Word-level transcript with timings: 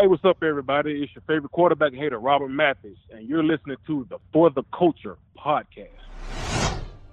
Hey, 0.00 0.06
what's 0.06 0.24
up, 0.24 0.42
everybody? 0.42 1.02
It's 1.02 1.14
your 1.14 1.20
favorite 1.26 1.52
quarterback 1.52 1.92
hater, 1.92 2.18
Robert 2.18 2.48
Mathis, 2.48 2.96
and 3.10 3.28
you're 3.28 3.42
listening 3.42 3.76
to 3.86 4.06
the 4.08 4.16
For 4.32 4.48
the 4.48 4.62
Culture 4.72 5.18
podcast. 5.36 5.90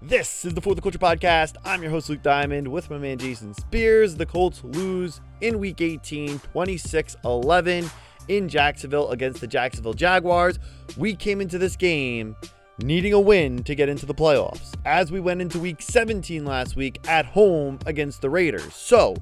This 0.01 0.45
is 0.45 0.53
the 0.53 0.61
For 0.61 0.73
the 0.73 0.79
Culture 0.81 0.97
podcast. 0.97 1.57
I'm 1.65 1.81
your 1.81 1.91
host, 1.91 2.09
Luke 2.09 2.23
Diamond, 2.23 2.69
with 2.69 2.89
my 2.89 2.97
man 2.97 3.17
Jason 3.17 3.53
Spears. 3.55 4.15
The 4.15 4.25
Colts 4.25 4.63
lose 4.63 5.19
in 5.41 5.59
week 5.59 5.81
18, 5.81 6.39
26 6.39 7.17
11 7.25 7.89
in 8.29 8.47
Jacksonville 8.47 9.11
against 9.11 9.41
the 9.41 9.47
Jacksonville 9.47 9.93
Jaguars. 9.93 10.57
We 10.95 11.13
came 11.13 11.41
into 11.41 11.57
this 11.57 11.75
game 11.75 12.37
needing 12.81 13.11
a 13.11 13.19
win 13.19 13.63
to 13.63 13.75
get 13.75 13.89
into 13.89 14.05
the 14.05 14.13
playoffs, 14.13 14.75
as 14.85 15.11
we 15.11 15.19
went 15.19 15.41
into 15.41 15.59
week 15.59 15.81
17 15.81 16.45
last 16.45 16.77
week 16.77 17.05
at 17.09 17.25
home 17.25 17.79
against 17.85 18.21
the 18.21 18.29
Raiders. 18.29 18.73
So, 18.73 19.17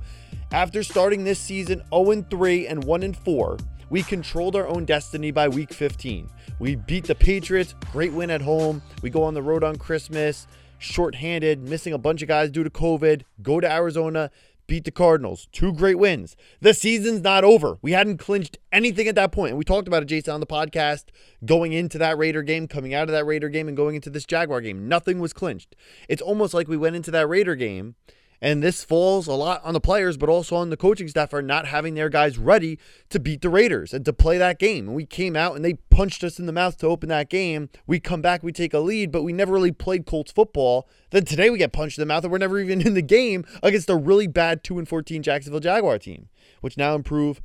after 0.56 0.84
starting 0.84 1.26
this 1.26 1.38
season 1.38 1.84
0 1.94 2.26
3 2.30 2.68
and 2.68 2.82
1 2.86 3.14
4, 3.14 3.58
we 3.90 4.02
controlled 4.02 4.56
our 4.56 4.66
own 4.70 4.86
destiny 4.86 5.30
by 5.30 5.50
week 5.50 5.74
15. 5.74 6.30
We 6.60 6.78
beat 6.78 7.04
the 7.04 7.14
Patriots, 7.14 7.76
great 7.92 8.14
win 8.14 8.32
at 8.32 8.42
home. 8.42 8.82
We 9.02 9.10
go 9.10 9.22
on 9.24 9.34
the 9.34 9.42
road 9.42 9.66
on 9.66 9.76
Christmas, 9.76 10.48
shorthanded, 10.78 11.62
missing 11.62 11.92
a 11.92 11.98
bunch 11.98 12.22
of 12.22 12.30
guys 12.30 12.52
due 12.52 12.64
to 12.64 12.70
COVID, 12.70 13.24
go 13.42 13.60
to 13.60 13.70
Arizona, 13.70 14.32
beat 14.66 14.86
the 14.86 14.92
Cardinals. 14.92 15.50
Two 15.52 15.74
great 15.74 16.00
wins. 16.00 16.38
The 16.62 16.74
season's 16.74 17.20
not 17.20 17.44
over. 17.44 17.78
We 17.82 17.92
hadn't 17.92 18.20
clinched 18.20 18.58
anything 18.72 19.10
at 19.10 19.16
that 19.16 19.34
point. 19.34 19.50
And 19.50 19.58
we 19.58 19.66
talked 19.66 19.90
about 19.90 20.04
it, 20.04 20.06
Jason, 20.06 20.36
on 20.36 20.40
the 20.40 20.48
podcast, 20.48 21.08
going 21.44 21.74
into 21.74 21.98
that 21.98 22.18
Raider 22.18 22.44
game, 22.44 22.70
coming 22.70 22.94
out 22.94 23.10
of 23.10 23.12
that 23.12 23.26
Raider 23.26 23.50
game, 23.50 23.68
and 23.68 23.76
going 23.76 23.96
into 23.96 24.10
this 24.10 24.24
Jaguar 24.24 24.62
game. 24.62 24.88
Nothing 24.88 25.20
was 25.20 25.34
clinched. 25.34 25.76
It's 26.08 26.22
almost 26.22 26.54
like 26.54 26.70
we 26.70 26.78
went 26.78 26.96
into 26.96 27.12
that 27.12 27.28
Raider 27.28 27.56
game 27.56 27.96
and 28.42 28.62
this 28.62 28.84
falls 28.84 29.28
a 29.28 29.34
lot 29.34 29.64
on 29.64 29.74
the 29.74 29.80
players, 29.80 30.18
but 30.18 30.30
also 30.30 30.56
on 30.56 30.70
the 30.70 30.78
coaching 30.78 31.08
staff 31.08 31.30
for 31.30 31.42
not 31.42 31.68
having 31.68 31.96
their 31.96 32.10
guys 32.10 32.38
ready 32.38 32.80
to 33.10 33.20
beat 33.20 33.42
the 33.42 33.50
Raiders 33.50 33.94
and 33.94 34.06
to 34.06 34.14
play 34.14 34.38
that 34.38 34.60
game. 34.60 34.88
And 34.88 34.96
we 34.96 35.06
came 35.06 35.36
out 35.36 35.56
and 35.56 35.64
they 35.64 35.76
punched 35.90 36.24
us 36.24 36.40
in 36.40 36.46
the 36.46 36.54
mouth 36.54 36.78
to 36.78 36.88
open 36.88 37.10
that 37.10 37.30
game. 37.30 37.70
We 37.88 38.00
come 38.00 38.22
back, 38.22 38.44
we 38.44 38.52
take 38.52 38.74
a 38.74 38.80
lead, 38.80 39.12
but 39.12 39.24
we 39.24 39.34
never 39.34 39.54
really 39.54 39.72
played 39.72 40.06
Colts 40.06 40.32
football. 40.32 40.88
Then 41.12 41.26
today 41.26 41.50
we 41.50 41.58
get 41.58 41.74
punched 41.74 41.98
in 41.98 42.02
the 42.02 42.14
mouth 42.14 42.24
and 42.24 42.32
we're 42.32 42.38
never 42.38 42.60
even 42.62 42.86
in 42.86 42.94
the 42.94 43.02
game 43.02 43.46
against 43.64 43.90
a 43.90 43.96
really 43.96 44.28
bad 44.28 44.64
2 44.64 44.80
and 44.80 44.88
14 44.88 45.24
Jacksonville 45.24 45.60
Jaguar 45.60 46.00
team, 46.00 46.30
which 46.62 46.78
now 46.78 46.96
improve 46.96 47.42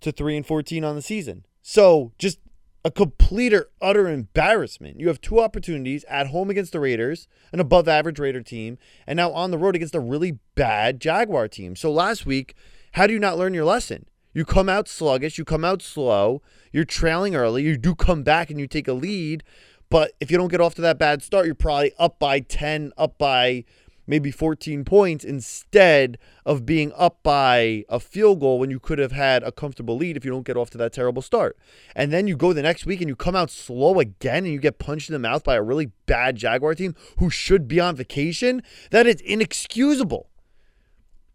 to 0.00 0.12
3 0.12 0.36
and 0.36 0.46
14 0.46 0.84
on 0.84 0.94
the 0.94 1.02
season. 1.02 1.46
So 1.62 2.12
just 2.18 2.38
a 2.84 2.90
complete 2.90 3.54
or 3.54 3.70
utter 3.80 4.08
embarrassment. 4.08 5.00
You 5.00 5.08
have 5.08 5.20
two 5.20 5.40
opportunities 5.40 6.04
at 6.04 6.28
home 6.28 6.50
against 6.50 6.72
the 6.72 6.80
Raiders, 6.80 7.26
an 7.52 7.60
above 7.60 7.88
average 7.88 8.18
Raider 8.18 8.42
team, 8.42 8.76
and 9.06 9.16
now 9.16 9.32
on 9.32 9.50
the 9.50 9.58
road 9.58 9.74
against 9.74 9.94
a 9.94 10.00
really 10.00 10.38
bad 10.54 11.00
Jaguar 11.00 11.48
team. 11.48 11.76
So 11.76 11.90
last 11.90 12.26
week, 12.26 12.54
how 12.92 13.06
do 13.06 13.14
you 13.14 13.18
not 13.18 13.38
learn 13.38 13.54
your 13.54 13.64
lesson? 13.64 14.06
You 14.34 14.44
come 14.44 14.68
out 14.68 14.88
sluggish, 14.88 15.38
you 15.38 15.44
come 15.44 15.64
out 15.64 15.80
slow, 15.80 16.42
you're 16.72 16.84
trailing 16.84 17.34
early, 17.34 17.62
you 17.62 17.76
do 17.78 17.94
come 17.94 18.22
back 18.22 18.50
and 18.50 18.58
you 18.60 18.66
take 18.66 18.88
a 18.88 18.92
lead, 18.92 19.44
but 19.88 20.12
if 20.20 20.30
you 20.30 20.36
don't 20.36 20.50
get 20.50 20.60
off 20.60 20.74
to 20.74 20.82
that 20.82 20.98
bad 20.98 21.22
start, 21.22 21.46
you're 21.46 21.54
probably 21.54 21.92
up 21.98 22.18
by 22.18 22.40
10, 22.40 22.92
up 22.98 23.16
by 23.16 23.64
maybe 24.06 24.30
14 24.30 24.84
points 24.84 25.24
instead 25.24 26.18
of 26.44 26.66
being 26.66 26.92
up 26.96 27.22
by 27.22 27.84
a 27.88 27.98
field 27.98 28.40
goal 28.40 28.58
when 28.58 28.70
you 28.70 28.78
could 28.78 28.98
have 28.98 29.12
had 29.12 29.42
a 29.42 29.52
comfortable 29.52 29.96
lead 29.96 30.16
if 30.16 30.24
you 30.24 30.30
don't 30.30 30.46
get 30.46 30.56
off 30.56 30.70
to 30.70 30.78
that 30.78 30.92
terrible 30.92 31.22
start. 31.22 31.56
And 31.94 32.12
then 32.12 32.26
you 32.26 32.36
go 32.36 32.52
the 32.52 32.62
next 32.62 32.86
week 32.86 33.00
and 33.00 33.08
you 33.08 33.16
come 33.16 33.36
out 33.36 33.50
slow 33.50 33.98
again 34.00 34.44
and 34.44 34.52
you 34.52 34.58
get 34.58 34.78
punched 34.78 35.08
in 35.08 35.12
the 35.14 35.18
mouth 35.18 35.44
by 35.44 35.56
a 35.56 35.62
really 35.62 35.92
bad 36.06 36.36
Jaguar 36.36 36.74
team 36.74 36.94
who 37.18 37.30
should 37.30 37.66
be 37.68 37.80
on 37.80 37.96
vacation. 37.96 38.62
That 38.90 39.06
is 39.06 39.20
inexcusable. 39.20 40.28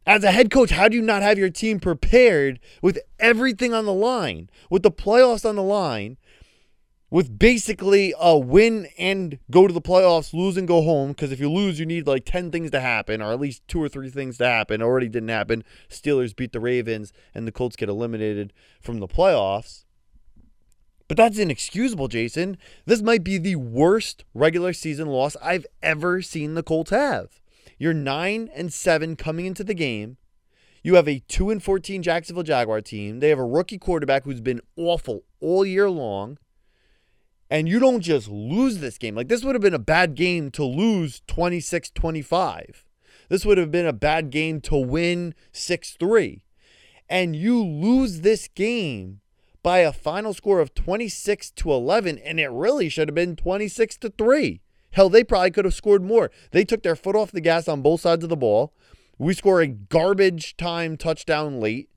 As 0.06 0.23
a 0.23 0.31
head 0.31 0.50
coach, 0.50 0.72
how 0.72 0.88
do 0.88 0.95
you 0.95 1.04
not 1.04 1.22
have 1.22 1.38
your 1.38 1.52
team 1.52 1.80
prepared 1.80 2.59
with 2.81 2.98
everything 3.20 3.73
on 3.73 3.86
the 3.86 3.94
line, 3.94 4.50
with 4.70 4.81
the 4.81 4.92
playoffs 4.92 5.48
on 5.48 5.55
the 5.55 5.61
line, 5.61 6.17
with 7.11 7.39
basically 7.39 8.14
a 8.20 8.37
win 8.37 8.87
and 8.97 9.39
go 9.49 9.67
to 9.67 9.73
the 9.73 9.81
playoffs, 9.81 10.33
lose 10.33 10.58
and 10.58 10.67
go 10.67 10.81
home. 10.81 11.09
Because 11.09 11.31
if 11.31 11.39
you 11.39 11.52
lose, 11.52 11.80
you 11.80 11.86
need 11.86 12.08
like 12.08 12.25
10 12.25 12.52
things 12.52 12.71
to 12.71 12.80
happen, 12.80 13.21
or 13.21 13.31
at 13.31 13.39
least 13.39 13.67
two 13.67 13.81
or 13.81 13.89
three 13.89 14.09
things 14.09 14.37
to 14.37 14.45
happen. 14.45 14.81
Already 14.81 15.09
didn't 15.09 15.30
happen. 15.30 15.64
Steelers 15.89 16.36
beat 16.36 16.53
the 16.53 16.59
Ravens, 16.59 17.11
and 17.33 17.47
the 17.47 17.52
Colts 17.52 17.75
get 17.75 17.89
eliminated 17.89 18.53
from 18.81 18.99
the 18.99 19.08
playoffs. 19.08 19.86
But 21.08 21.17
that's 21.17 21.39
inexcusable, 21.39 22.08
Jason. 22.08 22.58
This 22.86 23.02
might 23.02 23.23
be 23.23 23.39
the 23.39 23.55
worst 23.55 24.26
regular 24.36 24.73
season 24.73 25.08
loss 25.08 25.36
I've 25.41 25.65
ever 25.81 26.21
seen 26.21 26.53
the 26.53 26.61
Colts 26.61 26.91
have. 26.91 27.41
You're 27.80 27.93
9 27.93 28.49
and 28.53 28.71
7 28.71 29.15
coming 29.15 29.47
into 29.47 29.64
the 29.64 29.73
game. 29.73 30.17
You 30.83 30.95
have 30.95 31.08
a 31.08 31.20
2 31.27 31.49
and 31.49 31.64
14 31.64 32.03
Jacksonville 32.03 32.43
Jaguar 32.43 32.81
team. 32.81 33.20
They 33.20 33.30
have 33.30 33.39
a 33.39 33.45
rookie 33.45 33.80
quarterback 33.80 34.23
who's 34.23 34.41
been 34.41 34.61
awful 34.77 35.23
all 35.41 35.65
year 35.65 35.89
long 35.89 36.37
and 37.49 37.67
you 37.67 37.80
don't 37.80 38.02
just 38.02 38.27
lose 38.27 38.77
this 38.77 38.98
game. 38.98 39.15
Like 39.15 39.27
this 39.27 39.43
would 39.43 39.55
have 39.55 39.61
been 39.61 39.73
a 39.73 39.80
bad 39.80 40.15
game 40.15 40.52
to 40.52 40.64
lose 40.64 41.21
26-25. 41.27 42.83
This 43.30 43.45
would 43.45 43.58
have 43.58 43.71
been 43.71 43.86
a 43.86 43.93
bad 43.93 44.30
game 44.30 44.61
to 44.61 44.76
win 44.76 45.33
6-3. 45.54 46.42
And 47.09 47.36
you 47.36 47.64
lose 47.64 48.21
this 48.21 48.48
game 48.48 49.21
by 49.64 49.80
a 49.80 49.92
final 49.92 50.33
score 50.33 50.59
of 50.59 50.73
26 50.73 51.52
to 51.52 51.71
11 51.71 52.20
and 52.20 52.39
it 52.39 52.49
really 52.49 52.88
should 52.88 53.08
have 53.08 53.15
been 53.15 53.36
26 53.36 53.98
to 53.98 54.09
3. 54.09 54.61
Hell, 54.92 55.09
they 55.09 55.23
probably 55.23 55.52
could 55.52 55.65
have 55.65 55.73
scored 55.73 56.04
more. 56.04 56.32
They 56.52 56.64
took 56.64 56.83
their 56.83 56.95
foot 56.95 57.15
off 57.15 57.32
the 57.32 57.42
gas 57.42 57.67
on 57.67 57.82
both 57.82 58.02
sides 58.02 58.23
of 58.23 58.30
the 58.30 58.38
ball. 58.38 58.73
We 59.17 59.33
score 59.33 59.61
a 59.61 59.67
garbage 59.67 60.55
time 60.55 60.98
touchdown 60.98 61.59
late 61.59 61.89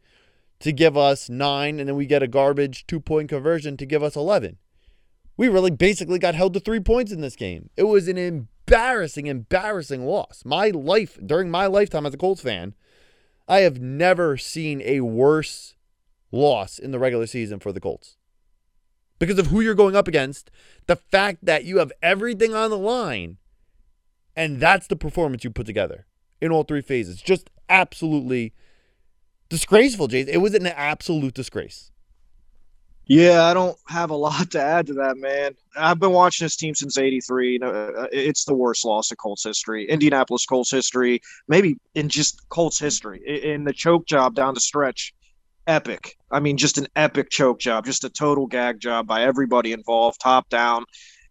to 0.61 0.73
give 0.73 0.97
us 0.97 1.29
9 1.29 1.79
and 1.79 1.89
then 1.89 1.97
we 1.97 2.07
get 2.07 2.23
a 2.23 2.29
garbage 2.29 2.87
two-point 2.87 3.29
conversion 3.29 3.77
to 3.77 3.87
give 3.87 4.03
us 4.03 4.17
11. 4.17 4.59
We 5.43 5.49
really 5.49 5.73
basically 5.73 6.21
got 6.21 6.37
held 6.37 6.55
to 6.55 6.61
three 6.61 6.79
points 6.79 7.11
in 7.11 7.21
this 7.21 7.35
game. 7.35 7.69
It 7.77 7.83
was 7.83 8.07
an 8.07 8.17
embarrassing, 8.17 9.27
embarrassing 9.27 10.07
loss. 10.07 10.45
My 10.45 10.69
life, 10.69 11.19
during 11.27 11.51
my 11.51 11.67
lifetime 11.67 12.07
as 12.07 12.15
a 12.15 12.17
Colts 12.17 12.43
fan, 12.43 12.77
I 13.49 13.63
have 13.63 13.81
never 13.81 14.37
seen 14.37 14.81
a 14.83 15.01
worse 15.01 15.75
loss 16.31 16.79
in 16.79 16.93
the 16.93 17.01
regular 17.01 17.27
season 17.27 17.59
for 17.59 17.73
the 17.73 17.81
Colts. 17.81 18.19
Because 19.19 19.37
of 19.37 19.49
who 19.49 19.61
you're 19.61 19.75
going 19.75 19.97
up 19.97 20.07
against, 20.07 20.49
the 20.87 20.95
fact 20.95 21.45
that 21.45 21.65
you 21.65 21.79
have 21.79 21.91
everything 22.01 22.55
on 22.55 22.71
the 22.71 22.79
line, 22.79 23.39
and 24.37 24.61
that's 24.61 24.87
the 24.87 24.95
performance 24.95 25.43
you 25.43 25.51
put 25.51 25.67
together 25.67 26.07
in 26.41 26.53
all 26.53 26.63
three 26.63 26.83
phases. 26.83 27.21
Just 27.21 27.51
absolutely 27.69 28.55
disgraceful, 29.49 30.07
Jay. 30.07 30.21
It 30.21 30.41
was 30.41 30.55
an 30.55 30.69
absolute 30.69 31.35
disgrace. 31.35 31.91
Yeah, 33.07 33.45
I 33.45 33.55
don't 33.55 33.77
have 33.89 34.11
a 34.11 34.17
lot 34.17 34.51
to 34.53 34.61
add 34.63 34.87
to 34.87 34.95
that, 34.95 35.17
man. 35.17 35.55
I've 35.77 35.99
been 35.99 36.13
watching 36.13 36.45
this 36.45 36.57
team 36.57 36.75
since 36.75 36.99
'83. 36.99 37.53
You 37.53 37.59
know, 37.59 37.71
uh, 37.71 38.07
it's 38.13 38.45
the 38.45 38.55
worst 38.55 38.85
loss 38.85 39.11
in 39.11 39.17
Colts 39.17 39.45
history, 39.45 39.89
Indianapolis 39.89 40.47
Colts 40.47 40.71
history, 40.71 41.21
maybe 41.49 41.77
in 41.95 42.09
just 42.09 42.49
Colts 42.49 42.79
history. 42.79 43.21
In 43.45 43.65
the 43.65 43.73
choke 43.73 44.07
job 44.07 44.35
down 44.35 44.55
the 44.55 44.61
stretch, 44.61 45.15
epic. 45.67 46.17
I 46.31 46.41
mean, 46.41 46.57
just 46.57 46.79
an 46.79 46.87
epic 46.97 47.31
choke 47.31 47.61
job, 47.61 47.85
just 47.87 48.05
a 48.05 48.11
total 48.11 48.47
gag 48.47 48.81
job 48.81 49.07
by 49.07 49.23
everybody 49.25 49.73
involved, 49.73 50.21
top 50.21 50.49
down, 50.49 50.85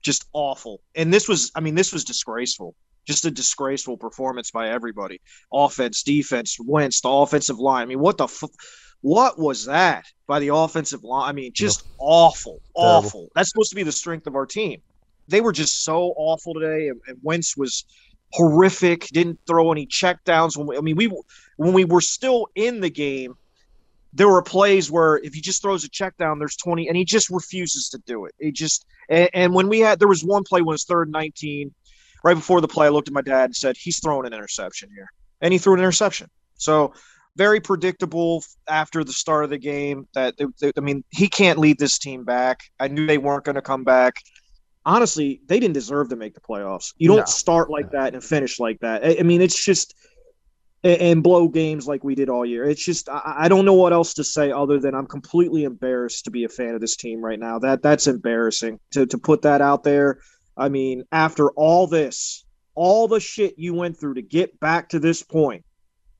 just 0.03 0.25
awful. 0.33 0.81
And 0.95 1.13
this 1.13 1.27
was, 1.27 1.51
I 1.55 1.59
mean, 1.61 1.75
this 1.75 1.93
was 1.93 2.03
disgraceful. 2.03 2.75
Just 3.07 3.25
a 3.25 3.31
disgraceful 3.31 3.97
performance 3.97 4.51
by 4.51 4.69
everybody. 4.69 5.21
Offense, 5.51 6.03
defense, 6.03 6.57
Wentz, 6.63 7.01
the 7.01 7.09
offensive 7.09 7.57
line. 7.59 7.83
I 7.83 7.85
mean, 7.85 7.99
what 7.99 8.17
the. 8.17 8.25
F- 8.25 8.43
what 9.01 9.38
was 9.39 9.66
that 9.66 10.06
by 10.28 10.39
the 10.39 10.50
offensive 10.50 11.03
line? 11.03 11.29
I 11.29 11.31
mean, 11.34 11.51
just 11.53 11.85
awful, 11.97 12.62
awful. 12.73 13.12
Terrible. 13.12 13.31
That's 13.35 13.50
supposed 13.50 13.72
to 13.72 13.75
be 13.75 13.84
the 13.84 13.91
strength 13.91 14.28
of 14.28 14.35
our 14.35 14.45
team. 14.45 14.81
They 15.28 15.41
were 15.41 15.51
just 15.51 15.84
so 15.84 16.13
awful 16.17 16.53
today, 16.53 16.89
and, 16.89 17.00
and 17.07 17.17
Wentz 17.23 17.57
was 17.57 17.85
horrific. 18.34 19.07
Didn't 19.07 19.40
throw 19.47 19.72
any 19.72 19.88
checkdowns. 19.88 20.58
When 20.58 20.67
we, 20.67 20.78
I 20.78 20.81
mean, 20.81 20.96
we 20.96 21.11
when 21.58 21.73
we 21.73 21.85
were 21.85 22.02
still 22.02 22.47
in 22.55 22.79
the 22.79 22.90
game, 22.90 23.35
there 24.14 24.28
were 24.28 24.41
plays 24.41 24.91
where 24.91 25.17
if 25.17 25.34
he 25.34 25.41
just 25.41 25.61
throws 25.61 25.84
a 25.84 25.90
check 25.90 26.17
down, 26.17 26.37
there's 26.40 26.55
20, 26.58 26.87
and 26.87 26.97
he 26.97 27.05
just 27.05 27.29
refuses 27.29 27.90
to 27.90 27.97
do 28.05 28.25
it. 28.25 28.35
He 28.40 28.52
just 28.52 28.85
and, 29.09 29.29
and 29.34 29.53
when 29.53 29.67
we 29.67 29.79
had 29.79 29.99
there 29.99 30.08
was 30.08 30.23
one 30.23 30.43
play 30.43 30.61
when 30.61 30.73
it's 30.73 30.85
third 30.85 31.08
and 31.08 31.14
19, 31.14 31.73
right 32.23 32.35
before 32.35 32.61
the 32.61 32.67
play, 32.67 32.87
I 32.87 32.90
looked 32.90 33.08
at 33.08 33.14
my 33.14 33.22
dad 33.22 33.46
and 33.46 33.55
said, 33.55 33.78
He's 33.78 33.99
throwing 33.99 34.25
an 34.25 34.34
interception 34.34 34.90
here. 34.93 35.11
And 35.41 35.52
he 35.52 35.58
threw 35.58 35.73
an 35.73 35.79
interception. 35.79 36.29
So 36.55 36.93
very 37.35 37.59
predictable 37.59 38.43
after 38.67 39.03
the 39.03 39.13
start 39.13 39.43
of 39.43 39.49
the 39.49 39.57
game. 39.57 40.07
That 40.13 40.37
they, 40.37 40.45
they, 40.59 40.72
I 40.78 40.81
mean, 40.81 41.03
he 41.11 41.28
can't 41.28 41.59
lead 41.59 41.79
this 41.79 41.97
team 41.97 42.23
back. 42.23 42.59
I 42.79 42.87
knew 42.87 43.05
they 43.05 43.17
weren't 43.17 43.45
going 43.45 43.55
to 43.55 43.61
come 43.61 43.83
back. 43.83 44.16
Honestly, 44.85 45.41
they 45.47 45.59
didn't 45.59 45.75
deserve 45.75 46.09
to 46.09 46.16
make 46.16 46.33
the 46.33 46.41
playoffs. 46.41 46.93
You 46.97 47.07
don't 47.07 47.19
no. 47.19 47.25
start 47.25 47.69
like 47.69 47.91
that 47.91 48.13
and 48.13 48.23
finish 48.23 48.59
like 48.59 48.79
that. 48.79 49.05
I, 49.05 49.17
I 49.19 49.23
mean, 49.23 49.41
it's 49.41 49.63
just 49.63 49.93
and 50.83 51.22
blow 51.22 51.47
games 51.47 51.87
like 51.87 52.03
we 52.03 52.16
did 52.16 52.29
all 52.29 52.45
year. 52.45 52.63
It's 52.63 52.83
just 52.83 53.07
I, 53.07 53.35
I, 53.41 53.47
don't 53.47 53.66
know 53.66 53.75
what 53.75 53.93
else 53.93 54.16
to 54.16 54.23
say 54.23 54.51
other 54.51 54.79
than 54.79 54.95
I'm 54.95 55.05
completely 55.05 55.63
embarrassed 55.63 56.25
to 56.25 56.31
be 56.31 56.43
a 56.43 56.49
fan 56.49 56.73
of 56.73 56.81
this 56.81 56.95
team 56.95 57.23
right 57.23 57.39
now. 57.39 57.59
That 57.59 57.84
that's 57.84 58.07
embarrassing 58.07 58.79
to 58.91 59.05
to 59.05 59.17
put 59.17 59.43
that 59.43 59.61
out 59.61 59.84
there. 59.84 60.19
I 60.57 60.69
mean, 60.69 61.03
after 61.11 61.51
all 61.51 61.87
this, 61.87 62.45
all 62.73 63.07
the 63.07 63.19
shit 63.19 63.55
you 63.57 63.73
went 63.73 63.99
through 63.99 64.16
to 64.16 64.22
get 64.22 64.59
back 64.59 64.89
to 64.89 64.99
this 64.99 65.22
point, 65.22 65.63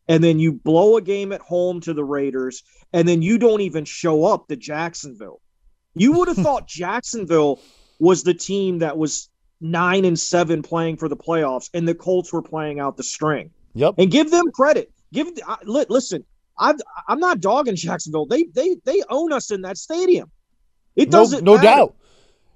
and 0.07 0.24
then 0.24 0.39
you 0.39 0.53
blow 0.53 0.98
a 0.98 1.01
game 1.01 1.31
at 1.31 1.42
home 1.42 1.81
to 1.81 1.94
the 1.94 2.03
Raiders, 2.03 2.63
and 2.94 3.07
then 3.07 3.21
you 3.21 3.38
don't 3.38 3.62
even 3.62 3.86
show 3.86 4.25
up 4.25 4.48
to 4.48 4.56
Jacksonville. 4.56 5.42
You 5.94 6.13
would 6.13 6.27
have 6.27 6.38
thought 6.45 6.68
Jacksonville 6.68 7.59
was 8.00 8.24
the 8.24 8.33
team 8.33 8.80
that 8.80 8.98
was 8.98 9.30
nine 9.62 10.06
and 10.06 10.19
seven 10.19 10.63
playing 10.63 10.98
for 10.98 11.07
the 11.07 11.15
playoffs, 11.15 11.69
and 11.74 11.88
the 11.88 11.95
Colts 11.95 12.33
were 12.33 12.42
playing 12.42 12.80
out 12.80 12.98
the 12.98 13.03
string. 13.03 13.51
Yep. 13.74 13.95
And 13.98 14.12
give 14.12 14.31
them 14.31 14.51
credit. 14.51 14.92
Give 15.13 15.30
I, 15.48 15.57
listen. 15.63 16.25
i 16.57 16.74
I'm 17.07 17.19
not 17.19 17.39
dogging 17.39 17.75
Jacksonville. 17.75 18.25
They 18.25 18.44
they 18.44 18.75
they 18.83 19.01
own 19.09 19.31
us 19.31 19.51
in 19.51 19.62
that 19.62 19.77
stadium. 19.77 20.31
It 20.95 21.09
doesn't. 21.09 21.44
No, 21.44 21.56
no 21.56 21.62
doubt. 21.62 21.95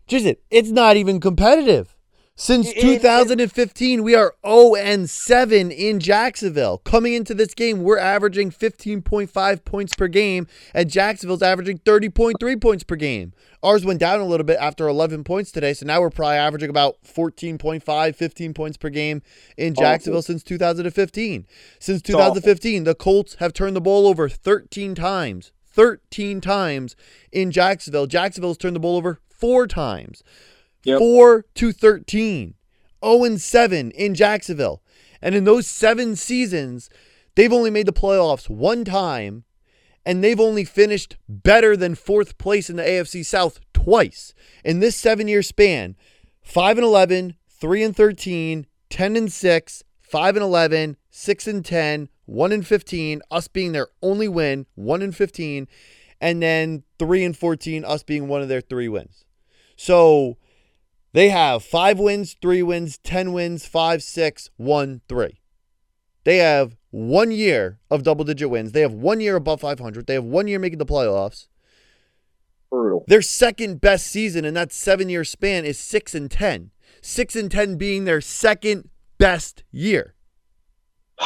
Jason, 0.08 0.36
it's 0.52 0.70
not 0.70 0.98
even 0.98 1.20
competitive. 1.20 1.95
Since 2.38 2.68
It- 2.68 2.78
it- 2.78 2.82
2015, 2.82 4.04
we 4.04 4.14
are 4.14 4.36
0 4.46 4.76
and 4.76 5.10
7 5.10 5.72
in 5.72 6.02
Jacksonville. 6.02 6.80
Coming 6.80 7.14
into 7.14 7.34
this 7.34 7.54
game, 7.54 7.82
we're 7.82 7.98
averaging 7.98 8.52
15.5 8.52 9.64
points 9.64 9.96
per 9.96 10.10
game, 10.10 10.46
and 10.74 10.90
Jacksonville's 10.90 11.42
averaging 11.42 11.78
30.3 11.86 12.58
points 12.58 12.84
per 12.84 12.98
game. 12.98 13.32
Ours 13.64 13.86
went 13.86 14.02
down 14.02 14.20
a 14.20 14.26
little 14.26 14.44
bit 14.44 14.58
after 14.60 14.86
11 14.90 15.24
points 15.24 15.50
today, 15.50 15.74
so 15.74 15.86
now 15.86 16.02
we're 16.02 16.10
probably 16.10 16.36
averaging 16.36 16.70
about 16.70 16.98
14.5, 17.04 18.18
15 18.18 18.54
points 18.54 18.76
per 18.76 18.90
game 18.90 19.22
in 19.56 19.74
oh. 19.78 19.82
Jacksonville 19.82 20.22
since 20.22 20.44
2015. 20.44 21.46
Since 21.80 22.02
2015, 22.02 22.84
the 22.84 22.96
Colts 22.96 23.36
have 23.36 23.54
turned 23.54 23.78
the 23.78 23.82
ball 23.82 24.06
over 24.06 24.28
13 24.28 24.94
times. 24.94 25.54
13 25.72 26.42
times 26.42 26.98
in 27.32 27.52
Jacksonville. 27.52 28.08
Jacksonville's 28.08 28.58
turned 28.58 28.76
the 28.76 28.80
ball 28.82 28.98
over 28.98 29.20
four 29.30 29.68
times. 29.68 30.22
Yep. 30.86 31.00
4 31.00 31.46
to 31.56 31.72
13. 31.72 32.56
0 33.04 33.24
and 33.24 33.42
7 33.42 33.92
in 33.92 34.16
Jacksonville. 34.16 34.82
And 35.22 35.36
in 35.36 35.44
those 35.44 35.68
seven 35.68 36.16
seasons, 36.16 36.90
they've 37.36 37.54
only 37.54 37.70
made 37.70 37.86
the 37.86 37.94
playoffs 37.94 38.50
one 38.50 38.86
time, 38.86 39.44
and 40.06 40.24
they've 40.24 40.40
only 40.40 40.64
finished 40.64 41.18
better 41.28 41.76
than 41.76 41.96
fourth 41.96 42.38
place 42.38 42.70
in 42.70 42.76
the 42.76 42.84
AFC 42.84 43.26
South 43.26 43.60
twice. 43.74 44.34
In 44.64 44.80
this 44.80 44.96
seven 44.96 45.28
year 45.28 45.42
span, 45.42 45.96
5 46.44 46.78
and 46.78 46.86
11, 46.86 47.36
3 47.50 47.84
and 47.84 47.96
13, 47.96 48.68
10 48.90 49.16
and 49.16 49.32
6, 49.32 49.84
5 50.02 50.36
and 50.36 50.44
11, 50.44 50.98
6 51.10 51.48
and 51.48 51.66
10, 51.66 52.10
1 52.26 52.52
and 52.52 52.68
15, 52.68 53.22
us 53.32 53.48
being 53.48 53.72
their 53.72 53.88
only 54.02 54.28
win, 54.28 54.66
1 54.76 55.02
and 55.02 55.16
15, 55.16 55.68
and 56.22 56.42
then 56.42 56.84
3 57.00 57.24
and 57.24 57.38
14, 57.38 57.84
us 57.86 58.04
being 58.04 58.28
one 58.28 58.42
of 58.42 58.48
their 58.48 58.62
three 58.62 58.88
wins. 58.88 59.26
So 59.76 60.38
they 61.16 61.30
have 61.30 61.64
five 61.64 61.98
wins, 61.98 62.36
three 62.42 62.62
wins, 62.62 62.98
10 62.98 63.32
wins, 63.32 63.66
five, 63.66 64.04
six, 64.04 64.50
one, 64.58 65.00
three. 65.08 65.40
They 66.26 66.40
have 66.40 66.76
one 66.92 67.32
year 67.32 67.80
of 67.90 68.04
double 68.04 68.26
digit 68.26 68.50
wins. 68.50 68.74
They 68.74 68.82
have 68.82 68.92
one 68.92 69.22
year 69.22 69.38
above 69.38 69.62
500. 69.62 70.08
They 70.08 70.16
have 70.16 70.26
one 70.26 70.50
year 70.50 70.60
making 70.60 70.80
the 70.80 70.86
playoffs. 70.86 71.48
Brutal. 72.70 73.06
Their 73.08 73.22
second 73.22 73.80
best 73.80 74.08
season 74.08 74.44
in 74.44 74.56
that 74.56 74.74
seven 74.74 75.08
year 75.08 75.24
span 75.24 75.64
is 75.64 75.80
6 75.80 76.16
and 76.16 76.30
10. 76.30 76.72
6 77.02 77.36
and 77.38 77.50
10 77.50 77.78
being 77.78 78.04
their 78.04 78.20
second 78.20 78.90
best 79.18 79.64
year. 79.72 80.16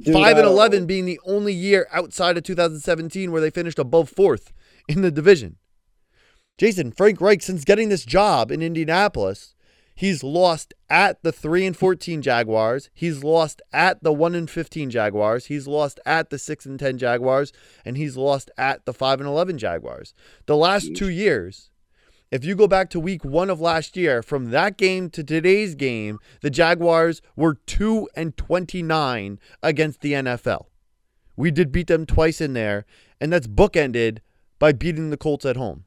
Dude, 0.00 0.14
five 0.14 0.38
and 0.38 0.46
11 0.46 0.86
being 0.86 1.04
the 1.04 1.20
only 1.26 1.52
year 1.52 1.88
outside 1.92 2.38
of 2.38 2.44
2017 2.44 3.32
where 3.32 3.42
they 3.42 3.50
finished 3.50 3.78
above 3.78 4.08
fourth 4.08 4.50
in 4.88 5.02
the 5.02 5.10
division. 5.10 5.56
Jason, 6.58 6.90
Frank 6.90 7.20
Reich, 7.20 7.40
since 7.40 7.64
getting 7.64 7.88
this 7.88 8.04
job 8.04 8.50
in 8.50 8.62
Indianapolis, 8.62 9.54
he's 9.94 10.24
lost 10.24 10.74
at 10.90 11.22
the 11.22 11.30
3 11.30 11.66
and 11.66 11.76
14 11.76 12.20
Jaguars. 12.20 12.90
He's 12.92 13.22
lost 13.22 13.62
at 13.72 14.02
the 14.02 14.12
1 14.12 14.34
and 14.34 14.50
15 14.50 14.90
Jaguars. 14.90 15.46
He's 15.46 15.68
lost 15.68 16.00
at 16.04 16.30
the 16.30 16.38
6 16.38 16.66
and 16.66 16.76
10 16.76 16.98
Jaguars. 16.98 17.52
And 17.84 17.96
he's 17.96 18.16
lost 18.16 18.50
at 18.58 18.84
the 18.86 18.92
5 18.92 19.20
and 19.20 19.28
11 19.28 19.56
Jaguars. 19.58 20.14
The 20.46 20.56
last 20.56 20.96
two 20.96 21.08
years, 21.08 21.70
if 22.32 22.44
you 22.44 22.56
go 22.56 22.66
back 22.66 22.90
to 22.90 22.98
week 22.98 23.24
one 23.24 23.50
of 23.50 23.60
last 23.60 23.96
year, 23.96 24.20
from 24.20 24.50
that 24.50 24.76
game 24.76 25.10
to 25.10 25.22
today's 25.22 25.76
game, 25.76 26.18
the 26.42 26.50
Jaguars 26.50 27.22
were 27.36 27.54
2 27.54 28.08
and 28.16 28.36
29 28.36 29.38
against 29.62 30.00
the 30.00 30.12
NFL. 30.14 30.66
We 31.36 31.52
did 31.52 31.70
beat 31.70 31.86
them 31.86 32.04
twice 32.04 32.40
in 32.40 32.54
there, 32.54 32.84
and 33.20 33.32
that's 33.32 33.46
bookended 33.46 34.18
by 34.58 34.72
beating 34.72 35.10
the 35.10 35.16
Colts 35.16 35.46
at 35.46 35.56
home. 35.56 35.84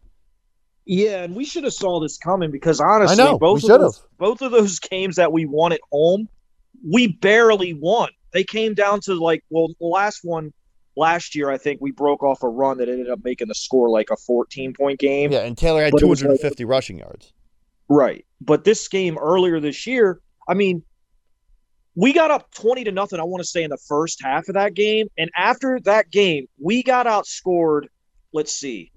Yeah, 0.86 1.24
and 1.24 1.36
we 1.36 1.46
should 1.46 1.64
have 1.64 1.74
saw 1.74 2.00
this 2.00 2.18
coming 2.18 2.52
because 2.52 2.82
honestly, 2.82 3.18
know, 3.18 3.38
both 3.38 3.64
of 3.64 3.70
those, 3.70 4.04
both 4.18 4.42
of 4.42 4.52
those 4.52 4.80
games 4.80 5.16
that 5.18 5.32
we 5.32 5.46
won 5.46 5.72
at 5.72 5.82
home, 5.92 6.28
we 6.90 7.08
barely 7.08 7.74
won. 7.74 8.10
They 8.34 8.44
came 8.44 8.74
down 8.74 9.00
to 9.02 9.14
like 9.14 9.44
well, 9.50 9.68
the 9.80 9.86
last 9.86 10.22
one 10.24 10.54
last 10.96 11.36
year, 11.36 11.50
I 11.50 11.58
think 11.58 11.82
we 11.82 11.92
broke 11.92 12.24
off 12.24 12.44
a 12.44 12.50
run 12.50 12.78
that 12.78 12.90
ended 12.90 13.10
up 13.10 13.20
making 13.24 13.48
the 13.48 13.56
score 13.56 13.90
like 13.90 14.10
a 14.10 14.18
14 14.18 14.74
point 14.74 15.00
game. 15.00 15.32
Yeah, 15.32 15.42
and 15.42 15.58
Taylor 15.58 15.84
had 15.84 15.92
But 15.92 16.02
it 16.02 16.08
was 16.08 16.22
250 16.22 16.66
rushing 16.66 17.00
yards. 17.00 17.34
Right. 17.90 18.26
But 18.40 18.64
this 18.64 18.88
game 18.88 19.18
earlier 19.18 19.60
this 19.60 19.86
year, 19.86 20.22
I 20.48 20.54
mean, 20.54 20.84
we 21.96 22.14
got 22.14 22.32
up 22.32 22.54
20 22.54 22.86
to 22.86 22.92
nothing, 22.92 23.20
I 23.20 23.24
want 23.24 23.44
to 23.44 23.48
say, 23.48 23.64
in 23.64 23.70
the 23.70 23.78
first 23.78 24.24
half 24.24 24.48
of 24.48 24.54
that 24.56 24.74
game. 24.74 25.08
And 25.18 25.30
after 25.36 25.80
that 25.82 26.10
game, 26.10 26.48
we 26.58 26.84
got 26.84 27.06
outscored, 27.06 27.88
let's 28.34 28.54
see, 28.54 28.91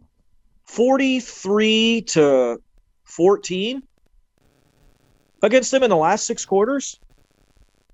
43 0.64 2.02
to 2.08 2.62
14 3.04 3.82
against 5.42 5.70
them 5.70 5.82
in 5.82 5.90
the 5.90 5.96
last 5.96 6.26
six 6.26 6.44
quarters 6.44 6.98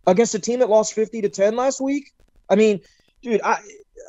against 0.06 0.34
a 0.34 0.38
team 0.38 0.60
that 0.60 0.70
lost 0.70 0.94
50 0.94 1.22
to 1.22 1.28
10 1.28 1.56
last 1.56 1.80
week. 1.80 2.12
I 2.48 2.56
mean, 2.56 2.80
dude, 3.22 3.40
I. 3.42 3.60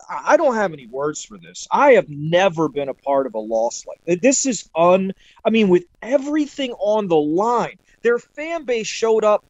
I 0.09 0.35
don't 0.35 0.55
have 0.55 0.73
any 0.73 0.87
words 0.87 1.23
for 1.23 1.37
this. 1.37 1.67
I 1.71 1.91
have 1.91 2.09
never 2.09 2.67
been 2.67 2.89
a 2.89 2.93
part 2.93 3.27
of 3.27 3.35
a 3.35 3.39
loss 3.39 3.85
like 3.85 4.21
this. 4.21 4.45
Is 4.45 4.69
un. 4.75 5.13
I 5.45 5.49
mean, 5.49 5.69
with 5.69 5.83
everything 6.01 6.73
on 6.79 7.07
the 7.07 7.17
line, 7.17 7.77
their 8.01 8.17
fan 8.19 8.65
base 8.65 8.87
showed 8.87 9.23
up 9.23 9.45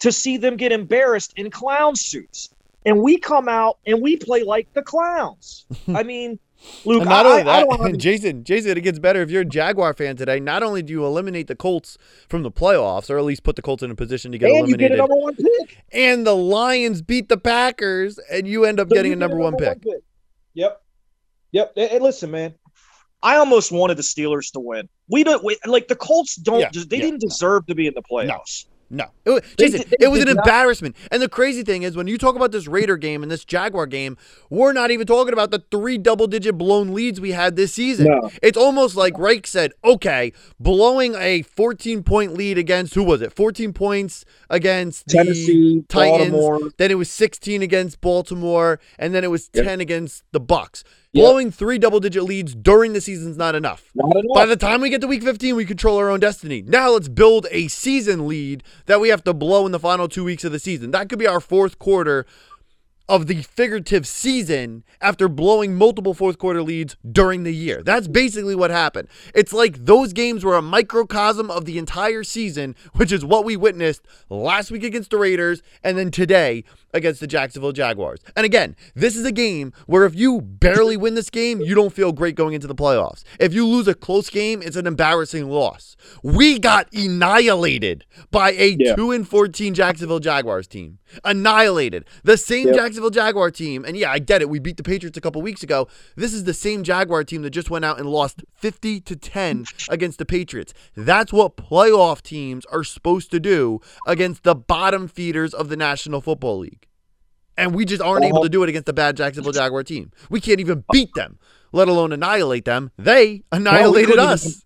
to 0.00 0.10
see 0.10 0.36
them 0.36 0.56
get 0.56 0.72
embarrassed 0.72 1.34
in 1.36 1.50
clown 1.50 1.94
suits, 1.94 2.50
and 2.84 3.00
we 3.00 3.18
come 3.18 3.48
out 3.48 3.78
and 3.86 4.02
we 4.02 4.16
play 4.16 4.42
like 4.42 4.72
the 4.72 4.82
clowns. 4.82 5.66
I 5.88 6.02
mean, 6.02 6.38
Luke, 6.84 7.02
And 7.02 7.10
not 7.10 7.26
I, 7.26 7.40
only 7.40 7.50
I 7.50 7.60
don't 7.64 7.92
that, 7.92 7.98
Jason, 7.98 8.44
Jason, 8.44 8.76
it 8.76 8.80
gets 8.82 8.98
better 8.98 9.22
if 9.22 9.30
you're 9.30 9.42
a 9.42 9.46
Jaguar 9.46 9.94
fan 9.94 10.16
today. 10.16 10.40
Not 10.40 10.62
only 10.62 10.82
do 10.82 10.92
you 10.92 11.04
eliminate 11.04 11.46
the 11.46 11.54
Colts 11.56 11.96
from 12.28 12.42
the 12.42 12.50
playoffs, 12.50 13.10
or 13.10 13.18
at 13.18 13.24
least 13.24 13.42
put 13.42 13.56
the 13.56 13.62
Colts 13.62 13.82
in 13.82 13.90
a 13.90 13.94
position 13.94 14.32
to 14.32 14.38
get 14.38 14.50
and 14.50 14.68
you 14.68 14.76
get 14.76 14.92
eliminated, 14.92 14.92
a 14.92 14.96
number 14.98 15.16
one 15.16 15.34
pick. 15.36 15.84
and 15.92 16.26
the 16.26 16.34
Lions 16.36 17.02
beat 17.02 17.28
the 17.28 17.36
Packers, 17.36 18.18
and 18.30 18.46
you 18.46 18.64
end 18.64 18.80
up 18.80 18.88
So 18.88 18.94
getting 18.94 19.12
a 19.12 19.16
get 19.16 19.20
number 19.20 19.36
one 19.36 19.56
pick. 19.56 19.82
Yep, 20.54 20.82
yep. 21.52 21.72
And, 21.76 21.90
and 21.92 22.02
listen, 22.04 22.30
man, 22.30 22.54
I 23.22 23.36
almost 23.36 23.70
wanted 23.70 23.96
the 23.96 24.02
Steelers 24.02 24.50
to 24.52 24.60
win. 24.60 24.88
We 25.08 25.24
don't 25.24 25.44
we, 25.44 25.56
like 25.66 25.88
the 25.88 25.96
Colts. 25.96 26.36
Don't 26.36 26.60
Yeah, 26.60 26.70
just 26.70 26.90
they 26.90 26.96
yeah, 26.96 27.02
didn't 27.04 27.20
deserve 27.20 27.66
to 27.66 27.74
be 27.74 27.86
in 27.86 27.94
the 27.94 28.02
playoffs. 28.02 28.66
No, 28.94 29.06
it 29.24 29.30
was, 29.30 29.40
They 29.56 29.64
Jason, 29.70 29.80
did- 29.88 29.94
they 29.98 30.04
it 30.06 30.08
was 30.10 30.20
an 30.20 30.26
not- 30.34 30.46
embarrassment. 30.46 30.96
And 31.10 31.22
the 31.22 31.28
crazy 31.28 31.62
thing 31.62 31.82
is, 31.82 31.96
when 31.96 32.06
you 32.08 32.18
talk 32.18 32.36
about 32.36 32.52
this 32.52 32.68
Raider 32.68 32.98
game 32.98 33.22
and 33.22 33.32
this 33.32 33.42
Jaguar 33.42 33.86
game, 33.86 34.18
we're 34.50 34.74
not 34.74 34.90
even 34.90 35.06
talking 35.06 35.32
about 35.32 35.50
the 35.50 35.64
three 35.70 35.96
double-digit 35.96 36.58
blown 36.58 36.92
leads 36.92 37.18
we 37.18 37.30
had 37.32 37.56
this 37.56 37.72
season. 37.72 38.08
No. 38.08 38.30
It's 38.42 38.58
almost 38.58 38.94
like 38.94 39.18
Reich 39.18 39.46
said, 39.46 39.72
"Okay, 39.82 40.34
blowing 40.60 41.14
a 41.14 41.42
14-point 41.42 42.34
lead 42.34 42.58
against 42.58 42.94
who 42.94 43.02
was 43.02 43.22
it? 43.22 43.32
14 43.32 43.72
points 43.72 44.26
against 44.50 45.06
the 45.06 45.14
Tennessee, 45.14 45.84
Titans. 45.88 46.30
Baltimore. 46.32 46.70
Then 46.76 46.90
it 46.90 46.98
was 46.98 47.10
16 47.10 47.62
against 47.62 48.00
Baltimore, 48.02 48.78
and 48.98 49.14
then 49.14 49.24
it 49.24 49.30
was 49.30 49.48
Yep. 49.54 49.64
10 49.64 49.80
against 49.80 50.22
the 50.32 50.40
Bucks. 50.40 50.84
Yep. 51.14 51.24
Blowing 51.24 51.50
three 51.50 51.76
double-digit 51.76 52.22
leads 52.22 52.54
during 52.54 52.94
the 52.94 53.00
season's 53.02 53.36
not 53.36 53.54
enough. 53.54 53.90
Not 53.94 54.16
enough. 54.16 54.34
By 54.34 54.46
the 54.46 54.56
time 54.56 54.80
we 54.80 54.88
get 54.88 55.02
to 55.02 55.06
week 55.06 55.22
15, 55.22 55.54
we 55.54 55.66
control 55.66 55.98
our 55.98 56.08
own 56.08 56.20
destiny. 56.20 56.62
Now 56.62 56.88
let's 56.92 57.08
build 57.08 57.46
a 57.50 57.68
season 57.68 58.26
lead 58.26 58.62
that 58.86 58.98
we 58.98 59.10
have 59.10 59.22
to 59.24 59.34
blow 59.34 59.66
in 59.66 59.72
the 59.72 59.78
final 59.78 60.08
two 60.08 60.24
weeks 60.24 60.42
of 60.44 60.52
the 60.52 60.58
season. 60.58 60.90
That 60.92 61.10
could 61.10 61.18
be 61.18 61.26
our 61.26 61.40
fourth 61.40 61.78
quarter 61.78 62.24
of 63.12 63.26
the 63.26 63.42
figurative 63.42 64.06
season 64.06 64.82
after 65.02 65.28
blowing 65.28 65.74
multiple 65.74 66.14
fourth 66.14 66.38
quarter 66.38 66.62
leads 66.62 66.96
during 67.12 67.42
the 67.42 67.52
year. 67.52 67.82
That's 67.82 68.08
basically 68.08 68.54
what 68.54 68.70
happened. 68.70 69.06
It's 69.34 69.52
like 69.52 69.84
those 69.84 70.14
games 70.14 70.46
were 70.46 70.56
a 70.56 70.62
microcosm 70.62 71.50
of 71.50 71.66
the 71.66 71.76
entire 71.76 72.24
season, 72.24 72.74
which 72.94 73.12
is 73.12 73.22
what 73.22 73.44
we 73.44 73.54
witnessed 73.54 74.00
last 74.30 74.70
week 74.70 74.82
against 74.82 75.10
the 75.10 75.18
Raiders 75.18 75.62
and 75.84 75.98
then 75.98 76.10
today 76.10 76.64
against 76.94 77.20
the 77.20 77.26
Jacksonville 77.26 77.72
Jaguars. 77.72 78.20
And 78.34 78.46
again, 78.46 78.76
this 78.94 79.14
is 79.14 79.26
a 79.26 79.32
game 79.32 79.74
where 79.84 80.06
if 80.06 80.14
you 80.14 80.40
barely 80.40 80.96
win 80.96 81.14
this 81.14 81.28
game, 81.28 81.60
you 81.60 81.74
don't 81.74 81.92
feel 81.92 82.12
great 82.12 82.34
going 82.34 82.54
into 82.54 82.66
the 82.66 82.74
playoffs. 82.74 83.24
If 83.38 83.52
you 83.52 83.66
lose 83.66 83.88
a 83.88 83.94
close 83.94 84.30
game, 84.30 84.62
it's 84.62 84.76
an 84.76 84.86
embarrassing 84.86 85.50
loss. 85.50 85.96
We 86.22 86.58
got 86.58 86.90
annihilated 86.94 88.06
by 88.30 88.52
a 88.52 88.76
Yeah. 88.78 88.94
2 88.94 89.10
and 89.10 89.28
14 89.28 89.74
Jacksonville 89.74 90.18
Jaguars 90.18 90.66
team. 90.66 90.98
Annihilated. 91.24 92.04
The 92.24 92.36
same 92.36 92.68
Yep. 92.68 92.76
Jacksonville 92.76 93.10
Jaguar 93.10 93.50
team. 93.50 93.84
And 93.84 93.96
yeah, 93.96 94.10
I 94.10 94.18
get 94.18 94.42
it. 94.42 94.48
We 94.48 94.58
beat 94.58 94.76
the 94.76 94.82
Patriots 94.82 95.16
a 95.18 95.20
couple 95.20 95.42
weeks 95.42 95.62
ago. 95.62 95.88
This 96.16 96.32
is 96.32 96.44
the 96.44 96.54
same 96.54 96.82
Jaguar 96.84 97.24
team 97.24 97.42
that 97.42 97.50
just 97.50 97.70
went 97.70 97.84
out 97.84 97.98
and 97.98 98.08
lost 98.08 98.42
50 98.54 99.00
to 99.00 99.16
10 99.16 99.64
against 99.88 100.18
the 100.18 100.24
Patriots. 100.26 100.72
That's 100.96 101.32
what 101.32 101.56
playoff 101.56 102.22
teams 102.22 102.64
are 102.66 102.84
supposed 102.84 103.30
to 103.32 103.40
do 103.40 103.80
against 104.06 104.42
the 104.44 104.54
bottom 104.54 105.08
feeders 105.08 105.54
of 105.54 105.68
the 105.68 105.76
National 105.76 106.20
Football 106.20 106.58
League. 106.58 106.86
And 107.56 107.74
we 107.74 107.84
just 107.84 108.00
aren't 108.00 108.24
able 108.24 108.42
to 108.42 108.48
do 108.48 108.62
it 108.62 108.68
against 108.68 108.86
the 108.86 108.92
bad 108.94 109.16
Jacksonville 109.16 109.52
Jaguar 109.52 109.82
team. 109.82 110.10
We 110.30 110.40
can't 110.40 110.58
even 110.60 110.84
beat 110.90 111.10
them, 111.14 111.38
let 111.72 111.86
alone 111.86 112.12
annihilate 112.12 112.64
them. 112.64 112.90
They 112.96 113.42
annihilated 113.52 114.08
couldn't 114.10 114.24
us. 114.26 114.46
even- 114.46 114.58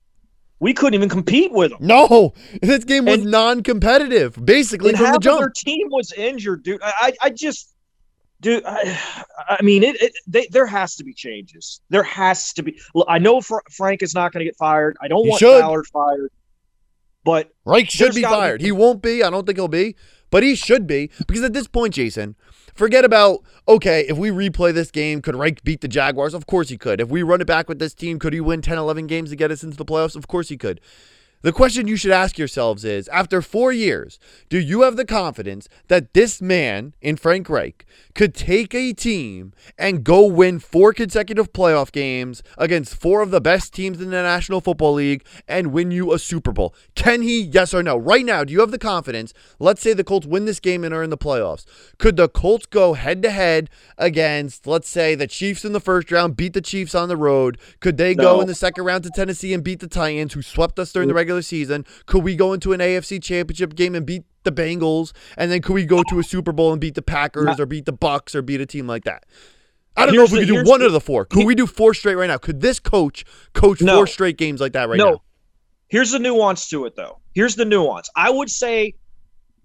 We 0.59 0.73
couldn't 0.73 0.95
even 0.95 1.09
compete 1.11 1.53
with 1.53 1.71
them. 1.71 1.79
No, 1.83 2.33
this 2.63 2.85
game 2.85 3.05
was 3.05 3.21
And- 3.21 3.31
non-competitive, 3.31 4.43
basically 4.45 4.91
And 4.91 4.99
from 4.99 5.13
the 5.13 5.19
jump. 5.19 5.41
their 5.41 5.51
team 5.55 5.89
was 5.91 6.13
injured, 6.13 6.63
dude. 6.63 6.81
I, 6.83 7.13
I, 7.21 7.29
just, 7.31 7.75
dude. 8.41 8.65
I, 8.67 8.99
I 9.49 9.63
mean, 9.63 9.83
it. 9.83 10.01
it 10.01 10.13
they, 10.27 10.47
there 10.51 10.67
has 10.67 10.97
to 10.97 11.05
be 11.05 11.13
changes. 11.13 11.81
There 11.91 12.03
has 12.05 12.55
to 12.55 12.63
be. 12.63 12.79
Look, 12.95 13.07
I 13.09 13.19
know 13.19 13.43
Fr- 13.43 13.59
Frank 13.71 14.03
is 14.03 14.15
not 14.15 14.33
going 14.33 14.41
to 14.41 14.45
get 14.47 14.57
fired. 14.57 14.97
I 15.01 15.09
don't 15.09 15.25
He 15.25 15.29
want 15.31 15.41
should. 15.41 15.61
Ballard 15.61 15.87
fired. 15.89 16.31
But 17.23 17.51
Reich 17.65 17.91
should 17.91 18.15
be 18.15 18.23
gotta 18.23 18.35
be- 18.37 18.41
fired. 18.41 18.61
He 18.63 18.73
won't 18.73 19.03
be. 19.03 19.23
I 19.23 19.31
don't 19.31 19.45
think 19.45 19.59
he'll 19.59 19.69
be, 19.69 19.97
but 20.31 20.43
he 20.43 20.55
should 20.55 20.87
be 20.87 21.11
because 21.27 21.43
at 21.43 21.53
this 21.53 21.67
point, 21.67 21.93
Jason, 21.95 22.37
forget 22.77 23.05
about 23.05 23.43
okay, 23.69 24.07
if 24.09 24.17
we 24.17 24.31
replay 24.31 24.73
this 24.73 24.91
game, 24.91 25.21
could 25.21 25.35
Reich 25.35 25.63
beat 25.65 25.81
the 25.81 25.89
Jaguars? 25.89 26.35
Of 26.35 26.47
course 26.47 26.69
he 26.69 26.79
could. 26.79 27.01
If 27.01 27.09
we 27.09 27.23
run 27.23 27.41
it 27.41 27.47
back 27.47 27.69
with 27.69 27.79
this 27.79 27.95
team, 27.95 28.19
could 28.19 28.33
he 28.33 28.41
win 28.41 28.63
10, 28.63 28.79
11 28.79 29.09
games 29.09 29.31
to 29.31 29.37
get 29.37 29.51
us 29.51 29.65
into 29.65 29.77
the 29.77 29.85
playoffs? 29.85 30.15
Of 30.15 30.29
course 30.29 30.49
he 30.49 30.57
could. 30.57 30.81
The 31.43 31.53
question 31.53 31.87
you 31.87 31.97
should 31.97 32.13
ask 32.13 32.39
yourselves 32.39 32.83
is 32.83 33.09
after 33.09 33.43
four 33.43 33.71
years, 33.71 34.19
do 34.49 34.59
you 34.59 34.83
have 34.83 34.97
the 34.97 35.05
confidence 35.05 35.69
that 35.89 36.15
this 36.15 36.41
man 36.41 36.95
in 37.03 37.17
Frank 37.17 37.51
Reich 37.51 37.85
could 38.15 38.35
take 38.35 38.75
a 38.75 38.95
team 38.95 39.53
and 39.79 40.03
go 40.03 40.27
win 40.27 40.59
four 40.59 40.95
consecutive 40.95 41.53
playoff 41.53 41.93
games 41.93 42.43
against 42.57 42.97
four 42.97 43.21
of 43.21 43.31
the 43.31 43.41
best 43.41 43.75
teams 43.75 44.01
in 44.01 44.11
the 44.11 44.23
National 44.23 44.63
Football 44.63 44.95
League 44.95 45.25
and 45.47 45.73
win 45.73 45.91
you 45.91 46.13
a 46.13 46.19
Super 46.19 46.53
Bowl? 46.53 46.75
Can 46.95 47.21
he? 47.21 47.43
Yes 47.43 47.75
or 47.75 47.83
no? 47.83 47.99
Right 47.99 48.25
now, 48.25 48.43
do 48.43 48.53
you 48.53 48.61
have 48.61 48.71
the 48.71 48.79
confidence? 48.79 49.35
Let's 49.59 49.83
say 49.83 49.93
the 49.93 50.05
Colts 50.05 50.27
win 50.27 50.47
this 50.47 50.59
game 50.59 50.85
and 50.85 50.95
are 50.95 51.03
in 51.03 51.11
the 51.11 51.19
playoffs. 51.19 51.67
Could 51.99 52.17
the 52.17 52.29
Colts 52.29 52.65
go 52.65 52.95
head 52.95 53.23
to 53.23 53.31
head 53.31 53.69
against, 53.99 54.67
let's 54.67 54.89
say, 54.89 55.15
the 55.15 55.27
Chiefs 55.27 55.67
in 55.67 55.75
the 55.75 55.81
first 55.81 56.11
round, 56.11 56.35
beat 56.35 56.55
the 56.55 56.63
Chiefs 56.63 56.95
on 56.95 57.09
the 57.09 57.17
road? 57.17 57.59
Could 57.81 57.99
they 57.99 58.15
go 58.15 58.41
in 58.41 58.47
the 58.47 58.55
second 58.55 58.85
round 58.85 59.05
to 59.05 59.11
Tennessee 59.11 59.53
and 59.53 59.63
beat 59.63 59.81
the 59.81 59.87
Titans, 59.87 60.33
who 60.33 60.41
swept 60.41 60.79
us 60.79 60.93
during 60.93 61.09
the 61.09 61.15
regular 61.15 61.26
season? 61.43 61.85
Could 62.07 62.23
we 62.25 62.35
go 62.37 62.53
into 62.53 62.73
an 62.73 62.81
AFC 62.81 63.23
championship 63.23 63.75
game 63.75 63.95
and 63.95 64.05
beat 64.07 64.25
the 64.45 64.53
Bengals? 64.53 65.13
And 65.37 65.51
then 65.51 65.63
could 65.63 65.75
we 65.75 65.85
go 65.85 66.03
to 66.11 66.19
a 66.19 66.23
Super 66.23 66.53
Bowl 66.53 66.73
and 66.73 66.81
beat 66.81 66.95
the 66.95 67.03
Packers 67.03 67.59
or 67.61 67.67
beat 67.67 67.85
the 67.85 67.93
Bucks 67.93 68.35
or 68.35 68.43
beat 68.43 68.61
a 68.61 68.67
team 68.67 68.87
like 68.87 69.05
that? 69.05 69.25
I 69.97 70.05
don't 70.07 70.15
know 70.15 70.25
if 70.25 70.31
we 70.33 70.41
the- 70.41 70.47
could 70.47 70.65
do 70.65 70.71
one 70.71 70.81
the- 70.81 70.87
of 70.87 70.93
the 70.93 71.01
four. 71.01 71.25
Could 71.25 71.47
we 71.47 71.55
do 71.55 71.67
four 71.67 71.95
straight 71.95 72.17
right 72.17 72.27
now? 72.29 72.37
Could 72.39 72.61
this 72.61 72.79
coach 72.79 73.25
coach 73.55 73.81
No. 73.81 73.97
four 73.97 74.07
straight 74.07 74.37
games 74.37 74.61
like 74.61 74.73
that 74.75 74.89
right 74.89 74.99
no, 74.99 75.11
now? 75.11 75.23
here's 75.89 76.11
the 76.11 76.19
nuance 76.19 76.69
to 76.69 76.85
it, 76.85 76.97
though. 76.97 77.21
Here's 77.35 77.57
the 77.57 77.65
nuance. 77.65 78.11
I 78.15 78.29
would 78.31 78.51
say 78.51 78.95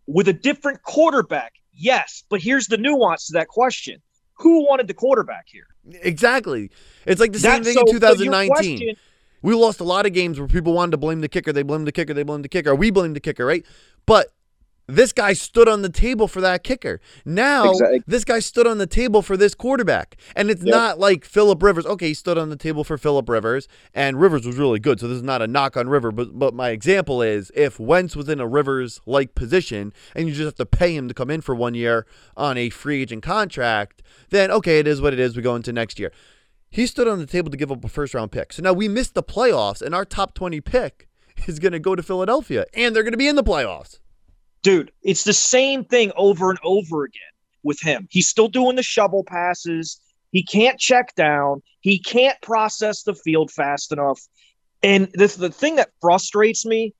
with 0.08 0.28
a 0.30 0.34
different 0.34 0.84
quarterback, 0.84 1.54
yes. 1.74 2.24
But 2.30 2.42
here's 2.42 2.68
the 2.68 2.78
nuance 2.78 3.28
to 3.28 3.34
that 3.34 3.50
question: 3.50 4.02
Who 4.36 4.66
wanted 4.68 4.88
the 4.88 4.94
quarterback 4.94 5.46
here? 5.48 5.66
Exactly. 6.02 6.70
It's 7.06 7.20
like 7.20 7.34
the 7.34 7.40
same 7.40 7.64
thing 7.64 7.74
so- 7.74 7.82
in 7.82 7.94
2019. 7.94 8.50
question- 8.78 8.96
We 9.42 9.54
lost 9.56 9.80
a 9.80 9.84
lot 9.84 10.06
of 10.06 10.14
games 10.14 10.40
where 10.40 10.48
people 10.48 10.74
wanted 10.74 10.92
to 10.92 10.98
blame 10.98 11.22
the 11.22 11.30
kicker. 11.30 11.52
They 11.54 11.64
blamed 11.64 11.88
the 11.88 11.92
kicker. 11.92 12.14
They 12.14 12.24
blamed 12.24 12.46
the 12.46 12.50
kicker. 12.50 12.76
We 12.76 12.92
blamed 12.92 13.16
the 13.16 13.20
kicker, 13.20 13.46
right? 13.46 13.66
But 14.06 14.28
this 14.88 15.14
guy 15.14 15.32
stood 15.34 15.70
on 15.70 15.84
the 15.84 15.90
table 15.90 16.28
for 16.28 16.42
that 16.42 16.64
kicker. 16.64 17.00
Now, 17.24 17.70
Exactly. 17.72 18.04
this 18.08 18.26
guy 18.26 18.40
stood 18.40 18.68
on 18.68 18.78
the 18.78 18.88
table 18.88 19.22
for 19.22 19.38
this 19.38 19.56
quarterback. 19.56 20.18
And 20.36 20.50
it's 20.50 20.64
Yep. 20.64 20.72
not 20.76 21.00
like 21.00 21.24
Philip 21.24 21.64
Rivers. 21.64 21.86
Okay, 21.86 22.10
he 22.10 22.14
stood 22.14 22.38
on 22.38 22.50
the 22.50 22.58
table 22.58 22.84
for 22.84 22.98
Philip 22.98 23.30
Rivers, 23.30 23.70
and 23.94 24.20
Rivers 24.20 24.46
was 24.46 24.58
really 24.58 24.80
good. 24.80 25.00
So 25.00 25.08
this 25.08 25.16
is 25.18 25.24
not 25.24 25.42
a 25.42 25.48
knock 25.48 25.78
on 25.78 25.88
River. 25.88 26.12
But, 26.12 26.38
but 26.38 26.54
my 26.54 26.70
example 26.72 27.22
is 27.22 27.52
if 27.56 27.80
Wentz 27.80 28.16
was 28.18 28.28
in 28.28 28.42
a 28.42 28.48
Rivers 28.48 29.00
like 29.06 29.34
position 29.34 29.94
and 30.14 30.28
you 30.28 30.34
just 30.34 30.46
have 30.46 30.56
to 30.56 30.66
pay 30.66 30.94
him 30.96 31.08
to 31.08 31.14
come 31.14 31.30
in 31.30 31.40
for 31.40 31.56
one 31.56 31.74
year 31.74 32.06
on 32.36 32.58
a 32.58 32.70
free 32.70 33.02
agent 33.02 33.24
contract, 33.24 34.02
then 34.30 34.52
okay, 34.52 34.80
it 34.80 34.88
is 34.88 35.00
what 35.00 35.14
it 35.14 35.20
is. 35.20 35.38
We 35.38 35.42
go 35.42 35.56
into 35.56 35.72
next 35.72 36.00
year. 36.00 36.12
He 36.72 36.88
stood 36.88 37.08
on 37.08 37.20
the 37.20 37.26
table 37.26 37.52
to 37.52 37.58
give 37.58 37.70
up 37.70 37.84
a 37.84 37.90
first 37.90 38.14
round 38.14 38.32
pick. 38.32 38.54
So 38.54 38.64
now 38.64 38.72
we 38.72 38.88
missed 38.88 39.14
the 39.14 39.22
playoffs, 39.22 39.82
and 39.82 39.94
our 39.94 40.06
top 40.06 40.34
20 40.34 40.62
pick 40.62 41.10
is 41.48 41.60
going 41.60 41.74
to 41.74 41.80
go 41.80 41.96
to 41.96 42.02
Philadelphia, 42.02 42.66
and 42.74 42.96
they're 42.96 43.04
going 43.04 43.12
to 43.12 43.18
be 43.18 43.28
in 43.28 43.36
the 43.36 43.44
playoffs. 43.44 44.00
dude, 44.64 44.92
it's 45.04 45.26
the 45.26 45.34
same 45.34 45.84
thing 45.84 46.12
over 46.16 46.50
and 46.50 46.60
over 46.64 47.04
again 47.04 47.22
with 47.64 47.82
him. 47.82 48.08
He's 48.10 48.30
still 48.30 48.48
doing 48.48 48.78
the 48.78 48.84
shovel 48.84 49.24
passes. 49.24 50.00
He 50.32 50.44
can't 50.44 50.80
check 50.80 51.14
down. 51.16 51.62
He 51.82 52.00
can't 52.00 52.40
process 52.42 53.04
the 53.04 53.16
field 53.16 53.52
fast 53.52 53.92
enough. 53.92 54.22
And 54.82 55.10
this 55.14 55.36
the 55.36 55.50
thing 55.50 55.76
that 55.76 55.92
frustrates 56.00 56.66
me 56.66 56.94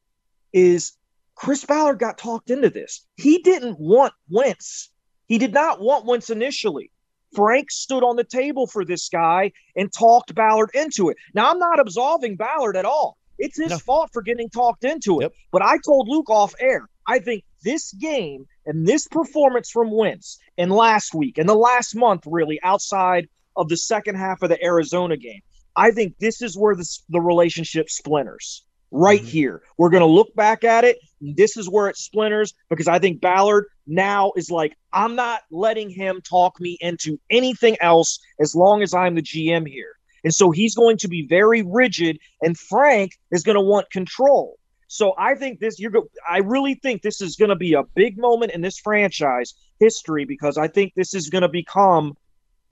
is 0.52 0.94
Chris 1.36 1.64
Ballard 1.64 1.98
got 1.98 2.18
talked 2.18 2.50
into 2.50 2.70
this. 2.70 3.06
He 3.16 3.38
didn't 3.40 3.80
want 3.80 4.14
Wentz. 4.30 4.90
He 5.28 5.38
did 5.38 5.54
not 5.54 5.80
want 5.80 6.06
Wentz 6.06 6.30
initially. 6.30 6.92
Frank 7.34 7.72
stood 7.72 8.04
on 8.04 8.16
the 8.16 8.24
table 8.24 8.68
for 8.68 8.84
this 8.86 9.10
guy 9.10 9.52
and 9.76 9.92
talked 9.92 10.34
Ballard 10.36 10.72
into 10.74 11.10
it. 11.10 11.18
Now 11.34 11.52
I'm 11.52 11.60
not 11.60 11.80
absolving 11.80 12.36
Ballard 12.36 12.76
at 12.78 12.86
all. 12.86 13.18
It's 13.40 13.58
his 13.58 13.72
No. 13.72 13.78
fault 13.80 14.10
for 14.14 14.22
getting 14.22 14.50
talked 14.50 14.84
into 14.84 15.20
it. 15.20 15.24
Yep. 15.24 15.34
But 15.52 15.62
I 15.64 15.78
told 15.86 16.08
Luke 16.08 16.30
off 16.30 16.54
air, 16.60 16.88
I 17.08 17.20
think 17.20 17.44
this 17.64 17.92
game 17.94 18.46
and 18.66 18.86
this 18.88 19.08
performance 19.08 19.70
from 19.72 19.92
Wentz 19.92 20.38
and 20.58 20.72
last 20.72 21.14
week 21.16 21.38
and 21.38 21.50
the 21.50 21.56
last 21.56 21.96
month, 21.96 22.24
really, 22.28 22.60
outside 22.64 23.28
of 23.56 23.70
the 23.70 23.78
second 23.78 24.16
half 24.16 24.42
of 24.44 24.50
the 24.50 24.64
Arizona 24.64 25.18
game, 25.18 25.42
I 25.76 25.92
think 25.92 26.18
this 26.20 26.42
is 26.42 26.58
where 26.58 26.76
the, 26.76 26.88
the 27.10 27.22
relationship 27.22 27.90
splinters. 27.90 28.64
Right 28.92 29.22
Mhm. 29.22 29.26
here. 29.30 29.62
We're 29.78 29.90
going 29.90 30.02
to 30.02 30.06
look 30.08 30.36
back 30.36 30.64
at 30.64 30.84
it. 30.84 31.00
This 31.22 31.56
is 31.56 31.70
where 31.70 31.88
it 31.88 31.98
splinters 31.98 32.54
because 32.70 32.88
I 32.88 33.00
think 33.00 33.22
Ballard 33.22 33.66
now 33.88 34.32
is 34.36 34.50
like, 34.50 34.76
I'm 34.92 35.16
not 35.16 35.42
letting 35.52 35.90
him 35.90 36.22
talk 36.22 36.60
me 36.60 36.78
into 36.82 37.20
anything 37.30 37.78
else 37.80 38.20
as 38.40 38.56
long 38.56 38.82
as 38.82 38.94
I'm 38.94 39.16
the 39.16 39.22
GM 39.22 39.68
here. 39.68 39.94
And 40.24 40.34
so 40.34 40.52
he's 40.52 40.76
going 40.76 40.98
to 40.98 41.08
be 41.08 41.26
very 41.28 41.64
rigid, 41.64 42.20
and 42.42 42.58
Frank 42.58 43.14
is 43.32 43.44
going 43.44 43.56
to 43.56 43.62
want 43.62 43.90
control. 43.90 44.58
So 44.88 45.14
I 45.18 45.36
think 45.36 45.60
this 45.60 45.80
you're 45.80 45.90
go- 45.92 46.10
I 46.30 46.40
really 46.40 46.76
think 46.76 47.02
this 47.02 47.22
is 47.22 47.38
going 47.38 47.50
to 47.50 47.56
be 47.56 47.74
a 47.74 47.84
big 47.96 48.18
moment 48.18 48.52
in 48.52 48.62
this 48.62 48.78
franchise 48.78 49.54
history 49.80 50.26
because 50.26 50.58
I 50.58 50.68
think 50.68 50.94
this 50.96 51.14
is 51.14 51.30
going 51.30 51.44
to 51.44 51.50
become 51.50 52.18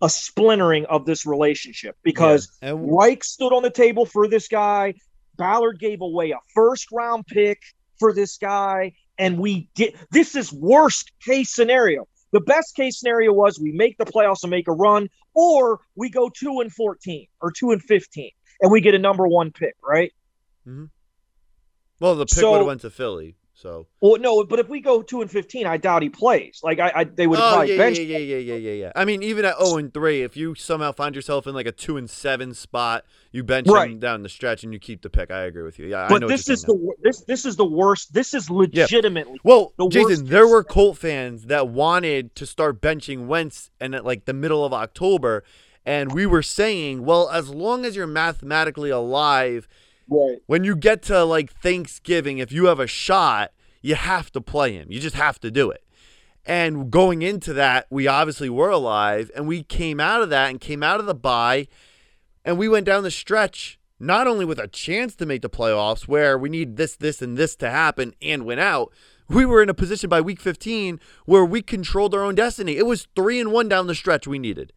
a 0.02 0.10
splintering 0.10 0.86
of 0.86 1.06
this 1.06 1.26
relationship 1.26 1.96
because 2.04 2.52
Yeah. 2.62 2.74
Reich 2.76 3.24
stood 3.24 3.54
on 3.54 3.64
the 3.64 3.70
table 3.70 4.06
for 4.06 4.28
this 4.28 4.48
guy. 4.48 4.96
Ballard 5.38 5.80
gave 5.80 6.02
away 6.02 6.32
a 6.32 6.40
first 6.54 6.92
round 6.92 7.26
pick 7.26 7.62
for 8.00 8.14
this 8.14 8.38
guy. 8.38 8.94
And 9.18 9.38
we 9.38 9.70
did 9.76 9.96
this 10.12 10.36
is 10.36 10.52
worst 10.52 11.12
case 11.24 11.54
scenario. 11.54 12.08
The 12.32 12.40
best 12.40 12.76
case 12.76 13.00
scenario 13.00 13.34
was 13.34 13.60
we 13.60 13.72
make 13.72 13.98
the 13.98 14.06
playoffs 14.06 14.44
and 14.44 14.52
make 14.52 14.68
a 14.68 14.72
run, 14.72 15.10
or 15.34 15.80
we 15.96 16.10
go 16.10 16.30
two 16.30 16.60
and 16.62 16.72
14 16.72 17.28
or 17.42 17.52
two 17.52 17.72
and 17.72 17.82
15 17.82 18.30
and 18.62 18.72
we 18.72 18.82
get 18.82 18.94
a 18.94 19.00
number 19.00 19.28
one 19.28 19.52
pick, 19.52 19.76
right? 19.84 20.12
Mm-hmm. 20.68 20.86
well, 22.00 22.16
the 22.16 22.26
pick 22.26 22.36
So- 22.36 22.52
would 22.52 22.58
have 22.60 22.68
went 22.68 22.82
to 22.82 22.90
Philly. 22.90 23.36
So 23.62 23.88
Well, 24.00 24.18
no, 24.22 24.46
but 24.46 24.60
if 24.60 24.70
we 24.70 24.80
go 24.80 25.02
two 25.02 25.22
and 25.22 25.30
15, 25.30 25.68
I 25.68 25.76
doubt 25.76 26.02
he 26.02 26.10
plays. 26.10 26.62
Like, 26.64 26.80
I, 26.80 26.92
I 26.96 27.04
they 27.04 27.28
would 27.28 27.40
oh 27.40 27.50
probably 27.50 27.72
yeah, 27.74 27.78
bench 27.78 28.00
yeah, 28.00 28.18
yeah, 28.18 28.38
yeah, 28.38 28.38
yeah, 28.38 28.56
yeah, 28.56 28.72
yeah. 28.72 28.92
I 28.96 29.04
mean, 29.04 29.22
even 29.22 29.44
at 29.44 29.58
zero 29.58 29.78
and 29.78 29.94
three, 29.94 30.22
if 30.22 30.38
you 30.38 30.56
somehow 30.56 30.94
find 30.94 31.14
yourself 31.14 31.46
in 31.46 31.54
like 31.54 31.66
a 31.66 31.74
two 31.74 31.98
and 31.98 32.10
seven 32.10 32.54
spot, 32.54 33.04
you 33.34 33.44
bench 33.44 33.68
him 33.68 34.00
down 34.00 34.24
the 34.24 34.30
stretch 34.30 34.64
and 34.64 34.72
you 34.72 34.80
keep 34.80 35.02
the 35.02 35.10
pick. 35.10 35.30
I 35.30 35.42
agree 35.42 35.64
with 35.64 35.78
you. 35.78 35.88
Yeah, 35.88 36.06
I 36.06 36.08
But 36.08 36.22
know 36.22 36.28
this 36.30 36.48
is 36.48 36.62
the 36.62 36.74
wor- 36.74 36.96
this 37.02 37.22
this 37.26 37.46
is 37.46 37.58
the 37.58 37.66
worst. 37.66 38.14
This 38.14 38.34
is 38.34 38.50
legitimately 38.50 39.34
worst. 39.34 39.44
Well, 39.44 39.74
the 39.78 39.90
Jason, 39.90 40.28
there 40.28 40.48
were 40.48 40.64
Colt 40.64 40.98
fans 40.98 41.48
that 41.48 41.68
wanted 41.68 42.36
to 42.36 42.46
start 42.46 42.80
benching 42.80 43.28
Wentz 43.28 43.72
in 43.82 43.94
at 43.94 44.06
like 44.06 44.24
the 44.24 44.34
middle 44.34 44.64
of 44.64 44.72
October, 44.72 45.44
and 45.86 46.14
we 46.14 46.26
were 46.26 46.44
saying, 46.44 47.04
well, 47.04 47.30
as 47.30 47.50
long 47.50 47.84
as 47.84 47.98
you're 47.98 48.08
mathematically 48.08 48.90
alive, 48.90 49.68
right. 50.10 50.38
when 50.48 50.64
you 50.64 50.76
get 50.76 51.02
to 51.04 51.24
like 51.24 51.52
Thanksgiving, 51.52 52.40
if 52.40 52.52
you 52.52 52.66
have 52.66 52.80
a 52.80 52.88
shot, 52.88 53.52
you 53.82 53.96
have 53.96 54.32
to 54.34 54.42
play 54.42 54.74
him. 54.74 54.92
You 54.92 55.00
just 55.00 55.16
have 55.16 55.40
to 55.40 55.52
do 55.52 55.72
it. 55.72 55.84
And 56.46 56.90
going 56.90 57.22
into 57.22 57.54
that, 57.54 57.86
we 57.90 58.08
obviously 58.08 58.50
were 58.50 58.70
alive, 58.70 59.30
and 59.36 59.48
we 59.48 59.64
came 59.64 60.00
out 60.00 60.22
of 60.22 60.30
that 60.30 60.50
and 60.50 60.60
came 60.60 60.82
out 60.82 61.00
of 61.00 61.06
the 61.06 61.14
bye, 61.14 61.68
and 62.44 62.58
we 62.58 62.68
went 62.68 62.86
down 62.86 63.04
the 63.04 63.12
stretch 63.12 63.80
not 64.00 64.28
only 64.28 64.46
with 64.46 64.60
a 64.60 64.68
chance 64.68 65.16
to 65.18 65.26
make 65.26 65.42
the 65.42 65.50
playoffs, 65.50 66.08
where 66.08 66.38
we 66.38 66.50
need 66.50 66.78
this, 66.78 66.96
this, 66.96 67.22
and 67.22 67.38
this 67.38 67.56
to 67.58 67.70
happen 67.70 68.16
and 68.22 68.46
win 68.46 68.58
out. 68.58 68.94
We 69.28 69.46
were 69.46 69.62
in 69.62 69.70
a 69.70 69.74
position 69.74 70.10
by 70.10 70.22
week 70.22 70.40
15 70.40 71.00
where 71.26 71.46
we 71.46 71.62
controlled 71.62 72.16
our 72.16 72.24
own 72.24 72.36
destiny. 72.36 72.78
It 72.78 72.86
was 72.86 73.08
three 73.16 73.40
and 73.40 73.52
one 73.52 73.68
down 73.68 73.88
the 73.88 73.94
stretch 73.94 74.26
we 74.26 74.40
needed. 74.40 74.74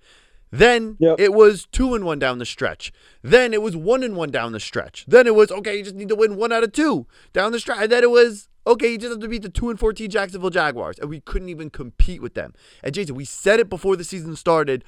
Then 0.53 0.97
Yep. 1.01 1.19
it 1.19 1.33
was 1.33 1.67
two 1.73 1.95
and 1.95 2.05
one 2.05 2.19
down 2.19 2.39
the 2.39 2.45
stretch. 2.45 2.93
Then 3.23 3.55
it 3.55 3.63
was 3.63 3.75
one 3.75 4.03
and 4.03 4.15
one 4.15 4.31
down 4.31 4.53
the 4.53 4.61
stretch. 4.61 5.05
Then 5.09 5.27
it 5.27 5.35
was 5.35 5.51
okay, 5.51 5.79
you 5.79 5.83
just 5.83 5.97
need 5.97 6.11
to 6.11 6.15
win 6.15 6.37
one 6.37 6.53
out 6.53 6.63
of 6.63 6.73
two 6.73 7.07
down 7.33 7.53
the 7.53 7.59
stretch. 7.59 7.79
And 7.81 7.91
then 7.91 8.03
it 8.05 8.11
was 8.11 8.49
okay, 8.67 8.93
you 8.93 8.99
just 8.99 9.11
have 9.13 9.21
to 9.21 9.29
beat 9.29 9.43
the 9.43 9.49
two 9.49 9.71
and 9.71 9.81
fourteen 9.81 10.11
Jacksonville 10.11 10.51
Jaguars, 10.51 10.99
and 10.99 11.09
we 11.09 11.21
couldn't 11.21 11.49
even 11.49 11.71
compete 11.71 12.21
with 12.21 12.35
them. 12.35 12.53
And 12.85 12.95
Jason, 12.95 13.15
we 13.15 13.25
said 13.25 13.61
it 13.61 13.71
before 13.71 13.97
the 13.97 14.05
season 14.05 14.37
started. 14.37 14.85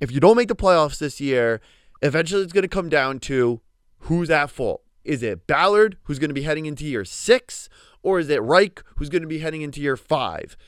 If 0.00 0.12
you 0.12 0.20
don't 0.20 0.36
make 0.36 0.48
the 0.48 0.54
playoffs 0.54 0.98
this 0.98 1.18
year, 1.18 1.62
eventually 2.02 2.42
it's 2.42 2.52
going 2.52 2.62
to 2.62 2.68
come 2.68 2.90
down 2.90 3.18
to 3.20 3.62
who's 4.00 4.28
at 4.28 4.50
fault. 4.50 4.82
Is 5.02 5.22
it 5.22 5.46
Ballard, 5.46 5.96
who's 6.02 6.18
going 6.18 6.28
to 6.30 6.34
be 6.34 6.42
heading 6.42 6.66
into 6.66 6.84
year 6.84 7.06
six, 7.06 7.70
or 8.02 8.18
is 8.18 8.28
it 8.28 8.42
Reich, 8.42 8.82
who's 8.96 9.08
going 9.08 9.22
to 9.22 9.28
be 9.28 9.38
heading 9.38 9.62
into 9.62 9.80
year 9.80 9.96
five? 9.96 10.58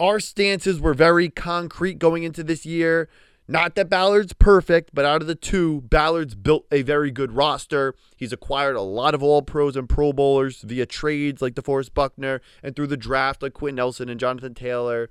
our 0.00 0.18
stances 0.18 0.80
were 0.80 0.94
very 0.94 1.28
concrete 1.28 1.96
going 1.96 2.24
into 2.24 2.42
this 2.42 2.66
year. 2.66 3.08
Not 3.48 3.74
that 3.74 3.90
Ballard's 3.90 4.32
perfect, 4.32 4.90
but 4.94 5.04
out 5.04 5.20
of 5.20 5.28
the 5.28 5.34
two, 5.34 5.82
Ballard's 5.82 6.34
built 6.34 6.66
a 6.70 6.82
very 6.82 7.10
good 7.10 7.32
roster. 7.32 7.94
He's 8.16 8.32
acquired 8.32 8.76
a 8.76 8.82
lot 8.82 9.14
of 9.14 9.22
all 9.22 9.42
pros 9.42 9.76
and 9.76 9.88
pro 9.88 10.12
bowlers 10.12 10.62
via 10.62 10.86
trades 10.86 11.42
like 11.42 11.54
DeForest 11.54 11.92
Buckner 11.92 12.40
and 12.62 12.76
through 12.76 12.86
the 12.86 12.96
draft 12.96 13.42
like 13.42 13.52
Quenton 13.52 13.76
Nelson 13.76 14.08
and 14.08 14.20
Jonathan 14.20 14.54
Taylor 14.54 15.10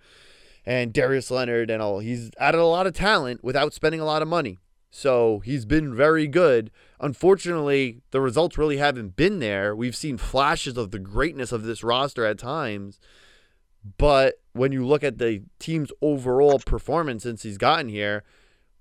and 0.65 0.93
Darius 0.93 1.29
Leonard 1.29 1.69
and 1.69 1.81
all. 1.81 2.00
He's 2.00 2.31
added 2.39 2.61
a 2.61 2.65
lot 2.65 2.88
of 2.88 2.93
talent 2.93 3.43
without 3.43 3.73
spending 3.73 4.00
a 4.00 4.05
lot 4.05 4.21
of 4.21 4.27
money. 4.27 4.57
So 4.89 5.39
he's 5.45 5.65
been 5.65 5.95
very 5.95 6.27
good. 6.27 6.69
Unfortunately, 7.00 8.01
the 8.11 8.21
results 8.21 8.57
really 8.57 8.77
haven't 8.77 9.15
been 9.15 9.39
there. 9.39 9.75
We've 9.75 9.95
seen 9.95 10.17
flashes 10.17 10.77
of 10.77 10.91
the 10.91 11.00
greatness 11.00 11.51
of 11.51 11.63
this 11.63 11.83
roster 11.83 12.25
at 12.25 12.38
times. 12.38 13.00
But 13.97 14.35
when 14.53 14.71
you 14.71 14.85
look 14.85 15.03
at 15.03 15.17
the 15.17 15.43
team's 15.59 15.91
overall 16.01 16.59
performance 16.59 17.23
since 17.23 17.43
he's 17.43 17.57
gotten 17.57 17.89
here, 17.89 18.23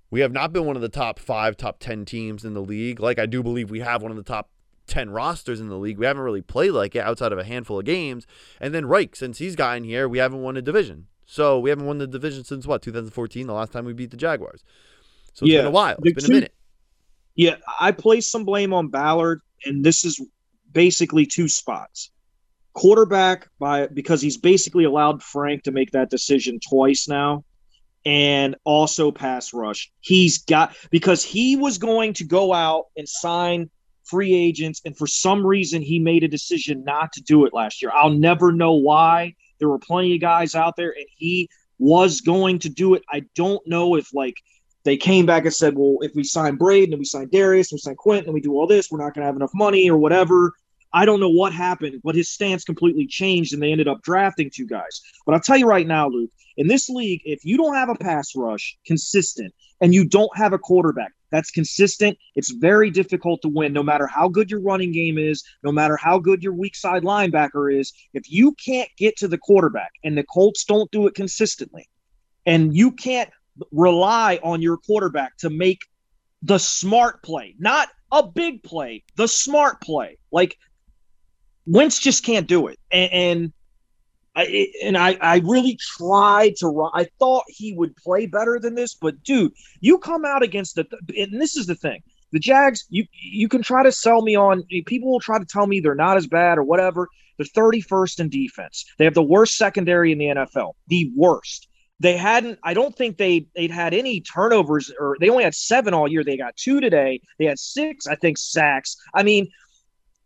we 0.09 0.19
have 0.19 0.31
not 0.31 0.53
been 0.53 0.65
one 0.65 0.75
of 0.75 0.81
the 0.81 0.89
top 0.89 1.17
five, 1.17 1.57
top 1.57 1.79
10 1.79 2.05
teams 2.05 2.45
in 2.45 2.53
the 2.53 2.61
league. 2.61 2.99
Like 2.99 3.17
I 3.17 3.25
do 3.25 3.41
believe 3.41 3.71
we 3.71 3.79
have 3.79 4.01
one 4.01 4.11
of 4.11 4.17
the 4.17 4.23
top 4.23 4.49
10 4.87 5.09
rosters 5.09 5.59
in 5.59 5.69
the 5.69 5.77
league. 5.77 5.97
We 5.97 6.05
haven't 6.05 6.23
really 6.23 6.41
played 6.41 6.71
like 6.71 6.95
it 6.95 6.99
outside 6.99 7.31
of 7.31 7.39
a 7.39 7.43
handful 7.43 7.79
of 7.79 7.85
games. 7.85 8.27
And 8.59 8.73
then 8.73 8.85
Reich, 8.85 9.15
since 9.15 9.37
he's 9.37 9.55
gotten 9.55 9.83
here, 9.83 10.07
we 10.07 10.17
haven't 10.17 10.41
won 10.41 10.57
a 10.57 10.61
division. 10.61 11.07
So 11.25 11.59
we 11.59 11.69
haven't 11.69 11.85
won 11.85 11.97
the 11.97 12.07
division 12.07 12.43
since 12.43 12.67
what, 12.67 12.81
2014, 12.81 13.47
the 13.47 13.53
last 13.53 13.71
time 13.71 13.85
we 13.85 13.93
beat 13.93 14.11
the 14.11 14.17
Jaguars. 14.17 14.63
So 15.33 15.45
it's 15.45 15.53
yeah, 15.53 15.59
been 15.59 15.67
a 15.67 15.71
while. 15.71 15.95
It's 16.03 16.13
been 16.13 16.25
two, 16.25 16.31
a 16.31 16.35
minute. 16.35 16.53
Yeah, 17.35 17.55
I 17.79 17.93
place 17.93 18.29
some 18.29 18.43
blame 18.43 18.73
on 18.73 18.89
Ballard, 18.89 19.39
and 19.63 19.83
this 19.83 20.03
is 20.03 20.19
basically 20.73 21.25
two 21.25 21.47
spots 21.47 22.10
quarterback 22.73 23.49
by 23.59 23.87
because 23.87 24.21
he's 24.21 24.37
basically 24.37 24.85
allowed 24.85 25.21
Frank 25.21 25.63
to 25.63 25.71
make 25.71 25.91
that 25.91 26.09
decision 26.09 26.59
twice 26.59 27.07
now 27.07 27.43
and 28.05 28.55
also 28.63 29.11
pass 29.11 29.53
rush. 29.53 29.91
He's 29.99 30.39
got 30.39 30.75
because 30.89 31.23
he 31.23 31.55
was 31.55 31.77
going 31.77 32.13
to 32.13 32.23
go 32.23 32.53
out 32.53 32.85
and 32.97 33.07
sign 33.07 33.69
free 34.05 34.33
agents 34.33 34.81
and 34.85 34.97
for 34.97 35.07
some 35.07 35.45
reason 35.45 35.81
he 35.81 35.99
made 35.99 36.23
a 36.23 36.27
decision 36.27 36.83
not 36.83 37.13
to 37.13 37.21
do 37.21 37.45
it 37.45 37.53
last 37.53 37.81
year. 37.81 37.91
I'll 37.93 38.09
never 38.09 38.51
know 38.51 38.73
why. 38.73 39.35
There 39.59 39.69
were 39.69 39.79
plenty 39.79 40.15
of 40.15 40.21
guys 40.21 40.55
out 40.55 40.75
there 40.75 40.91
and 40.91 41.05
he 41.15 41.49
was 41.77 42.21
going 42.21 42.59
to 42.59 42.69
do 42.69 42.95
it. 42.95 43.03
I 43.09 43.23
don't 43.35 43.65
know 43.67 43.95
if 43.95 44.13
like 44.13 44.35
they 44.83 44.97
came 44.97 45.25
back 45.25 45.45
and 45.45 45.53
said, 45.53 45.77
well, 45.77 45.97
if 46.01 46.13
we 46.15 46.23
sign 46.23 46.55
Braden 46.55 46.93
and 46.93 46.99
we 46.99 47.05
sign 47.05 47.29
Darius 47.31 47.71
and 47.71 47.77
we 47.77 47.81
sign 47.81 47.95
Quenton 47.95 48.25
and 48.25 48.33
we 48.33 48.41
do 48.41 48.53
all 48.53 48.65
this, 48.65 48.89
we're 48.89 48.97
not 48.97 49.13
going 49.13 49.21
to 49.21 49.27
have 49.27 49.35
enough 49.35 49.51
money 49.53 49.89
or 49.89 49.97
whatever. 49.97 50.53
I 50.93 51.05
don't 51.05 51.19
know 51.19 51.29
what 51.29 51.53
happened, 51.53 52.01
but 52.03 52.15
his 52.15 52.29
stance 52.29 52.63
completely 52.63 53.07
changed 53.07 53.53
and 53.53 53.61
they 53.61 53.71
ended 53.71 53.87
up 53.87 54.01
drafting 54.01 54.49
two 54.53 54.65
guys. 54.65 55.01
But 55.25 55.33
I'll 55.33 55.41
tell 55.41 55.57
you 55.57 55.67
right 55.67 55.87
now, 55.87 56.09
Luke, 56.09 56.31
in 56.57 56.67
this 56.67 56.89
league, 56.89 57.21
if 57.23 57.45
you 57.45 57.57
don't 57.57 57.75
have 57.75 57.89
a 57.89 57.95
pass 57.95 58.35
rush 58.35 58.77
consistent 58.85 59.53
and 59.79 59.93
you 59.93 60.05
don't 60.05 60.35
have 60.35 60.53
a 60.53 60.59
quarterback 60.59 61.11
that's 61.31 61.49
consistent, 61.49 62.17
it's 62.35 62.51
very 62.51 62.89
difficult 62.89 63.41
to 63.41 63.47
win 63.47 63.71
no 63.71 63.83
matter 63.83 64.05
how 64.05 64.27
good 64.27 64.51
your 64.51 64.59
running 64.59 64.91
game 64.91 65.17
is, 65.17 65.43
no 65.63 65.71
matter 65.71 65.95
how 65.95 66.19
good 66.19 66.43
your 66.43 66.53
weak 66.53 66.75
side 66.75 67.03
linebacker 67.03 67.73
is. 67.73 67.93
If 68.13 68.29
you 68.29 68.53
can't 68.63 68.89
get 68.97 69.15
to 69.17 69.27
the 69.27 69.37
quarterback 69.37 69.91
and 70.03 70.17
the 70.17 70.23
Colts 70.23 70.65
don't 70.65 70.91
do 70.91 71.07
it 71.07 71.15
consistently, 71.15 71.87
and 72.45 72.75
you 72.75 72.91
can't 72.91 73.29
rely 73.71 74.39
on 74.43 74.61
your 74.61 74.77
quarterback 74.77 75.37
to 75.37 75.49
make 75.49 75.79
the 76.41 76.57
smart 76.57 77.23
play, 77.23 77.55
not 77.59 77.89
a 78.11 78.23
big 78.23 78.63
play, 78.63 79.03
the 79.15 79.27
smart 79.27 79.79
play. 79.81 80.17
Like 80.31 80.57
Wentz 81.65 81.99
just 81.99 82.25
can't 82.25 82.47
do 82.47 82.67
it, 82.67 82.79
and, 82.91 83.11
and 83.11 83.53
I 84.35 84.71
and 84.83 84.97
I, 84.97 85.17
I 85.21 85.37
really 85.39 85.77
tried 85.97 86.55
to. 86.57 86.89
I 86.93 87.07
thought 87.19 87.43
he 87.47 87.73
would 87.73 87.95
play 87.97 88.25
better 88.25 88.59
than 88.59 88.75
this, 88.75 88.93
but 88.93 89.21
dude, 89.23 89.53
you 89.79 89.97
come 89.97 90.25
out 90.25 90.43
against 90.43 90.75
the. 90.75 90.85
And 91.17 91.41
this 91.41 91.55
is 91.55 91.67
the 91.67 91.75
thing: 91.75 92.01
the 92.31 92.39
Jags. 92.39 92.85
You 92.89 93.05
you 93.11 93.47
can 93.47 93.61
try 93.61 93.83
to 93.83 93.91
sell 93.91 94.21
me 94.21 94.35
on. 94.35 94.63
People 94.85 95.11
will 95.11 95.19
try 95.19 95.37
to 95.37 95.45
tell 95.45 95.67
me 95.67 95.79
they're 95.79 95.95
not 95.95 96.17
as 96.17 96.27
bad 96.27 96.57
or 96.57 96.63
whatever. 96.63 97.07
They're 97.37 97.45
31st 97.45 98.19
in 98.19 98.29
defense. 98.29 98.85
They 98.97 99.05
have 99.05 99.13
the 99.13 99.23
worst 99.23 99.57
secondary 99.57 100.11
in 100.11 100.17
the 100.17 100.25
NFL. 100.25 100.73
The 100.87 101.11
worst. 101.15 101.67
They 101.99 102.17
hadn't. 102.17 102.57
I 102.63 102.73
don't 102.73 102.95
think 102.95 103.17
they 103.17 103.47
they'd 103.55 103.71
had 103.71 103.93
any 103.93 104.21
turnovers, 104.21 104.91
or 104.97 105.17
they 105.19 105.29
only 105.29 105.43
had 105.43 105.53
seven 105.53 105.93
all 105.93 106.07
year. 106.07 106.23
They 106.23 106.37
got 106.37 106.55
two 106.55 106.79
today. 106.79 107.21
They 107.37 107.45
had 107.45 107.59
six, 107.59 108.07
I 108.07 108.15
think, 108.15 108.37
sacks. 108.37 108.95
I 109.13 109.23
mean, 109.23 109.49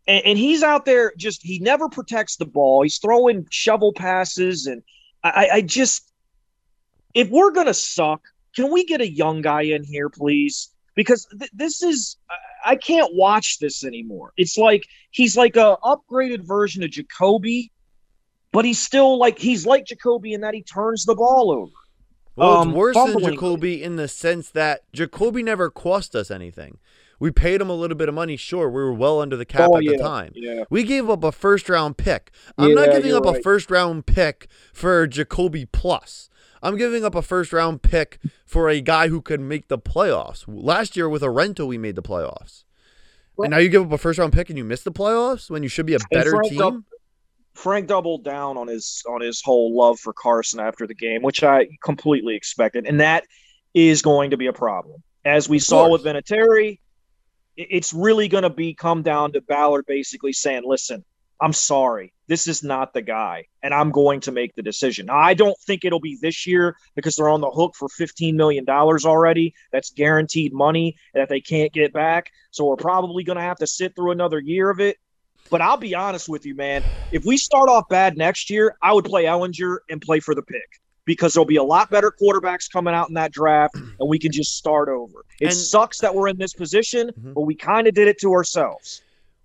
and, 0.06 0.24
and, 0.24 0.38
he's 0.38 0.62
out 0.62 0.84
there 0.84 1.12
just 1.16 1.42
he 1.42 1.58
never 1.58 1.88
protects 1.88 2.36
the 2.36 2.46
ball. 2.46 2.82
He's 2.82 2.98
throwing 2.98 3.46
shovel 3.50 3.92
passes, 3.92 4.66
and 4.66 4.82
I, 5.22 5.48
I 5.54 5.60
just 5.62 6.12
if 7.14 7.28
we're 7.30 7.50
gonna 7.50 7.74
suck, 7.74 8.22
can 8.54 8.70
we 8.70 8.84
get 8.84 9.00
a 9.00 9.10
young 9.10 9.42
guy 9.42 9.62
in 9.62 9.84
here, 9.84 10.08
please? 10.08 10.70
Because 10.94 11.26
th- 11.38 11.50
this 11.52 11.82
is 11.82 12.16
I 12.64 12.76
can't 12.76 13.14
watch 13.14 13.58
this 13.58 13.84
anymore. 13.84 14.32
It's 14.36 14.56
like 14.56 14.84
he's 15.10 15.36
like 15.36 15.56
a 15.56 15.76
upgraded 15.82 16.46
version 16.46 16.82
of 16.82 16.90
Jacoby, 16.90 17.70
but 18.52 18.64
he's 18.64 18.78
still 18.78 19.18
like 19.18 19.38
he's 19.38 19.66
like 19.66 19.86
Jacoby 19.86 20.32
in 20.32 20.40
that 20.42 20.54
he 20.54 20.62
turns 20.62 21.04
the 21.04 21.14
ball 21.14 21.50
over. 21.50 21.72
Well, 22.36 22.62
it's 22.62 22.66
um, 22.66 22.72
worse 22.72 22.94
than 22.94 23.18
Jacoby 23.18 23.82
in 23.82 23.96
the 23.96 24.08
sense 24.08 24.50
that 24.50 24.82
Jacoby 24.92 25.42
never 25.42 25.70
cost 25.70 26.14
us 26.14 26.30
anything. 26.30 26.78
We 27.18 27.30
paid 27.30 27.60
him 27.60 27.70
a 27.70 27.74
little 27.74 27.96
bit 27.96 28.08
of 28.08 28.14
money, 28.14 28.36
sure. 28.36 28.68
We 28.68 28.82
were 28.82 28.92
well 28.92 29.20
under 29.20 29.36
the 29.36 29.44
cap 29.44 29.70
oh, 29.72 29.78
at 29.78 29.84
yeah, 29.84 29.92
the 29.92 29.98
time. 29.98 30.32
Yeah. 30.34 30.64
We 30.68 30.82
gave 30.82 31.08
up 31.08 31.24
a 31.24 31.32
first 31.32 31.68
round 31.68 31.96
pick. 31.96 32.30
I'm 32.58 32.70
yeah, 32.70 32.74
not 32.74 32.92
giving 32.92 33.14
up 33.14 33.24
right. 33.24 33.38
a 33.38 33.42
first 33.42 33.70
round 33.70 34.06
pick 34.06 34.48
for 34.72 35.06
Jacoby 35.06 35.66
Plus. 35.66 36.28
I'm 36.62 36.76
giving 36.76 37.04
up 37.04 37.14
a 37.14 37.22
first 37.22 37.52
round 37.52 37.82
pick 37.82 38.18
for 38.44 38.68
a 38.68 38.80
guy 38.80 39.08
who 39.08 39.22
could 39.22 39.40
make 39.40 39.68
the 39.68 39.78
playoffs. 39.78 40.44
Last 40.46 40.96
year 40.96 41.08
with 41.08 41.22
a 41.22 41.30
rental, 41.30 41.68
we 41.68 41.78
made 41.78 41.96
the 41.96 42.02
playoffs. 42.02 42.64
Well, 43.36 43.46
and 43.46 43.52
now 43.52 43.58
you 43.58 43.68
give 43.68 43.82
up 43.82 43.92
a 43.92 43.98
first 43.98 44.18
round 44.18 44.32
pick 44.32 44.48
and 44.48 44.58
you 44.58 44.64
miss 44.64 44.82
the 44.82 44.92
playoffs 44.92 45.50
when 45.50 45.62
you 45.62 45.68
should 45.68 45.86
be 45.86 45.94
a 45.94 45.98
better 46.10 46.30
Frank 46.30 46.48
team. 46.48 46.58
Dub- 46.58 46.84
Frank 47.54 47.86
doubled 47.86 48.24
down 48.24 48.58
on 48.58 48.68
his 48.68 49.02
on 49.08 49.20
his 49.20 49.40
whole 49.42 49.76
love 49.76 49.98
for 49.98 50.12
Carson 50.12 50.60
after 50.60 50.86
the 50.86 50.94
game, 50.94 51.22
which 51.22 51.42
I 51.42 51.68
completely 51.82 52.36
expected, 52.36 52.86
and 52.86 53.00
that 53.00 53.24
is 53.72 54.02
going 54.02 54.30
to 54.30 54.36
be 54.36 54.46
a 54.46 54.52
problem. 54.52 55.02
As 55.24 55.48
we 55.48 55.58
saw 55.58 55.88
with 55.88 56.04
Vinatieri, 56.04 56.78
it's 57.56 57.92
really 57.92 58.28
going 58.28 58.42
to 58.42 58.50
be 58.50 58.74
come 58.74 59.02
down 59.02 59.32
to 59.32 59.40
Ballard 59.40 59.84
basically 59.86 60.32
saying, 60.32 60.62
listen, 60.64 61.04
I'm 61.40 61.52
sorry. 61.52 62.12
This 62.28 62.48
is 62.48 62.62
not 62.62 62.92
the 62.92 63.02
guy, 63.02 63.44
and 63.62 63.72
I'm 63.74 63.90
going 63.90 64.20
to 64.20 64.32
make 64.32 64.54
the 64.54 64.62
decision. 64.62 65.06
Now, 65.06 65.18
I 65.18 65.34
don't 65.34 65.56
think 65.66 65.84
it'll 65.84 66.00
be 66.00 66.18
this 66.20 66.46
year 66.46 66.76
because 66.94 67.14
they're 67.14 67.28
on 67.28 67.40
the 67.40 67.50
hook 67.50 67.74
for 67.76 67.88
$15 67.88 68.34
million 68.34 68.68
already. 68.68 69.54
That's 69.70 69.90
guaranteed 69.90 70.52
money 70.52 70.96
that 71.14 71.28
they 71.28 71.40
can't 71.40 71.72
get 71.72 71.92
back. 71.92 72.30
So 72.50 72.64
we're 72.64 72.76
probably 72.76 73.22
going 73.22 73.36
to 73.36 73.42
have 73.42 73.58
to 73.58 73.66
sit 73.66 73.94
through 73.94 74.12
another 74.12 74.40
year 74.40 74.70
of 74.70 74.80
it. 74.80 74.96
But 75.50 75.60
I'll 75.60 75.76
be 75.76 75.94
honest 75.94 76.28
with 76.28 76.46
you, 76.46 76.56
man. 76.56 76.82
If 77.12 77.24
we 77.24 77.36
start 77.36 77.68
off 77.68 77.84
bad 77.88 78.16
next 78.16 78.50
year, 78.50 78.74
I 78.82 78.92
would 78.92 79.04
play 79.04 79.24
Ehlinger 79.24 79.78
and 79.88 80.00
play 80.00 80.20
for 80.20 80.34
the 80.34 80.42
pick 80.42 80.80
because 81.06 81.32
there'll 81.32 81.46
be 81.46 81.56
a 81.56 81.62
lot 81.62 81.88
better 81.88 82.12
quarterbacks 82.12 82.70
coming 82.70 82.92
out 82.92 83.08
in 83.08 83.14
that 83.14 83.32
draft 83.32 83.74
and 83.98 84.08
we 84.08 84.18
can 84.18 84.30
just 84.30 84.56
start 84.56 84.90
over. 84.90 85.24
It 85.40 85.46
and, 85.46 85.54
sucks 85.54 86.00
that 86.00 86.14
we're 86.14 86.28
in 86.28 86.36
this 86.36 86.52
position, 86.52 87.08
mm-hmm. 87.08 87.32
but 87.32 87.42
we 87.42 87.54
kind 87.54 87.86
of 87.86 87.94
did 87.94 88.08
it 88.08 88.20
to 88.20 88.32
ourselves. 88.32 89.00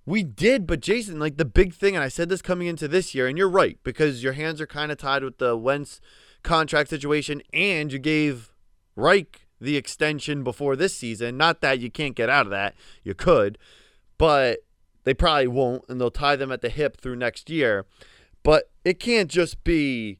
We 0.05 0.23
did, 0.23 0.65
but 0.67 0.81
Jason, 0.81 1.19
like 1.19 1.37
the 1.37 1.45
big 1.45 1.73
thing, 1.73 1.95
and 1.95 2.03
I 2.03 2.09
said 2.09 2.27
this 2.27 2.41
coming 2.41 2.67
into 2.67 2.87
this 2.87 3.13
year, 3.15 3.27
and 3.27 3.37
you're 3.37 3.47
right, 3.47 3.77
because 3.83 4.23
your 4.23 4.33
hands 4.33 4.59
are 4.59 4.67
kind 4.67 4.91
of 4.91 4.97
tied 4.97 5.23
with 5.23 5.37
the 5.37 5.55
Wentz 5.55 6.01
contract 6.43 6.89
situation, 6.89 7.41
and 7.53 7.93
you 7.93 7.99
gave 7.99 8.51
Reich 8.95 9.47
the 9.61 9.77
extension 9.77 10.43
before 10.43 10.75
this 10.75 10.95
season. 10.95 11.37
Not 11.37 11.61
that 11.61 11.79
you 11.79 11.91
can't 11.91 12.15
get 12.15 12.29
out 12.29 12.47
of 12.47 12.49
that, 12.49 12.73
you 13.03 13.13
could, 13.13 13.59
but 14.17 14.65
they 15.03 15.13
probably 15.13 15.47
won't, 15.47 15.83
and 15.87 16.01
they'll 16.01 16.09
tie 16.09 16.35
them 16.35 16.51
at 16.51 16.61
the 16.61 16.69
hip 16.69 16.99
through 16.99 17.17
next 17.17 17.49
year. 17.49 17.85
But 18.41 18.71
it 18.83 18.99
can't 18.99 19.29
just 19.29 19.63
be 19.63 20.17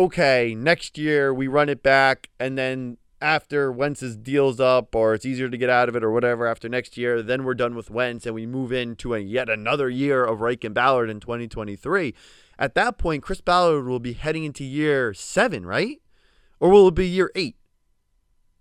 okay, 0.00 0.54
next 0.54 0.96
year 0.96 1.32
we 1.34 1.46
run 1.46 1.68
it 1.68 1.82
back, 1.82 2.30
and 2.38 2.56
then 2.56 2.96
after 3.20 3.70
Wentz's 3.70 4.16
deal's 4.16 4.58
up, 4.58 4.94
or 4.94 5.12
it's 5.12 5.26
easier 5.26 5.50
to 5.50 5.58
get 5.58 5.68
out 5.68 5.90
of 5.90 5.96
it, 5.96 6.02
or 6.02 6.10
whatever, 6.10 6.46
after 6.46 6.68
next 6.68 6.96
year, 6.96 7.22
then 7.22 7.44
we're 7.44 7.54
done 7.54 7.74
with 7.74 7.90
Wentz 7.90 8.24
and 8.24 8.34
we 8.34 8.46
move 8.46 8.72
into 8.72 9.14
a 9.14 9.18
yet 9.18 9.50
another 9.50 9.90
year 9.90 10.24
of 10.24 10.40
Reich 10.40 10.64
and 10.64 10.74
Ballard 10.74 11.10
in 11.10 11.20
2023. 11.20 12.14
At 12.58 12.74
that 12.74 12.96
point, 12.96 13.22
Chris 13.22 13.42
Ballard 13.42 13.86
will 13.86 14.00
be 14.00 14.14
heading 14.14 14.44
into 14.44 14.64
year 14.64 15.12
seven, 15.12 15.66
right? 15.66 16.00
Or 16.58 16.70
will 16.70 16.88
it 16.88 16.94
be 16.94 17.06
year 17.06 17.30
eight? 17.34 17.56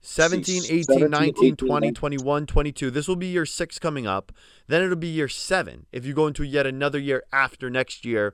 17, 0.01 0.63
18, 0.63 0.83
17, 0.83 1.09
19, 1.09 1.55
20, 1.57 1.91
21, 1.91 2.45
22. 2.45 2.89
This 2.89 3.07
will 3.07 3.17
be 3.17 3.27
year 3.27 3.45
six 3.45 3.79
coming 3.79 4.07
up. 4.07 4.31
Then 4.67 4.81
it'll 4.81 4.95
be 4.95 5.07
year 5.07 5.27
seven 5.27 5.85
if 5.91 6.05
you 6.05 6.13
go 6.13 6.27
into 6.27 6.43
yet 6.43 6.65
another 6.65 6.99
year 6.99 7.23
after 7.33 7.69
next 7.69 8.05
year 8.05 8.33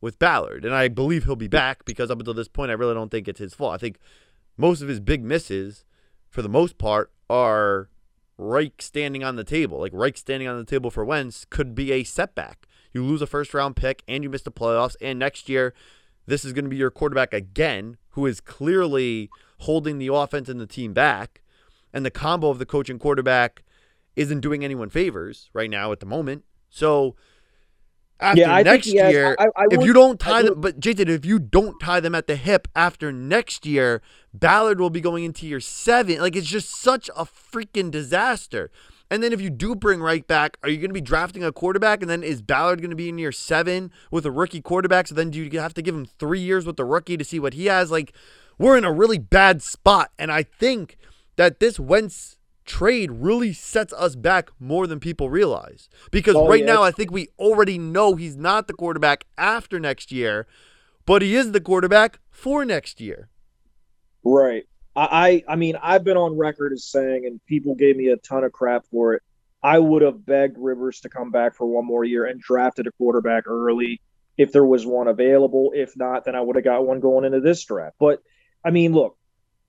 with 0.00 0.18
Ballard. 0.18 0.64
And 0.64 0.74
I 0.74 0.88
believe 0.88 1.24
he'll 1.24 1.36
be 1.36 1.48
back 1.48 1.84
because 1.84 2.10
up 2.10 2.18
until 2.18 2.34
this 2.34 2.48
point, 2.48 2.70
I 2.70 2.74
really 2.74 2.94
don't 2.94 3.10
think 3.10 3.28
it's 3.28 3.40
his 3.40 3.54
fault. 3.54 3.74
I 3.74 3.78
think 3.78 3.98
most 4.56 4.82
of 4.82 4.88
his 4.88 5.00
big 5.00 5.22
misses, 5.22 5.84
for 6.28 6.42
the 6.42 6.48
most 6.48 6.78
part, 6.78 7.12
are 7.28 7.88
Reich 8.38 8.80
standing 8.80 9.22
on 9.22 9.36
the 9.36 9.44
table. 9.44 9.78
Like 9.78 9.92
Reich 9.94 10.16
standing 10.16 10.48
on 10.48 10.58
the 10.58 10.64
table 10.64 10.90
for 10.90 11.04
Wentz 11.04 11.44
could 11.44 11.74
be 11.74 11.92
a 11.92 12.04
setback. 12.04 12.66
You 12.92 13.04
lose 13.04 13.22
a 13.22 13.26
first 13.26 13.54
round 13.54 13.76
pick 13.76 14.02
and 14.08 14.22
you 14.22 14.30
miss 14.30 14.42
the 14.42 14.50
playoffs. 14.50 14.96
And 15.00 15.18
next 15.18 15.48
year, 15.48 15.74
this 16.26 16.44
is 16.44 16.52
going 16.52 16.64
to 16.64 16.70
be 16.70 16.76
your 16.76 16.90
quarterback 16.90 17.34
again, 17.34 17.96
who 18.10 18.26
is 18.26 18.40
clearly 18.40 19.30
holding 19.58 19.98
the 19.98 20.12
offense 20.12 20.48
and 20.48 20.60
the 20.60 20.66
team 20.66 20.92
back, 20.92 21.42
and 21.92 22.04
the 22.04 22.10
combo 22.10 22.48
of 22.48 22.58
the 22.58 22.66
coach 22.66 22.88
and 22.88 23.00
quarterback 23.00 23.62
isn't 24.16 24.40
doing 24.40 24.64
anyone 24.64 24.90
favors 24.90 25.50
right 25.52 25.70
now 25.70 25.92
at 25.92 26.00
the 26.00 26.06
moment. 26.06 26.44
So 26.68 27.16
after 28.20 28.40
Yeah, 28.40 28.52
I 28.54 28.62
think 28.62 28.84
next 28.86 28.86
has- 28.98 29.12
year, 29.12 29.36
I- 29.38 29.46
I 29.56 29.64
if 29.70 29.78
would- 29.78 29.86
you 29.86 29.92
don't 29.92 30.18
tie 30.20 30.42
them, 30.42 30.60
but 30.60 30.78
Jason, 30.80 31.08
if 31.08 31.24
you 31.24 31.38
don't 31.38 31.78
tie 31.80 32.00
them 32.00 32.14
at 32.14 32.26
the 32.26 32.36
hip 32.36 32.68
after 32.76 33.10
next 33.12 33.64
year, 33.66 34.02
Ballard 34.34 34.80
will 34.80 34.90
be 34.90 35.00
going 35.00 35.24
into 35.24 35.46
year 35.46 35.60
seven. 35.60 36.18
Like 36.20 36.36
it's 36.36 36.46
just 36.48 36.70
such 36.80 37.08
a 37.16 37.24
freaking 37.24 37.90
disaster. 37.90 38.70
And 39.12 39.24
then 39.24 39.32
if 39.32 39.40
you 39.40 39.50
do 39.50 39.74
bring 39.74 40.00
Reich 40.00 40.28
back, 40.28 40.56
are 40.62 40.68
you 40.68 40.76
going 40.76 40.90
to 40.90 40.94
be 40.94 41.00
drafting 41.00 41.42
a 41.42 41.50
quarterback? 41.50 42.00
And 42.00 42.08
then 42.08 42.22
is 42.22 42.42
Ballard 42.42 42.80
going 42.80 42.90
to 42.90 42.96
be 42.96 43.08
in 43.08 43.18
year 43.18 43.32
seven 43.32 43.90
with 44.12 44.24
a 44.24 44.30
rookie 44.30 44.60
quarterback? 44.60 45.08
So 45.08 45.16
then 45.16 45.30
do 45.30 45.42
you 45.42 45.58
have 45.58 45.74
to 45.74 45.82
give 45.82 45.96
him 45.96 46.06
three 46.06 46.38
years 46.38 46.64
with 46.64 46.76
the 46.76 46.84
rookie 46.84 47.16
to 47.16 47.24
see 47.24 47.40
what 47.40 47.54
he 47.54 47.66
has? 47.66 47.90
Like 47.90 48.12
we're 48.56 48.76
in 48.76 48.84
a 48.84 48.92
really 48.92 49.18
bad 49.18 49.62
spot. 49.62 50.12
And 50.16 50.30
I 50.30 50.44
think 50.44 50.96
that 51.34 51.58
this 51.58 51.80
Wentz 51.80 52.36
trade 52.70 53.10
really 53.10 53.52
sets 53.52 53.92
us 53.94 54.14
back 54.14 54.50
more 54.60 54.86
than 54.86 55.00
people 55.00 55.28
realize. 55.30 55.88
Because 56.10 56.36
Oh, 56.36 56.48
right 56.48 56.60
yeah. 56.60 56.74
now, 56.74 56.82
I 56.82 56.92
think 56.92 57.10
we 57.10 57.28
already 57.38 57.78
know 57.78 58.14
he's 58.14 58.36
not 58.36 58.66
the 58.68 58.74
quarterback 58.74 59.24
after 59.36 59.80
next 59.80 60.12
year, 60.12 60.46
but 61.04 61.22
he 61.22 61.34
is 61.34 61.52
the 61.52 61.60
quarterback 61.60 62.20
for 62.30 62.64
next 62.64 63.00
year. 63.00 63.28
Right. 64.24 64.64
I, 64.96 65.42
I 65.48 65.52
I 65.52 65.56
mean, 65.56 65.76
I've 65.82 66.04
been 66.04 66.16
on 66.16 66.36
record 66.36 66.72
as 66.72 66.84
saying, 66.84 67.26
and 67.26 67.40
people 67.46 67.74
gave 67.74 67.96
me 67.96 68.08
a 68.08 68.16
ton 68.16 68.44
of 68.44 68.52
crap 68.52 68.84
for 68.90 69.14
it. 69.14 69.22
I 69.62 69.78
would 69.78 70.02
have 70.02 70.24
begged 70.24 70.56
Rivers 70.58 71.00
to 71.00 71.08
come 71.08 71.30
back 71.30 71.54
for 71.54 71.66
one 71.66 71.84
more 71.86 72.04
year 72.04 72.24
and 72.26 72.40
drafted 72.40 72.86
a 72.86 72.92
quarterback 72.92 73.46
early 73.46 74.00
if 74.38 74.52
there 74.52 74.64
was 74.64 74.86
one 74.86 75.08
available. 75.08 75.72
If 75.74 75.96
not, 75.96 76.24
then 76.24 76.34
I 76.34 76.40
would 76.40 76.56
have 76.56 76.64
got 76.64 76.86
one 76.86 77.00
going 77.00 77.24
into 77.24 77.40
this 77.40 77.64
draft. 77.64 77.96
But 77.98 78.22
I 78.64 78.70
mean, 78.70 78.92
look, 78.92 79.16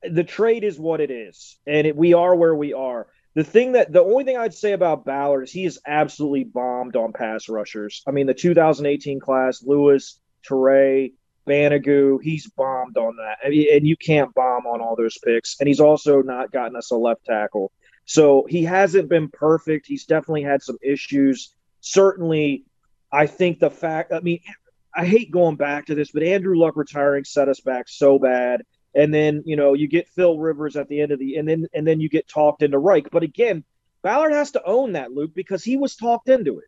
the 0.04 0.24
trade 0.24 0.64
is 0.64 0.80
what 0.80 1.02
it 1.02 1.12
is, 1.12 1.58
and 1.68 1.88
it, 1.88 1.96
we 1.96 2.14
are 2.14 2.36
where 2.36 2.56
we 2.56 2.74
are. 2.74 3.08
The 3.34 3.44
thing 3.44 3.74
that 3.74 3.92
the 3.94 4.02
only 4.02 4.24
thing 4.24 4.38
I'd 4.38 4.54
say 4.54 4.74
about 4.74 5.06
Ballard 5.06 5.44
is 5.44 5.52
he 5.52 5.66
is 5.66 5.80
absolutely 5.88 6.44
bombed 6.44 6.96
on 6.96 7.14
pass 7.14 7.48
rushers. 7.48 8.04
I 8.08 8.12
mean, 8.12 8.28
the 8.28 8.34
2018 8.34 9.20
class, 9.20 9.64
Lewis, 9.64 10.20
Turay, 10.48 11.14
Banogu, 11.48 12.20
he's 12.22 12.48
bombed 12.50 12.98
on 12.98 13.16
that. 13.18 13.38
I 13.44 13.50
mean, 13.50 13.68
and 13.72 13.88
you 13.88 13.96
can't 13.96 14.34
bomb 14.34 14.66
on 14.66 14.82
all 14.82 14.96
those 14.96 15.18
picks. 15.18 15.58
And 15.60 15.68
he's 15.68 15.80
also 15.80 16.22
not 16.22 16.52
gotten 16.52 16.76
us 16.76 16.92
a 16.92 16.98
left 16.98 17.26
tackle. 17.26 17.72
So 18.06 18.46
he 18.50 18.64
hasn't 18.64 19.10
been 19.10 19.30
perfect. 19.30 19.88
He's 19.88 20.06
definitely 20.06 20.44
had 20.44 20.62
some 20.62 20.78
issues. 20.82 21.56
Certainly, 21.80 22.66
I 23.12 23.28
think 23.28 23.60
the 23.60 23.70
fact, 23.70 24.12
I 24.12 24.20
mean, 24.20 24.40
I 24.94 25.06
hate 25.06 25.32
going 25.32 25.56
back 25.56 25.86
to 25.86 25.96
this, 25.96 26.12
but 26.12 26.24
Andrew 26.24 26.58
Luck 26.58 26.76
retiring 26.76 27.24
set 27.24 27.48
us 27.48 27.62
back 27.62 27.88
so 27.88 28.20
bad. 28.20 28.64
And 28.94 29.14
then, 29.14 29.44
you 29.46 29.56
know, 29.56 29.74
you 29.74 29.88
get 29.88 30.10
Phil 30.10 30.38
Rivers 30.38 30.76
at 30.76 30.90
the 30.90 31.02
end 31.02 31.12
of 31.12 31.20
the 31.20 31.38
and 31.38 31.48
then 31.48 31.68
and 31.74 31.88
then 31.88 32.02
you 32.02 32.10
get 32.10 32.28
talked 32.28 32.62
into 32.62 32.78
Reich. 32.78 33.10
But 33.12 33.24
again, 33.24 33.64
Ballard 34.02 34.34
has 34.34 34.52
to 34.52 34.64
own 34.64 34.94
that, 34.94 35.12
Luke, 35.12 35.32
because 35.34 35.64
he 35.64 35.78
was 35.78 35.96
talked 35.96 36.30
into 36.30 36.60
it. 36.60 36.66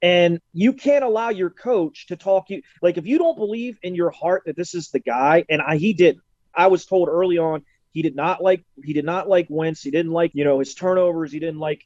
And 0.00 0.40
you 0.52 0.72
can't 0.72 1.04
allow 1.04 1.28
your 1.28 1.50
coach 1.50 2.06
to 2.08 2.16
talk 2.16 2.50
you 2.50 2.62
like 2.80 2.96
if 2.96 3.06
you 3.06 3.18
don't 3.18 3.36
believe 3.36 3.78
in 3.82 3.94
your 3.94 4.10
heart 4.10 4.42
that 4.46 4.56
this 4.56 4.74
is 4.74 4.90
the 4.90 4.98
guy, 4.98 5.44
and 5.48 5.60
I 5.60 5.76
he 5.76 5.92
didn't. 5.92 6.22
I 6.54 6.66
was 6.68 6.86
told 6.86 7.08
early 7.08 7.38
on 7.38 7.64
he 7.92 8.02
did 8.02 8.16
not 8.16 8.42
like 8.42 8.64
he 8.82 8.94
did 8.94 9.04
not 9.04 9.28
like 9.28 9.46
Wentz. 9.50 9.82
He 9.82 9.90
didn't 9.90 10.12
like 10.12 10.32
you 10.34 10.44
know 10.44 10.58
his 10.58 10.74
turnovers. 10.74 11.32
He 11.32 11.38
didn't 11.38 11.60
like 11.60 11.84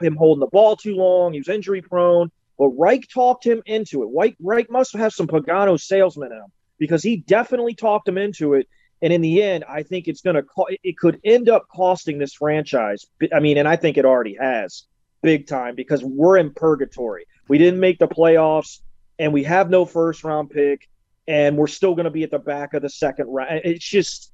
him 0.00 0.16
holding 0.16 0.40
the 0.40 0.46
ball 0.46 0.76
too 0.76 0.94
long. 0.94 1.32
He 1.32 1.40
was 1.40 1.48
injury 1.48 1.82
prone. 1.82 2.30
But 2.56 2.68
Reich 2.70 3.08
talked 3.12 3.44
him 3.44 3.62
into 3.66 4.02
it. 4.02 4.10
Reich, 4.12 4.36
Reich 4.40 4.68
must 4.68 4.96
have 4.96 5.12
some 5.12 5.28
Pagano 5.28 5.78
salesman 5.78 6.32
in 6.32 6.38
him 6.38 6.52
because 6.78 7.02
he 7.02 7.16
definitely 7.16 7.74
talked 7.74 8.08
him 8.08 8.18
into 8.18 8.54
it. 8.54 8.68
And 9.00 9.12
in 9.12 9.20
the 9.20 9.42
end, 9.42 9.64
I 9.68 9.82
think 9.82 10.08
it's 10.08 10.22
going 10.22 10.36
to 10.36 10.42
co- 10.42 10.66
it 10.68 10.98
could 10.98 11.20
end 11.24 11.48
up 11.48 11.66
costing 11.72 12.18
this 12.18 12.34
franchise. 12.34 13.06
I 13.32 13.40
mean, 13.40 13.58
and 13.58 13.68
I 13.68 13.76
think 13.76 13.96
it 13.96 14.04
already 14.04 14.36
has 14.40 14.86
big 15.22 15.46
time 15.46 15.74
because 15.74 16.02
we're 16.02 16.36
in 16.36 16.52
purgatory. 16.52 17.26
We 17.48 17.58
didn't 17.58 17.80
make 17.80 17.98
the 17.98 18.08
playoffs, 18.08 18.80
and 19.18 19.32
we 19.32 19.44
have 19.44 19.70
no 19.70 19.84
first 19.84 20.24
round 20.24 20.50
pick, 20.50 20.88
and 21.28 21.56
we're 21.56 21.68
still 21.68 21.94
going 21.94 22.04
to 22.04 22.10
be 22.10 22.24
at 22.24 22.30
the 22.30 22.38
back 22.38 22.74
of 22.74 22.82
the 22.82 22.90
second 22.90 23.28
round. 23.28 23.60
It's 23.64 23.84
just 23.84 24.32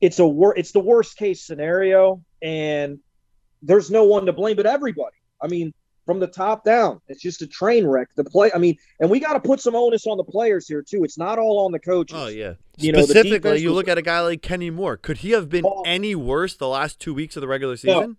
it's 0.00 0.18
a 0.18 0.26
wor- 0.26 0.56
it's 0.56 0.72
the 0.72 0.80
worst 0.80 1.16
case 1.16 1.46
scenario, 1.46 2.22
and 2.42 2.98
there's 3.62 3.90
no 3.90 4.04
one 4.04 4.26
to 4.26 4.32
blame 4.32 4.56
but 4.56 4.66
everybody. 4.66 5.16
I 5.42 5.48
mean, 5.48 5.72
from 6.10 6.18
the 6.18 6.26
top 6.26 6.64
down, 6.64 7.00
it's 7.06 7.22
just 7.22 7.40
a 7.40 7.46
train 7.46 7.86
wreck. 7.86 8.08
The 8.16 8.24
play, 8.24 8.50
I 8.52 8.58
mean, 8.58 8.76
and 8.98 9.08
we 9.08 9.20
got 9.20 9.34
to 9.34 9.40
put 9.40 9.60
some 9.60 9.76
onus 9.76 10.08
on 10.08 10.16
the 10.16 10.24
players 10.24 10.66
here 10.66 10.82
too. 10.82 11.04
It's 11.04 11.16
not 11.16 11.38
all 11.38 11.64
on 11.64 11.70
the 11.70 11.78
coaches. 11.78 12.16
Oh 12.18 12.26
yeah. 12.26 12.54
You 12.78 12.90
know, 12.90 13.02
Specifically, 13.02 13.38
defense 13.38 13.62
you 13.62 13.72
look 13.72 13.86
at 13.86 13.96
a 13.96 14.02
guy 14.02 14.20
like 14.22 14.42
Kenny 14.42 14.70
Moore. 14.70 14.96
Could 14.96 15.18
he 15.18 15.30
have 15.30 15.48
been 15.48 15.64
Oh. 15.64 15.82
any 15.86 16.16
worse 16.16 16.54
the 16.56 16.66
last 16.66 16.98
two 16.98 17.14
weeks 17.14 17.36
of 17.36 17.42
the 17.42 17.46
regular 17.46 17.76
season? 17.76 18.16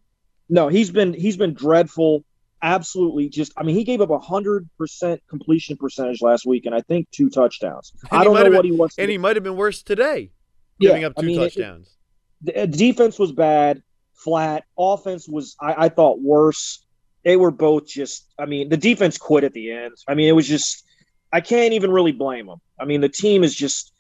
No, 0.48 0.70
he's 0.70 0.90
been 0.90 1.14
he's 1.14 1.36
been 1.36 1.54
dreadful. 1.54 2.24
Absolutely, 2.64 3.28
just 3.28 3.52
I 3.58 3.64
mean, 3.64 3.76
he 3.76 3.84
gave 3.84 4.00
up 4.00 4.10
a 4.12 4.20
hundred 4.20 4.70
percent 4.78 5.22
completion 5.30 5.76
percentage 5.76 6.22
last 6.22 6.46
week, 6.46 6.66
and 6.66 6.74
I 6.74 6.80
think 6.80 7.10
two 7.12 7.30
touchdowns. 7.30 7.92
And 8.10 8.22
I 8.22 8.24
don't 8.24 8.36
know 8.36 8.44
have 8.46 8.54
what 8.54 8.64
he 8.64 8.72
was. 8.72 8.94
And 8.98 9.12
he 9.12 9.18
might 9.18 9.36
have 9.36 9.44
been 9.44 9.58
worse 9.58 9.84
today, 9.84 10.32
Yeah, 10.80 10.92
giving 10.92 11.04
up 11.04 11.14
I 11.18 11.22
two 11.22 11.28
mean, 11.28 11.42
it- 11.42 11.44
touchdowns. 11.46 11.98
the 12.42 12.62
uh, 12.62 12.66
defense 12.68 13.20
was 13.20 13.32
bad, 13.34 13.82
flat. 14.14 14.64
Offense 14.78 15.28
was, 15.28 15.56
I, 15.60 15.86
I 15.86 15.90
thought, 15.90 16.22
worse. 16.22 16.86
They 17.24 17.38
were 17.38 17.52
both 17.52 17.88
just. 17.88 18.26
I 18.40 18.46
mean, 18.46 18.70
the 18.70 18.78
defense 18.78 19.18
quit 19.18 19.44
at 19.44 19.54
the 19.54 19.72
end. 19.72 19.96
I 20.08 20.16
mean, 20.16 20.28
it 20.28 20.34
was 20.34 20.48
just. 20.48 20.86
I 21.34 21.42
can't 21.42 21.74
even 21.74 21.92
really 21.92 22.12
blame 22.12 22.48
them. 22.48 22.60
I 22.80 22.86
mean, 22.86 23.02
the 23.02 23.10
team 23.10 23.44
is 23.44 23.56
just 23.56 23.94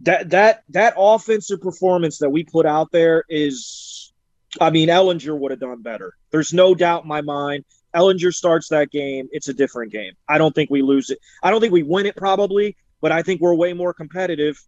that 0.00 0.30
that 0.30 0.62
that 0.70 0.94
offensive 0.96 1.60
performance 1.60 2.18
that 2.18 2.30
we 2.30 2.44
put 2.44 2.66
out 2.66 2.90
there 2.92 3.24
is. 3.28 4.12
I 4.58 4.70
mean, 4.70 4.88
Ehlinger 4.88 5.38
would 5.38 5.50
have 5.50 5.60
done 5.60 5.82
better. 5.82 6.14
There's 6.30 6.54
no 6.54 6.74
doubt 6.74 7.02
in 7.02 7.08
my 7.08 7.20
mind. 7.20 7.64
Ehlinger 7.96 8.32
starts 8.32 8.68
that 8.68 8.90
game, 8.90 9.28
it's 9.32 9.48
a 9.48 9.54
different 9.54 9.90
game. 9.90 10.12
I 10.28 10.38
don't 10.38 10.54
think 10.54 10.70
we 10.70 10.82
lose 10.82 11.10
it. 11.10 11.18
I 11.42 11.50
don't 11.50 11.60
think 11.60 11.72
we 11.72 11.82
win 11.82 12.06
it 12.06 12.14
probably, 12.14 12.76
but 13.00 13.10
I 13.10 13.22
think 13.22 13.40
we're 13.40 13.54
way 13.54 13.72
more 13.72 13.94
competitive 13.94 14.58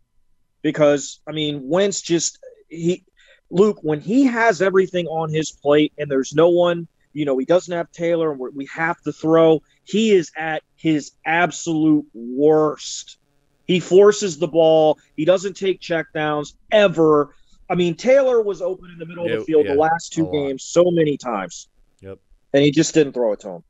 because 0.62 1.20
I 1.28 1.32
mean, 1.32 1.68
Wentz 1.68 2.00
just 2.00 2.38
he 2.68 3.04
Luke 3.50 3.78
when 3.82 4.00
he 4.00 4.24
has 4.24 4.62
everything 4.62 5.06
on 5.06 5.30
his 5.30 5.50
plate 5.50 5.92
and 5.98 6.10
there's 6.10 6.32
no 6.34 6.48
one, 6.48 6.88
you 7.12 7.24
know, 7.24 7.38
he 7.38 7.44
doesn't 7.44 7.74
have 7.74 7.90
Taylor 7.90 8.30
and 8.30 8.38
we're, 8.38 8.50
we 8.50 8.66
have 8.74 9.00
to 9.02 9.12
throw. 9.12 9.62
He 9.84 10.12
is 10.12 10.30
at 10.36 10.62
his 10.76 11.12
absolute 11.24 12.06
worst. 12.14 13.18
He 13.66 13.80
forces 13.80 14.38
the 14.38 14.48
ball. 14.48 14.98
He 15.16 15.24
doesn't 15.24 15.54
take 15.54 15.80
checkdowns 15.80 16.54
ever. 16.70 17.34
I 17.68 17.74
mean, 17.74 17.96
Taylor 17.96 18.40
was 18.40 18.62
open 18.62 18.90
in 18.90 18.98
the 18.98 19.06
middle 19.06 19.26
of 19.26 19.30
the 19.30 19.44
field 19.44 19.66
yeah, 19.66 19.74
the 19.74 19.78
last 19.78 20.12
two 20.12 20.30
games 20.32 20.64
so 20.64 20.90
many 20.90 21.16
times. 21.18 21.68
Yep. 22.00 22.18
And 22.54 22.62
he 22.62 22.70
just 22.70 22.94
didn't 22.94 23.12
throw 23.12 23.32
it 23.32 23.40
to 23.40 23.48
him. 23.50 23.64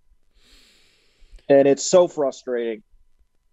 And 1.48 1.66
it's 1.66 1.82
so 1.82 2.06
frustrating. 2.06 2.82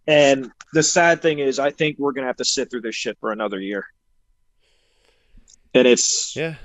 And 0.07 0.51
the 0.73 0.83
sad 0.83 1.21
thing 1.21 1.39
is, 1.39 1.57
I 1.57 1.71
think 1.71 1.97
we're 1.97 2.11
going 2.11 2.23
to 2.23 2.27
have 2.27 2.37
to 2.37 2.45
sit 2.45 2.69
through 2.69 2.81
this 2.81 2.95
shit 2.95 3.17
for 3.19 3.31
another 3.31 3.59
year. 3.59 3.87
And 5.73 5.87
it's, 5.87 6.35
Yeah. 6.35 6.55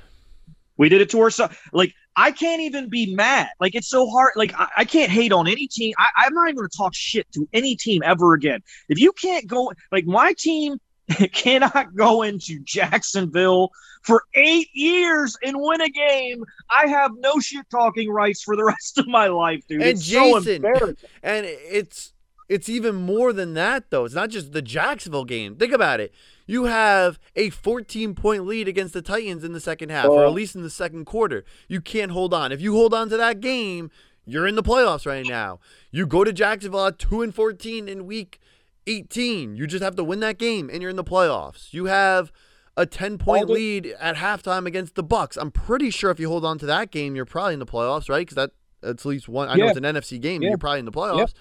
we 0.77 0.89
did 0.89 1.01
it 1.01 1.11
to 1.11 1.21
ourselves. 1.23 1.57
Like, 1.73 1.95
I 2.17 2.33
can't 2.33 2.61
even 2.61 2.89
be 2.89 3.15
mad. 3.15 3.49
Like, 3.61 3.75
it's 3.75 3.89
so 3.89 4.09
hard. 4.09 4.33
Like, 4.37 4.53
I, 4.59 4.69
I 4.79 4.85
can't 4.85 5.11
hate 5.11 5.33
on 5.33 5.47
any 5.47 5.67
team. 5.69 5.95
I, 5.99 6.09
I'm 6.17 6.35
not 6.35 6.49
even 6.49 6.57
going 6.57 6.69
to 6.69 6.77
talk 6.77 6.95
shit 6.95 7.31
to 7.33 7.49
any 7.53 7.77
team 7.77 8.03
ever 8.05 8.35
again. 8.35 8.61
If 8.89 8.99
you 8.99 9.13
can't 9.13 9.47
go, 9.47 9.73
like, 9.93 10.07
my 10.07 10.35
team 10.37 10.79
cannot 11.33 11.95
go 11.95 12.23
into 12.23 12.61
Jacksonville 12.65 13.71
for 14.03 14.23
eight 14.35 14.69
years 14.73 15.37
and 15.43 15.57
win 15.61 15.81
a 15.81 15.89
game. 15.89 16.45
I 16.71 16.87
have 16.89 17.13
no 17.19 17.39
shit 17.39 17.67
talking 17.71 18.11
rights 18.11 18.43
for 18.43 18.57
the 18.57 18.65
rest 18.67 18.99
of 18.99 19.07
my 19.07 19.29
life, 19.29 19.63
dude. 19.69 19.81
And 19.81 19.91
it's 19.91 20.05
so 20.05 20.39
Jason- 20.41 20.57
embarrassing. 20.57 20.97
And 21.23 21.47
it's 21.47 22.13
it's 22.49 22.69
even 22.69 22.97
more 22.97 23.33
than 23.33 23.55
that 23.55 23.91
though. 23.91 24.05
It's 24.05 24.15
not 24.15 24.31
just 24.31 24.53
the 24.53 24.63
Jacksonville 24.63 25.25
game. 25.25 25.55
Think 25.55 25.73
about 25.73 26.01
it. 26.01 26.13
You 26.51 26.65
have 26.65 27.21
a 27.37 27.51
14 27.51 28.15
point 28.17 28.45
lead 28.45 28.67
against 28.67 28.93
the 28.93 29.03
Titans 29.03 29.45
in 29.45 29.53
the 29.53 29.61
second 29.61 29.91
half, 29.91 30.07
or 30.07 30.25
at 30.25 30.33
least 30.33 30.57
in 30.57 30.63
the 30.63 30.71
second 30.71 31.05
quarter. 31.05 31.45
You 31.69 31.81
can't 31.81 32.11
hold 32.11 32.35
on. 32.35 32.51
If 32.51 32.61
you 32.61 32.75
hold 32.75 32.93
on 32.93 33.09
to 33.11 33.17
that 33.17 33.39
game, 33.41 33.91
you're 34.25 34.49
in 34.49 34.57
the 34.57 34.63
playoffs 34.63 35.07
right 35.07 35.25
now. 35.25 35.61
You 35.93 36.07
go 36.07 36.25
to 36.25 36.33
Jacksonville 36.33 36.87
at 36.87 36.99
2 36.99 37.23
and 37.23 37.33
14 37.33 37.89
in 37.89 38.05
week 38.05 38.41
18. 38.89 39.55
You 39.55 39.67
just 39.69 39.83
have 39.85 39.95
to 39.95 40.03
win 40.05 40.19
that 40.21 40.39
game 40.39 40.69
and 40.69 40.81
you're 40.83 40.91
in 40.91 40.97
the 40.97 41.05
playoffs. 41.05 41.73
You 41.73 41.85
have 41.87 42.33
a 42.77 42.85
10 42.85 43.19
point 43.19 43.49
lead 43.49 43.87
at 44.01 44.17
halftime 44.17 44.67
against 44.67 44.97
the 44.97 45.03
Bucks. 45.05 45.37
I'm 45.37 45.51
pretty 45.53 45.91
sure 45.91 46.11
if 46.11 46.19
you 46.19 46.29
hold 46.29 46.45
on 46.45 46.59
to 46.59 46.67
that 46.67 46.91
game, 46.91 47.15
you're 47.15 47.25
probably 47.25 47.55
in 47.55 47.61
the 47.61 47.67
playoffs, 47.67 48.09
right? 48.09 48.27
Cuz 48.27 48.35
that 48.35 48.51
that's 48.81 49.05
at 49.05 49.09
least 49.09 49.29
one 49.29 49.49
I 49.49 49.55
know 49.57 49.67
it's 49.69 49.77
an 49.77 49.85
NFC 49.85 50.19
game, 50.21 50.41
but 50.41 50.45
Yeah. 50.47 50.49
you're 50.51 50.59
probably 50.59 50.79
in 50.81 50.85
the 50.87 50.91
playoffs. 50.93 51.33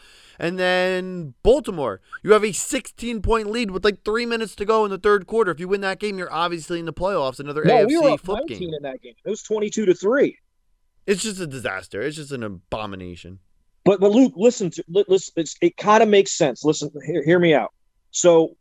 And 0.42 0.58
then 0.58 1.34
Baltimore, 1.44 2.00
you 2.24 2.32
have 2.32 2.46
a 2.46 2.54
16 2.54 3.22
point 3.22 3.52
lead 3.52 3.72
with 3.72 3.84
like 3.84 4.04
three 4.06 4.26
minutes 4.26 4.56
to 4.56 4.66
go 4.66 4.86
in 4.86 4.92
the 4.92 4.98
third 4.98 5.28
quarter. 5.28 5.52
If 5.52 5.60
you 5.60 5.68
win 5.68 5.82
that 5.82 6.00
game, 6.00 6.18
you're 6.18 6.32
obviously 6.32 6.80
in 6.80 6.86
the 6.86 6.94
playoffs. 6.94 7.40
Another 7.42 7.64
No, 7.66 7.76
AFC 7.86 7.88
we 7.88 7.98
were 8.00 8.10
up 8.12 8.22
flip 8.22 8.40
19 8.48 8.60
game. 8.60 8.74
in 8.74 8.84
that 8.84 9.02
game. 9.02 9.14
It 9.26 9.30
was 9.30 9.44
22 9.44 9.86
to 9.88 9.94
3. 9.94 10.38
It's 11.06 11.22
just 11.22 11.42
a 11.42 11.48
disaster. 11.48 12.02
It's 12.02 12.16
just 12.16 12.32
an 12.32 12.44
abomination. 12.44 13.40
But 13.84 14.00
but 14.00 14.12
Luke, 14.12 14.34
listen 14.36 14.70
to 14.72 14.84
listen. 14.88 15.44
It 15.62 15.76
kind 15.78 16.04
of 16.04 16.10
makes 16.10 16.32
sense. 16.32 16.64
Listen, 16.64 16.92
hear, 17.06 17.24
hear 17.24 17.40
me 17.40 17.54
out. 17.54 17.74
So 18.12 18.56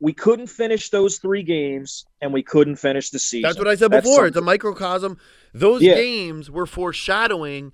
we 0.00 0.12
couldn't 0.12 0.48
finish 0.48 0.90
those 0.90 1.18
three 1.18 1.42
games 1.42 2.04
and 2.20 2.32
we 2.32 2.42
couldn't 2.42 2.76
finish 2.76 3.10
the 3.10 3.18
season. 3.18 3.42
That's 3.48 3.58
what 3.58 3.68
I 3.68 3.74
said 3.76 3.90
That's 3.90 4.06
before. 4.06 4.26
It's 4.26 4.36
a 4.36 4.40
microcosm. 4.42 5.18
Those 5.54 5.80
Yeah. 5.82 5.94
games 5.94 6.50
were 6.50 6.66
foreshadowing 6.66 7.72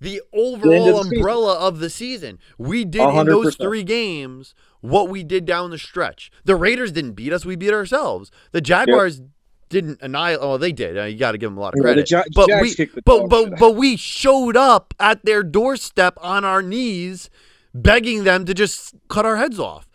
the 0.00 0.22
overall 0.32 0.96
the 0.96 1.02
season. 1.04 1.16
umbrella 1.18 1.54
of 1.58 1.78
the 1.78 1.90
season. 1.90 2.38
We 2.58 2.84
did 2.84 3.02
A 3.02 3.20
in 3.20 3.26
those 3.26 3.56
three 3.56 3.82
games 3.82 4.54
what 4.80 5.08
we 5.08 5.22
did 5.22 5.44
down 5.44 5.70
the 5.70 5.78
stretch. 5.78 6.30
The 6.44 6.56
Raiders 6.56 6.92
didn't 6.92 7.12
beat 7.12 7.32
us; 7.32 7.44
we 7.44 7.56
beat 7.56 7.72
ourselves. 7.72 8.30
The 8.52 8.60
Jaguars 8.60 9.20
didn't 9.68 10.00
annihilate. 10.02 10.38
Oh, 10.42 10.56
they 10.56 10.72
did. 10.72 10.98
Uh, 10.98 11.04
you 11.04 11.18
got 11.18 11.32
to 11.32 11.38
give 11.38 11.50
them 11.50 11.58
a 11.58 11.60
lot 11.60 11.74
of 11.74 11.78
Yeah, 11.84 11.94
the 11.94 12.02
credit. 12.04 12.10
Ja- 12.10 12.24
but 12.34 12.48
Jags 12.48 12.78
we, 12.78 12.88
but 13.04 13.28
but 13.28 13.58
but 13.58 13.72
we 13.76 13.96
showed 13.96 14.56
up 14.56 14.94
at 14.98 15.24
their 15.24 15.42
doorstep 15.42 16.14
on 16.20 16.44
our 16.44 16.62
knees, 16.62 17.30
begging 17.74 18.24
them 18.24 18.44
to 18.46 18.54
just 18.54 18.94
cut 19.08 19.24
our 19.26 19.36
heads 19.36 19.58
off. 19.60 19.86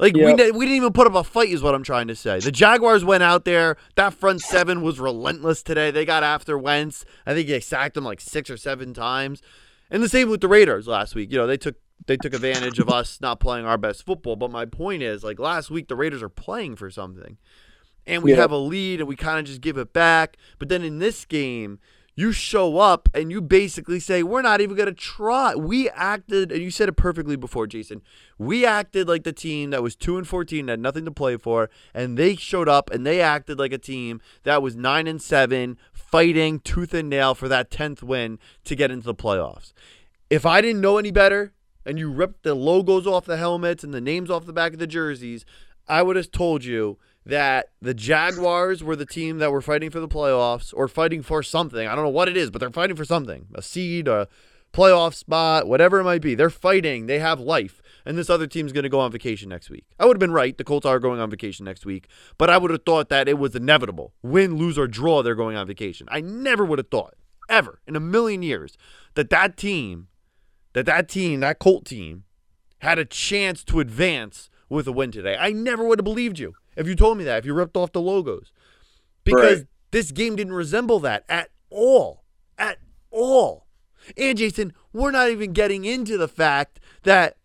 Like 0.00 0.14
we, 0.14 0.22
Yep. 0.26 0.36
ne- 0.38 0.50
we 0.52 0.64
didn't 0.64 0.76
even 0.78 0.92
put 0.94 1.06
up 1.06 1.14
a 1.14 1.22
fight, 1.22 1.50
is 1.50 1.62
what 1.62 1.74
I'm 1.74 1.82
trying 1.82 2.08
to 2.08 2.16
say. 2.16 2.40
The 2.40 2.50
Jaguars 2.50 3.04
went 3.04 3.22
out 3.22 3.44
there. 3.44 3.76
That 3.96 4.14
front 4.14 4.40
seven 4.40 4.80
was 4.80 4.98
relentless 4.98 5.62
today. 5.62 5.90
They 5.90 6.04
got 6.06 6.22
after 6.22 6.56
Wentz. 6.56 7.04
I 7.26 7.34
think 7.34 7.48
they 7.48 7.60
sacked 7.60 7.96
him 7.98 8.04
like 8.04 8.20
six 8.20 8.48
or 8.48 8.56
seven 8.56 8.94
times. 8.94 9.42
And 9.90 10.02
the 10.02 10.08
same 10.08 10.30
with 10.30 10.40
the 10.40 10.48
Raiders 10.48 10.86
last 10.86 11.14
week. 11.14 11.30
You 11.30 11.38
know, 11.38 11.46
they 11.46 11.58
took 11.58 11.76
they 12.06 12.16
took 12.16 12.32
advantage 12.32 12.78
of 12.78 12.88
us 12.88 13.20
not 13.20 13.40
playing 13.40 13.66
our 13.66 13.76
best 13.76 14.06
football. 14.06 14.34
But 14.36 14.50
my 14.50 14.64
point 14.64 15.02
is, 15.02 15.22
like 15.22 15.38
last 15.38 15.70
week, 15.70 15.88
the 15.88 15.96
Raiders 15.96 16.22
are 16.22 16.30
playing 16.30 16.76
for 16.76 16.90
something, 16.90 17.36
and 18.06 18.22
we 18.22 18.30
Yeah. 18.30 18.38
have 18.38 18.52
a 18.52 18.56
lead, 18.56 19.00
and 19.00 19.08
we 19.08 19.16
kind 19.16 19.38
of 19.38 19.44
just 19.44 19.60
give 19.60 19.76
it 19.76 19.92
back. 19.92 20.38
But 20.58 20.70
then 20.70 20.82
in 20.82 20.98
this 20.98 21.26
game, 21.26 21.78
you 22.20 22.32
show 22.32 22.78
up 22.78 23.08
and 23.14 23.30
you 23.30 23.40
basically 23.40 23.98
say, 23.98 24.22
We're 24.22 24.42
not 24.42 24.60
even 24.60 24.76
going 24.76 24.88
to 24.88 24.94
try. 24.94 25.54
We 25.54 25.88
acted, 25.88 26.52
and 26.52 26.62
you 26.62 26.70
said 26.70 26.90
it 26.90 26.92
perfectly 26.92 27.34
before, 27.34 27.66
Jason. 27.66 28.02
We 28.38 28.66
acted 28.66 29.08
like 29.08 29.24
the 29.24 29.32
team 29.32 29.70
that 29.70 29.82
was 29.82 29.96
2 29.96 30.18
and 30.18 30.28
14, 30.28 30.68
had 30.68 30.80
nothing 30.80 31.06
to 31.06 31.10
play 31.10 31.38
for, 31.38 31.70
and 31.94 32.18
they 32.18 32.36
showed 32.36 32.68
up 32.68 32.90
and 32.90 33.06
they 33.06 33.22
acted 33.22 33.58
like 33.58 33.72
a 33.72 33.78
team 33.78 34.20
that 34.42 34.62
was 34.62 34.76
9 34.76 35.06
and 35.06 35.20
7, 35.20 35.78
fighting 35.92 36.60
tooth 36.60 36.92
and 36.92 37.08
nail 37.08 37.34
for 37.34 37.48
that 37.48 37.70
10th 37.70 38.02
win 38.02 38.38
to 38.64 38.76
get 38.76 38.90
into 38.90 39.06
the 39.06 39.14
playoffs. 39.14 39.72
If 40.28 40.44
I 40.44 40.60
didn't 40.60 40.82
know 40.82 40.98
any 40.98 41.10
better 41.10 41.54
and 41.86 41.98
you 41.98 42.10
ripped 42.10 42.42
the 42.42 42.54
logos 42.54 43.06
off 43.06 43.24
the 43.24 43.38
helmets 43.38 43.82
and 43.82 43.94
the 43.94 44.00
names 44.00 44.30
off 44.30 44.44
the 44.44 44.52
back 44.52 44.74
of 44.74 44.78
the 44.78 44.86
jerseys, 44.86 45.46
I 45.88 46.02
would 46.02 46.16
have 46.16 46.30
told 46.30 46.64
you 46.64 46.98
that 47.24 47.66
the 47.80 47.94
Jaguars 47.94 48.82
were 48.82 48.96
the 48.96 49.06
team 49.06 49.38
that 49.38 49.52
were 49.52 49.60
fighting 49.60 49.90
for 49.90 50.00
the 50.00 50.08
playoffs 50.08 50.72
or 50.74 50.88
fighting 50.88 51.22
for 51.22 51.42
something. 51.42 51.86
I 51.86 51.94
don't 51.94 52.04
know 52.04 52.10
what 52.10 52.28
it 52.28 52.36
is, 52.36 52.50
but 52.50 52.60
they're 52.60 52.70
fighting 52.70 52.96
for 52.96 53.04
something 53.04 53.46
a 53.54 53.62
seed, 53.62 54.08
a 54.08 54.26
playoff 54.72 55.14
spot, 55.14 55.66
whatever 55.66 56.00
it 56.00 56.04
might 56.04 56.22
be. 56.22 56.34
They're 56.34 56.50
fighting, 56.50 57.06
they 57.06 57.18
have 57.18 57.40
life. 57.40 57.82
And 58.06 58.16
this 58.16 58.30
other 58.30 58.46
team's 58.46 58.72
going 58.72 58.84
to 58.84 58.88
go 58.88 59.00
on 59.00 59.12
vacation 59.12 59.48
next 59.50 59.68
week. 59.68 59.84
I 59.98 60.06
would 60.06 60.16
have 60.16 60.20
been 60.20 60.32
right. 60.32 60.56
The 60.56 60.64
Colts 60.64 60.86
are 60.86 60.98
going 60.98 61.20
on 61.20 61.30
vacation 61.30 61.64
next 61.64 61.84
week, 61.84 62.08
but 62.38 62.48
I 62.48 62.56
would 62.56 62.70
have 62.70 62.84
thought 62.86 63.10
that 63.10 63.28
it 63.28 63.38
was 63.38 63.54
inevitable. 63.54 64.14
Win, 64.22 64.56
lose, 64.56 64.78
or 64.78 64.86
draw, 64.86 65.22
they're 65.22 65.34
going 65.34 65.56
on 65.56 65.66
vacation. 65.66 66.08
I 66.10 66.20
never 66.20 66.64
would 66.64 66.78
have 66.78 66.88
thought, 66.90 67.14
ever, 67.48 67.80
in 67.86 67.96
a 67.96 68.00
million 68.00 68.42
years, 68.42 68.78
that 69.14 69.28
that 69.30 69.58
team, 69.58 70.08
that 70.72 70.86
that 70.86 71.08
team, 71.08 71.40
that 71.40 71.58
Colt 71.58 71.84
team, 71.84 72.24
had 72.78 72.98
a 72.98 73.04
chance 73.04 73.62
to 73.64 73.80
advance 73.80 74.48
with 74.70 74.86
a 74.86 74.92
win 74.92 75.10
today. 75.10 75.36
I 75.38 75.52
never 75.52 75.84
would 75.84 75.98
have 75.98 76.04
believed 76.04 76.38
you 76.38 76.54
if 76.80 76.88
you 76.88 76.94
told 76.96 77.18
me 77.18 77.24
that, 77.24 77.38
if 77.38 77.46
you 77.46 77.54
ripped 77.54 77.76
off 77.76 77.92
the 77.92 78.00
logos. 78.00 78.52
Because 79.24 79.58
Right. 79.58 79.66
this 79.90 80.10
game 80.12 80.34
didn't 80.36 80.54
resemble 80.54 80.98
that 81.00 81.24
at 81.28 81.50
all. 81.70 82.24
At 82.58 82.78
all. 83.10 83.66
And 84.16 84.36
Jason, 84.38 84.72
we're 84.92 85.10
not 85.10 85.28
even 85.30 85.52
getting 85.52 85.84
into 85.84 86.16
the 86.16 86.28
fact 86.28 86.80
that 87.02 87.36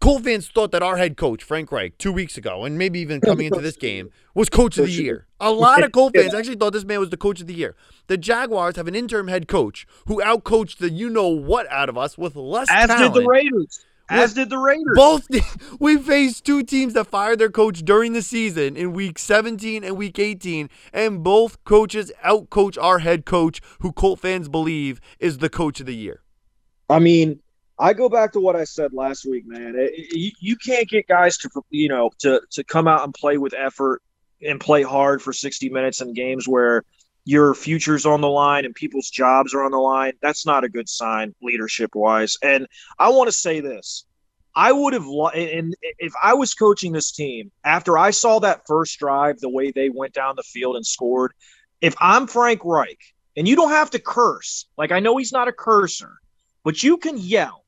Colt 0.00 0.24
fans 0.24 0.48
thought 0.48 0.72
that 0.72 0.82
our 0.82 0.96
head 0.96 1.16
coach, 1.16 1.44
Frank 1.44 1.70
Reich, 1.70 1.96
two 1.96 2.12
weeks 2.12 2.36
ago, 2.36 2.64
and 2.64 2.76
maybe 2.76 2.98
even 2.98 3.20
coming 3.20 3.46
into 3.46 3.60
this 3.60 3.76
game, 3.76 4.10
was 4.34 4.48
coach 4.48 4.76
of 4.76 4.86
the 4.86 4.90
year. 4.90 5.28
A 5.38 5.52
lot 5.52 5.84
of 5.84 5.92
Colt 5.92 6.12
Yeah. 6.14 6.22
fans 6.22 6.34
actually 6.34 6.56
thought 6.56 6.72
this 6.72 6.84
man 6.84 6.98
was 6.98 7.10
the 7.10 7.16
coach 7.16 7.40
of 7.40 7.46
the 7.46 7.54
year. 7.54 7.76
The 8.08 8.16
Jaguars 8.18 8.74
have 8.74 8.88
an 8.88 8.96
interim 8.96 9.28
head 9.28 9.46
coach 9.46 9.86
who 10.08 10.20
outcoached 10.20 10.78
the 10.78 10.90
you 10.90 11.08
know 11.08 11.28
what 11.28 11.70
out 11.70 11.88
of 11.88 11.96
us 11.96 12.18
with 12.18 12.34
less 12.34 12.68
As 12.68 12.88
talent. 12.88 13.14
did 13.14 13.22
the 13.22 13.28
Raiders. 13.28 13.84
As 14.12 14.34
did 14.34 14.50
the 14.50 14.58
Raiders. 14.58 14.94
Both 14.94 15.28
we 15.80 15.96
faced 15.98 16.44
two 16.44 16.62
teams 16.62 16.94
that 16.94 17.06
fired 17.06 17.38
their 17.38 17.50
coach 17.50 17.80
during 17.84 18.12
the 18.12 18.22
season 18.22 18.76
in 18.76 18.92
week 18.92 19.18
17 19.18 19.84
and 19.84 19.96
week 19.96 20.18
18, 20.18 20.68
and 20.92 21.22
both 21.22 21.62
coaches 21.64 22.12
outcoach 22.24 22.76
our 22.80 22.98
head 23.00 23.24
coach, 23.24 23.60
who 23.80 23.92
Colt 23.92 24.20
fans 24.20 24.48
believe 24.48 25.00
is 25.18 25.38
the 25.38 25.48
coach 25.50 25.80
of 25.80 25.86
the 25.86 25.94
year. 25.96 26.22
I 26.88 26.98
mean, 26.98 27.40
I 27.78 27.94
go 27.94 28.08
back 28.08 28.32
to 28.32 28.40
what 28.40 28.54
I 28.54 28.64
said 28.64 28.92
last 28.92 29.24
week, 29.24 29.44
man. 29.46 29.74
It- 29.76 29.92
it- 29.94 30.16
you, 30.16 30.30
you 30.40 30.56
can't 30.56 30.88
get 30.88 31.08
guys 31.08 31.36
to 31.38 31.50
you 31.70 31.88
know 31.88 32.10
to 32.20 32.40
to 32.52 32.64
come 32.64 32.86
out 32.86 33.02
and 33.04 33.14
play 33.14 33.38
with 33.38 33.54
effort 33.54 34.02
and 34.42 34.60
play 34.60 34.82
hard 34.82 35.22
for 35.22 35.32
60 35.32 35.68
minutes 35.70 36.00
in 36.00 36.12
games 36.14 36.46
where 36.48 36.84
your 37.24 37.54
future's 37.54 38.04
on 38.04 38.20
the 38.20 38.28
line 38.28 38.64
and 38.64 38.74
people's 38.74 39.10
jobs 39.10 39.54
are 39.54 39.62
on 39.62 39.70
the 39.70 39.78
line. 39.78 40.12
That's 40.20 40.44
not 40.44 40.64
a 40.64 40.68
good 40.68 40.88
sign 40.88 41.34
leadership 41.42 41.94
wise. 41.94 42.36
And 42.42 42.66
I 42.98 43.10
want 43.10 43.28
to 43.28 43.36
say 43.36 43.60
this. 43.60 44.04
I 44.54 44.70
would 44.70 44.92
have 44.92 45.06
and 45.34 45.74
if 45.98 46.12
I 46.22 46.34
was 46.34 46.52
coaching 46.52 46.92
this 46.92 47.12
team 47.12 47.50
after 47.64 47.96
I 47.96 48.10
saw 48.10 48.38
that 48.40 48.66
first 48.66 48.98
drive, 48.98 49.38
the 49.38 49.48
way 49.48 49.70
they 49.70 49.88
went 49.88 50.12
down 50.12 50.36
the 50.36 50.42
field 50.42 50.76
and 50.76 50.84
scored, 50.84 51.32
if 51.80 51.94
I'm 52.00 52.26
Frank 52.26 52.60
Reich, 52.64 52.98
and 53.36 53.48
you 53.48 53.56
don't 53.56 53.70
have 53.70 53.90
to 53.90 53.98
curse, 53.98 54.66
like 54.76 54.92
I 54.92 55.00
know 55.00 55.16
he's 55.16 55.32
not 55.32 55.48
a 55.48 55.52
cursor, 55.52 56.12
but 56.64 56.82
you 56.82 56.98
can 56.98 57.16
yell. 57.16 57.64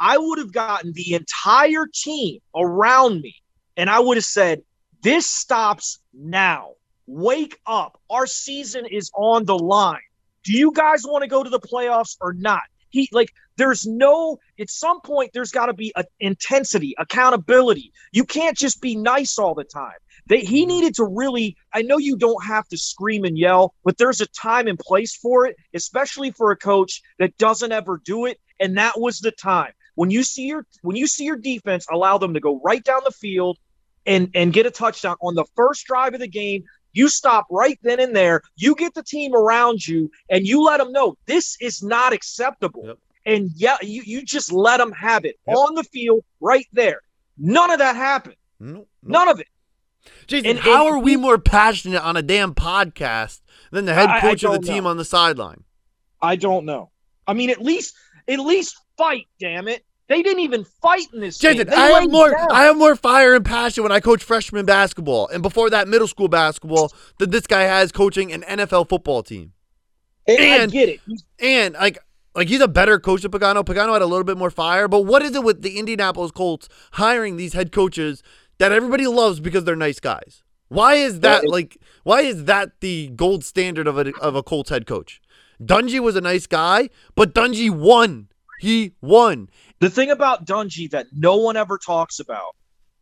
I 0.00 0.16
would 0.16 0.38
have 0.38 0.52
gotten 0.52 0.92
the 0.94 1.14
entire 1.14 1.86
team 1.92 2.40
around 2.56 3.20
me 3.20 3.36
and 3.76 3.90
I 3.90 4.00
would 4.00 4.16
have 4.16 4.24
said, 4.24 4.62
This 5.02 5.26
stops 5.26 6.00
now. 6.12 6.72
Wake 7.06 7.58
up. 7.66 8.00
Our 8.10 8.26
season 8.26 8.86
is 8.86 9.10
on 9.14 9.44
the 9.44 9.58
line. 9.58 10.00
Do 10.44 10.52
you 10.52 10.72
guys 10.72 11.02
want 11.04 11.22
to 11.22 11.28
go 11.28 11.42
to 11.42 11.50
the 11.50 11.60
playoffs 11.60 12.16
or 12.20 12.32
not? 12.32 12.62
He 12.90 13.08
like 13.12 13.32
there's 13.56 13.86
no 13.86 14.38
at 14.58 14.70
some 14.70 15.00
point 15.00 15.30
there's 15.32 15.50
got 15.50 15.66
to 15.66 15.72
be 15.72 15.92
a 15.96 16.04
intensity, 16.20 16.94
accountability. 16.98 17.92
You 18.12 18.24
can't 18.24 18.56
just 18.56 18.80
be 18.80 18.96
nice 18.96 19.38
all 19.38 19.54
the 19.54 19.64
time. 19.64 19.94
They, 20.26 20.40
he 20.40 20.62
mm-hmm. 20.62 20.68
needed 20.68 20.94
to 20.96 21.04
really 21.04 21.56
I 21.72 21.82
know 21.82 21.98
you 21.98 22.16
don't 22.16 22.44
have 22.44 22.68
to 22.68 22.76
scream 22.76 23.24
and 23.24 23.38
yell, 23.38 23.74
but 23.84 23.98
there's 23.98 24.20
a 24.20 24.26
time 24.26 24.68
and 24.68 24.78
place 24.78 25.16
for 25.16 25.46
it, 25.46 25.56
especially 25.74 26.32
for 26.32 26.50
a 26.50 26.56
coach 26.56 27.02
that 27.18 27.36
doesn't 27.38 27.72
ever 27.72 28.00
do 28.04 28.26
it 28.26 28.38
and 28.60 28.76
that 28.76 28.98
was 28.98 29.18
the 29.18 29.32
time. 29.32 29.72
When 29.94 30.10
you 30.10 30.22
see 30.22 30.46
your 30.46 30.66
when 30.82 30.96
you 30.96 31.06
see 31.06 31.24
your 31.24 31.36
defense 31.36 31.86
allow 31.90 32.18
them 32.18 32.34
to 32.34 32.40
go 32.40 32.60
right 32.62 32.82
down 32.82 33.00
the 33.04 33.10
field 33.10 33.58
and 34.06 34.30
and 34.34 34.52
get 34.52 34.66
a 34.66 34.70
touchdown 34.70 35.16
on 35.20 35.34
the 35.34 35.44
first 35.56 35.86
drive 35.86 36.14
of 36.14 36.20
the 36.20 36.28
game, 36.28 36.64
you 36.92 37.08
stop 37.08 37.46
right 37.50 37.78
then 37.82 38.00
and 38.00 38.14
there. 38.14 38.42
You 38.56 38.74
get 38.74 38.94
the 38.94 39.02
team 39.02 39.34
around 39.34 39.86
you 39.86 40.10
and 40.30 40.46
you 40.46 40.62
let 40.62 40.78
them 40.78 40.92
know 40.92 41.16
this 41.26 41.56
is 41.60 41.82
not 41.82 42.12
acceptable. 42.12 42.82
Yep. 42.86 42.98
And 43.24 43.50
yeah, 43.54 43.76
you, 43.82 44.02
you 44.04 44.22
just 44.24 44.52
let 44.52 44.78
them 44.78 44.92
have 44.92 45.24
it 45.24 45.36
Yep. 45.46 45.56
on 45.56 45.74
the 45.74 45.84
field 45.84 46.24
right 46.40 46.66
there. 46.72 47.00
None 47.38 47.70
of 47.70 47.78
that 47.78 47.96
happened. 47.96 48.36
No, 48.60 48.72
no. 48.72 48.86
None 49.02 49.28
of 49.28 49.40
it. 49.40 49.46
Jason, 50.26 50.50
And- 50.50 50.58
how 50.58 50.86
and 50.86 50.94
are 50.96 50.98
we 50.98 51.16
more 51.16 51.38
passionate 51.38 52.02
on 52.02 52.16
a 52.16 52.22
damn 52.22 52.54
podcast 52.54 53.40
than 53.70 53.84
the 53.84 53.94
head 53.94 54.08
I- 54.08 54.16
I 54.16 54.20
coach 54.20 54.42
of 54.44 54.52
the 54.52 54.58
team 54.58 54.84
know. 54.84 54.90
on 54.90 54.96
the 54.96 55.04
sideline? 55.04 55.64
I 56.20 56.36
don't 56.36 56.64
know. 56.64 56.90
I 57.26 57.34
mean, 57.34 57.50
at 57.50 57.60
least 57.62 57.94
at 58.28 58.38
least 58.38 58.76
fight, 58.96 59.26
damn 59.40 59.66
it. 59.68 59.84
They 60.12 60.22
didn't 60.22 60.40
even 60.40 60.64
fight 60.64 61.06
in 61.14 61.20
this 61.20 61.38
Jason, 61.38 61.68
game. 61.68 61.78
I 61.78 62.00
have 62.00 62.10
more. 62.10 62.32
down. 62.32 62.52
I 62.52 62.64
have 62.64 62.76
more 62.76 62.94
fire 62.96 63.34
and 63.34 63.42
passion 63.42 63.82
when 63.82 63.92
I 63.92 64.00
coach 64.00 64.22
freshman 64.22 64.66
basketball, 64.66 65.28
and 65.28 65.42
before 65.42 65.70
that, 65.70 65.88
middle 65.88 66.06
school 66.06 66.28
basketball 66.28 66.92
than 67.18 67.30
this 67.30 67.46
guy 67.46 67.62
has 67.62 67.92
coaching 67.92 68.30
an 68.30 68.42
NFL 68.42 68.90
football 68.90 69.22
team. 69.22 69.52
and, 70.26 70.38
I 70.40 70.66
get 70.66 70.90
it. 70.90 71.00
And 71.40 71.72
like, 71.72 71.98
like 72.34 72.48
he's 72.48 72.60
a 72.60 72.68
better 72.68 73.00
coach 73.00 73.22
than 73.22 73.30
Pagano. 73.30 73.64
Pagano 73.64 73.94
had 73.94 74.02
a 74.02 74.06
little 74.06 74.24
bit 74.24 74.36
more 74.36 74.50
fire, 74.50 74.86
but 74.86 75.06
what 75.06 75.22
is 75.22 75.34
it 75.34 75.42
with 75.42 75.62
the 75.62 75.78
Indianapolis 75.78 76.30
Colts 76.30 76.68
hiring 76.92 77.38
these 77.38 77.54
head 77.54 77.72
coaches 77.72 78.22
that 78.58 78.70
everybody 78.70 79.06
loves 79.06 79.40
because 79.40 79.64
they're 79.64 79.74
nice 79.76 79.98
guys? 79.98 80.42
Why 80.68 80.96
is 80.96 81.20
that 81.20 81.48
like? 81.48 81.78
Why 82.04 82.20
is 82.20 82.44
that 82.44 82.80
the 82.80 83.08
gold 83.16 83.44
standard 83.44 83.86
of 83.86 83.96
a 83.96 84.12
of 84.20 84.36
a 84.36 84.42
Colts 84.42 84.68
head 84.68 84.86
coach? 84.86 85.22
Dungy 85.58 86.00
was 86.00 86.16
a 86.16 86.20
nice 86.20 86.46
guy, 86.46 86.90
but 87.14 87.34
Dungy 87.34 87.70
won. 87.70 88.28
He 88.62 88.92
won. 89.00 89.48
The 89.82 89.90
thing 89.90 90.12
about 90.12 90.46
Dungy 90.46 90.88
that 90.92 91.08
no 91.12 91.38
one 91.38 91.56
ever 91.56 91.76
talks 91.76 92.20
about 92.20 92.54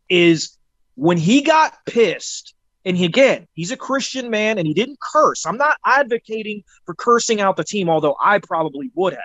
is 0.09 0.57
when 0.95 1.15
he 1.15 1.43
got 1.43 1.75
pissed, 1.85 2.55
and 2.85 2.97
he, 2.97 3.05
again, 3.05 3.47
he's 3.53 3.69
a 3.69 3.77
Christian 3.77 4.31
man 4.31 4.57
and 4.57 4.65
he 4.65 4.73
didn't 4.73 4.97
curse. 4.99 5.45
I'm 5.45 5.57
not 5.57 5.77
advocating 5.85 6.63
for 6.87 6.95
cursing 6.95 7.39
out 7.39 7.55
the 7.55 7.63
team, 7.63 7.87
although 7.87 8.15
I 8.19 8.39
probably 8.39 8.89
would 8.95 9.13
have. 9.13 9.21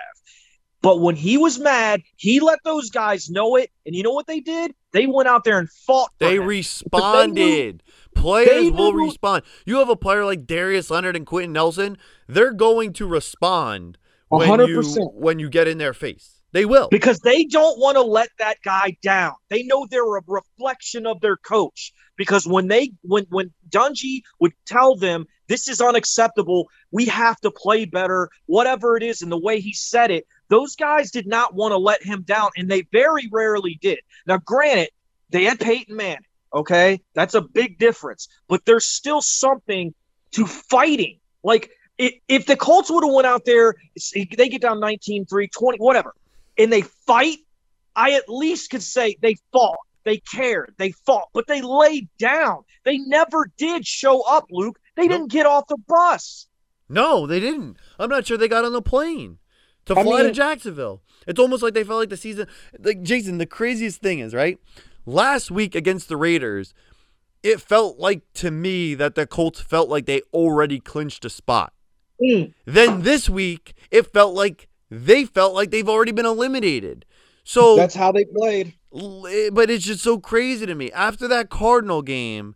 But 0.83 1.01
when 1.01 1.15
he 1.15 1.39
was 1.39 1.57
mad, 1.57 2.01
he 2.17 2.39
let 2.41 2.59
those 2.63 2.91
guys 2.91 3.27
know 3.27 3.55
it. 3.55 3.71
And 3.87 3.95
you 3.95 4.03
know 4.03 4.13
what 4.13 4.27
they 4.27 4.39
did? 4.39 4.75
They 4.91 5.07
went 5.07 5.27
out 5.27 5.43
there 5.43 5.57
and 5.57 5.67
fought. 5.67 6.11
They 6.19 6.37
responded. 6.37 7.81
Players 8.13 8.49
they 8.49 8.69
will 8.69 8.93
respond. 8.93 9.41
You 9.65 9.77
have 9.77 9.89
a 9.89 9.95
player 9.95 10.23
like 10.25 10.45
Darius 10.45 10.91
Leonard 10.91 11.15
and 11.15 11.25
Quenton 11.25 11.53
Nelson. 11.53 11.97
They're 12.27 12.53
going 12.53 12.93
to 12.93 13.07
respond 13.07 13.97
when 14.29 14.47
hundred 14.47 14.69
you 14.69 14.75
percent. 14.75 15.15
when 15.15 15.39
you 15.39 15.49
get 15.49 15.67
in 15.67 15.79
their 15.79 15.95
face. 15.95 16.36
They 16.53 16.65
will. 16.65 16.87
because 16.89 17.19
they 17.19 17.43
don't 17.45 17.77
want 17.79 17.95
to 17.97 18.01
let 18.01 18.29
that 18.39 18.57
guy 18.63 18.97
down. 19.01 19.33
They 19.49 19.63
know 19.63 19.85
they're 19.85 20.17
a 20.17 20.21
reflection 20.27 21.05
of 21.05 21.19
their 21.19 21.37
coach. 21.37 21.93
Because 22.15 22.47
when 22.47 22.67
they 22.67 22.93
when 23.03 23.25
when 23.29 23.53
Dungy 23.69 24.21
would 24.39 24.53
tell 24.65 24.95
them 24.95 25.25
this 25.47 25.67
is 25.67 25.81
unacceptable, 25.81 26.67
we 26.91 27.05
have 27.05 27.39
to 27.41 27.51
play 27.51 27.85
better, 27.85 28.29
whatever 28.47 28.97
it 28.97 29.03
is, 29.03 29.21
and 29.21 29.31
the 29.31 29.37
way 29.37 29.59
he 29.59 29.73
said 29.73 30.09
it, 30.09 30.25
those 30.49 30.75
guys 30.75 31.11
did 31.11 31.27
not 31.27 31.53
want 31.53 31.73
to 31.73 31.77
let 31.77 32.03
him 32.03 32.23
down, 32.23 32.49
and 32.57 32.69
they 32.69 32.87
very 32.91 33.29
rarely 33.31 33.77
did. 33.81 33.99
Now, 34.25 34.37
granted, 34.37 34.89
they 35.29 35.43
had 35.43 35.59
Peyton 35.59 35.95
Manning. 35.95 36.23
Okay, 36.53 37.01
that's 37.13 37.35
a 37.35 37.41
big 37.41 37.77
difference, 37.77 38.29
but 38.47 38.65
there's 38.65 38.85
still 38.85 39.21
something 39.21 39.93
to 40.31 40.47
fighting. 40.47 41.19
Like 41.43 41.69
if, 41.97 42.45
the 42.45 42.55
Colts 42.55 42.89
would 42.89 43.03
have 43.03 43.13
went 43.13 43.27
out 43.27 43.45
there, 43.45 43.75
they 44.13 44.49
get 44.49 44.61
down 44.61 44.79
19-3, 44.79 45.51
20, 45.51 45.77
whatever, 45.77 46.15
and 46.57 46.71
they 46.71 46.81
fight, 46.81 47.37
I 47.95 48.13
at 48.13 48.29
least 48.29 48.69
could 48.69 48.83
say 48.83 49.17
they 49.21 49.35
fought. 49.51 49.77
They 50.03 50.17
cared. 50.17 50.73
They 50.77 50.91
fought, 51.05 51.27
but 51.33 51.47
they 51.47 51.61
laid 51.61 52.07
down. 52.17 52.63
They 52.85 52.97
never 52.97 53.51
did 53.57 53.85
show 53.85 54.21
up, 54.21 54.45
Luke. 54.49 54.79
They 54.95 55.03
Nope. 55.03 55.11
didn't 55.11 55.31
get 55.31 55.45
off 55.45 55.67
the 55.67 55.77
bus. 55.87 56.47
No, 56.87 57.27
they 57.27 57.41
didn't. 57.41 57.75
I'm 57.99 58.09
not 58.09 58.25
sure 58.25 58.37
they 58.37 58.47
got 58.47 58.63
on 58.63 58.71
the 58.71 58.81
plane 58.81 59.39
to 59.85 59.97
I 59.97 60.03
fly 60.03 60.23
to 60.23 60.31
Jacksonville. 60.31 61.01
It's 61.27 61.39
almost 61.39 61.61
like 61.61 61.73
they 61.73 61.83
felt 61.83 61.99
like 61.99 62.09
the 62.09 62.15
season. 62.17 62.47
Like 62.79 63.01
Jason, 63.01 63.37
the 63.37 63.45
craziest 63.45 63.99
thing 64.01 64.19
is 64.19 64.33
right. 64.33 64.57
Last 65.05 65.51
week 65.51 65.75
against 65.75 66.07
the 66.07 66.15
Raiders, 66.15 66.73
it 67.43 67.59
felt 67.59 67.99
like 67.99 68.21
to 68.35 68.49
me 68.51 68.95
that 68.95 69.15
the 69.15 69.27
Colts 69.27 69.59
felt 69.59 69.89
like 69.89 70.05
they 70.05 70.21
already 70.33 70.79
clinched 70.79 71.25
a 71.25 71.29
spot. 71.29 71.73
Mm. 72.21 72.53
Then 72.65 73.01
this 73.01 73.29
week, 73.29 73.73
it 73.91 74.11
felt 74.13 74.33
like 74.33 74.66
they 74.89 75.25
felt 75.25 75.53
like 75.53 75.71
they've 75.71 75.89
already 75.89 76.11
been 76.11 76.25
eliminated. 76.25 77.05
So 77.43 77.75
that's 77.75 77.95
how 77.95 78.11
they 78.11 78.25
played. 78.25 78.73
Eh, 78.93 79.49
But 79.51 79.69
it's 79.69 79.85
just 79.85 80.03
so 80.03 80.19
crazy 80.19 80.65
to 80.65 80.75
me. 80.75 80.91
After 80.91 81.27
that 81.27 81.49
Cardinal 81.49 82.01
game, 82.01 82.55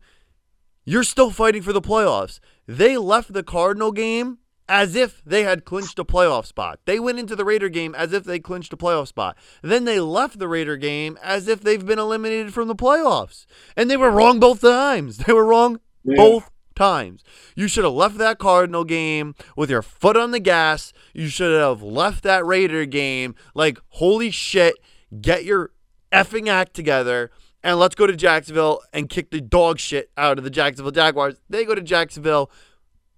you're 0.85 1.03
still 1.03 1.31
fighting 1.31 1.61
for 1.61 1.73
the 1.73 1.81
playoffs. 1.81 2.39
They 2.67 2.97
left 2.97 3.33
the 3.33 3.43
Cardinal 3.43 3.91
game 3.91 4.39
as 4.67 4.95
if 4.95 5.21
they 5.25 5.43
had 5.43 5.65
clinched 5.65 5.99
a 5.99 6.05
playoff 6.05 6.45
spot. 6.45 6.79
They 6.85 6.99
went 6.99 7.19
into 7.19 7.35
the 7.35 7.43
Raider 7.43 7.67
game 7.67 7.93
as 7.93 8.13
if 8.13 8.23
they 8.23 8.39
clinched 8.39 8.71
a 8.71 8.77
playoff 8.77 9.07
spot. 9.07 9.37
Then 9.61 9.83
they 9.83 9.99
left 9.99 10.39
the 10.39 10.47
Raider 10.47 10.77
game 10.77 11.17
as 11.21 11.47
if 11.49 11.61
they've 11.61 11.85
been 11.85 11.99
eliminated 11.99 12.53
from 12.53 12.69
the 12.69 12.75
playoffs. 12.75 13.45
And 13.75 13.89
they 13.91 13.97
were 13.97 14.11
wrong 14.11 14.39
both 14.39 14.61
times. 14.61 15.17
They 15.17 15.33
were 15.33 15.45
wrong 15.45 15.79
both 16.05 16.49
times. 16.81 17.23
You 17.55 17.67
should 17.67 17.83
have 17.83 17.93
left 17.93 18.17
that 18.17 18.39
Cardinal 18.39 18.83
game 18.83 19.35
with 19.55 19.69
your 19.69 19.83
foot 19.83 20.17
on 20.17 20.31
the 20.31 20.39
gas. 20.39 20.93
You 21.13 21.27
should 21.27 21.55
have 21.59 21.83
left 21.83 22.23
that 22.23 22.43
Raider 22.43 22.85
game 22.85 23.35
like, 23.53 23.77
holy 23.89 24.31
shit, 24.31 24.73
get 25.21 25.45
your 25.45 25.71
effing 26.11 26.47
act 26.49 26.73
together 26.73 27.29
and 27.63 27.77
let's 27.77 27.93
go 27.93 28.07
to 28.07 28.15
Jacksonville 28.15 28.81
and 28.93 29.09
kick 29.09 29.29
the 29.29 29.39
dog 29.39 29.77
shit 29.77 30.09
out 30.17 30.39
of 30.39 30.43
the 30.43 30.49
Jacksonville 30.49 30.91
Jaguars. 30.91 31.35
They 31.49 31.65
go 31.65 31.75
to 31.75 31.81
Jacksonville 31.81 32.49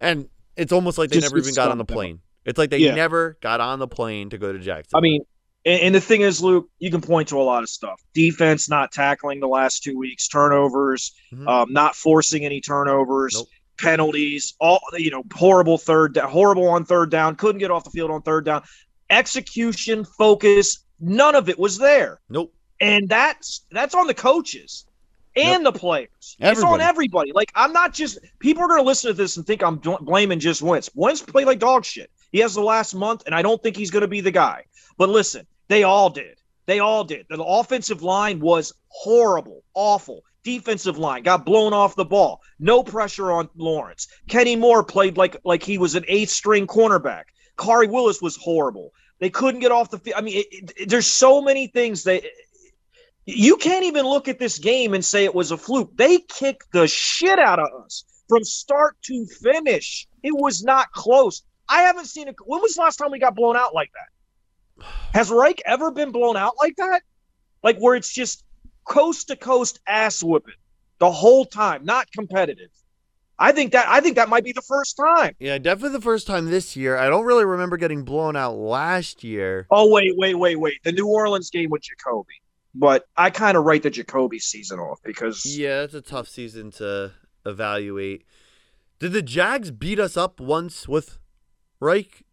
and 0.01 0.27
it's 0.57 0.73
almost 0.73 0.97
like 0.97 1.09
they 1.09 1.21
Just 1.21 1.31
never 1.33 1.37
even 1.41 1.55
got 1.55 1.71
on 1.71 1.77
the 1.77 1.85
plane. 1.85 2.19
It's 2.45 2.57
like 2.57 2.69
they 2.69 2.79
Yeah. 2.79 2.93
never 2.93 3.37
got 3.41 3.61
on 3.61 3.79
the 3.79 3.87
plane 3.87 4.29
to 4.31 4.37
go 4.37 4.51
to 4.51 4.59
Jacksonville. 4.59 4.97
I 4.97 5.01
mean, 5.01 5.21
and, 5.65 5.81
and 5.81 5.95
the 5.95 6.01
thing 6.01 6.21
is, 6.21 6.41
Luke, 6.41 6.67
you 6.79 6.91
can 6.91 7.01
point 7.01 7.27
to 7.29 7.39
a 7.39 7.43
lot 7.43 7.63
of 7.63 7.69
stuff. 7.69 8.01
Defense 8.13 8.69
not 8.69 8.91
tackling 8.91 9.39
the 9.39 9.47
last 9.47 9.83
two 9.83 9.97
weeks, 9.97 10.27
turnovers, 10.27 11.13
Mhm. 11.33 11.47
um, 11.47 11.73
not 11.73 11.95
forcing 11.95 12.45
any 12.45 12.59
turnovers, 12.61 13.33
Nope. 13.35 13.47
penalties, 13.79 14.53
all 14.59 14.79
you 14.97 15.09
know, 15.11 15.23
horrible 15.33 15.77
third, 15.77 16.15
horrible 16.17 16.67
on 16.67 16.85
third 16.85 17.09
down, 17.11 17.35
couldn't 17.35 17.59
get 17.59 17.71
off 17.71 17.83
the 17.83 17.89
field 17.91 18.11
on 18.11 18.21
third 18.21 18.45
down, 18.45 18.63
execution, 19.09 20.05
focus, 20.05 20.83
none 20.99 21.35
of 21.35 21.47
it 21.49 21.57
was 21.57 21.77
there, 21.77 22.19
nope. 22.29 22.53
and 22.81 23.07
that's 23.09 23.61
that's 23.71 23.95
on 23.95 24.07
the 24.07 24.13
coaches 24.13 24.85
and 25.35 25.65
the 25.65 25.71
players. 25.71 26.09
It's 26.39 26.61
on 26.61 26.81
Everybody. 26.81 26.83
everybody. 26.83 27.31
Like 27.33 27.51
I'm 27.55 27.73
not 27.73 27.93
just 27.93 28.19
people 28.39 28.63
are 28.63 28.67
going 28.67 28.79
to 28.81 28.85
listen 28.85 29.09
to 29.09 29.13
this 29.13 29.37
and 29.37 29.45
think 29.45 29.63
I'm 29.63 29.77
blaming 29.77 30.39
just 30.39 30.61
Wentz. 30.61 30.89
Wentz 30.93 31.21
played 31.21 31.47
like 31.47 31.59
dog 31.59 31.85
shit. 31.85 32.11
He 32.31 32.39
has 32.39 32.53
the 32.53 32.61
last 32.61 32.93
month, 32.93 33.23
and 33.25 33.33
I 33.35 33.41
don't 33.41 33.61
think 33.63 33.75
he's 33.77 33.91
going 33.91 34.01
to 34.01 34.07
be 34.07 34.21
the 34.21 34.31
guy. 34.31 34.63
But 34.97 35.09
listen, 35.09 35.45
they 35.73 35.81
all 35.81 36.11
did. 36.11 36.37
They 36.67 36.77
all 36.77 37.03
did. 37.03 37.25
The 37.29 37.43
offensive 37.43 38.03
line 38.03 38.39
was 38.39 38.73
horrible, 38.89 39.63
awful. 39.73 40.21
Defensive 40.43 40.99
line 40.99 41.23
got 41.23 41.45
blown 41.45 41.73
off 41.73 41.95
the 41.95 42.05
ball. 42.05 42.41
No 42.59 42.83
pressure 42.83 43.31
on 43.31 43.49
Lawrence. 43.55 44.07
Kenny 44.29 44.55
Moore 44.55 44.83
played 44.83 45.17
like 45.17 45.35
like 45.43 45.63
he 45.63 45.79
was 45.79 45.95
an 45.95 46.05
eighth 46.07 46.29
string 46.29 46.67
cornerback. 46.67 47.23
Khari 47.57 47.89
Willis 47.89 48.21
was 48.21 48.35
horrible. 48.37 48.91
They 49.19 49.31
couldn't 49.31 49.61
get 49.61 49.71
off 49.71 49.89
the 49.89 49.97
field. 49.97 50.15
I 50.15 50.21
mean, 50.21 50.37
it, 50.51 50.73
it- 50.77 50.89
there's 50.89 51.07
so 51.07 51.41
many 51.41 51.65
things 51.67 52.03
that 52.03 52.21
you 53.25 53.57
can't 53.57 53.85
even 53.85 54.05
look 54.05 54.27
at 54.27 54.37
this 54.37 54.59
game 54.59 54.93
and 54.93 55.03
say 55.03 55.23
it 55.23 55.33
was 55.33 55.49
a 55.51 55.57
fluke. 55.57 55.97
They 55.97 56.19
kicked 56.19 56.71
the 56.71 56.87
shit 56.87 57.39
out 57.39 57.57
of 57.57 57.69
us 57.83 58.03
from 58.29 58.43
start 58.43 58.95
to 59.05 59.25
finish. 59.41 60.07
It 60.21 60.33
was 60.35 60.61
not 60.63 60.91
close. 60.91 61.41
I 61.67 61.81
haven't 61.81 62.05
seen 62.05 62.27
it. 62.27 62.35
When 62.45 62.61
was 62.61 62.75
the 62.75 62.81
last 62.81 62.97
time 62.97 63.09
we 63.11 63.17
got 63.17 63.33
blown 63.35 63.57
out 63.57 63.73
like 63.73 63.89
that? 63.93 64.12
Has 65.13 65.29
Reich 65.29 65.61
ever 65.65 65.91
been 65.91 66.11
blown 66.11 66.37
out 66.37 66.53
like 66.61 66.75
that? 66.77 67.01
Like 67.63 67.77
where 67.77 67.95
it's 67.95 68.11
just 68.11 68.43
coast 68.85 69.27
to 69.27 69.35
coast 69.35 69.79
ass 69.87 70.23
whipping 70.23 70.55
the 70.99 71.11
whole 71.11 71.45
time, 71.45 71.85
not 71.85 72.11
competitive. 72.11 72.69
I 73.39 73.51
think 73.51 73.71
that 73.73 73.87
I 73.87 73.99
think 73.99 74.15
that 74.15 74.29
might 74.29 74.43
be 74.43 74.51
the 74.51 74.61
first 74.61 74.95
time. 74.95 75.35
Yeah, 75.39 75.57
definitely 75.57 75.97
the 75.97 76.01
first 76.01 76.27
time 76.27 76.49
this 76.49 76.75
year. 76.75 76.97
I 76.97 77.09
don't 77.09 77.25
really 77.25 77.45
remember 77.45 77.77
getting 77.77 78.03
blown 78.03 78.35
out 78.35 78.55
last 78.55 79.23
year. 79.23 79.67
Oh 79.71 79.91
wait, 79.91 80.13
wait, 80.15 80.35
wait, 80.35 80.59
wait. 80.59 80.75
The 80.83 80.91
New 80.91 81.07
Orleans 81.07 81.49
game 81.49 81.69
with 81.69 81.81
Jacoby. 81.81 82.35
But 82.75 83.05
I 83.17 83.29
kind 83.29 83.57
of 83.57 83.65
write 83.65 83.83
the 83.83 83.89
Jacoby 83.89 84.39
season 84.39 84.79
off 84.79 84.99
because 85.03 85.45
Yeah, 85.45 85.83
it's 85.83 85.93
a 85.93 86.01
tough 86.01 86.27
season 86.27 86.71
to 86.71 87.11
evaluate. 87.45 88.25
Did 88.99 89.11
the 89.13 89.21
Jags 89.21 89.71
beat 89.71 89.99
us 89.99 90.15
up 90.15 90.39
once 90.39 90.87
with 90.87 91.19
Reich? 91.79 92.23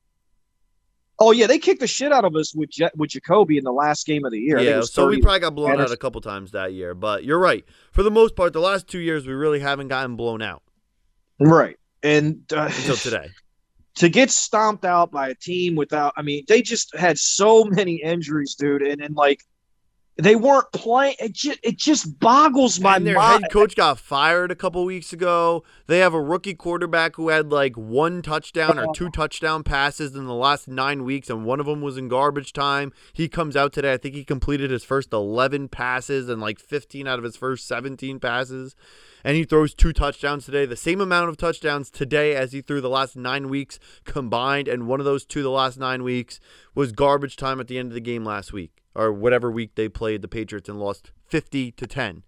Oh 1.22 1.32
yeah, 1.32 1.46
they 1.46 1.58
kicked 1.58 1.80
the 1.80 1.86
shit 1.86 2.12
out 2.12 2.24
of 2.24 2.34
us 2.34 2.54
with 2.54 2.70
Ja- 2.78 2.88
with 2.96 3.10
Jacoby 3.10 3.58
in 3.58 3.64
the 3.64 3.72
last 3.72 4.06
game 4.06 4.24
of 4.24 4.32
the 4.32 4.38
year. 4.38 4.56
I 4.56 4.60
think 4.60 4.70
it 4.70 4.74
Yeah, 4.76 4.80
so 4.82 5.06
we 5.06 5.20
probably 5.20 5.40
got 5.40 5.54
blown 5.54 5.78
out 5.78 5.92
a 5.92 5.96
couple 5.96 6.20
times 6.22 6.52
that 6.52 6.72
year. 6.72 6.94
But 6.94 7.24
you're 7.24 7.38
right. 7.38 7.64
For 7.92 8.02
the 8.02 8.10
most 8.10 8.34
part, 8.34 8.54
the 8.54 8.60
last 8.60 8.88
two 8.88 9.00
years, 9.00 9.26
we 9.26 9.34
really 9.34 9.60
haven't 9.60 9.88
gotten 9.88 10.16
blown 10.16 10.40
out 10.40 10.62
right. 11.40 11.76
And 12.02 12.42
uh, 12.52 12.70
until 12.74 12.96
today. 12.96 13.30
to 13.96 14.08
get 14.08 14.30
stomped 14.30 14.84
out 14.84 15.10
by 15.10 15.28
a 15.28 15.34
team 15.34 15.74
without, 15.74 16.12
I 16.16 16.22
mean, 16.22 16.44
they 16.48 16.62
just 16.62 16.96
had 16.96 17.18
so 17.18 17.64
many 17.64 17.96
injuries, 17.96 18.54
dude, 18.54 18.82
and 18.82 19.00
and 19.00 19.14
like 19.14 19.42
they 20.20 20.36
weren't 20.36 20.70
playing. 20.72 21.16
It 21.18 21.32
just 21.32 21.58
it 21.62 21.76
just 21.76 22.18
boggles 22.20 22.80
my 22.80 22.96
and 22.96 23.06
their 23.06 23.16
mind. 23.16 23.44
head 23.44 23.52
coach 23.52 23.76
got 23.76 23.98
fired 23.98 24.50
a 24.50 24.56
couple 24.56 24.84
weeks 24.84 25.12
ago. 25.12 25.64
They 25.86 25.98
have 25.98 26.14
a 26.14 26.20
rookie 26.20 26.54
quarterback 26.54 27.16
who 27.16 27.28
had 27.28 27.50
like 27.50 27.76
one 27.76 28.22
touchdown 28.22 28.78
or 28.78 28.94
two 28.94 29.10
touchdown 29.10 29.62
passes 29.62 30.14
in 30.14 30.26
the 30.26 30.34
last 30.34 30.68
nine 30.68 31.04
weeks, 31.04 31.30
and 31.30 31.44
one 31.44 31.60
of 31.60 31.66
them 31.66 31.80
was 31.80 31.96
in 31.96 32.08
garbage 32.08 32.52
time. 32.52 32.92
He 33.12 33.28
comes 33.28 33.56
out 33.56 33.72
today. 33.72 33.92
I 33.92 33.96
think 33.96 34.14
he 34.14 34.24
completed 34.24 34.70
his 34.70 34.84
first 34.84 35.12
11 35.12 35.68
passes 35.68 36.28
and 36.28 36.40
like 36.40 36.58
15 36.58 37.06
out 37.06 37.18
of 37.18 37.24
his 37.24 37.36
first 37.36 37.66
17 37.66 38.20
passes. 38.20 38.74
And 39.22 39.36
he 39.36 39.44
throws 39.44 39.74
two 39.74 39.92
touchdowns 39.92 40.46
today, 40.46 40.66
the 40.66 40.76
same 40.76 41.00
amount 41.00 41.28
of 41.28 41.36
touchdowns 41.36 41.90
today 41.90 42.34
as 42.34 42.52
he 42.52 42.60
threw 42.60 42.80
the 42.80 42.88
last 42.88 43.16
nine 43.16 43.48
weeks 43.48 43.78
combined. 44.04 44.68
And 44.68 44.86
one 44.86 45.00
of 45.00 45.06
those 45.06 45.24
two, 45.24 45.42
the 45.42 45.50
last 45.50 45.78
nine 45.78 46.02
weeks, 46.02 46.40
was 46.74 46.92
garbage 46.92 47.36
time 47.36 47.60
at 47.60 47.68
the 47.68 47.78
end 47.78 47.88
of 47.88 47.94
the 47.94 48.00
game 48.00 48.24
last 48.24 48.52
week 48.52 48.80
or 48.94 49.12
whatever 49.12 49.50
week 49.50 49.74
they 49.74 49.88
played 49.88 50.22
the 50.22 50.28
Patriots 50.28 50.68
and 50.68 50.80
lost 50.80 51.12
50 51.26 51.72
to 51.72 51.86
10. 51.86 52.22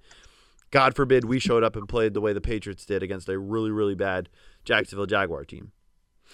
God 0.70 0.96
forbid 0.96 1.24
we 1.24 1.38
showed 1.38 1.62
up 1.62 1.76
and 1.76 1.88
played 1.88 2.14
the 2.14 2.20
way 2.20 2.32
the 2.32 2.40
Patriots 2.40 2.86
did 2.86 3.02
against 3.02 3.28
a 3.28 3.38
really, 3.38 3.70
really 3.70 3.94
bad 3.94 4.28
Jacksonville 4.64 5.06
Jaguar 5.06 5.44
team. 5.44 5.72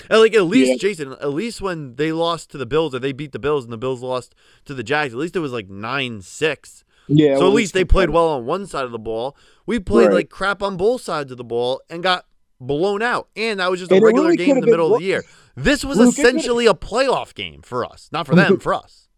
And 0.09 0.21
like 0.21 0.35
at 0.35 0.44
least 0.44 0.81
Jason, 0.81 1.12
at 1.12 1.31
least 1.33 1.61
when 1.61 1.97
they 1.97 2.12
lost 2.12 2.51
to 2.51 2.59
the 2.59 2.66
Bills 2.66 2.94
or 2.94 3.01
they 3.01 3.12
beat 3.12 3.33
the 3.33 3.40
Bills 3.40 3.64
and 3.64 3.73
the 3.73 3.79
Bills 3.79 4.01
lost 4.01 4.35
to 4.64 4.75
the 4.75 4.85
Jags, 4.85 5.12
at 5.12 5.19
least 5.19 5.35
it 5.35 5.40
was 5.40 5.52
like 5.52 5.69
nine 5.69 6.21
six. 6.23 6.85
Yeah, 7.09 7.37
so 7.37 7.46
at 7.48 7.54
least 7.54 7.75
they 7.75 7.85
played 7.85 8.11
well 8.11 8.29
on 8.29 8.46
one 8.46 8.67
side 8.67 8.85
of 8.85 8.92
the 8.92 8.98
ball. 8.98 9.37
We 9.67 9.79
played 9.81 10.06
Right. 10.09 10.15
like 10.15 10.31
crap 10.31 10.63
on 10.63 10.77
both 10.77 11.02
sides 11.02 11.31
of 11.33 11.38
the 11.38 11.44
ball 11.44 11.81
and 11.90 12.02
got 12.02 12.25
blown 12.61 13.02
out. 13.02 13.29
And 13.37 13.61
that 13.61 13.71
was 13.71 13.81
just 13.81 13.92
a 13.92 13.94
And 13.96 14.02
it 14.02 14.06
regular 14.06 14.27
really 14.31 14.37
game 14.37 14.56
in 14.56 14.61
the 14.63 14.67
middle 14.67 14.94
of 14.94 15.00
the 15.00 15.06
year. 15.06 15.25
This 15.56 15.85
was 15.85 15.98
Luke, 15.98 16.09
essentially 16.19 16.67
a 16.67 16.75
playoff 16.75 17.35
game 17.35 17.63
for 17.63 17.85
us, 17.85 18.09
not 18.13 18.27
for 18.27 18.35
them, 18.35 18.59
for 18.61 18.75
us. 18.75 19.09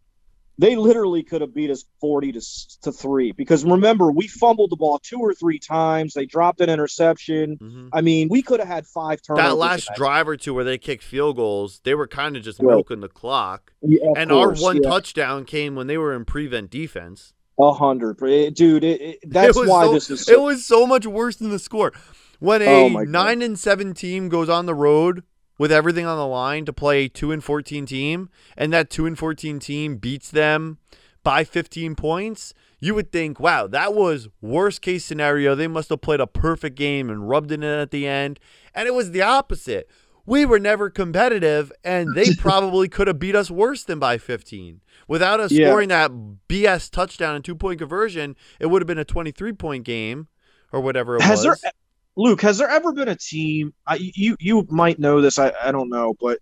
they 0.57 0.75
literally 0.75 1.23
could 1.23 1.41
have 1.41 1.53
beat 1.55 1.71
us 1.71 1.85
40 2.01 2.33
to, 2.33 2.41
to 2.83 2.91
3 2.91 3.31
because 3.31 3.63
remember 3.63 4.11
we 4.11 4.27
fumbled 4.27 4.69
the 4.69 4.75
ball 4.75 4.99
two 5.01 5.17
or 5.17 5.33
three 5.33 5.57
times 5.57 6.13
they 6.13 6.25
dropped 6.25 6.61
an 6.61 6.69
interception 6.69 7.55
hmm 7.59 7.87
i 7.93 8.01
mean 8.01 8.27
we 8.29 8.41
could 8.43 8.59
have 8.59 8.67
had 8.67 8.85
five 8.85 9.21
turnovers 9.25 9.49
That 9.49 9.55
last 9.57 9.89
drive 9.95 10.27
or 10.27 10.37
two 10.37 10.53
where 10.53 10.63
they 10.65 10.77
kicked 10.77 11.03
field 11.03 11.37
goals, 11.37 11.79
they 11.83 11.95
were 11.95 12.05
kind 12.05 12.35
of 12.37 12.43
just 12.43 12.59
Right. 12.59 12.75
milking 12.75 12.99
the 12.99 13.07
clock. 13.07 13.73
Yeah, 13.81 13.99
and 14.15 14.29
course, 14.29 14.59
our 14.59 14.63
one 14.63 14.83
yeah. 14.83 14.89
touchdown 14.89 15.45
came 15.45 15.73
when 15.73 15.87
they 15.87 15.97
were 15.97 16.13
in 16.13 16.25
prevent 16.25 16.69
defense. 16.69 17.33
A 17.61 17.73
hundred, 17.73 18.21
It- 18.23 18.55
dude. 18.55 18.83
It, 18.83 19.01
it, 19.01 19.19
that's 19.25 19.57
was 19.57 19.67
why 19.69 19.85
so- 19.85 19.93
this 19.93 20.09
is. 20.09 20.25
So- 20.25 20.33
It 20.33 20.41
was 20.41 20.65
so 20.65 20.85
much 20.87 21.05
worse 21.05 21.35
than 21.35 21.49
the 21.49 21.59
score. 21.59 21.93
When 22.39 22.61
Oh 22.63 22.87
a 22.87 22.91
God. 23.05 23.07
nine 23.09 23.41
and 23.43 23.57
seven 23.59 23.93
team 23.93 24.27
goes 24.27 24.49
on 24.49 24.65
the 24.65 24.73
road 24.73 25.23
with 25.59 25.71
everything 25.71 26.07
on 26.07 26.17
the 26.17 26.25
line 26.25 26.65
to 26.65 26.73
play 26.73 27.03
a 27.05 27.07
2 27.09 27.31
and 27.31 27.43
14 27.43 27.85
team 27.85 28.29
and 28.57 28.73
that 28.73 28.89
2 28.89 29.05
and 29.05 29.17
14 29.17 29.59
team 29.59 29.97
beats 29.97 30.31
them 30.31 30.79
by 31.23 31.43
15 31.43 31.93
points, 31.93 32.55
you 32.79 32.95
would 32.95 33.11
think, 33.11 33.39
wow, 33.39 33.67
that 33.67 33.93
was 33.93 34.27
worst 34.41 34.81
case 34.81 35.05
scenario. 35.05 35.53
They 35.53 35.67
must 35.67 35.89
have 35.89 36.01
played 36.01 36.19
a 36.19 36.25
perfect 36.25 36.75
game 36.75 37.11
and 37.11 37.29
rubbed 37.29 37.51
it 37.51 37.55
in 37.55 37.63
at 37.63 37.91
the 37.91 38.07
end. 38.07 38.39
And 38.73 38.87
it 38.87 38.95
was 38.95 39.11
the 39.11 39.21
opposite. 39.21 39.87
We 40.25 40.45
were 40.45 40.59
never 40.59 40.89
competitive, 40.89 41.71
and 41.83 42.13
they 42.15 42.33
probably 42.37 42.87
could 42.87 43.07
have 43.07 43.19
beat 43.19 43.35
us 43.35 43.49
worse 43.51 43.83
than 43.83 43.99
by 43.99 44.17
15. 44.17 44.81
Without 45.07 45.39
us 45.39 45.51
Yeah. 45.51 45.67
scoring 45.67 45.89
that 45.89 46.11
BS 46.47 46.89
touchdown 46.89 47.35
and 47.35 47.43
two 47.43 47.55
point 47.55 47.79
conversion, 47.79 48.35
it 48.59 48.67
would 48.67 48.81
have 48.81 48.87
been 48.87 48.97
a 48.97 49.05
23 49.05 49.53
point 49.53 49.83
game 49.83 50.27
or 50.71 50.81
whatever 50.81 51.15
it 51.17 51.21
Has 51.23 51.45
was. 51.45 51.61
there, 51.61 51.71
Luke? 52.15 52.41
Has 52.41 52.57
there 52.57 52.69
ever 52.69 52.93
been 52.93 53.09
a 53.09 53.15
team? 53.15 53.73
I, 53.87 53.95
you 53.99 54.35
you 54.39 54.65
might 54.69 54.99
know 54.99 55.21
this. 55.21 55.39
I, 55.39 55.53
I 55.61 55.71
don't 55.71 55.89
know, 55.89 56.13
but 56.19 56.39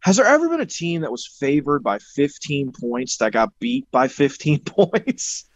has 0.00 0.16
there 0.16 0.26
ever 0.26 0.48
been 0.48 0.60
a 0.60 0.66
team 0.66 1.00
that 1.00 1.10
was 1.10 1.26
favored 1.26 1.82
by 1.82 1.98
15 1.98 2.72
points 2.78 3.16
that 3.16 3.32
got 3.32 3.50
beat 3.58 3.90
by 3.90 4.06
15 4.08 4.60
points? 4.64 5.46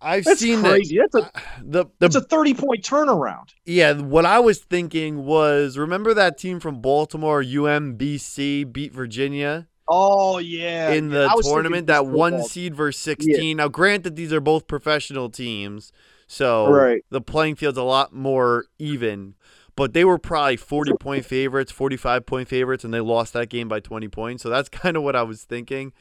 I've 0.00 0.24
That's 0.24 0.40
seen 0.40 0.60
crazy. 0.60 0.98
That's 0.98 1.14
a 1.16 1.20
that. 1.20 1.44
The, 1.64 1.84
that's 1.98 2.14
the 2.14 2.20
a 2.20 2.24
30 2.24 2.54
point 2.54 2.84
turnaround. 2.84 3.48
yeah, 3.64 3.94
what 3.94 4.24
I 4.24 4.38
was 4.38 4.60
thinking 4.60 5.24
was 5.24 5.76
remember 5.76 6.14
that 6.14 6.38
team 6.38 6.60
from 6.60 6.80
Baltimore, 6.80 7.42
UMBC, 7.42 8.72
beat 8.72 8.92
Virginia? 8.92 9.66
Oh 9.88 10.38
yeah, 10.38 10.90
in 10.92 11.08
the 11.08 11.28
thinking 11.28 11.50
tournament, 11.50 11.86
that 11.86 12.06
one 12.06 12.42
seed 12.42 12.74
versus 12.74 13.00
16. 13.02 13.56
Now, 13.56 13.68
granted, 13.68 14.16
these 14.16 14.32
are 14.32 14.40
both 14.40 14.66
professional 14.66 15.30
teams, 15.30 15.92
so 16.26 16.70
Right. 16.70 17.02
the 17.10 17.20
playing 17.22 17.56
field's 17.56 17.78
a 17.78 17.82
lot 17.82 18.12
more 18.12 18.66
even, 18.78 19.34
but 19.76 19.94
they 19.94 20.04
were 20.04 20.18
probably 20.18 20.58
40 20.58 20.92
point 21.00 21.24
favorites, 21.24 21.72
45 21.72 22.26
point 22.26 22.48
favorites, 22.48 22.84
and 22.84 22.92
they 22.92 23.00
lost 23.00 23.32
that 23.32 23.48
game 23.48 23.66
by 23.66 23.80
20 23.80 24.08
points. 24.08 24.42
So 24.42 24.50
that's 24.50 24.68
kind 24.68 24.96
of 24.96 25.02
what 25.02 25.16
I 25.16 25.22
was 25.22 25.42
thinking. 25.44 25.92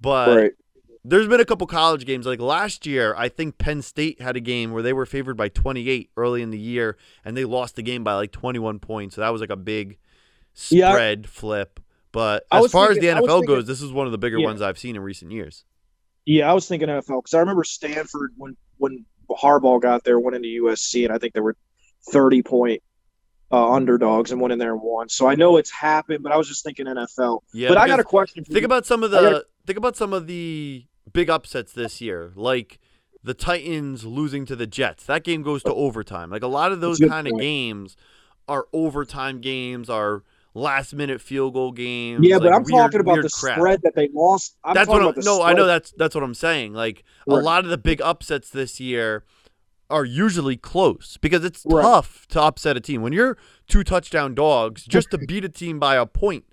But 0.00 0.36
right. 0.36 0.52
There's 1.08 1.28
been 1.28 1.40
a 1.40 1.44
couple 1.44 1.66
college 1.66 2.04
games. 2.06 2.26
Like 2.26 2.40
last 2.40 2.86
year, 2.86 3.14
I 3.16 3.28
think 3.28 3.58
Penn 3.58 3.82
State 3.82 4.20
had 4.20 4.36
a 4.36 4.40
game 4.40 4.72
where 4.72 4.82
they 4.82 4.92
were 4.92 5.06
favored 5.06 5.36
by 5.36 5.48
28 5.48 6.10
early 6.16 6.42
in 6.42 6.50
the 6.50 6.58
year, 6.58 6.96
and 7.24 7.36
they 7.36 7.44
lost 7.44 7.76
the 7.76 7.82
game 7.82 8.04
by 8.04 8.14
like 8.14 8.32
21 8.32 8.78
points. 8.78 9.14
So 9.14 9.20
that 9.22 9.30
was 9.30 9.40
like 9.40 9.50
a 9.50 9.56
big 9.56 9.98
Yeah, 10.70 10.92
spread 10.92 11.28
flip. 11.28 11.80
But 12.12 12.44
as 12.50 12.70
far 12.72 12.88
thinking- 12.88 13.08
as 13.08 13.14
the 13.16 13.20
NFL 13.22 13.38
thinking- 13.40 13.46
goes, 13.46 13.66
this 13.66 13.82
is 13.82 13.92
one 13.92 14.06
of 14.06 14.12
the 14.12 14.18
bigger 14.18 14.38
Yeah. 14.38 14.46
ones 14.46 14.62
I've 14.62 14.78
seen 14.78 14.96
in 14.96 15.02
recent 15.02 15.30
years. 15.32 15.64
Yeah, 16.26 16.50
I 16.50 16.54
was 16.54 16.66
thinking 16.68 16.88
NFL 16.88 17.22
because 17.22 17.34
I 17.34 17.40
remember 17.40 17.64
Stanford 17.64 18.32
when 18.36 18.56
when 18.78 19.04
Harbaugh 19.30 19.80
got 19.82 20.04
there, 20.04 20.18
went 20.20 20.36
into 20.36 20.48
USC, 20.48 21.04
and 21.04 21.12
I 21.12 21.18
think 21.18 21.34
there 21.34 21.42
were 21.42 21.56
30 22.12 22.42
point 22.42 22.82
uh, 23.50 23.72
underdogs 23.72 24.30
and 24.30 24.40
went 24.42 24.52
in 24.52 24.58
there 24.58 24.72
and 24.74 24.82
won. 24.82 25.08
So 25.08 25.26
I 25.26 25.34
know 25.34 25.56
it's 25.56 25.70
happened, 25.70 26.22
but 26.22 26.32
I 26.32 26.36
was 26.36 26.46
just 26.48 26.62
thinking 26.64 26.86
NFL. 26.86 27.40
Yeah, 27.54 27.68
but 27.68 27.78
I 27.78 27.86
got 27.86 27.98
a 27.98 28.04
question. 28.04 28.44
For 28.44 28.52
think 28.52 28.60
you. 28.60 28.66
about 28.66 28.84
some 28.84 29.02
of 29.02 29.10
the 29.10 29.20
gotta- 29.20 29.44
think 29.66 29.78
about 29.78 29.96
some 29.96 30.12
of 30.12 30.26
the 30.26 30.84
big 31.12 31.28
upsets 31.30 31.72
this 31.72 32.00
year, 32.00 32.32
like 32.34 32.78
the 33.22 33.34
Titans 33.34 34.04
losing 34.04 34.44
to 34.46 34.56
the 34.56 34.66
Jets. 34.66 35.04
That 35.04 35.24
game 35.24 35.42
goes 35.42 35.62
to 35.64 35.74
overtime. 35.74 36.30
Like 36.30 36.42
a 36.42 36.46
lot 36.48 36.72
of 36.72 36.80
those 36.80 36.98
That's 36.98 37.00
a 37.00 37.08
good 37.08 37.10
kind 37.12 37.28
of 37.28 37.38
games 37.40 37.96
are 38.48 38.66
overtime 38.72 39.40
games, 39.40 39.90
are 39.90 40.22
last 40.54 40.94
minute 40.94 41.20
field 41.20 41.52
goal 41.54 41.70
games. 41.72 42.26
yeah, 42.26 42.38
but 42.38 42.48
I'm 42.52 42.62
weird- 42.62 42.68
talking 42.70 43.00
about 43.00 43.22
the 43.22 43.28
crap. 43.30 43.58
spread 43.58 43.82
that 43.82 43.94
they 43.94 44.08
lost. 44.14 44.56
I'm 44.64 44.74
that's 44.74 44.88
what 44.88 45.02
I'm, 45.02 45.14
no, 45.24 45.42
I 45.42 45.52
know 45.52 45.66
that's 45.66 45.92
that's 45.92 46.14
what 46.14 46.24
I'm 46.24 46.34
saying. 46.34 46.72
Like 46.72 47.04
a 47.28 47.34
lot 47.34 47.64
of 47.64 47.70
the 47.70 47.78
big 47.78 48.00
upsets 48.02 48.50
this 48.50 48.80
year 48.80 49.24
are 49.90 50.04
usually 50.04 50.56
close 50.56 51.16
because 51.20 51.44
it's 51.44 51.64
Right. 51.66 51.82
tough 51.82 52.26
to 52.28 52.40
upset 52.42 52.76
a 52.76 52.80
team 52.80 53.02
when 53.02 53.12
you're 53.12 53.36
two 53.68 53.82
touchdown 53.84 54.34
dogs. 54.34 54.84
Just 54.84 55.10
to 55.12 55.18
beat 55.26 55.44
a 55.44 55.48
team 55.48 55.78
by 55.78 55.96
a 55.96 56.06
point 56.06 56.44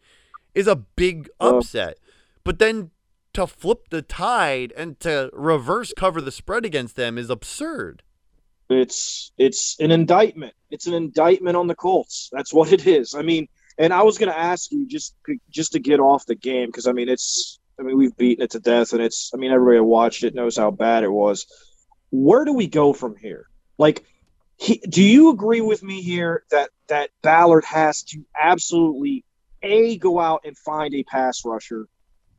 is 0.53 0.67
a 0.67 0.75
big 0.75 1.29
upset, 1.39 1.97
but 2.43 2.59
then 2.59 2.91
to 3.35 3.47
flip 3.47 3.89
the 3.89 4.01
tide 4.01 4.73
and 4.75 4.99
to 5.01 5.29
reverse 5.33 5.93
cover 5.95 6.21
the 6.21 6.31
spread 6.31 6.65
against 6.65 6.95
them 6.95 7.17
is 7.17 7.29
absurd. 7.29 8.01
It's 8.69 9.31
it's 9.37 9.79
an 9.79 9.91
indictment. 9.91 10.53
It's 10.71 10.87
an 10.87 10.93
indictment 10.93 11.55
on 11.55 11.67
the 11.67 11.75
Colts. 11.75 12.29
That's 12.31 12.53
what 12.53 12.71
it 12.71 12.87
is. 12.87 13.13
I 13.13 13.21
mean, 13.21 13.47
and 13.77 13.93
I 13.93 14.03
was 14.03 14.17
going 14.17 14.31
to 14.31 14.37
ask 14.37 14.71
you 14.71 14.87
just 14.87 15.15
just 15.49 15.73
to 15.73 15.79
get 15.79 15.99
off 15.99 16.25
the 16.25 16.35
game 16.35 16.67
because 16.67 16.87
I 16.87 16.91
mean 16.91 17.09
it's 17.09 17.59
I 17.79 17.83
mean 17.83 17.97
we've 17.97 18.15
beaten 18.17 18.43
it 18.43 18.51
to 18.51 18.59
death 18.59 18.93
and 18.93 19.01
it's 19.01 19.31
I 19.33 19.37
mean 19.37 19.51
everybody 19.51 19.77
that 19.77 19.83
watched 19.83 20.23
it 20.23 20.33
knows 20.33 20.57
how 20.57 20.71
bad 20.71 21.03
it 21.03 21.11
was. 21.11 21.45
Where 22.11 22.45
do 22.45 22.53
we 22.53 22.67
go 22.67 22.93
from 22.93 23.15
here? 23.17 23.47
Like, 23.77 24.05
he, 24.57 24.77
do 24.77 25.03
you 25.03 25.29
agree 25.29 25.61
with 25.61 25.83
me 25.83 26.01
here 26.01 26.43
that 26.49 26.69
that 26.87 27.09
Ballard 27.21 27.65
has 27.65 28.03
to 28.03 28.25
absolutely 28.39 29.25
a 29.61 29.97
go 29.97 30.19
out 30.19 30.41
and 30.45 30.57
find 30.57 30.93
a 30.93 31.03
pass 31.03 31.43
rusher 31.43 31.87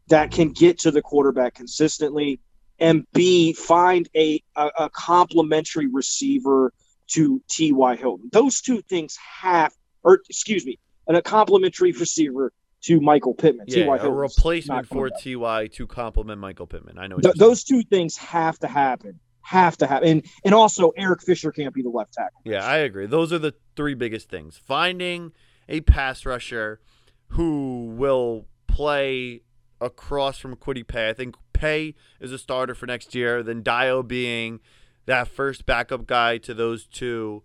that 0.08 0.30
can 0.30 0.50
get 0.50 0.78
to 0.80 0.90
the 0.90 1.02
quarterback 1.02 1.54
consistently 1.54 2.40
and 2.78 3.06
B 3.12 3.52
find 3.52 4.08
a 4.14 4.42
a, 4.54 4.70
a 4.78 4.90
complementary 4.90 5.86
receiver 5.86 6.72
to 7.08 7.42
T.Y. 7.48 7.96
Hilton. 7.96 8.28
Those 8.32 8.60
two 8.60 8.82
things 8.82 9.16
have, 9.40 9.72
or 10.02 10.20
excuse 10.28 10.66
me, 10.66 10.78
and 11.06 11.16
a 11.16 11.22
complementary 11.22 11.92
receiver 11.92 12.52
to 12.82 13.00
Michael 13.00 13.34
Pittman. 13.34 13.66
Yeah, 13.68 13.84
T.Y. 13.84 13.96
a 13.96 14.00
Hilton's 14.00 14.36
replacement 14.36 14.88
for. 14.88 15.10
Ty 15.10 15.68
to 15.68 15.86
complement 15.86 16.40
Michael 16.40 16.66
Pittman. 16.66 16.98
I 16.98 17.06
know 17.06 17.18
Th- 17.18 17.34
those 17.34 17.64
two 17.64 17.82
things 17.82 18.16
have 18.16 18.58
to 18.60 18.66
happen. 18.66 19.20
Have 19.42 19.76
to 19.76 19.86
happen, 19.86 20.08
and 20.08 20.24
and 20.44 20.54
also 20.54 20.90
Eric 20.96 21.22
Fisher 21.22 21.52
can't 21.52 21.72
be 21.72 21.80
the 21.80 21.88
left 21.88 22.14
tackle. 22.14 22.40
Yeah, 22.44 22.66
I 22.66 22.78
agree. 22.78 23.06
Those 23.06 23.32
are 23.32 23.38
the 23.38 23.54
three 23.76 23.94
biggest 23.94 24.28
things. 24.28 24.56
Finding 24.58 25.30
a 25.68 25.82
pass 25.82 26.26
rusher 26.26 26.80
who 27.28 27.94
will 27.96 28.46
play 28.66 29.42
across 29.80 30.38
from 30.38 30.56
Kwity 30.56 30.86
Paye. 30.86 31.08
I 31.10 31.12
think 31.12 31.36
Paye 31.52 31.94
is 32.20 32.32
a 32.32 32.38
starter 32.38 32.74
for 32.74 32.86
next 32.86 33.14
year. 33.14 33.42
Then 33.42 33.62
Dayo 33.62 34.06
being 34.06 34.60
that 35.06 35.28
first 35.28 35.66
backup 35.66 36.06
guy 36.06 36.38
to 36.38 36.54
those 36.54 36.86
two. 36.86 37.42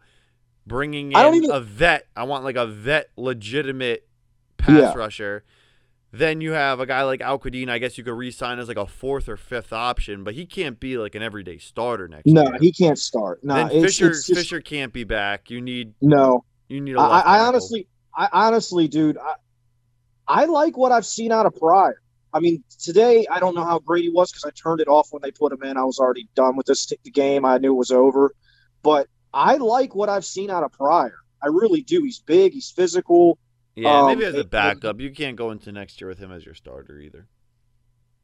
Bringing 0.67 1.11
in 1.11 1.33
even- 1.35 1.51
a 1.51 1.59
vet. 1.59 2.07
I 2.15 2.23
want 2.23 2.43
like 2.43 2.55
a 2.55 2.67
vet, 2.67 3.09
legitimate 3.17 4.07
pass 4.57 4.79
Yeah. 4.79 4.93
rusher. 4.95 5.43
Then 6.13 6.41
you 6.41 6.51
have 6.51 6.79
a 6.81 6.85
guy 6.85 7.03
like 7.03 7.21
Al-Quadin. 7.21 7.69
I 7.69 7.77
guess 7.79 7.97
you 7.97 8.03
could 8.03 8.13
re-sign 8.13 8.59
as 8.59 8.67
like 8.67 8.77
a 8.77 8.85
fourth 8.85 9.29
or 9.29 9.37
fifth 9.37 9.71
option, 9.71 10.23
but 10.25 10.33
he 10.35 10.45
can't 10.45 10.77
be 10.79 10.97
like 10.97 11.15
an 11.15 11.23
everyday 11.23 11.57
starter 11.57 12.07
next 12.07 12.25
year. 12.27 12.35
No, 12.35 12.43
year. 12.43 12.57
he 12.59 12.71
can't 12.71 12.99
start. 12.99 13.43
No, 13.43 13.55
then 13.55 13.71
it's, 13.71 13.81
Fisher 13.97 14.09
it's 14.11 14.27
just, 14.27 14.39
Fisher 14.39 14.59
can't 14.59 14.91
be 14.91 15.03
back. 15.05 15.49
You 15.49 15.61
need 15.61 15.93
no. 16.01 16.43
you 16.67 16.81
need 16.81 16.95
a 16.95 16.99
I, 16.99 17.07
left 17.07 17.27
I 17.27 17.31
tackle. 17.31 17.47
honestly, 17.47 17.87
I 18.15 18.29
honestly, 18.33 18.87
dude, 18.89 19.17
I, 19.17 19.35
I 20.27 20.45
like 20.45 20.77
what 20.77 20.91
I've 20.91 21.05
seen 21.05 21.31
out 21.31 21.45
of 21.45 21.55
Pryor. 21.55 22.01
I 22.33 22.39
mean, 22.39 22.63
today 22.79 23.25
I 23.29 23.39
don't 23.39 23.55
know 23.55 23.63
how 23.65 23.79
great 23.79 24.03
he 24.03 24.09
was 24.09 24.31
because 24.31 24.45
I 24.45 24.51
turned 24.51 24.79
it 24.81 24.87
off 24.87 25.09
when 25.11 25.21
they 25.21 25.31
put 25.31 25.51
him 25.51 25.63
in. 25.63 25.77
I 25.77 25.83
was 25.83 25.99
already 25.99 26.29
done 26.35 26.55
with 26.55 26.65
this 26.65 26.85
the 27.03 27.11
game. 27.11 27.45
I 27.45 27.57
knew 27.57 27.73
it 27.73 27.77
was 27.77 27.91
over, 27.91 28.33
but 28.83 29.07
I 29.33 29.57
like 29.57 29.95
what 29.95 30.09
I've 30.09 30.25
seen 30.25 30.49
out 30.49 30.63
of 30.63 30.71
Pryor. 30.71 31.15
I 31.43 31.47
really 31.47 31.81
do. 31.81 32.03
He's 32.03 32.19
big. 32.19 32.53
He's 32.53 32.69
physical. 32.69 33.37
Yeah, 33.75 34.01
Um, 34.01 34.07
maybe 34.07 34.25
as 34.25 34.35
a 34.35 34.43
backup. 34.43 34.99
You 34.99 35.11
can't 35.11 35.35
go 35.35 35.51
into 35.51 35.71
next 35.71 35.99
year 36.01 36.07
with 36.09 36.19
him 36.19 36.31
as 36.31 36.45
your 36.45 36.53
starter 36.55 36.99
either. 36.99 37.27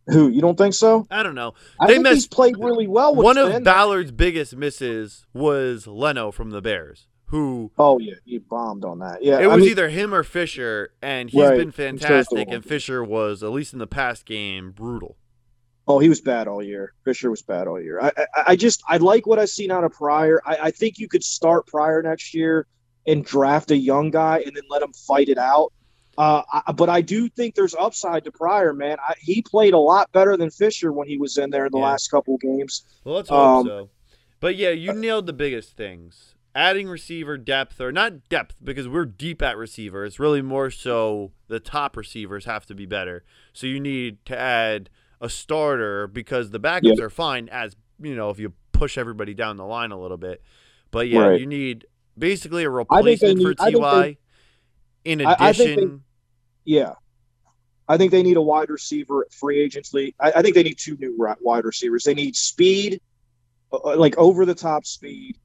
Who 0.07 0.29
you 0.29 0.39
don't 0.39 0.57
think 0.57 0.73
so? 0.73 1.05
I 1.11 1.21
don't 1.23 1.35
know. 1.35 1.53
I 1.79 1.87
They 1.87 1.95
think 1.95 2.07
he's 2.07 2.27
played 2.27 2.57
really 2.57 2.87
well. 2.87 3.13
With 3.15 3.25
One 3.25 3.37
of 3.37 3.49
Ben. 3.49 3.63
Ballard's 3.63 4.11
biggest 4.11 4.55
misses 4.55 5.25
was 5.33 5.85
Leno 5.85 6.31
from 6.31 6.51
the 6.51 6.61
Bears, 6.61 7.07
who 7.27 7.71
Oh 7.77 7.99
yeah, 7.99 8.15
he 8.25 8.37
bombed 8.39 8.83
on 8.85 8.99
that. 8.99 9.23
Yeah, 9.23 9.39
it 9.39 9.43
I 9.43 9.47
was 9.47 9.61
mean, 9.61 9.69
either 9.71 9.89
him 9.89 10.13
or 10.13 10.23
Fisher, 10.23 10.91
and 11.01 11.29
he's 11.29 11.41
Right. 11.41 11.57
been 11.57 11.67
He 11.71 11.71
chose 11.71 11.99
the 11.99 11.99
fantastic. 11.99 12.47
And 12.51 12.63
Fisher 12.65 13.03
was, 13.03 13.43
at 13.43 13.51
least 13.51 13.73
in 13.73 13.79
the 13.79 13.87
past 13.87 14.25
game, 14.25 14.71
brutal. 14.71 15.17
Oh, 15.89 15.99
he 15.99 16.09
was 16.09 16.19
bad 16.19 16.47
all 16.49 16.61
year. 16.61 16.93
Fisher 17.05 17.29
was 17.29 17.41
bad 17.41 17.67
all 17.67 17.81
year. 17.81 17.99
I, 18.01 18.11
I, 18.17 18.25
I 18.47 18.55
just 18.55 18.83
I 18.89 18.97
like 18.97 19.25
what 19.25 19.39
I've 19.39 19.49
seen 19.49 19.71
out 19.71 19.83
of 19.85 19.93
Pryor. 19.93 20.41
I, 20.45 20.57
I 20.63 20.71
think 20.71 20.99
you 20.99 21.07
could 21.07 21.23
start 21.23 21.65
Pryor 21.67 22.01
next 22.01 22.33
year 22.33 22.67
and 23.05 23.23
draft 23.23 23.71
a 23.71 23.77
young 23.77 24.11
guy 24.11 24.43
and 24.45 24.53
then 24.55 24.63
let 24.69 24.81
him 24.81 24.91
fight 24.93 25.29
it 25.29 25.37
out. 25.37 25.71
Uh, 26.17 26.41
I, 26.65 26.71
but 26.73 26.89
I 26.89 26.99
do 27.01 27.29
think 27.29 27.55
there's 27.55 27.75
upside 27.75 28.23
to 28.25 28.31
Pryor, 28.31 28.73
man. 28.73 28.97
I, 29.07 29.13
he 29.19 29.41
played 29.41 29.73
a 29.73 29.77
lot 29.79 30.11
better 30.11 30.35
than 30.35 30.49
Fisher 30.49 30.91
when 30.91 31.07
he 31.07 31.17
was 31.17 31.37
in 31.37 31.51
there 31.51 31.67
in 31.67 31.71
the 31.71 31.77
Yeah. 31.77 31.85
last 31.85 32.09
couple 32.09 32.37
games. 32.37 32.83
Well, 33.03 33.15
let's 33.15 33.29
hope 33.29 33.37
Um, 33.39 33.65
so. 33.67 33.89
But 34.39 34.55
yeah, 34.55 34.71
you 34.71 34.93
nailed 34.93 35.25
the 35.27 35.33
biggest 35.33 35.77
things. 35.77 36.33
Adding 36.57 36.87
receiver 36.89 37.37
depth, 37.37 37.79
or 37.79 37.91
not 37.91 38.29
depth, 38.29 38.55
because 38.63 38.87
we're 38.87 39.05
deep 39.05 39.43
at 39.43 39.57
receiver. 39.57 40.03
It's 40.03 40.19
really 40.19 40.41
more 40.41 40.71
so 40.71 41.31
the 41.49 41.59
top 41.59 41.95
receivers 41.95 42.45
have 42.45 42.65
to 42.65 42.73
be 42.73 42.87
better. 42.87 43.23
So 43.53 43.67
you 43.67 43.79
need 43.79 44.25
to 44.25 44.35
add 44.35 44.89
a 45.21 45.29
starter 45.29 46.07
because 46.07 46.49
the 46.49 46.59
backups 46.59 46.99
are 46.99 47.11
fine 47.11 47.47
as 47.49 47.75
you 48.01 48.15
know 48.15 48.31
if 48.31 48.39
you 48.39 48.53
push 48.71 48.97
everybody 48.97 49.35
down 49.35 49.57
the 49.57 49.65
line 49.67 49.91
a 49.91 50.01
little 50.01 50.17
bit. 50.17 50.41
But 50.89 51.09
yeah, 51.09 51.19
Right. 51.27 51.39
you 51.39 51.45
need 51.45 51.85
basically 52.17 52.63
a 52.63 52.71
replacement 52.71 53.39
for 53.39 53.49
need- 53.49 53.57
think 53.59 53.77
Ty. 53.79 54.01
they- 54.01 54.17
in 55.11 55.25
I- 55.27 55.35
I 55.39 55.53
think 55.53 55.69
addition, 55.77 56.03
Yeah. 56.65 56.93
I 57.87 57.97
think 57.97 58.09
they 58.11 58.23
need 58.23 58.35
a 58.37 58.41
wide 58.41 58.71
receiver 58.71 59.25
at 59.25 59.31
free 59.31 59.59
agency. 59.61 60.15
I, 60.19 60.31
I 60.37 60.41
think 60.41 60.55
they 60.55 60.63
need 60.63 60.79
two 60.79 60.97
new 60.97 61.15
wide 61.39 61.65
receivers. 61.65 62.03
They 62.03 62.15
need 62.15 62.35
speed, 62.35 62.99
uh, 63.71 63.95
like 63.95 64.17
over 64.17 64.43
the 64.43 64.55
top 64.55 64.87
speed, 64.87 65.37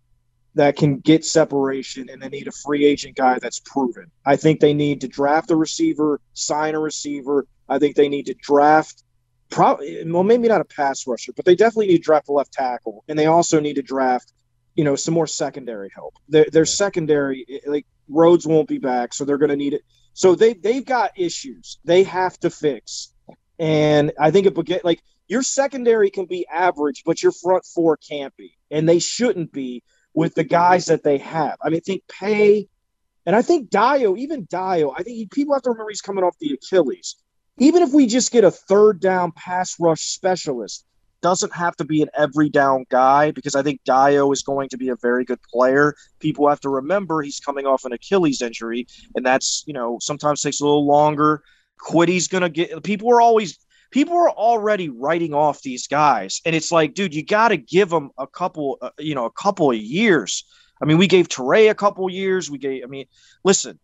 that 0.54 0.76
can 0.76 0.98
get 0.98 1.24
separation, 1.24 2.10
and 2.10 2.20
they 2.20 2.28
need 2.28 2.48
a 2.48 2.52
free 2.52 2.84
agent 2.84 3.16
guy 3.16 3.38
that's 3.40 3.60
proven. 3.60 4.10
I 4.24 4.36
think 4.36 4.60
they 4.60 4.74
need 4.74 5.00
to 5.00 5.08
draft 5.08 5.50
a 5.50 5.56
receiver, 5.56 6.20
sign 6.34 6.74
a 6.74 6.80
receiver. 6.80 7.46
I 7.68 7.78
think 7.78 7.96
they 7.96 8.08
need 8.08 8.26
to 8.26 8.34
draft, 8.34 9.02
probably, 9.48 10.02
well, 10.04 10.24
maybe 10.24 10.48
not 10.48 10.60
a 10.60 10.64
pass 10.66 11.06
rusher, 11.06 11.32
but 11.34 11.46
they 11.46 11.54
definitely 11.54 11.86
need 11.86 11.98
to 11.98 12.02
draft 12.02 12.28
a 12.28 12.32
left 12.32 12.52
tackle, 12.52 13.02
and 13.08 13.18
they 13.18 13.26
also 13.26 13.60
need 13.60 13.76
to 13.76 13.82
draft, 13.82 14.32
you 14.74 14.84
know, 14.84 14.96
some 14.96 15.14
more 15.14 15.26
secondary 15.26 15.90
help. 15.94 16.14
Their, 16.28 16.46
their 16.52 16.66
secondary, 16.66 17.46
like 17.66 17.86
Rhodes 18.08 18.46
won't 18.46 18.68
be 18.68 18.78
back, 18.78 19.14
so 19.14 19.24
they're 19.24 19.38
going 19.38 19.50
to 19.50 19.56
need 19.56 19.72
it. 19.72 19.82
So 20.12 20.34
they 20.34 20.52
they've 20.52 20.84
got 20.84 21.18
issues 21.18 21.78
they 21.84 22.02
have 22.02 22.38
to 22.40 22.50
fix, 22.50 23.14
and 23.58 24.12
I 24.20 24.30
think 24.30 24.46
it 24.46 24.84
like 24.84 25.02
your 25.28 25.42
secondary 25.42 26.10
can 26.10 26.26
be 26.26 26.46
average, 26.46 27.04
but 27.06 27.22
your 27.22 27.32
front 27.32 27.64
four 27.64 27.96
can't 27.96 28.36
be, 28.36 28.58
and 28.70 28.86
they 28.86 28.98
shouldn't 28.98 29.52
be 29.52 29.82
with 30.14 30.34
the 30.34 30.44
guys 30.44 30.86
that 30.86 31.02
they 31.02 31.18
have. 31.18 31.56
I 31.62 31.70
mean, 31.70 31.78
I 31.78 31.80
think 31.80 32.02
Paye, 32.08 32.68
and 33.24 33.36
I 33.36 33.42
think 33.42 33.70
Dayo, 33.70 34.18
even 34.18 34.46
Dayo, 34.46 34.92
I 34.96 35.02
think 35.02 35.16
he, 35.16 35.26
people 35.26 35.54
have 35.54 35.62
to 35.62 35.70
remember 35.70 35.90
he's 35.90 36.00
coming 36.00 36.24
off 36.24 36.38
the 36.38 36.52
Achilles. 36.52 37.16
Even 37.58 37.82
if 37.82 37.92
we 37.92 38.06
just 38.06 38.32
get 38.32 38.44
a 38.44 38.50
third 38.50 39.00
down 39.00 39.32
pass 39.32 39.76
rush 39.78 40.00
specialist, 40.00 40.84
doesn't 41.22 41.54
have 41.54 41.76
to 41.76 41.84
be 41.84 42.02
an 42.02 42.08
every 42.14 42.50
down 42.50 42.84
guy 42.90 43.30
because 43.30 43.54
I 43.54 43.62
think 43.62 43.80
Dayo 43.88 44.32
is 44.32 44.42
going 44.42 44.68
to 44.70 44.76
be 44.76 44.88
a 44.88 44.96
very 44.96 45.24
good 45.24 45.40
player. 45.42 45.94
People 46.18 46.48
have 46.48 46.60
to 46.60 46.68
remember 46.68 47.22
he's 47.22 47.40
coming 47.40 47.64
off 47.64 47.84
an 47.84 47.92
Achilles 47.92 48.42
injury, 48.42 48.86
and 49.14 49.24
that's 49.24 49.64
you 49.66 49.72
know 49.72 49.98
sometimes 50.00 50.42
takes 50.42 50.60
a 50.60 50.64
little 50.64 50.86
longer. 50.86 51.42
Kwity's 51.80 52.28
gonna 52.28 52.48
get 52.48 52.82
people 52.82 53.10
are 53.10 53.20
always 53.20 53.58
people 53.92 54.16
are 54.16 54.30
already 54.30 54.88
writing 54.88 55.34
off 55.34 55.62
these 55.62 55.86
guys, 55.86 56.40
and 56.44 56.56
it's 56.56 56.72
like, 56.72 56.94
dude, 56.94 57.14
you 57.14 57.24
got 57.24 57.48
to 57.48 57.56
give 57.56 57.90
them 57.90 58.10
a 58.18 58.26
couple, 58.26 58.78
uh, 58.82 58.90
you 58.98 59.14
know, 59.14 59.26
a 59.26 59.30
couple 59.30 59.70
of 59.70 59.76
years. 59.76 60.44
I 60.82 60.86
mean, 60.86 60.98
we 60.98 61.06
gave 61.06 61.28
Turay 61.28 61.70
a 61.70 61.74
couple 61.74 62.10
years. 62.10 62.50
We 62.50 62.58
gave, 62.58 62.82
I 62.82 62.86
mean, 62.86 63.06
listen, 63.44 63.78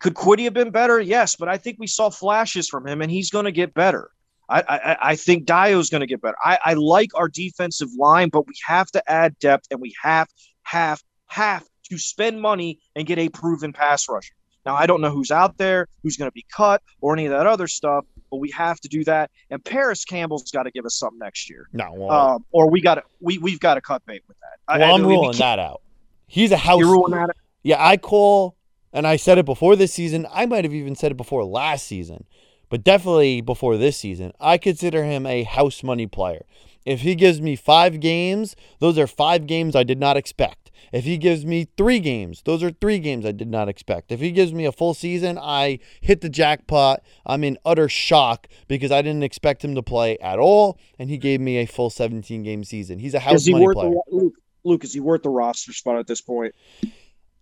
could 0.00 0.14
Kwity 0.14 0.44
have 0.44 0.54
been 0.54 0.70
better? 0.70 0.98
Yes, 0.98 1.36
but 1.36 1.48
I 1.48 1.58
think 1.58 1.76
we 1.78 1.86
saw 1.86 2.10
flashes 2.10 2.68
from 2.68 2.88
him, 2.88 3.00
and 3.00 3.10
he's 3.12 3.30
going 3.30 3.44
to 3.44 3.52
get 3.52 3.72
better. 3.74 4.10
I, 4.48 4.60
I, 4.68 4.96
I 5.10 5.16
think 5.16 5.46
Dayo's 5.46 5.88
going 5.88 6.00
to 6.00 6.06
get 6.06 6.20
better. 6.20 6.36
I, 6.42 6.58
I 6.64 6.74
like 6.74 7.10
our 7.14 7.28
defensive 7.28 7.90
line, 7.96 8.28
but 8.28 8.48
we 8.48 8.54
have 8.66 8.90
to 8.90 9.10
add 9.10 9.38
depth, 9.38 9.68
and 9.70 9.80
we 9.80 9.94
have, 10.02 10.26
have, 10.64 11.00
have 11.28 11.64
to 11.90 11.98
spend 11.98 12.40
money 12.40 12.80
and 12.96 13.06
get 13.06 13.18
a 13.18 13.28
proven 13.28 13.72
pass 13.72 14.08
rusher. 14.08 14.34
Now, 14.66 14.74
I 14.76 14.86
don't 14.86 15.00
know 15.00 15.10
who's 15.10 15.30
out 15.30 15.58
there, 15.58 15.88
who's 16.02 16.16
going 16.16 16.28
to 16.28 16.34
be 16.34 16.46
cut, 16.54 16.82
or 17.00 17.12
any 17.12 17.26
of 17.26 17.32
that 17.32 17.46
other 17.46 17.66
stuff, 17.66 18.04
but 18.32 18.38
we 18.38 18.50
have 18.50 18.80
to 18.80 18.88
do 18.88 19.04
that. 19.04 19.30
And 19.50 19.62
Parris 19.62 20.06
Campbell's 20.06 20.50
got 20.50 20.62
to 20.62 20.70
give 20.70 20.86
us 20.86 20.96
something 20.96 21.18
next 21.18 21.50
year. 21.50 21.68
No, 21.74 21.92
well, 21.92 22.10
Um, 22.10 22.44
or 22.50 22.70
we 22.70 22.80
got 22.80 22.96
to 22.96 23.02
we 23.20 23.36
we've 23.38 23.60
got 23.60 23.74
to 23.74 23.82
cut 23.82 24.04
bait 24.06 24.22
with 24.26 24.38
that. 24.38 24.78
Well, 24.80 24.90
I 24.90 24.94
I'm 24.94 25.06
ruling 25.06 25.36
that 25.36 25.58
out. 25.58 25.82
He's 26.26 26.50
a 26.50 26.56
house. 26.56 26.80
You're 26.80 26.90
ruling 26.90 27.12
that. 27.12 27.28
out? 27.28 27.36
Yeah, 27.62 27.76
I 27.78 27.98
call, 27.98 28.56
and 28.90 29.06
I 29.06 29.16
said 29.16 29.36
it 29.36 29.44
before 29.44 29.76
this 29.76 29.92
season. 29.92 30.26
I 30.32 30.46
might 30.46 30.64
have 30.64 30.72
even 30.72 30.96
said 30.96 31.12
it 31.12 31.16
before 31.16 31.44
last 31.44 31.86
season, 31.86 32.24
but 32.70 32.82
definitely 32.82 33.42
before 33.42 33.76
this 33.76 33.98
season. 33.98 34.32
I 34.40 34.56
consider 34.56 35.04
him 35.04 35.26
a 35.26 35.42
house 35.42 35.82
money 35.82 36.06
player. 36.06 36.46
If 36.86 37.02
he 37.02 37.14
gives 37.14 37.42
me 37.42 37.54
five 37.54 38.00
games, 38.00 38.56
those 38.78 38.98
are 38.98 39.06
five 39.06 39.46
games 39.46 39.76
I 39.76 39.82
did 39.82 40.00
not 40.00 40.16
expect. 40.16 40.61
If 40.92 41.04
he 41.04 41.16
gives 41.16 41.46
me 41.46 41.68
three 41.78 42.00
games, 42.00 42.42
those 42.44 42.62
are 42.62 42.70
three 42.70 42.98
games 42.98 43.24
I 43.24 43.32
did 43.32 43.48
not 43.48 43.68
expect. 43.68 44.12
If 44.12 44.20
he 44.20 44.30
gives 44.30 44.52
me 44.52 44.66
a 44.66 44.72
full 44.72 44.92
season, 44.92 45.38
I 45.38 45.78
hit 46.02 46.20
the 46.20 46.28
jackpot. 46.28 47.02
I'm 47.24 47.42
in 47.44 47.56
utter 47.64 47.88
shock 47.88 48.46
because 48.68 48.92
I 48.92 49.00
didn't 49.00 49.22
expect 49.22 49.64
him 49.64 49.74
to 49.74 49.82
play 49.82 50.18
at 50.18 50.38
all, 50.38 50.78
and 50.98 51.08
he 51.08 51.16
gave 51.16 51.40
me 51.40 51.56
a 51.56 51.66
full 51.66 51.88
17 51.88 52.42
game 52.42 52.62
season. 52.62 52.98
He's 52.98 53.14
a 53.14 53.20
house 53.20 53.36
Is 53.40 53.46
he 53.46 53.52
money 53.52 53.64
worth 53.66 53.74
player. 53.76 53.90
the 53.90 54.02
Luke? 54.16 54.34
Luke, 54.64 54.84
is 54.84 54.92
he 54.92 55.00
worth 55.00 55.22
the 55.22 55.30
roster 55.30 55.72
spot 55.72 55.98
at 55.98 56.06
this 56.06 56.20
point? 56.20 56.54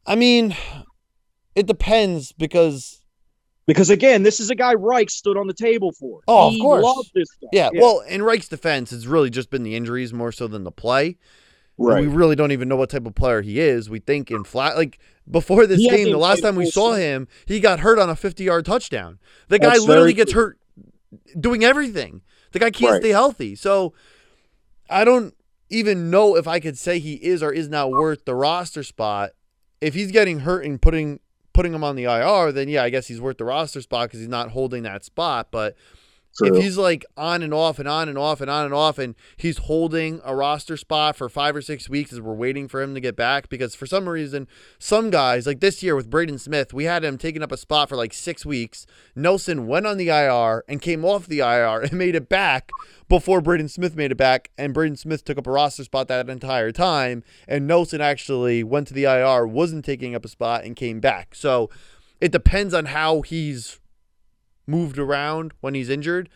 I 0.07 0.14
mean, 0.14 0.57
it 1.55 1.66
depends 1.66 2.32
because 2.32 3.03
Because 3.66 3.90
again, 3.90 4.22
this 4.22 4.40
is 4.40 4.51
a 4.51 4.55
guy 4.55 4.74
Reich 4.74 5.11
stood 5.11 5.36
on 5.36 5.46
the 5.46 5.55
table 5.55 5.92
for. 5.92 6.20
Oh, 6.28 6.55
of 6.55 6.61
course. 6.61 6.84
loved 6.84 7.11
this 7.14 7.28
guy. 7.42 7.48
yeah, 7.53 7.70
well, 7.74 8.01
in 8.01 8.22
Reich's 8.22 8.48
defense, 8.48 8.92
it's 8.92 9.07
really 9.07 9.28
just 9.28 9.51
been 9.51 9.64
the 9.64 9.74
injuries 9.76 10.12
more 10.14 10.32
so 10.32 10.46
than 10.46 10.64
the 10.64 10.72
play. 10.72 11.18
Right. 11.89 12.01
We 12.03 12.07
really 12.09 12.37
don't 12.37 12.53
even 12.53 12.68
know 12.68 12.76
what 12.76 12.91
type 12.91 13.07
of 13.07 13.14
player 13.14 13.43
he 13.43 13.61
is. 13.61 13.89
We 13.91 13.99
think 14.01 14.31
in 14.31 14.45
flat 14.45 14.76
like 14.76 14.99
before 15.31 15.66
this 15.66 15.78
He 15.78 15.89
game, 15.89 16.11
the 16.11 16.18
last 16.18 16.43
time 16.43 16.57
we 16.57 16.70
saw 16.70 16.95
season. 16.95 17.03
him, 17.03 17.28
he 17.47 17.61
got 17.61 17.81
hurt 17.81 17.99
on 17.99 18.11
a 18.11 18.14
50-yard 18.14 18.64
touchdown. 18.64 19.18
The 19.49 19.59
guy 19.59 19.70
That's 19.70 19.87
literally 19.87 20.12
gets 20.12 20.33
hurt 20.33 20.59
doing 21.39 21.64
everything. 21.64 22.22
The 22.53 22.59
guy 22.59 22.70
can't 22.70 22.93
Right. 22.93 23.03
stay 23.03 23.11
healthy. 23.11 23.55
So 23.55 23.95
I 24.89 25.05
don't 25.05 25.35
even 25.68 26.11
know 26.11 26.37
if 26.37 26.49
I 26.49 26.59
could 26.61 26.76
say 26.76 26.99
he 26.99 27.14
is 27.14 27.43
or 27.43 27.53
is 27.53 27.68
not 27.68 27.91
worth 27.91 28.24
the 28.24 28.35
roster 28.35 28.83
spot. 28.83 29.31
If 29.81 29.95
he's 29.95 30.11
getting 30.11 30.41
hurt 30.41 30.64
and 30.64 30.81
putting 30.83 31.20
putting 31.53 31.74
him 31.74 31.83
on 31.83 31.97
the 31.97 32.05
IR, 32.05 32.53
then 32.53 32.68
yeah, 32.68 32.83
I 32.85 32.91
guess 32.91 33.09
he's 33.09 33.20
worth 33.20 33.39
the 33.39 33.45
roster 33.45 33.81
spot 33.81 34.09
because 34.09 34.20
he's 34.20 34.28
not 34.28 34.51
holding 34.51 34.83
that 34.85 35.05
spot. 35.05 35.49
But 35.51 35.76
True. 36.37 36.57
if 36.57 36.62
he's 36.62 36.78
like 36.78 37.05
on 37.16 37.43
and 37.43 37.53
off 37.53 37.78
and 37.78 37.89
on 37.89 38.09
and 38.09 38.16
off 38.16 38.41
and 38.41 38.51
on 38.51 38.64
and 38.64 38.74
off, 38.74 38.99
and 38.99 39.14
he's 39.37 39.59
holding 39.59 40.20
a 40.24 40.35
roster 40.35 40.76
spot 40.76 41.16
for 41.16 41.28
five 41.28 41.57
or 41.57 41.62
six 41.62 41.89
weeks 41.89 42.12
as 42.12 42.20
we're 42.20 42.35
waiting 42.35 42.68
for 42.68 42.81
him 42.81 42.95
to 42.95 43.01
get 43.01 43.16
back, 43.16 43.49
because 43.49 43.74
for 43.74 43.87
some 43.87 44.09
reason, 44.09 44.47
some 44.78 45.11
guys, 45.11 45.47
like 45.47 45.61
this 45.61 45.83
year 45.83 45.97
with 45.97 46.11
Braden 46.11 46.39
Smith, 46.39 46.72
we 46.72 46.85
had 46.85 47.05
him 47.05 47.18
taking 47.18 47.43
up 47.43 47.53
a 47.53 47.57
spot 47.57 47.89
for 47.89 47.97
like 47.97 48.12
six 48.12 48.47
weeks. 48.47 48.87
Nelson 49.14 49.66
went 49.66 49.87
on 49.87 49.97
the 49.97 50.09
IR 50.09 50.64
and 50.68 50.81
came 50.81 51.05
off 51.05 51.26
the 51.26 51.41
IR 51.41 51.81
and 51.81 51.93
made 51.93 52.14
it 52.14 52.28
back 52.28 52.70
before 53.09 53.41
Braden 53.41 53.68
Smith 53.68 53.97
made 53.97 54.12
it 54.12 54.16
back, 54.16 54.51
and 54.57 54.72
Braden 54.72 54.97
Smith 54.97 55.24
took 55.24 55.37
up 55.37 55.47
a 55.47 55.51
roster 55.51 55.85
spot 55.85 56.07
that 56.09 56.31
entire 56.31 56.70
time, 56.70 57.24
and 57.49 57.66
Nelson 57.66 58.01
actually 58.01 58.62
went 58.62 58.87
to 58.89 58.95
the 58.95 59.05
IR, 59.05 59.47
wasn't 59.47 59.85
taking 59.85 60.14
up 60.14 60.24
a 60.24 60.28
spot, 60.28 60.64
and 60.64 60.76
came 60.76 61.01
back. 61.01 61.35
So 61.35 61.70
it 62.20 62.31
depends 62.31 62.72
on 62.72 62.87
how 62.87 63.22
he's 63.22 63.81
moved 64.71 64.99
around 64.99 65.53
when 65.61 65.75
he's 65.75 65.89
injured. 65.91 66.29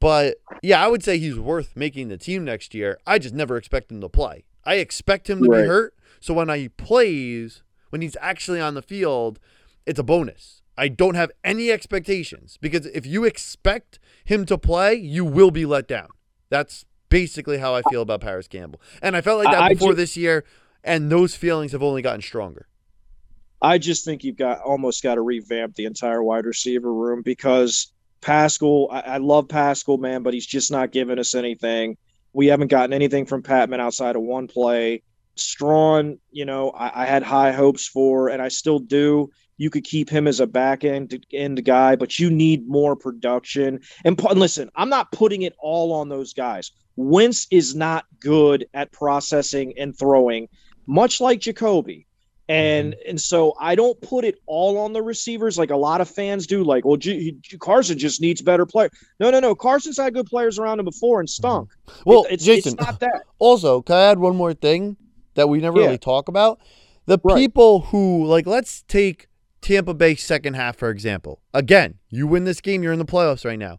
But 0.00 0.36
yeah, 0.62 0.82
I 0.84 0.88
would 0.88 1.04
say 1.04 1.18
he's 1.18 1.38
worth 1.38 1.76
making 1.76 2.08
the 2.08 2.16
team 2.16 2.44
next 2.44 2.74
year. 2.74 2.98
I 3.06 3.18
just 3.18 3.34
never 3.34 3.56
expect 3.56 3.90
him 3.92 4.00
to 4.00 4.08
play. 4.08 4.44
I 4.64 4.74
expect 4.76 5.28
him 5.28 5.42
to 5.42 5.48
be 5.50 5.56
hurt. 5.66 5.94
So 6.20 6.34
when 6.34 6.48
he 6.50 6.68
plays, 6.68 7.62
when 7.90 8.00
he's 8.02 8.16
actually 8.20 8.60
on 8.60 8.74
the 8.74 8.82
field, 8.82 9.38
it's 9.86 9.98
a 9.98 10.02
bonus. 10.02 10.62
I 10.78 10.88
don't 10.88 11.14
have 11.16 11.30
any 11.44 11.70
expectations 11.70 12.56
because 12.60 12.86
if 12.86 13.04
you 13.04 13.24
expect 13.24 13.98
him 14.24 14.46
to 14.46 14.56
play, 14.56 14.94
you 14.94 15.24
will 15.24 15.50
be 15.50 15.66
let 15.66 15.86
down. 15.86 16.08
That's 16.48 16.86
basically 17.10 17.58
how 17.58 17.74
I 17.74 17.82
feel 17.90 18.00
about 18.02 18.22
Parris 18.22 18.48
Campbell. 18.48 18.80
And 19.02 19.16
I 19.16 19.20
felt 19.20 19.38
like 19.44 19.52
that 19.52 19.62
I- 19.62 19.68
before 19.74 19.92
ju- 19.92 19.96
this 19.96 20.16
year, 20.16 20.44
and 20.82 21.10
those 21.12 21.34
feelings 21.34 21.72
have 21.72 21.82
only 21.82 22.00
gotten 22.00 22.22
stronger. 22.22 22.66
I 23.62 23.78
just 23.78 24.04
think 24.04 24.24
you've 24.24 24.36
got 24.36 24.60
almost 24.60 25.02
got 25.02 25.16
to 25.16 25.22
revamp 25.22 25.74
the 25.74 25.84
entire 25.84 26.22
wide 26.22 26.46
receiver 26.46 26.92
room 26.92 27.22
because 27.22 27.92
Pascal, 28.20 28.88
I, 28.90 29.00
I 29.00 29.16
love 29.18 29.48
Pascal, 29.48 29.98
man, 29.98 30.22
but 30.22 30.34
he's 30.34 30.46
just 30.46 30.70
not 30.70 30.92
giving 30.92 31.18
us 31.18 31.34
anything. 31.34 31.96
We 32.32 32.46
haven't 32.46 32.68
gotten 32.68 32.92
anything 32.92 33.26
from 33.26 33.42
Patmon 33.42 33.80
outside 33.80 34.16
of 34.16 34.22
one 34.22 34.46
play. 34.46 35.02
Strawn, 35.34 36.18
you 36.30 36.44
know, 36.44 36.70
I, 36.70 37.02
I 37.02 37.06
had 37.06 37.22
high 37.22 37.52
hopes 37.52 37.86
for, 37.86 38.28
and 38.28 38.42
I 38.42 38.48
still 38.48 38.78
do. 38.78 39.30
You 39.56 39.68
could 39.70 39.84
keep 39.84 40.08
him 40.08 40.26
as 40.26 40.40
a 40.40 40.46
back 40.46 40.84
end 40.84 41.26
end 41.32 41.64
guy, 41.64 41.96
but 41.96 42.18
you 42.18 42.30
need 42.30 42.68
more 42.68 42.96
production. 42.96 43.80
And, 44.04 44.18
and 44.18 44.40
listen, 44.40 44.70
I'm 44.74 44.88
not 44.88 45.12
putting 45.12 45.42
it 45.42 45.54
all 45.58 45.92
on 45.92 46.08
those 46.08 46.32
guys. 46.32 46.70
Wentz 46.96 47.46
is 47.50 47.74
not 47.74 48.04
good 48.20 48.66
at 48.74 48.92
processing 48.92 49.74
and 49.78 49.96
throwing, 49.98 50.48
much 50.86 51.20
like 51.20 51.40
Jacoby. 51.40 52.06
And 52.50 52.94
mm-hmm. 52.94 53.10
and 53.10 53.20
so 53.20 53.54
I 53.60 53.76
don't 53.76 54.00
put 54.00 54.24
it 54.24 54.34
all 54.46 54.76
on 54.78 54.92
the 54.92 55.02
receivers 55.02 55.56
like 55.56 55.70
a 55.70 55.76
lot 55.76 56.00
of 56.00 56.10
fans 56.10 56.48
do. 56.48 56.64
Like, 56.64 56.84
well, 56.84 56.96
G- 56.96 57.36
G- 57.40 57.58
Carson 57.58 57.96
just 57.96 58.20
needs 58.20 58.42
better 58.42 58.66
player. 58.66 58.90
No, 59.20 59.30
no, 59.30 59.38
no. 59.38 59.54
Carson's 59.54 59.98
had 59.98 60.14
good 60.14 60.26
players 60.26 60.58
around 60.58 60.80
him 60.80 60.84
before 60.84 61.20
and 61.20 61.28
mm-hmm. 61.28 61.42
stunk. 61.42 61.70
Well, 62.04 62.24
It- 62.24 62.34
it's, 62.34 62.44
Jason, 62.44 62.72
it's 62.74 62.82
not 62.82 62.98
that. 63.00 63.22
Also, 63.38 63.82
can 63.82 63.94
I 63.94 64.02
add 64.10 64.18
one 64.18 64.34
more 64.34 64.52
thing 64.52 64.96
that 65.34 65.48
we 65.48 65.60
never 65.60 65.78
Yeah. 65.78 65.86
really 65.86 65.98
talk 65.98 66.26
about? 66.26 66.58
The 67.06 67.18
Right. 67.22 67.36
people 67.36 67.82
who 67.82 68.24
like 68.26 68.46
let's 68.46 68.82
take 68.88 69.28
Tampa 69.60 69.94
Bay 69.94 70.16
second 70.16 70.54
half 70.54 70.76
for 70.76 70.90
example. 70.90 71.40
Again, 71.54 71.98
you 72.08 72.26
win 72.26 72.44
this 72.44 72.60
game, 72.60 72.82
you're 72.82 72.92
in 72.92 72.98
the 72.98 73.04
playoffs 73.04 73.44
right 73.44 73.58
now. 73.58 73.78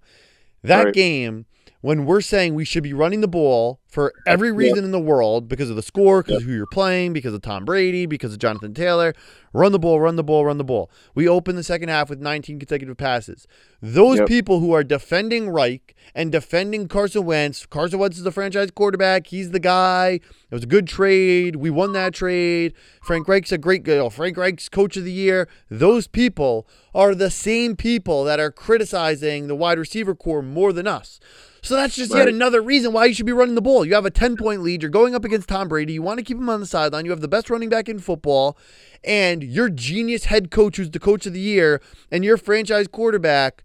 That 0.64 0.86
Right. 0.86 0.94
game 0.94 1.46
when 1.82 2.06
we're 2.06 2.22
saying 2.22 2.54
we 2.56 2.64
should 2.66 2.84
be 2.84 2.94
running 2.94 3.22
the 3.22 3.28
ball 3.28 3.80
for 3.88 4.14
every 4.26 4.52
reason 4.52 4.86
in 4.86 4.92
the 4.92 5.00
world 5.00 5.50
because 5.50 5.70
of 5.70 5.76
the 5.76 5.82
score, 5.82 6.22
because 6.24 6.38
of 6.38 6.44
who 6.44 6.54
you're 6.54 6.66
playing, 6.68 7.12
because 7.12 7.34
of 7.34 7.42
Tom 7.42 7.66
Brady, 7.66 8.06
because 8.06 8.32
of 8.32 8.40
Jonathan 8.40 8.74
Taylor, 8.74 9.14
run 9.52 9.72
the 9.74 9.80
ball, 9.80 10.00
run 10.00 10.16
the 10.16 10.24
ball, 10.24 10.46
run 10.46 10.58
the 10.58 10.64
ball. 10.64 10.90
We 11.14 11.28
open 11.28 11.56
the 11.56 11.64
second 11.64 11.90
half 11.90 12.10
with 12.10 12.22
19 12.22 12.60
consecutive 12.60 12.96
passes. 12.98 13.48
Those 13.82 14.20
Yep. 14.20 14.28
people 14.28 14.60
who 14.60 14.72
are 14.74 14.84
defending 14.84 15.50
Reich 15.50 15.96
and 16.16 16.32
defending 16.32 16.88
Carson 16.88 17.26
Wentz, 17.26 17.66
Carson 17.66 18.00
Wentz 18.00 18.18
is 18.18 18.24
the 18.24 18.32
franchise 18.32 18.70
quarterback. 18.72 19.28
He's 19.28 19.52
the 19.52 19.60
guy. 19.60 20.20
It 20.50 20.54
was 20.54 20.64
a 20.64 20.68
good 20.68 20.88
trade. 20.88 21.58
We 21.58 21.70
won 21.70 21.92
that 21.94 22.14
trade. 22.14 22.74
Frank 23.04 23.28
Reich's 23.28 23.52
a 23.52 23.58
great 23.58 23.84
guy. 23.84 24.08
Frank 24.10 24.38
Reich's 24.38 24.70
coach 24.70 24.96
of 24.96 25.04
the 25.04 25.12
year. 25.12 25.50
Those 25.70 26.08
people 26.08 26.68
are 26.94 27.14
the 27.16 27.32
same 27.32 27.76
people 27.76 28.24
that 28.24 28.40
are 28.40 28.52
criticizing 28.52 29.48
the 29.48 29.56
wide 29.56 29.80
receiver 29.80 30.16
corps 30.16 30.42
more 30.44 30.72
than 30.72 30.88
us. 30.88 31.20
So 31.64 31.76
that's 31.76 31.96
just 31.96 32.12
Right. 32.12 32.20
yet 32.20 32.28
another 32.28 32.62
reason 32.62 32.92
why 32.92 33.06
you 33.06 33.14
should 33.14 33.26
be 33.28 33.32
running 33.32 33.56
the 33.56 33.62
ball. 33.62 33.86
You 33.86 33.94
have 33.94 34.06
a 34.06 34.12
10 34.12 34.36
point 34.36 34.64
lead. 34.64 34.82
You're 34.82 34.90
going 34.90 35.14
up 35.14 35.24
against 35.24 35.48
Tom 35.48 35.68
Brady. 35.68 35.94
You 35.94 36.02
want 36.02 36.18
to 36.18 36.24
keep 36.24 36.38
him 36.38 36.50
on 36.50 36.60
the 36.60 36.66
sideline. 36.66 37.06
You 37.06 37.12
have 37.12 37.22
the 37.22 37.28
best 37.28 37.50
running 37.50 37.70
back 37.70 37.88
in 37.88 38.00
football. 38.00 38.58
And 39.04 39.44
your 39.44 39.70
genius 39.70 40.26
head 40.26 40.50
coach, 40.50 40.78
who's 40.78 40.90
the 40.90 41.00
coach 41.00 41.26
of 41.26 41.34
the 41.34 41.40
year, 41.40 41.82
and 42.12 42.24
your 42.24 42.38
franchise 42.38 42.88
quarterback 42.88 43.64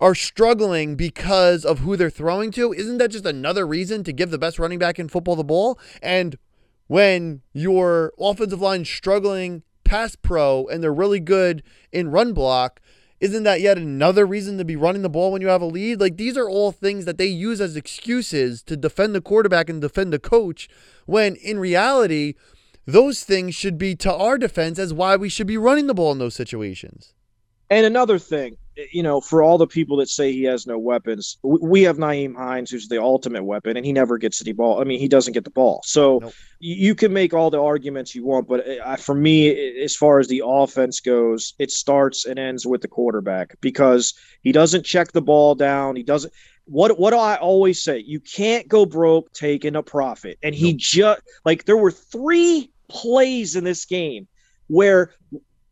are 0.00 0.14
struggling 0.14 0.96
because 0.96 1.64
of 1.64 1.78
who 1.80 1.96
they're 1.96 2.10
throwing 2.10 2.50
to. 2.52 2.72
Isn't 2.72 2.98
that 2.98 3.12
just 3.12 3.24
another 3.24 3.66
reason 3.66 4.04
to 4.04 4.12
give 4.12 4.30
the 4.30 4.38
best 4.38 4.58
running 4.58 4.78
back 4.78 4.98
in 4.98 5.08
football 5.08 5.36
the 5.36 5.44
ball? 5.44 5.78
And 6.02 6.36
when 6.88 7.42
your 7.52 8.12
offensive 8.18 8.60
line's 8.60 8.90
struggling 8.90 9.62
pass 9.84 10.16
pro 10.16 10.66
and 10.66 10.82
they're 10.82 10.92
really 10.92 11.20
good 11.20 11.62
in 11.92 12.10
run 12.10 12.32
block, 12.32 12.80
isn't 13.20 13.44
that 13.44 13.60
yet 13.60 13.78
another 13.78 14.26
reason 14.26 14.58
to 14.58 14.64
be 14.64 14.76
running 14.76 15.02
the 15.02 15.08
ball 15.08 15.32
when 15.32 15.40
you 15.40 15.48
have 15.48 15.62
a 15.62 15.66
lead? 15.66 16.00
Like 16.00 16.16
these 16.16 16.36
are 16.36 16.48
all 16.48 16.72
things 16.72 17.04
that 17.06 17.18
they 17.18 17.26
use 17.26 17.60
as 17.60 17.76
excuses 17.76 18.62
to 18.64 18.76
defend 18.76 19.14
the 19.14 19.20
quarterback 19.20 19.70
and 19.70 19.80
defend 19.80 20.12
the 20.12 20.18
coach 20.18 20.68
when 21.06 21.36
in 21.36 21.58
reality 21.58 22.34
those 22.84 23.24
things 23.24 23.54
should 23.54 23.78
be 23.78 23.96
to 23.96 24.14
our 24.14 24.38
defense 24.38 24.78
as 24.78 24.92
why 24.92 25.16
we 25.16 25.28
should 25.28 25.46
be 25.46 25.56
running 25.56 25.86
the 25.86 25.94
ball 25.94 26.12
in 26.12 26.18
those 26.18 26.34
situations. 26.34 27.14
And 27.70 27.84
another 27.84 28.18
thing, 28.18 28.56
you 28.92 29.02
know, 29.02 29.20
for 29.20 29.42
all 29.42 29.58
the 29.58 29.66
people 29.66 29.96
that 29.98 30.08
say 30.08 30.32
he 30.32 30.44
has 30.44 30.66
no 30.66 30.78
weapons, 30.78 31.38
we 31.42 31.82
have 31.82 31.96
Nyheim 31.96 32.36
Hines, 32.36 32.70
who's 32.70 32.88
the 32.88 33.00
ultimate 33.00 33.44
weapon, 33.44 33.76
and 33.76 33.86
he 33.86 33.92
never 33.92 34.18
gets 34.18 34.42
any 34.42 34.52
ball. 34.52 34.80
I 34.80 34.84
mean, 34.84 35.00
he 35.00 35.08
doesn't 35.08 35.32
get 35.32 35.44
the 35.44 35.50
ball. 35.50 35.80
So 35.84 36.18
Nope. 36.18 36.34
you 36.58 36.94
can 36.94 37.12
make 37.12 37.32
all 37.32 37.50
the 37.50 37.60
arguments 37.60 38.14
you 38.14 38.24
want, 38.24 38.48
but 38.48 38.66
uh, 38.68 38.96
for 38.96 39.14
me, 39.14 39.82
as 39.82 39.96
far 39.96 40.18
as 40.18 40.28
the 40.28 40.42
offense 40.44 41.00
goes, 41.00 41.54
it 41.58 41.70
starts 41.70 42.26
and 42.26 42.38
ends 42.38 42.66
with 42.66 42.82
the 42.82 42.88
quarterback 42.88 43.56
because 43.60 44.14
he 44.42 44.52
doesn't 44.52 44.84
check 44.84 45.12
the 45.12 45.22
ball 45.22 45.54
down. 45.54 45.96
He 45.96 46.02
doesn't. 46.02 46.32
What 46.66 46.98
what 46.98 47.10
do 47.10 47.18
I 47.18 47.36
always 47.36 47.82
say? 47.82 47.98
You 47.98 48.20
can't 48.20 48.66
go 48.68 48.84
broke 48.84 49.32
taking 49.32 49.76
a 49.76 49.82
profit. 49.82 50.38
And 50.42 50.54
he 50.54 50.74
just 50.74 51.20
like 51.44 51.64
there 51.64 51.76
were 51.76 51.92
three 51.92 52.70
plays 52.88 53.56
in 53.56 53.64
this 53.64 53.84
game 53.84 54.26
where 54.66 55.14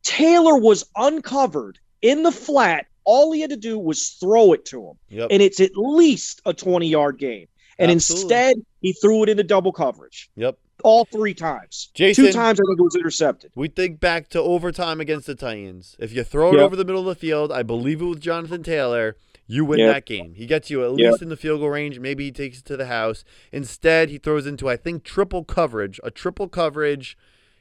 Taylor 0.05 0.57
was 0.57 0.85
uncovered 0.97 1.79
in 2.01 2.23
the 2.23 2.33
flat. 2.33 2.87
All 3.05 3.33
he 3.33 3.41
had 3.41 3.51
to 3.51 3.57
do 3.57 3.79
was 3.79 4.11
throw 4.21 4.53
it 4.53 4.65
to 4.67 4.83
him, 4.89 4.95
Yep. 5.11 5.29
and 5.31 5.43
it's 5.43 5.61
at 5.61 5.73
least 5.77 6.41
a 6.47 6.53
20 6.55 6.89
yard 6.89 7.19
game. 7.19 7.47
And 7.79 7.91
Absolutely. 7.91 8.23
instead, 8.23 8.57
he 8.81 8.93
threw 8.93 9.23
it 9.25 9.29
into 9.29 9.43
double 9.43 9.73
coverage 9.73 10.31
Yep. 10.37 10.57
all 10.85 11.05
three 11.07 11.35
times. 11.35 11.91
Jason- 11.95 12.27
Two 12.27 12.33
times, 12.33 12.61
I 12.61 12.63
think 12.67 12.79
it 12.79 12.83
was 12.83 12.95
intercepted. 12.95 13.51
We 13.57 13.69
think 13.69 13.99
back 14.01 14.29
to 14.31 14.41
overtime 14.41 15.01
against 15.01 15.27
the 15.27 15.35
Titans. 15.35 15.97
If 15.99 16.13
you 16.15 16.23
throw 16.23 16.51
it 16.53 16.57
Yep. 16.57 16.63
over 16.65 16.77
the 16.77 16.85
middle 16.85 17.01
of 17.01 17.07
the 17.07 17.15
field, 17.21 17.51
I 17.51 17.63
believe 17.65 18.01
it 18.01 18.05
was 18.05 18.19
Jonathan 18.21 18.63
Taylor, 18.63 19.17
you 19.47 19.65
win 19.65 19.81
Yep. 19.81 19.93
that 19.95 20.07
game. 20.07 20.35
He 20.35 20.47
gets 20.47 20.71
you 20.71 20.85
at 20.85 20.93
least 20.93 21.21
in 21.21 21.29
the 21.31 21.37
field 21.37 21.61
goal 21.61 21.71
range. 21.71 21.99
Maybe 21.99 22.25
he 22.25 22.33
takes 22.33 22.61
it 22.61 22.65
to 22.67 22.77
the 22.77 22.87
house. 22.87 23.25
Instead, 23.53 24.09
he 24.09 24.19
throws 24.19 24.47
into, 24.47 24.69
I 24.69 24.77
think, 24.77 25.03
triple 25.05 25.43
coverage, 25.45 25.99
a 26.05 26.11
triple 26.11 26.49
coverage 26.49 27.19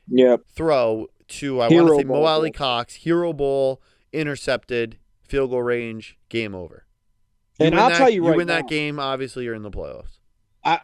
Yep. 0.10 0.42
throw 0.56 1.08
to, 1.30 1.60
I 1.60 1.68
want 1.70 1.88
to 1.88 1.96
say, 1.98 2.04
ball. 2.04 2.22
Mo 2.22 2.26
Alie-Cox, 2.28 2.94
hero 2.96 3.34
ball, 3.34 3.82
intercepted, 4.14 4.98
field 5.34 5.50
goal 5.50 5.64
range, 5.64 6.16
game 6.30 6.54
over. 6.54 6.86
You 7.60 7.66
And 7.68 7.80
I'll 7.80 7.90
that- 7.90 7.98
tell 7.98 8.10
you 8.10 8.24
right 8.24 8.32
You 8.34 8.38
win 8.38 8.48
now, 8.48 8.56
that 8.58 8.68
game, 8.68 9.00
obviously, 9.00 9.46
you're 9.46 9.56
in 9.56 9.64
the 9.64 9.72
playoffs. 9.72 10.18
I, 10.64 10.80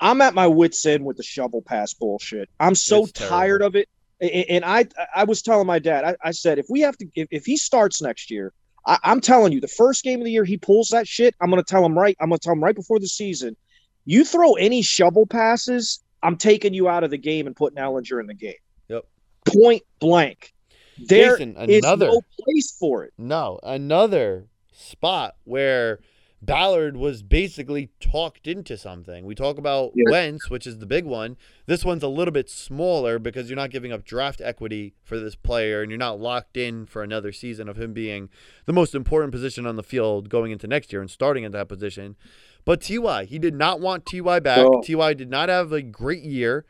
I'm 0.00 0.20
at 0.22 0.34
my 0.34 0.46
wits 0.46 0.84
end 0.86 1.04
with 1.04 1.16
the 1.18 1.22
shovel 1.22 1.62
pass 1.62 1.92
bullshit. 1.94 2.48
I'm 2.58 2.74
so 2.74 3.02
It's 3.04 3.12
terrible. 3.12 3.36
tired 3.36 3.62
of 3.62 3.76
it. 3.76 3.88
And 4.20 4.64
I, 4.64 4.86
I 5.14 5.24
was 5.24 5.42
telling 5.42 5.66
my 5.66 5.78
dad, 5.78 6.04
I, 6.04 6.16
I 6.24 6.30
said, 6.30 6.58
if 6.58 6.66
we 6.70 6.80
have 6.80 6.96
to, 6.98 7.06
if, 7.14 7.28
if 7.30 7.44
he 7.44 7.56
starts 7.56 8.00
next 8.00 8.30
year, 8.30 8.52
I, 8.86 8.98
I'm 9.04 9.20
telling 9.20 9.52
you, 9.52 9.60
the 9.60 9.68
first 9.68 10.04
game 10.04 10.20
of 10.20 10.24
the 10.24 10.30
year 10.30 10.44
he 10.44 10.56
pulls 10.56 10.88
that 10.88 11.06
shit, 11.06 11.34
I'm 11.40 11.50
going 11.50 11.62
to 11.62 11.68
tell 11.68 11.84
him 11.84 11.98
right. 11.98 12.16
I'm 12.20 12.28
going 12.30 12.38
to 12.38 12.44
tell 12.44 12.54
him 12.54 12.62
right 12.64 12.74
before 12.74 12.98
the 12.98 13.08
season. 13.08 13.56
You 14.04 14.24
throw 14.24 14.54
any 14.54 14.80
shovel 14.82 15.26
passes, 15.26 16.02
I'm 16.22 16.36
taking 16.36 16.72
you 16.72 16.88
out 16.88 17.04
of 17.04 17.10
the 17.10 17.18
game 17.18 17.46
and 17.46 17.54
putting 17.54 17.78
Ehlinger 17.78 18.20
in 18.20 18.26
the 18.26 18.34
game. 18.34 18.54
Yep. 18.88 19.04
Point 19.46 19.82
blank. 19.98 20.51
There 20.98 21.36
Jason, 21.36 21.56
is 21.68 21.84
another. 21.84 22.06
no 22.08 22.20
place 22.42 22.76
for 22.78 23.04
it. 23.04 23.12
No, 23.18 23.58
another 23.62 24.46
spot 24.72 25.36
where 25.44 26.00
Ballard 26.44 26.96
was 26.96 27.22
basically 27.22 27.90
talked 28.00 28.48
into 28.48 28.76
something. 28.76 29.24
We 29.24 29.34
talk 29.36 29.58
about 29.58 29.92
Yeah. 29.94 30.10
Wentz, 30.10 30.50
which 30.50 30.66
is 30.66 30.78
the 30.78 30.86
big 30.86 31.04
one. 31.04 31.36
This 31.66 31.84
one's 31.84 32.02
a 32.02 32.08
little 32.08 32.32
bit 32.32 32.50
smaller 32.50 33.20
because 33.20 33.48
you're 33.48 33.56
not 33.56 33.70
giving 33.70 33.92
up 33.92 34.04
draft 34.04 34.40
equity 34.40 34.94
for 35.04 35.20
this 35.20 35.36
player 35.36 35.82
and 35.82 35.90
you're 35.90 35.98
not 35.98 36.18
locked 36.20 36.56
in 36.56 36.84
for 36.86 37.02
another 37.04 37.30
season 37.30 37.68
of 37.68 37.76
him 37.78 37.92
being 37.92 38.28
the 38.66 38.72
most 38.72 38.92
important 38.94 39.30
position 39.32 39.66
on 39.66 39.76
the 39.76 39.84
field 39.84 40.28
going 40.28 40.50
into 40.50 40.66
next 40.66 40.92
year 40.92 41.00
and 41.00 41.10
starting 41.12 41.44
at 41.44 41.52
that 41.52 41.68
position. 41.68 42.16
But 42.64 42.80
TY, 42.80 43.24
he 43.26 43.38
did 43.38 43.54
not 43.54 43.80
want 43.80 44.04
TY 44.04 44.40
back. 44.40 44.58
No. 44.66 44.82
TY 44.84 45.14
did 45.14 45.30
not 45.30 45.48
have 45.48 45.70
a 45.72 45.80
great 45.82 46.24
year 46.24 46.64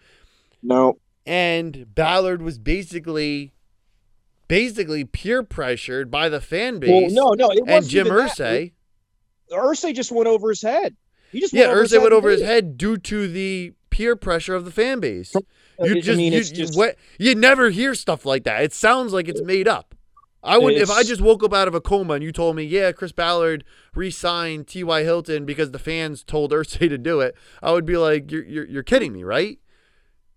No. 0.63 0.99
and 1.25 1.87
Ballard 1.95 2.43
was 2.43 2.59
basically 2.59 3.53
basically 4.49 5.05
peer 5.05 5.43
pressured 5.43 6.11
by 6.11 6.29
the 6.29 6.41
fan 6.41 6.75
Well, 6.75 6.81
base 6.81 7.13
no, 7.13 7.31
no. 7.33 7.51
It 7.51 7.63
and 7.67 7.87
Jim. 7.89 8.07
Irsay. 8.09 8.73
Ursay 9.51 9.95
just 9.95 10.13
went 10.13 10.29
over 10.29 10.49
his 10.51 10.63
head. 10.63 10.97
He 11.31 11.41
just 11.41 11.53
Yeah, 11.53 11.69
went 11.69 11.73
over 11.73 11.85
Irsay 11.85 12.01
went 12.01 12.13
over 12.13 12.31
his 12.31 12.43
head 12.43 12.77
due 12.77 12.97
to 12.99 13.29
the 13.29 13.73
peer 13.91 14.17
pressure 14.17 14.55
of 14.55 14.65
the 14.65 14.71
fan 14.71 15.01
base. 15.01 15.35
You 15.83 16.01
just, 16.01 16.21
you, 16.21 16.33
it's 16.33 16.51
you, 16.51 16.57
just 16.57 16.77
what- 16.77 16.97
you 17.19 17.35
never 17.35 17.71
hear 17.71 17.95
stuff 17.95 18.25
like 18.25 18.45
that. 18.45 18.63
It 18.63 18.73
sounds 18.73 19.13
like 19.13 19.29
it's 19.29 19.43
made 19.43 19.69
up. 19.69 19.95
I 20.45 20.59
would 20.59 20.75
if 20.75 20.91
I 20.91 21.05
just 21.05 21.21
woke 21.21 21.45
up 21.45 21.55
out 21.55 21.69
of 21.69 21.75
a 21.75 21.81
coma 21.81 22.15
and 22.15 22.25
you 22.25 22.33
told 22.33 22.57
me, 22.57 22.65
yeah, 22.65 22.91
Chris 22.91 23.13
Ballard 23.13 23.63
re-signed 23.95 24.67
T.Y. 24.67 25.05
Hilton 25.05 25.45
because 25.45 25.71
the 25.71 25.79
fans 25.79 26.25
told 26.25 26.51
Irsay 26.51 26.79
to 26.89 26.99
do 26.99 27.21
it. 27.21 27.37
I 27.63 27.71
would 27.71 27.87
be 27.87 27.97
like, 27.97 28.31
you're 28.33 28.45
you're, 28.45 28.67
you're 28.67 28.83
kidding 28.83 29.13
me, 29.13 29.23
right? 29.23 29.59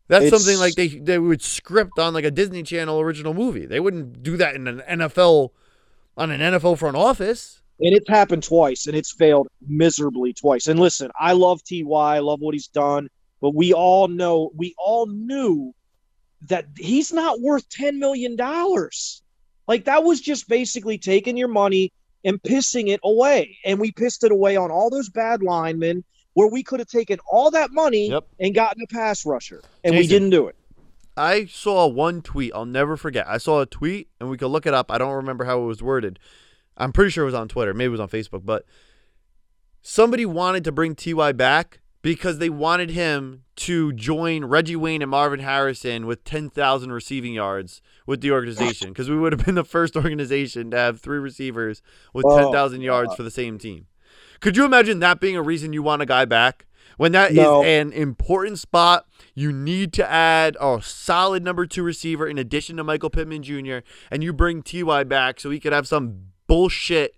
That's 0.08 0.26
It's- 0.26 0.44
something 0.44 0.60
like 0.60 0.76
they 0.76 0.88
they 0.88 1.18
would 1.20 1.42
script 1.42 1.98
on 2.00 2.14
like 2.14 2.26
a 2.26 2.32
Disney 2.32 2.64
Channel 2.64 3.00
original 3.00 3.34
movie. 3.34 3.66
They 3.66 3.80
wouldn't 3.80 4.22
do 4.24 4.38
that 4.38 4.56
in 4.56 4.68
an 4.68 4.82
NFL 4.88 5.50
on 6.18 6.32
an 6.32 6.40
NFL 6.42 6.78
front 6.78 6.96
office. 6.98 7.62
and 7.80 7.94
it's 7.94 8.08
happened 8.08 8.42
twice 8.44 8.88
and 8.88 8.96
it's 8.96 9.12
failed 9.12 9.50
miserably 9.68 10.32
twice 10.32 10.68
and 10.68 10.80
listen 10.80 11.12
i 11.20 11.34
love 11.34 11.60
ty 11.70 11.82
i 11.94 12.20
love 12.20 12.40
what 12.40 12.54
he's 12.56 12.70
done 12.70 13.10
but 13.42 13.54
we 13.54 13.74
all 13.74 14.08
know 14.08 14.50
we 14.56 14.74
all 14.78 15.08
knew 15.08 15.74
that 16.48 16.64
he's 16.78 17.12
not 17.12 17.42
worth 17.42 17.68
10 17.68 18.00
million 18.00 18.38
dollars 18.38 19.22
like 19.68 19.84
that 19.84 20.06
was 20.06 20.22
just 20.22 20.48
basically 20.48 20.98
taking 20.98 21.36
your 21.36 21.50
money 21.50 21.92
and 22.24 22.42
pissing 22.44 22.88
it 22.88 23.02
away 23.04 23.58
and 23.66 23.78
we 23.78 23.92
pissed 23.92 24.24
it 24.24 24.32
away 24.32 24.56
on 24.56 24.72
all 24.72 24.90
those 24.90 25.10
bad 25.10 25.44
linemen 25.44 26.02
where 26.36 26.48
we 26.48 26.62
could 26.64 26.80
have 26.80 26.88
taken 26.88 27.18
all 27.30 27.50
that 27.52 27.72
money 27.72 28.10
Yep. 28.10 28.26
and 28.40 28.54
gotten 28.56 28.82
a 28.84 28.88
pass 28.88 29.26
rusher 29.26 29.62
and 29.84 29.96
we 29.98 30.06
didn't 30.08 30.30
do 30.30 30.48
it 30.48 30.56
I 31.18 31.46
saw 31.46 31.88
one 31.88 32.22
tweet. 32.22 32.52
I'll 32.54 32.66
never 32.66 32.98
forget. 32.98 33.26
I 33.26 33.38
saw 33.38 33.62
a 33.62 33.66
tweet, 33.66 34.10
and 34.20 34.30
we 34.30 34.36
could 34.36 34.48
look 34.50 34.66
it 34.66 34.74
up. 34.74 34.92
I 34.92 34.98
don't 34.98 35.14
remember 35.14 35.46
how 35.46 35.62
it 35.62 35.66
was 35.66 35.82
worded. 35.82 36.20
I'm 36.76 36.92
pretty 36.92 37.10
sure 37.10 37.24
it 37.24 37.28
was 37.28 37.34
on 37.34 37.48
Twitter. 37.48 37.74
Maybe 37.74 37.86
it 37.88 37.92
was 37.98 38.02
on 38.02 38.10
Facebook. 38.10 38.46
But 38.46 38.66
somebody 39.82 40.26
wanted 40.26 40.66
to 40.66 40.74
bring 40.74 40.94
Ty 40.94 41.32
back 41.32 41.80
because 42.02 42.40
they 42.40 42.50
wanted 42.50 42.90
him 42.90 43.44
to 43.56 43.94
join 43.94 44.44
Reggie 44.44 44.76
Wayne 44.76 45.02
and 45.02 45.10
Marvin 45.10 45.40
Harrison 45.40 46.06
with 46.06 46.26
10,000 46.26 46.92
receiving 46.92 47.34
yards 47.34 47.82
with 48.06 48.20
the 48.20 48.32
organization 48.32 48.90
because 48.90 49.10
we 49.10 49.18
would 49.18 49.32
have 49.32 49.46
been 49.46 49.56
the 49.56 49.64
first 49.64 49.96
organization 49.96 50.70
to 50.72 50.78
have 50.78 51.00
three 51.00 51.20
receivers 51.20 51.82
with 52.14 52.26
Oh, 52.28 52.38
10,000 52.38 52.82
yards 52.82 53.10
God. 53.12 53.16
for 53.16 53.24
the 53.24 53.32
same 53.32 53.58
team. 53.58 53.88
Could 54.40 54.58
you 54.58 54.66
imagine 54.66 55.00
that 55.00 55.20
being 55.20 55.36
a 55.38 55.42
reason 55.42 55.74
you 55.74 55.82
want 55.84 56.02
a 56.02 56.06
guy 56.06 56.26
back? 56.26 56.66
When 56.98 57.12
that 57.12 57.32
is 57.32 57.38
No. 57.38 57.62
an 57.64 57.92
important 57.92 58.58
spot, 58.60 59.06
you 59.34 59.52
need 59.52 59.92
to 59.94 60.10
add 60.10 60.56
a 60.62 60.80
solid 60.82 61.44
number 61.44 61.66
two 61.66 61.84
receiver 61.84 62.26
in 62.26 62.38
addition 62.38 62.78
to 62.78 62.84
Michael 62.86 63.10
Pittman 63.10 63.44
Jr. 63.44 63.80
and 64.10 64.24
you 64.24 64.32
bring 64.32 64.62
Ty 64.64 65.04
back 65.04 65.40
so 65.42 65.50
he 65.50 65.60
could 65.60 65.74
have 65.74 65.88
some 65.88 66.28
bullshit 66.48 67.16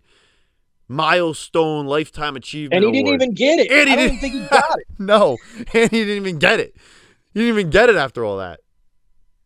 milestone 0.88 1.86
lifetime 1.86 2.36
achievement. 2.36 2.84
and 2.84 2.96
he 2.96 3.04
didn't 3.04 3.14
even 3.22 3.34
get 3.34 3.60
it 3.60 3.70
And 3.72 3.88
he 3.90 3.94
i 3.94 3.98
didn't- 3.98 4.20
think 4.20 4.34
he 4.34 4.40
got 4.48 4.64
it 4.80 4.88
No, 4.98 5.38
and 5.74 5.92
he 5.92 6.00
didn't 6.06 6.18
even 6.18 6.40
get 6.40 6.60
it. 6.60 6.76
He 7.34 7.42
didn't 7.42 7.60
even 7.60 7.70
get 7.70 7.90
it 7.90 7.96
after 7.98 8.24
all 8.26 8.38
that. 8.38 8.62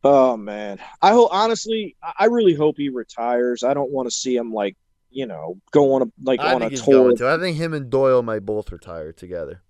Oh 0.03 0.38
man, 0.38 0.80
I 1.01 1.11
hope 1.11 1.30
honestly, 1.32 1.95
I 2.17 2.26
really 2.26 2.53
hope 2.55 2.76
he 2.78 2.89
retires. 2.89 3.63
I 3.63 3.74
don't 3.74 3.91
want 3.91 4.07
to 4.09 4.15
see 4.15 4.36
him 4.36 4.51
like 4.53 4.76
you 5.12 5.26
know 5.26 5.59
go 5.72 5.93
on 5.93 6.01
a 6.03 6.05
like 6.24 6.39
I 6.39 6.53
on 6.53 6.62
a 6.64 6.70
tour. 6.70 7.16
to. 7.16 7.28
I 7.30 7.38
think 7.38 7.57
him 7.57 7.74
and 7.74 7.89
Doyle 7.89 8.24
might 8.24 8.45
both 8.45 8.72
retire 8.72 9.12
together. 9.12 9.62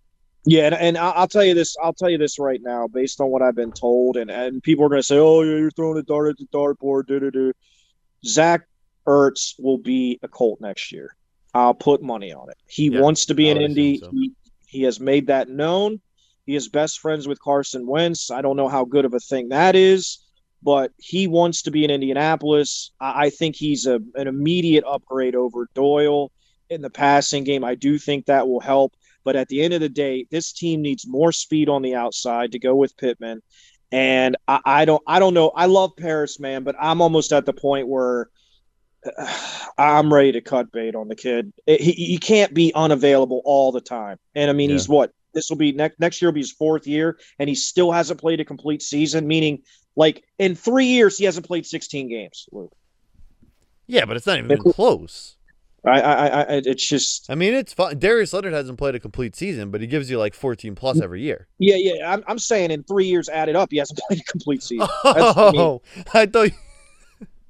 Yeah, 0.46 0.66
and, 0.66 0.76
and 0.76 0.98
I- 0.98 1.12
I'll 1.12 1.28
tell 1.28 1.44
you 1.44 1.54
this. 1.54 1.76
I'll 1.84 1.94
tell 1.94 2.10
you 2.10 2.18
this 2.18 2.40
right 2.40 2.60
now, 2.64 2.88
based 2.88 3.22
on 3.22 3.30
what 3.30 3.42
I've 3.44 3.56
been 3.56 3.72
told, 3.72 4.18
and 4.18 4.32
and 4.32 4.62
people 4.64 4.86
are 4.86 4.90
going 4.90 5.00
to 5.02 5.06
say, 5.06 5.18
"Oh, 5.20 5.42
yeah, 5.44 5.58
you're 5.58 5.72
throwing 5.72 5.98
a 6.00 6.04
dart 6.04 6.30
at 6.30 6.38
the 6.38 6.48
dartboard." 6.48 7.08
Do 7.08 7.20
do 7.20 7.30
do. 7.32 7.54
Zach 8.26 8.62
Ertz 9.08 9.54
will 9.60 9.78
be 9.78 10.20
a 10.24 10.28
Colt 10.28 10.60
next 10.62 10.92
year. 10.92 11.16
I'll 11.54 11.74
put 11.74 12.02
money 12.02 12.32
on 12.34 12.50
it. 12.50 12.58
He 12.68 12.88
Yeah, 12.90 13.02
wants 13.02 13.26
to 13.26 13.34
be 13.36 13.50
an 13.50 13.58
Indy. 13.58 13.98
so. 13.98 14.10
He 14.12 14.32
he 14.68 14.84
has 14.84 15.00
made 15.00 15.28
that 15.28 15.50
known. 15.50 16.00
He 16.46 16.56
is 16.56 16.70
best 16.70 17.00
friends 17.00 17.28
with 17.28 17.40
Carson 17.40 17.86
Wentz. 17.86 18.32
I 18.32 18.42
don't 18.42 18.56
know 18.58 18.68
how 18.70 18.86
good 18.86 19.06
of 19.06 19.14
a 19.14 19.20
thing 19.20 19.50
that 19.50 19.76
is, 19.76 20.20
but 20.64 20.92
he 20.98 21.28
wants 21.28 21.62
to 21.64 21.72
be 21.72 21.84
in 21.84 21.92
Indianapolis. 21.92 22.92
I, 23.00 23.26
I 23.26 23.30
think 23.30 23.56
he's 23.56 23.86
a 23.86 24.00
an 24.16 24.28
immediate 24.28 24.84
upgrade 24.86 25.36
over 25.36 25.68
Doyle. 25.74 26.32
in 26.70 26.82
the 26.82 26.90
passing 26.90 27.44
game. 27.44 27.64
I 27.66 27.76
do 27.76 27.98
think 27.98 28.26
that 28.26 28.48
will 28.48 28.62
help. 28.62 28.94
But 29.24 29.36
at 29.36 29.50
the 29.50 29.62
end 29.62 29.74
of 29.74 29.82
the 29.82 29.90
day, 29.90 30.26
this 30.32 30.52
team 30.54 30.82
needs 30.82 31.06
more 31.06 31.32
speed 31.32 31.68
on 31.70 31.82
the 31.82 31.96
outside 31.96 32.54
to 32.54 32.60
go 32.60 32.74
with 32.76 32.96
Pittman. 32.98 33.42
And 33.92 34.38
I, 34.48 34.62
I 34.66 34.86
don't 34.86 35.04
I 35.06 35.20
don't 35.20 35.34
know. 35.34 35.50
I 35.50 35.66
love 35.66 35.92
Parris, 35.98 36.40
man, 36.40 36.64
but 36.64 36.76
I'm 36.80 37.02
almost 37.02 37.34
at 37.34 37.46
the 37.46 37.54
point 37.54 37.88
where 37.90 38.30
uh, 39.06 39.28
I'm 39.78 40.14
ready 40.14 40.32
to 40.34 40.42
cut 40.42 40.72
bait 40.72 40.96
on 40.96 41.08
the 41.08 41.16
kid. 41.16 41.52
It, 41.68 41.82
he, 41.82 41.92
he 41.92 42.18
can't 42.18 42.54
be 42.54 42.74
unavailable 42.74 43.42
all 43.46 43.72
the 43.72 43.82
time. 43.82 44.18
And 44.36 44.50
I 44.50 44.54
mean, 44.54 44.70
Yeah. 44.70 44.76
he's 44.76 44.90
what? 44.90 45.12
This 45.34 45.50
will 45.50 45.58
be 45.58 45.72
next 45.72 46.00
next 46.00 46.22
year 46.22 46.30
will 46.30 46.34
be 46.36 46.42
his 46.42 46.52
fourth 46.52 46.88
year, 46.88 47.18
and 47.40 47.48
he 47.50 47.56
still 47.56 47.92
hasn't 47.92 48.20
played 48.20 48.40
a 48.40 48.46
complete 48.46 48.82
season. 48.82 49.28
Meaning, 49.28 49.64
like 49.96 50.24
in 50.40 50.56
three 50.56 50.86
years, 50.88 51.18
he 51.18 51.26
hasn't 51.26 51.46
played 51.46 51.66
16 51.66 52.10
games. 52.10 52.48
Luke. 52.52 52.74
Yeah, 53.88 54.06
but 54.06 54.16
it's 54.18 54.26
not 54.28 54.38
even 54.40 54.58
close. 54.58 55.36
I, 55.84 56.00
I, 56.00 56.28
I, 56.28 56.44
it's 56.66 56.88
just 56.88 57.28
I 57.30 57.34
mean, 57.36 57.56
it's 57.56 57.74
fun. 57.74 57.98
Darius 57.98 58.34
Leonard 58.34 58.54
hasn't 58.54 58.78
played 58.78 58.94
a 58.94 59.00
complete 59.00 59.36
season, 59.36 59.72
but 59.72 59.82
he 59.82 59.88
gives 59.88 60.12
you 60.12 60.20
like 60.20 60.36
14 60.36 60.76
plus 60.76 61.02
every 61.02 61.22
year. 61.24 61.48
yeah, 61.58 61.76
yeah. 61.76 62.14
I'm, 62.14 62.24
I'm 62.28 62.38
saying 62.38 62.70
in 62.70 62.84
three 62.84 63.08
years 63.08 63.30
added 63.30 63.56
up, 63.56 63.70
he 63.72 63.78
hasn't 63.78 64.00
played 64.08 64.20
a 64.20 64.24
complete 64.32 64.62
season. 64.62 64.88
That's- 65.04 65.36
I 65.38 65.52
mean, 65.52 65.60
Oh, 65.62 65.82
I 66.14 66.26
thought 66.28 66.52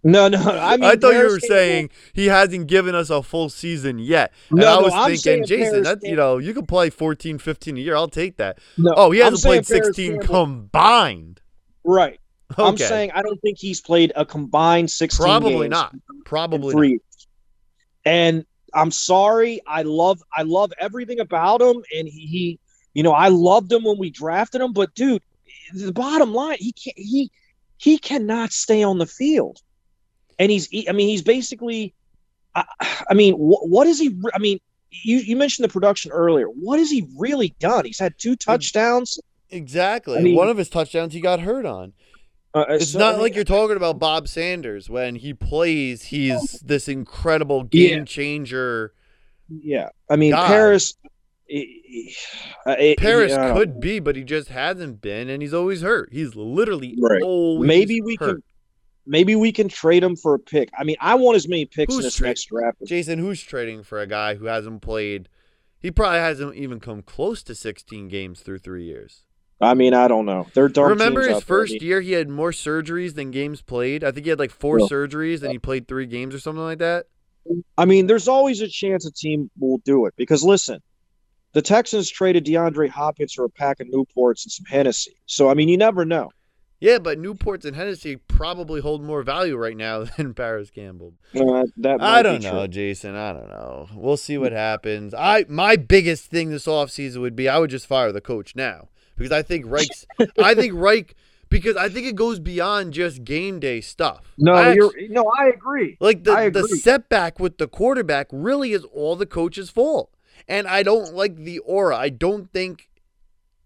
no, 0.04 0.28
no. 0.28 0.38
I 0.42 0.78
mean, 0.78 0.84
I 0.86 0.96
thought 0.96 1.14
you 1.14 1.28
were 1.30 1.40
saying 1.40 1.90
he 2.14 2.28
hasn't 2.28 2.68
given 2.68 2.96
us 2.96 3.10
a 3.10 3.22
full 3.22 3.50
season 3.50 4.00
yet. 4.00 4.32
And 4.50 4.60
No, 4.60 4.68
I 4.68 4.76
no, 4.78 4.82
was 4.84 4.94
I'm 4.94 5.16
thinking, 5.16 5.46
Jason, 5.46 5.84
that 5.84 6.00
you 6.04 6.16
know, 6.16 6.38
you 6.38 6.54
can 6.54 6.66
play 6.66 6.90
14, 6.90 7.38
15 7.38 7.78
a 7.78 7.80
year. 7.80 7.96
I'll 7.96 8.08
take 8.08 8.38
that. 8.38 8.60
No, 8.78 8.94
Oh, 8.96 9.12
he 9.12 9.20
hasn't 9.20 9.42
played 9.44 9.66
saying 9.66 9.82
Parris 9.82 9.96
16 9.96 10.12
Campbell- 10.20 10.28
combined. 10.28 11.42
Right. 11.84 12.20
I'm 12.58 12.78
saying 12.78 13.12
I 13.14 13.22
don't 13.22 13.40
think 13.42 13.58
he's 13.60 13.80
played 13.82 14.12
a 14.16 14.26
combined 14.26 14.92
16 14.92 15.24
Probably 15.24 15.68
not. 15.70 15.96
Probably 16.26 16.74
not. 16.76 16.82
years. 16.88 17.02
And 18.06 18.46
I'm 18.74 18.92
sorry. 18.92 19.62
I 19.68 19.84
love 19.84 20.22
I 20.36 20.42
love 20.44 20.74
everything 20.80 21.20
about 21.20 21.62
him, 21.62 21.78
and 21.98 22.08
he, 22.08 22.26
he, 22.28 22.60
you 22.94 23.04
know, 23.04 23.12
I 23.14 23.28
loved 23.30 23.72
him 23.72 23.84
when 23.84 23.98
we 23.98 24.10
drafted 24.10 24.62
him. 24.62 24.74
But 24.74 24.94
dude, 24.96 25.22
the 25.74 25.92
bottom 25.94 26.34
line, 26.34 26.58
he 26.60 26.72
can't 26.72 26.98
he 26.98 27.32
he 27.78 27.98
cannot 27.98 28.52
stay 28.52 28.84
on 28.84 28.98
the 28.98 29.06
field, 29.06 29.60
and 30.42 30.52
he's 30.52 30.68
I 30.90 30.92
mean 30.92 31.08
he's 31.08 31.22
basically, 31.22 31.94
I, 32.56 32.66
I 33.10 33.14
mean 33.14 33.36
what 33.36 33.70
what 33.70 33.88
is 33.88 34.00
he? 34.00 34.20
I 34.34 34.40
mean. 34.40 34.60
You, 35.06 35.20
you 35.20 35.38
mentioned 35.38 35.64
the 35.64 35.72
production 35.72 36.12
earlier. 36.12 36.48
What 36.48 36.78
has 36.78 36.92
he 36.92 37.08
really 37.18 37.56
done? 37.60 37.86
He's 37.86 37.98
had 37.98 38.14
two 38.18 38.36
touchdowns. 38.36 39.18
Exactly. 39.50 40.18
I 40.18 40.22
mean- 40.22 40.36
One 40.36 40.50
of 40.50 40.58
his 40.58 40.68
touchdowns 40.68 41.14
he 41.14 41.22
got 41.22 41.40
hurt 41.40 41.66
on. 41.66 41.94
Uh, 42.54 42.66
It's 42.72 42.90
so, 42.92 43.00
not 43.00 43.08
I 43.08 43.12
mean, 43.14 43.22
like 43.22 43.36
you're 43.36 43.46
talking 43.46 43.78
about 43.78 44.00
Bob 44.00 44.28
Sanders 44.28 44.90
when 44.90 45.16
he 45.16 45.34
plays, 45.34 46.04
he's 46.04 46.60
this 46.60 46.90
incredible 46.90 47.64
game 47.64 48.00
Yeah. 48.00 48.04
changer. 48.04 48.94
Yeah, 49.48 49.90
I 50.10 50.18
mean 50.18 50.32
God. 50.32 50.48
Parris. 50.48 50.96
eh, 51.50 51.64
eh, 52.68 52.76
eh, 52.78 52.96
Parris 52.98 53.32
yeah, 53.32 53.54
could 53.54 53.80
be, 53.80 54.00
but 54.00 54.18
he 54.18 54.26
just 54.26 54.50
hasn't 54.50 55.00
been, 55.02 55.30
and 55.30 55.42
he's 55.42 55.54
always 55.54 55.82
hurt. 55.84 56.10
He's 56.12 56.36
literally 56.36 56.98
Right. 57.00 57.22
always 57.24 57.66
Maybe 57.66 58.02
we 58.02 58.18
hurt. 58.20 58.34
can. 58.34 58.44
Maybe 59.06 59.36
we 59.36 59.52
can 59.52 59.68
trade 59.68 60.04
him 60.04 60.16
for 60.16 60.36
a 60.36 60.40
pick. 60.40 60.70
I 60.78 60.84
mean, 60.84 60.98
I 61.00 61.16
want 61.16 61.36
as 61.36 61.48
many 61.48 61.66
picks 61.66 61.94
Who's 61.94 62.04
in 62.04 62.08
this 62.08 62.16
tra- 62.16 62.28
next 62.28 62.46
draft. 62.46 62.78
Jason, 62.86 63.20
who's 63.20 63.42
trading 63.42 63.84
for 63.84 64.00
a 64.00 64.08
guy 64.08 64.36
who 64.36 64.46
hasn't 64.46 64.82
played? 64.82 65.28
He 65.80 65.90
probably 65.90 66.20
hasn't 66.20 66.56
even 66.56 66.80
come 66.80 67.02
close 67.02 67.42
to 67.44 67.56
16 67.56 68.08
games 68.08 68.42
through 68.42 68.60
three 68.60 68.84
years. 68.84 69.24
I 69.60 69.74
mean, 69.76 69.94
I 69.94 70.08
don't 70.08 70.26
know. 70.26 70.48
They're 70.54 70.70
dumb 70.70 70.90
Remember 70.90 71.22
his 71.22 71.30
out 71.30 71.34
there. 71.34 71.42
first 71.42 71.82
year, 71.82 72.02
he 72.02 72.14
had 72.14 72.30
more 72.30 72.52
surgeries 72.52 73.14
than 73.14 73.30
games 73.30 73.62
played. 73.62 74.04
I 74.04 74.12
think 74.12 74.26
he 74.26 74.30
had 74.32 74.40
like 74.40 74.52
four 74.52 74.80
surgeries, 74.80 75.44
and 75.44 75.52
he 75.52 75.60
played 75.60 75.88
three 75.88 76.08
games 76.08 76.34
or 76.34 76.40
something 76.40 76.64
like 76.64 76.80
that. 76.80 77.06
I 77.78 77.86
mean, 77.86 78.08
there's 78.08 78.28
always 78.28 78.62
a 78.62 78.68
chance 78.68 79.06
a 79.06 79.12
team 79.12 79.50
will 79.60 79.80
do 79.80 80.06
it 80.06 80.14
because 80.18 80.44
listen, 80.44 80.80
the 81.54 81.62
Texans 81.62 82.10
traded 82.10 82.46
DeAndre 82.46 82.90
Hopkins 82.90 83.34
for 83.34 83.46
a 83.46 83.50
pack 83.50 83.80
of 83.80 83.88
Newports 83.88 84.46
and 84.46 84.52
some 84.52 84.66
Hennessy. 84.66 85.18
So 85.26 85.50
I 85.50 85.54
mean, 85.54 85.70
you 85.70 85.78
never 85.78 86.06
know. 86.06 86.32
Yeah, 86.82 86.98
but 86.98 87.20
Newports 87.20 87.64
and 87.64 87.76
Hennessy 87.76 88.16
probably 88.18 88.82
hold 88.82 89.04
more 89.04 89.22
value 89.22 89.56
right 89.56 89.78
now 89.78 90.04
than 90.18 90.34
Parris 90.34 90.72
Campbell. 90.72 91.14
Uh, 91.34 91.64
that 91.78 92.02
I 92.02 92.24
don't 92.24 92.42
know, 92.44 92.66
true. 92.66 92.68
Jason. 92.68 93.16
I 93.16 93.32
don't 93.32 93.50
know. 93.50 93.88
We'll 93.94 94.18
see 94.18 94.38
what 94.38 94.52
happens. 94.52 95.14
I 95.14 95.46
my 95.48 95.76
biggest 95.76 96.26
thing 96.26 96.50
this 96.50 96.66
offseason 96.66 97.22
would 97.22 97.36
be 97.36 97.48
I 97.48 97.60
would 97.60 97.70
just 97.70 97.86
fire 97.86 98.12
the 98.12 98.20
coach 98.20 98.56
now 98.56 98.90
because 99.16 99.32
I 99.32 99.44
think 99.44 99.66
Reich's 99.68 100.06
I 100.44 100.56
think 100.56 100.74
Reich 100.76 101.16
because 101.50 101.78
I 101.78 101.88
think 101.88 102.08
it 102.08 102.16
goes 102.16 102.40
beyond 102.40 102.94
just 102.94 103.24
game 103.24 103.60
day 103.60 103.80
stuff. 103.82 104.34
No, 104.40 104.54
I 104.54 104.74
you're 104.74 104.88
actu- 104.88 105.10
no. 105.10 105.32
I 105.38 105.50
agree. 105.50 105.98
like 106.00 106.24
the 106.24 106.32
I 106.32 106.50
the 106.50 106.68
setback 106.68 107.40
with 107.40 107.60
the 107.60 107.68
quarterback 107.68 108.28
really 108.32 108.72
is 108.72 108.86
all 108.86 109.16
the 109.16 109.28
coach's 109.28 109.70
fault. 109.70 110.10
And 110.48 110.68
I 110.68 110.82
don't 110.82 111.14
like 111.14 111.36
the 111.36 111.60
aura. 111.60 111.96
I 111.96 112.10
don't 112.10 112.52
think 112.52 112.90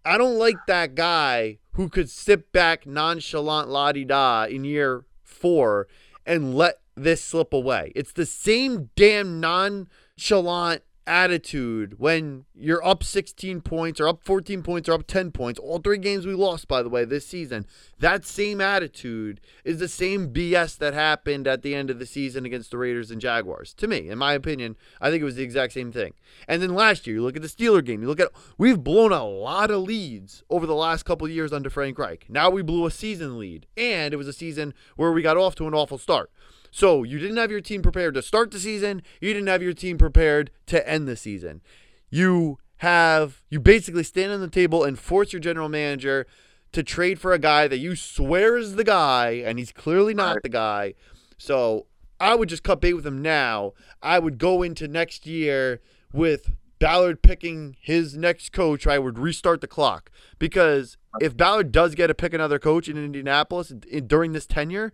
I 0.04 0.18
don't 0.18 0.38
like 0.38 0.56
that 0.66 0.94
guy 0.94 1.58
who 1.76 1.88
could 1.90 2.10
sit 2.10 2.52
back 2.52 2.86
nonchalant 2.86 3.68
la 3.68 3.92
di 3.92 4.04
da 4.04 4.44
in 4.44 4.64
year 4.64 5.04
four 5.22 5.86
and 6.24 6.54
let 6.54 6.80
this 6.96 7.22
slip 7.22 7.52
away. 7.52 7.92
It's 7.94 8.12
the 8.12 8.26
same 8.26 8.90
damn 8.96 9.40
nonchalant 9.40 10.82
attitude 11.06 11.98
when 11.98 12.44
you're 12.54 12.84
up 12.84 13.04
16 13.04 13.60
points 13.60 14.00
or 14.00 14.08
up 14.08 14.22
14 14.22 14.62
points 14.62 14.88
or 14.88 14.92
up 14.92 15.06
10 15.06 15.30
points. 15.30 15.60
All 15.60 15.78
three 15.78 15.98
games 15.98 16.26
we 16.26 16.34
lost, 16.34 16.68
by 16.68 16.82
the 16.82 16.88
way, 16.88 17.04
this 17.04 17.26
season. 17.26 17.66
That 17.98 18.24
same 18.24 18.60
attitude 18.60 19.40
is 19.64 19.78
the 19.78 19.88
same 19.88 20.32
BS 20.32 20.76
that 20.78 20.94
happened 20.94 21.46
at 21.46 21.62
the 21.62 21.74
end 21.74 21.90
of 21.90 21.98
the 21.98 22.06
season 22.06 22.44
against 22.44 22.70
the 22.70 22.78
Raiders 22.78 23.10
and 23.10 23.20
Jaguars. 23.20 23.72
To 23.74 23.86
me, 23.86 24.08
in 24.08 24.18
my 24.18 24.32
opinion, 24.32 24.76
I 25.00 25.10
think 25.10 25.22
it 25.22 25.26
was 25.26 25.36
the 25.36 25.42
exact 25.42 25.72
same 25.72 25.92
thing. 25.92 26.14
And 26.48 26.60
then 26.60 26.74
last 26.74 27.06
year, 27.06 27.16
you 27.16 27.22
look 27.22 27.36
at 27.36 27.42
the 27.42 27.48
Steeler 27.48 27.84
game, 27.84 28.02
you 28.02 28.08
look 28.08 28.20
at 28.20 28.32
we've 28.58 28.82
blown 28.82 29.12
a 29.12 29.24
lot 29.24 29.70
of 29.70 29.82
leads 29.82 30.42
over 30.50 30.66
the 30.66 30.74
last 30.74 31.04
couple 31.04 31.28
years 31.28 31.52
under 31.52 31.70
Frank 31.70 31.98
Reich. 31.98 32.26
Now 32.28 32.50
we 32.50 32.62
blew 32.62 32.86
a 32.86 32.90
season 32.90 33.38
lead, 33.38 33.66
and 33.76 34.12
it 34.12 34.16
was 34.16 34.28
a 34.28 34.32
season 34.32 34.74
where 34.96 35.12
we 35.12 35.22
got 35.22 35.36
off 35.36 35.54
to 35.56 35.66
an 35.66 35.74
awful 35.74 35.98
start. 35.98 36.30
So 36.76 37.04
you 37.04 37.18
didn't 37.18 37.38
have 37.38 37.50
your 37.50 37.62
team 37.62 37.80
prepared 37.80 38.12
to 38.16 38.22
start 38.22 38.50
the 38.50 38.58
season, 38.58 39.00
you 39.18 39.32
didn't 39.32 39.48
have 39.48 39.62
your 39.62 39.72
team 39.72 39.96
prepared 39.96 40.50
to 40.66 40.86
end 40.86 41.08
the 41.08 41.16
season. 41.16 41.62
You 42.10 42.58
have 42.80 43.42
you 43.48 43.60
basically 43.60 44.02
stand 44.02 44.30
on 44.30 44.42
the 44.42 44.50
table 44.50 44.84
and 44.84 44.98
force 44.98 45.32
your 45.32 45.40
general 45.40 45.70
manager 45.70 46.26
to 46.72 46.82
trade 46.82 47.18
for 47.18 47.32
a 47.32 47.38
guy 47.38 47.66
that 47.66 47.78
you 47.78 47.96
swear 47.96 48.58
is 48.58 48.74
the 48.74 48.84
guy, 48.84 49.42
and 49.42 49.58
he's 49.58 49.72
clearly 49.72 50.12
not 50.12 50.42
the 50.42 50.50
guy. 50.50 50.92
So 51.38 51.86
I 52.20 52.34
would 52.34 52.50
just 52.50 52.62
cut 52.62 52.82
bait 52.82 52.92
with 52.92 53.06
him 53.06 53.22
now. 53.22 53.72
I 54.02 54.18
would 54.18 54.36
go 54.36 54.62
into 54.62 54.86
next 54.86 55.24
year 55.24 55.80
with 56.12 56.50
Ballard 56.78 57.22
picking 57.22 57.78
his 57.80 58.18
next 58.18 58.52
coach. 58.52 58.86
I 58.86 58.98
would 58.98 59.18
restart 59.18 59.62
the 59.62 59.66
clock 59.66 60.10
because 60.38 60.98
if 61.20 61.34
Ballard 61.34 61.72
does 61.72 61.94
get 61.94 62.08
to 62.08 62.14
pick 62.14 62.34
another 62.34 62.58
coach 62.58 62.86
in 62.86 63.02
Indianapolis 63.02 63.70
in, 63.70 64.06
during 64.06 64.32
this 64.32 64.44
tenure, 64.44 64.92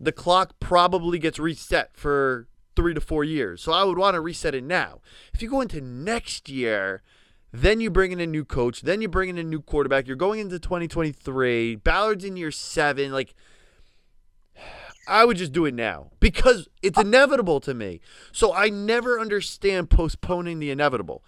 the 0.00 0.12
clock 0.12 0.58
probably 0.58 1.18
gets 1.18 1.38
reset 1.38 1.94
for 1.94 2.48
three 2.74 2.94
to 2.94 3.00
four 3.00 3.22
years. 3.22 3.62
So 3.62 3.72
I 3.72 3.84
would 3.84 3.98
want 3.98 4.14
to 4.14 4.20
reset 4.20 4.54
it 4.54 4.64
now. 4.64 5.00
If 5.34 5.42
you 5.42 5.50
go 5.50 5.60
into 5.60 5.80
next 5.80 6.48
year, 6.48 7.02
then 7.52 7.80
you 7.80 7.90
bring 7.90 8.12
in 8.12 8.20
a 8.20 8.26
new 8.26 8.44
coach, 8.44 8.80
then 8.80 9.02
you 9.02 9.08
bring 9.08 9.28
in 9.28 9.36
a 9.36 9.42
new 9.42 9.60
quarterback. 9.60 10.06
You're 10.06 10.16
going 10.16 10.40
into 10.40 10.58
2023. 10.58 11.76
Ballard's 11.76 12.24
in 12.24 12.36
year 12.36 12.50
seven. 12.50 13.12
Like, 13.12 13.34
I 15.06 15.24
would 15.24 15.36
just 15.36 15.52
do 15.52 15.66
it 15.66 15.74
now 15.74 16.10
because 16.20 16.68
it's 16.82 16.98
inevitable 16.98 17.60
to 17.60 17.74
me. 17.74 18.00
So 18.32 18.54
I 18.54 18.68
never 18.68 19.20
understand 19.20 19.90
postponing 19.90 20.60
the 20.60 20.70
inevitable. 20.70 21.24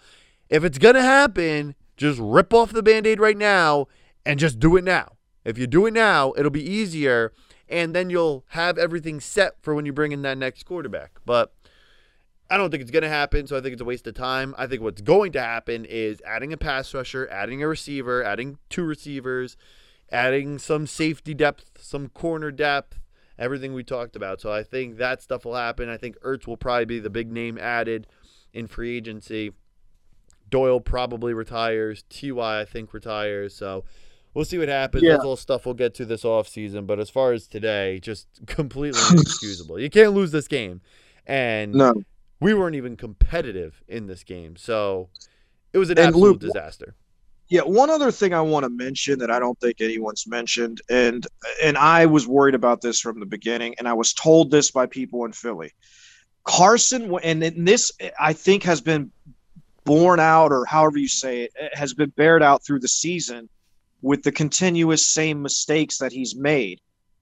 If 0.49 0.63
it's 0.63 0.77
going 0.77 0.95
to 0.95 1.01
happen, 1.01 1.75
just 1.97 2.19
rip 2.19 2.53
off 2.53 2.71
the 2.71 2.83
band 2.83 3.05
aid 3.05 3.19
right 3.19 3.37
now 3.37 3.87
and 4.25 4.39
just 4.39 4.59
do 4.59 4.77
it 4.77 4.83
now. 4.83 5.17
If 5.43 5.57
you 5.57 5.67
do 5.67 5.85
it 5.85 5.93
now, 5.93 6.33
it'll 6.37 6.51
be 6.51 6.67
easier 6.67 7.33
and 7.69 7.95
then 7.95 8.09
you'll 8.09 8.43
have 8.49 8.77
everything 8.77 9.19
set 9.19 9.55
for 9.61 9.73
when 9.73 9.85
you 9.85 9.93
bring 9.93 10.11
in 10.11 10.21
that 10.23 10.37
next 10.37 10.63
quarterback. 10.63 11.19
But 11.25 11.53
I 12.49 12.57
don't 12.57 12.69
think 12.69 12.81
it's 12.81 12.91
going 12.91 13.03
to 13.03 13.09
happen, 13.09 13.47
so 13.47 13.57
I 13.57 13.61
think 13.61 13.73
it's 13.73 13.81
a 13.81 13.85
waste 13.85 14.05
of 14.05 14.13
time. 14.13 14.53
I 14.57 14.67
think 14.67 14.81
what's 14.81 15.01
going 15.01 15.31
to 15.31 15.41
happen 15.41 15.85
is 15.85 16.21
adding 16.25 16.53
a 16.53 16.57
pass 16.57 16.93
rusher, 16.93 17.27
adding 17.31 17.63
a 17.63 17.67
receiver, 17.67 18.23
adding 18.23 18.57
two 18.69 18.83
receivers, 18.83 19.57
adding 20.11 20.59
some 20.59 20.85
safety 20.85 21.33
depth, 21.33 21.79
some 21.79 22.09
corner 22.09 22.51
depth, 22.51 22.99
everything 23.39 23.73
we 23.73 23.83
talked 23.83 24.15
about. 24.15 24.41
So 24.41 24.51
I 24.51 24.61
think 24.61 24.97
that 24.97 25.21
stuff 25.21 25.45
will 25.45 25.55
happen. 25.55 25.89
I 25.89 25.97
think 25.97 26.19
Ertz 26.19 26.45
will 26.45 26.57
probably 26.57 26.85
be 26.85 26.99
the 26.99 27.09
big 27.09 27.31
name 27.31 27.57
added 27.57 28.07
in 28.53 28.67
free 28.67 28.97
agency. 28.97 29.53
Doyle 30.49 30.79
probably 30.79 31.33
retires. 31.33 32.03
Ty 32.09 32.61
I 32.61 32.65
think 32.65 32.93
retires. 32.93 33.55
So 33.55 33.85
we'll 34.33 34.45
see 34.45 34.57
what 34.57 34.69
happens. 34.69 35.03
Yeah. 35.03 35.11
That's 35.13 35.25
all 35.25 35.35
stuff 35.35 35.65
we'll 35.65 35.75
get 35.75 35.93
to 35.95 36.05
this 36.05 36.23
offseason. 36.23 36.85
But 36.87 36.99
as 36.99 37.09
far 37.09 37.31
as 37.33 37.47
today, 37.47 37.99
just 37.99 38.27
completely 38.47 38.99
inexcusable. 39.11 39.79
You 39.79 39.89
can't 39.89 40.13
lose 40.13 40.31
this 40.31 40.47
game. 40.47 40.81
And 41.25 41.73
No, 41.73 41.93
we 42.39 42.53
weren't 42.53 42.75
even 42.75 42.97
competitive 42.97 43.81
in 43.87 44.07
this 44.07 44.23
game. 44.23 44.55
So 44.57 45.09
it 45.71 45.77
was 45.77 45.89
an 45.89 45.97
And 45.97 46.07
absolute 46.07 46.31
Luke- 46.33 46.39
disaster. 46.41 46.95
Yeah, 47.49 47.61
one 47.61 47.89
other 47.91 48.09
thing 48.09 48.33
I 48.33 48.41
want 48.41 48.63
to 48.63 48.69
mention 48.69 49.19
that 49.19 49.29
I 49.29 49.37
don't 49.37 49.59
think 49.59 49.79
anyone's 49.81 50.25
mentioned, 50.25 50.81
and 50.89 51.27
and 51.61 51.77
I 51.77 52.05
was 52.07 52.25
worried 52.27 52.55
about 52.55 52.81
this 52.81 52.99
from 52.99 53.19
the 53.19 53.25
beginning, 53.27 53.75
and 53.77 53.87
I 53.87 53.93
was 53.93 54.11
told 54.13 54.49
this 54.49 54.71
by 54.71 54.87
people 54.87 55.23
in 55.25 55.33
Philly. 55.33 55.71
Carson, 56.45 57.13
and 57.21 57.43
this 57.43 57.91
I 58.19 58.33
think 58.33 58.63
has 58.63 58.81
been 58.81 59.11
borne 59.83 60.19
out, 60.19 60.51
or 60.51 60.65
however 60.65 60.97
you 60.97 61.07
say 61.07 61.43
it, 61.43 61.51
has 61.73 61.93
been 61.93 62.09
bared 62.11 62.41
out 62.41 62.65
through 62.65 62.79
the 62.79 62.87
season 62.87 63.49
with 64.03 64.21
the 64.21 64.31
continuous 64.31 65.07
same 65.07 65.41
mistakes 65.41 65.97
that 65.97 66.11
he's 66.11 66.35
made. 66.35 66.79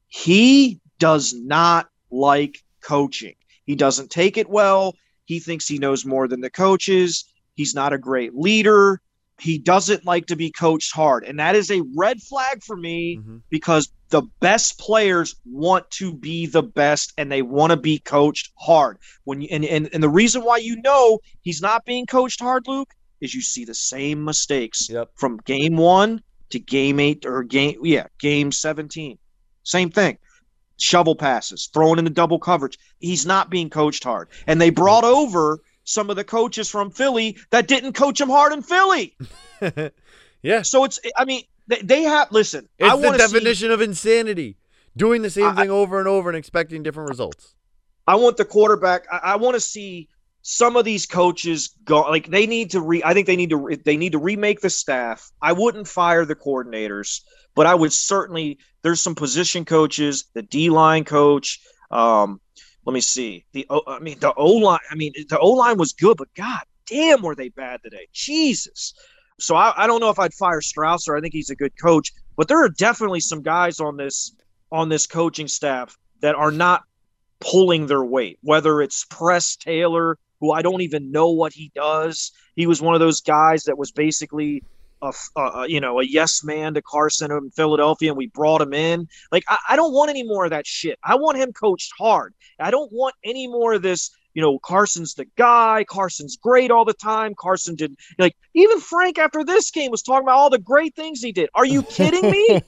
He 0.07 0.81
does 0.99 1.33
not 1.33 1.87
like 2.09 2.57
coaching. 2.81 3.35
He 3.65 3.75
doesn't 3.75 4.09
take 4.09 4.35
it 4.35 4.49
well. 4.49 4.95
He 5.25 5.39
thinks 5.39 5.67
he 5.67 5.77
knows 5.77 6.05
more 6.05 6.27
than 6.27 6.41
the 6.41 6.49
coaches. 6.49 7.23
He's 7.53 7.75
not 7.75 7.93
a 7.93 7.97
great 7.99 8.35
leader. 8.35 8.99
He 9.39 9.59
doesn't 9.59 10.05
like 10.05 10.25
to 10.27 10.35
be 10.35 10.51
coached 10.51 10.91
hard. 10.93 11.23
And 11.23 11.39
that 11.39 11.55
is 11.55 11.71
a 11.71 11.83
red 11.95 12.21
flag 12.21 12.63
for 12.63 12.75
me 12.75 13.17
mm-hmm. 13.17 13.37
because 13.49 13.91
the 14.09 14.23
best 14.39 14.79
players 14.79 15.35
want 15.45 15.89
to 15.91 16.13
be 16.13 16.47
the 16.47 16.63
best 16.63 17.13
and 17.17 17.31
they 17.31 17.43
want 17.43 17.71
to 17.71 17.77
be 17.77 17.99
coached 17.99 18.51
hard. 18.57 18.97
When 19.23 19.41
you, 19.41 19.47
and, 19.51 19.63
and, 19.65 19.89
and 19.93 20.03
the 20.03 20.09
reason 20.09 20.43
why 20.43 20.57
you 20.57 20.81
know 20.81 21.19
he's 21.41 21.61
not 21.61 21.85
being 21.85 22.07
coached 22.07 22.41
hard, 22.41 22.67
Luke, 22.67 22.89
is 23.21 23.35
you 23.35 23.41
see 23.41 23.65
the 23.65 23.75
same 23.75 24.25
mistakes 24.25 24.89
yep. 24.89 25.09
from 25.15 25.37
game 25.45 25.77
one 25.77 26.21
to 26.51 26.59
game 26.59 26.99
eight 26.99 27.25
or 27.25 27.43
game 27.43 27.79
yeah, 27.83 28.07
game 28.19 28.51
17. 28.51 29.17
Same 29.63 29.89
thing. 29.89 30.17
Shovel 30.77 31.15
passes, 31.15 31.69
throwing 31.73 31.99
in 31.99 32.05
the 32.05 32.11
double 32.11 32.39
coverage. 32.39 32.77
He's 32.99 33.25
not 33.25 33.49
being 33.49 33.69
coached 33.69 34.03
hard. 34.03 34.29
And 34.47 34.59
they 34.59 34.71
brought 34.71 35.03
over 35.03 35.59
some 35.83 36.09
of 36.09 36.15
the 36.15 36.23
coaches 36.23 36.69
from 36.69 36.89
Philly 36.89 37.37
that 37.51 37.67
didn't 37.67 37.93
coach 37.93 38.19
him 38.19 38.29
hard 38.29 38.53
in 38.53 38.63
Philly. 38.63 39.15
yeah. 40.41 40.61
So 40.63 40.83
it's 40.83 40.99
I 41.17 41.25
mean 41.25 41.43
they, 41.67 41.81
they 41.81 42.01
have 42.03 42.31
listen. 42.31 42.67
It's 42.79 42.89
I 42.91 42.97
the 42.97 43.17
definition 43.17 43.69
see, 43.69 43.73
of 43.73 43.81
insanity. 43.81 44.57
Doing 44.97 45.21
the 45.21 45.29
same 45.29 45.45
I, 45.45 45.55
thing 45.55 45.69
over 45.69 45.99
and 45.99 46.07
over 46.07 46.29
and 46.29 46.37
expecting 46.37 46.83
different 46.83 47.09
results. 47.09 47.55
I 48.07 48.15
want 48.15 48.35
the 48.35 48.43
quarterback. 48.43 49.05
I, 49.11 49.19
I 49.23 49.35
want 49.37 49.53
to 49.53 49.61
see 49.61 50.09
some 50.41 50.75
of 50.75 50.85
these 50.85 51.05
coaches 51.05 51.75
go 51.83 52.01
like 52.01 52.27
they 52.27 52.47
need 52.47 52.71
to 52.71 52.81
re. 52.81 53.01
I 53.03 53.13
think 53.13 53.27
they 53.27 53.35
need 53.35 53.51
to 53.51 53.77
they 53.85 53.97
need 53.97 54.13
to 54.13 54.17
remake 54.17 54.61
the 54.61 54.69
staff. 54.69 55.31
I 55.41 55.53
wouldn't 55.53 55.87
fire 55.87 56.25
the 56.25 56.35
coordinators, 56.35 57.21
but 57.55 57.65
I 57.65 57.75
would 57.75 57.93
certainly. 57.93 58.59
There's 58.83 59.01
some 59.01 59.13
position 59.13 59.65
coaches, 59.65 60.25
the 60.33 60.41
D 60.41 60.71
line 60.71 61.03
coach. 61.03 61.61
Um, 61.91 62.41
let 62.85 62.93
me 62.93 63.01
see 63.01 63.45
the. 63.53 63.67
I 63.87 63.99
mean 63.99 64.19
the 64.19 64.33
O 64.33 64.51
line. 64.53 64.79
I 64.89 64.95
mean 64.95 65.13
the 65.29 65.37
O 65.37 65.51
line 65.51 65.77
was 65.77 65.93
good, 65.93 66.17
but 66.17 66.33
God 66.35 66.61
damn, 66.87 67.21
were 67.21 67.35
they 67.35 67.49
bad 67.49 67.81
today? 67.83 68.07
Jesus. 68.11 68.93
So 69.39 69.55
I, 69.55 69.73
I 69.75 69.87
don't 69.87 70.01
know 70.01 70.09
if 70.09 70.19
I'd 70.19 70.33
fire 70.33 70.61
Strausser. 70.61 71.17
I 71.17 71.21
think 71.21 71.33
he's 71.33 71.49
a 71.49 71.55
good 71.55 71.73
coach, 71.81 72.11
but 72.35 72.47
there 72.47 72.63
are 72.63 72.69
definitely 72.69 73.21
some 73.21 73.41
guys 73.41 73.79
on 73.79 73.97
this 73.97 74.35
on 74.71 74.89
this 74.89 75.07
coaching 75.07 75.47
staff 75.47 75.97
that 76.21 76.35
are 76.35 76.51
not 76.51 76.83
pulling 77.39 77.87
their 77.87 78.03
weight. 78.03 78.39
Whether 78.41 78.81
it's 78.81 79.05
Press 79.05 79.55
Taylor, 79.55 80.17
who 80.41 80.51
I 80.51 80.61
don't 80.61 80.81
even 80.81 81.11
know 81.11 81.29
what 81.29 81.53
he 81.53 81.71
does. 81.73 82.31
He 82.55 82.67
was 82.67 82.81
one 82.81 82.95
of 82.95 82.99
those 82.99 83.21
guys 83.21 83.63
that 83.63 83.77
was 83.77 83.91
basically 83.91 84.63
a, 85.01 85.13
a, 85.37 85.65
you 85.67 85.79
know 85.79 85.99
a 85.99 86.03
yes 86.03 86.43
man 86.43 86.73
to 86.73 86.81
Carson 86.81 87.31
in 87.31 87.51
Philadelphia, 87.51 88.09
and 88.09 88.17
we 88.17 88.27
brought 88.27 88.61
him 88.61 88.73
in. 88.73 89.07
Like 89.31 89.43
I, 89.47 89.57
I 89.69 89.75
don't 89.75 89.93
want 89.93 90.09
any 90.09 90.23
more 90.23 90.43
of 90.43 90.51
that 90.51 90.67
shit. 90.67 90.99
I 91.03 91.15
want 91.15 91.37
him 91.37 91.53
coached 91.53 91.93
hard. 91.97 92.33
I 92.59 92.71
don't 92.71 92.91
want 92.91 93.15
any 93.23 93.47
more 93.47 93.73
of 93.73 93.81
this 93.81 94.11
you 94.33 94.41
know, 94.41 94.59
Carson's 94.59 95.15
the 95.15 95.25
guy. 95.37 95.85
Carson's 95.89 96.37
great 96.37 96.71
all 96.71 96.85
the 96.85 96.93
time. 96.93 97.33
Carson 97.37 97.75
did 97.75 97.95
like 98.17 98.35
even 98.53 98.79
Frank 98.79 99.17
after 99.17 99.43
this 99.43 99.71
game 99.71 99.91
was 99.91 100.01
talking 100.01 100.23
about 100.23 100.37
all 100.37 100.49
the 100.49 100.59
great 100.59 100.95
things 100.95 101.21
he 101.21 101.31
did. 101.31 101.49
Are 101.53 101.65
you 101.65 101.83
kidding 101.89 102.29
me? 102.29 102.61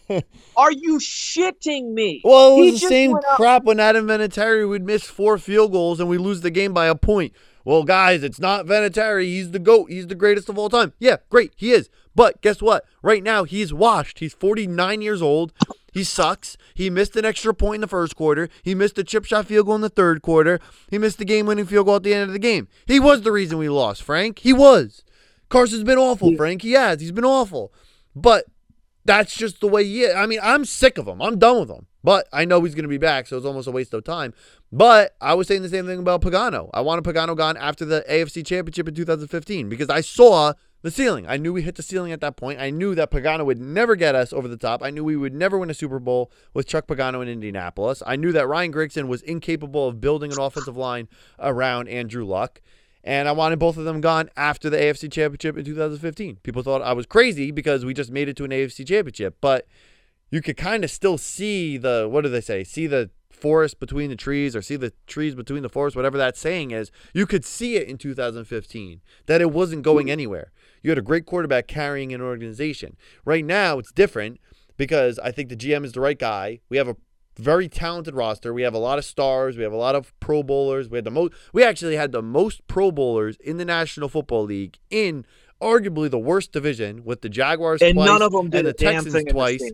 Are 0.57 0.71
you 0.71 0.99
shitting 0.99 1.93
me? 1.93 2.21
Well, 2.23 2.57
it 2.57 2.59
was 2.59 2.65
he 2.65 2.71
the 2.71 2.89
same 2.89 3.17
crap 3.35 3.63
when 3.63 3.79
Adam 3.79 4.07
Vinatieri 4.07 4.67
would 4.67 4.83
miss 4.83 5.03
four 5.03 5.37
field 5.37 5.71
goals 5.71 5.99
and 5.99 6.09
we 6.09 6.17
lose 6.17 6.41
the 6.41 6.51
game 6.51 6.73
by 6.73 6.87
a 6.87 6.95
point. 6.95 7.33
Well, 7.65 7.83
guys, 7.83 8.23
it's 8.23 8.39
not 8.39 8.65
Vinatieri. 8.65 9.25
He's 9.25 9.51
the 9.51 9.59
GOAT. 9.59 9.89
He's 9.89 10.07
the 10.07 10.15
greatest 10.15 10.49
of 10.49 10.57
all 10.57 10.69
time. 10.69 10.93
Yeah, 10.99 11.17
great. 11.29 11.53
He 11.55 11.71
is. 11.71 11.89
But 12.15 12.41
guess 12.41 12.61
what? 12.61 12.85
Right 13.01 13.23
now, 13.23 13.43
he's 13.43 13.73
washed. 13.73 14.19
He's 14.19 14.33
49 14.33 15.01
years 15.01 15.21
old. 15.21 15.53
He 15.93 16.03
sucks. 16.03 16.57
He 16.73 16.89
missed 16.89 17.15
an 17.15 17.25
extra 17.25 17.53
point 17.53 17.75
in 17.75 17.81
the 17.81 17.87
first 17.87 18.15
quarter. 18.15 18.49
He 18.63 18.75
missed 18.75 18.97
a 18.97 19.03
chip 19.03 19.25
shot 19.25 19.45
field 19.45 19.67
goal 19.67 19.75
in 19.75 19.81
the 19.81 19.89
third 19.89 20.21
quarter. 20.21 20.59
He 20.89 20.97
missed 20.97 21.19
the 21.19 21.25
game 21.25 21.45
winning 21.45 21.65
field 21.65 21.85
goal 21.85 21.97
at 21.97 22.03
the 22.03 22.13
end 22.13 22.23
of 22.23 22.33
the 22.33 22.39
game. 22.39 22.67
He 22.85 22.99
was 22.99 23.21
the 23.21 23.31
reason 23.31 23.57
we 23.57 23.69
lost, 23.69 24.03
Frank. 24.03 24.39
He 24.39 24.53
was. 24.53 25.03
Carson's 25.49 25.83
been 25.83 25.99
awful, 25.99 26.35
Frank. 26.35 26.63
He 26.63 26.71
has. 26.71 26.99
He's 26.99 27.11
been 27.11 27.25
awful. 27.25 27.71
But 28.15 28.45
that's 29.05 29.35
just 29.35 29.59
the 29.61 29.67
way 29.67 29.83
he 29.83 30.01
is. 30.01 30.15
I 30.15 30.25
mean, 30.25 30.39
I'm 30.41 30.65
sick 30.65 30.97
of 30.97 31.07
him. 31.07 31.21
I'm 31.21 31.37
done 31.37 31.59
with 31.59 31.69
him. 31.69 31.87
But 32.03 32.27
I 32.33 32.43
know 32.43 32.61
he's 32.63 32.75
going 32.75 32.83
to 32.83 32.89
be 32.89 32.97
back, 32.97 33.27
so 33.27 33.37
it's 33.37 33.45
almost 33.45 33.67
a 33.67 33.71
waste 33.71 33.93
of 33.93 34.03
time. 34.03 34.33
But 34.75 35.15
I 35.21 35.35
was 35.35 35.47
saying 35.47 35.61
the 35.61 35.69
same 35.69 35.85
thing 35.85 35.99
about 35.99 36.23
Pagano. 36.23 36.71
I 36.73 36.81
wanted 36.81 37.03
Pagano 37.03 37.37
gone 37.37 37.57
after 37.57 37.85
the 37.85 38.03
AFC 38.09 38.43
Championship 38.43 38.87
in 38.87 38.95
2015 38.95 39.69
because 39.69 39.87
I 39.87 40.01
saw 40.01 40.53
the 40.81 40.89
ceiling. 40.89 41.27
I 41.27 41.37
knew 41.37 41.53
we 41.53 41.61
hit 41.61 41.75
the 41.75 41.83
ceiling 41.83 42.11
at 42.11 42.21
that 42.21 42.37
point. 42.37 42.59
I 42.59 42.71
knew 42.71 42.95
that 42.95 43.11
Pagano 43.11 43.45
would 43.45 43.59
never 43.59 43.95
get 43.95 44.15
us 44.15 44.33
over 44.33 44.47
the 44.47 44.57
top. 44.57 44.81
I 44.81 44.89
knew 44.89 45.03
we 45.03 45.15
would 45.15 45.35
never 45.35 45.59
win 45.59 45.69
a 45.69 45.75
Super 45.75 45.99
Bowl 45.99 46.31
with 46.55 46.65
Chuck 46.65 46.87
Pagano 46.87 47.21
in 47.21 47.27
Indianapolis. 47.27 48.01
I 48.07 48.15
knew 48.15 48.31
that 48.31 48.47
Ryan 48.47 48.73
Grigson 48.73 49.07
was 49.07 49.21
incapable 49.21 49.87
of 49.87 50.01
building 50.01 50.31
an 50.31 50.39
offensive 50.39 50.75
line 50.75 51.07
around 51.37 51.87
Andrew 51.87 52.25
Luck. 52.25 52.59
And 53.03 53.27
I 53.27 53.31
wanted 53.31 53.59
both 53.59 53.77
of 53.77 53.85
them 53.85 54.01
gone 54.01 54.31
after 54.35 54.71
the 54.71 54.77
AFC 54.77 55.11
Championship 55.11 55.55
in 55.55 55.65
2015. 55.65 56.37
People 56.37 56.63
thought 56.63 56.81
I 56.81 56.93
was 56.93 57.05
crazy 57.05 57.51
because 57.51 57.85
we 57.85 57.93
just 57.93 58.09
made 58.09 58.27
it 58.27 58.35
to 58.37 58.43
an 58.43 58.49
AFC 58.49 58.87
Championship. 58.87 59.37
But 59.39 59.67
you 60.31 60.41
could 60.41 60.57
kind 60.57 60.83
of 60.83 60.89
still 60.89 61.19
see 61.19 61.77
the, 61.77 62.07
what 62.09 62.21
do 62.21 62.29
they 62.29 62.41
say? 62.41 62.63
See 62.63 62.87
the 62.87 63.11
forest 63.43 63.77
between 63.77 64.09
the 64.09 64.15
trees 64.15 64.55
or 64.55 64.61
see 64.61 64.77
the 64.77 64.93
trees 65.05 65.35
between 65.35 65.63
the 65.63 65.69
forest, 65.69 65.97
whatever 65.97 66.17
that 66.17 66.37
saying 66.37 66.71
is. 66.71 66.91
You 67.13 67.25
could 67.25 67.43
see 67.43 67.75
it 67.75 67.89
in 67.89 67.97
2015 67.97 69.01
that 69.25 69.41
it 69.41 69.51
wasn't 69.51 69.83
going 69.83 70.07
hmm. 70.07 70.13
anywhere. 70.13 70.53
You 70.81 70.91
had 70.91 70.97
a 70.97 71.01
great 71.01 71.25
quarterback 71.25 71.67
carrying 71.67 72.13
an 72.13 72.21
organization. 72.21 72.95
Right 73.25 73.43
now, 73.43 73.79
it's 73.79 73.91
different 73.91 74.39
because 74.77 75.19
I 75.19 75.31
think 75.31 75.49
the 75.49 75.57
GM 75.57 75.83
is 75.83 75.91
the 75.91 75.99
right 75.99 76.17
guy. 76.17 76.61
We 76.69 76.77
have 76.77 76.87
a 76.87 76.95
very 77.37 77.67
talented 77.67 78.15
roster. 78.15 78.53
We 78.53 78.61
have 78.61 78.73
a 78.73 78.79
lot 78.79 78.97
of 78.97 79.03
stars. 79.03 79.57
We 79.57 79.63
have 79.63 79.73
a 79.73 79.77
lot 79.77 79.95
of 79.95 80.17
Pro 80.21 80.41
Bowlers. 80.41 80.89
We 80.89 80.97
had 80.97 81.05
the 81.05 81.11
most. 81.11 81.33
We 81.51 81.65
actually 81.65 81.97
had 81.97 82.13
the 82.13 82.21
most 82.21 82.65
Pro 82.67 82.91
Bowlers 82.91 83.35
in 83.41 83.57
the 83.57 83.65
National 83.65 84.07
Football 84.07 84.45
League 84.45 84.77
in 84.89 85.25
arguably 85.61 86.09
the 86.09 86.19
worst 86.19 86.53
division 86.53 87.03
with 87.03 87.21
the 87.21 87.29
Jaguars 87.29 87.81
and 87.81 87.95
twice 87.95 88.07
none 88.07 88.21
of 88.21 88.31
them 88.31 88.49
did 88.49 88.59
and 88.59 88.67
the 88.67 88.73
Texans 88.73 89.25
twice, 89.31 89.69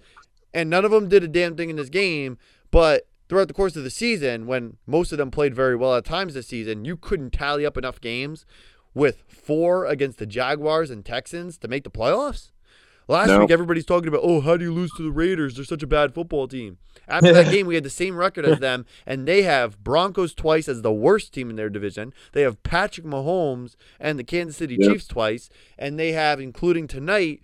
and 0.55 0.72
none 0.72 0.86
of 0.86 0.91
them 0.91 1.07
did 1.07 1.24
a 1.24 1.28
damn 1.28 1.55
thing 1.55 1.70
in 1.70 1.76
this 1.76 1.89
game. 1.89 2.39
But 2.72 3.09
throughout 3.30 3.48
the 3.48 3.54
course 3.54 3.76
of 3.76 3.84
the 3.84 3.90
season, 3.90 4.48
when 4.48 4.78
most 4.86 5.12
of 5.12 5.20
them 5.20 5.32
played 5.32 5.56
very 5.56 5.76
well 5.76 5.96
at 5.96 6.04
times 6.04 6.34
this 6.34 6.48
season, 6.48 6.84
you 6.84 6.98
couldn't 6.98 7.32
tally 7.32 7.66
up 7.66 7.78
enough 7.78 8.02
games 8.02 8.46
with 8.94 9.24
four 9.28 9.86
against 9.86 10.18
the 10.18 10.26
Jaguars 10.26 10.90
and 10.90 11.06
Texans 11.06 11.58
to 11.60 11.68
make 11.68 11.84
the 11.84 11.92
playoffs? 11.92 12.52
Last 13.08 13.30
no. 13.30 13.40
week, 13.40 13.50
everybody's 13.50 13.88
talking 13.88 14.08
about, 14.08 14.22
oh, 14.24 14.40
how 14.42 14.56
do 14.56 14.64
you 14.64 14.74
lose 14.74 14.92
to 14.98 15.04
the 15.04 15.12
Raiders? 15.12 15.56
They're 15.56 15.66
such 15.66 15.82
a 15.82 15.88
bad 15.88 16.14
football 16.14 16.48
team. 16.48 16.78
After 17.08 17.34
that 17.34 17.52
game, 17.52 17.66
we 17.66 17.74
had 17.74 17.84
the 17.84 17.90
same 17.90 18.16
record 18.16 18.46
as 18.46 18.60
them, 18.60 18.86
and 19.04 19.28
they 19.28 19.42
have 19.42 19.84
Broncos 19.84 20.36
twice 20.36 20.70
as 20.70 20.84
the 20.84 20.94
worst 20.94 21.34
team 21.34 21.50
in 21.50 21.56
their 21.56 21.72
division. 21.72 22.14
They 22.34 22.44
have 22.44 22.62
Patrick 22.62 23.08
Mahomes 23.08 23.76
and 24.00 24.20
the 24.20 24.24
Kansas 24.24 24.58
City 24.58 24.78
yep. 24.80 24.92
Chiefs 24.92 25.08
twice, 25.08 25.50
and 25.76 25.98
they 25.98 26.12
have, 26.12 26.40
including 26.40 26.88
tonight, 26.88 27.42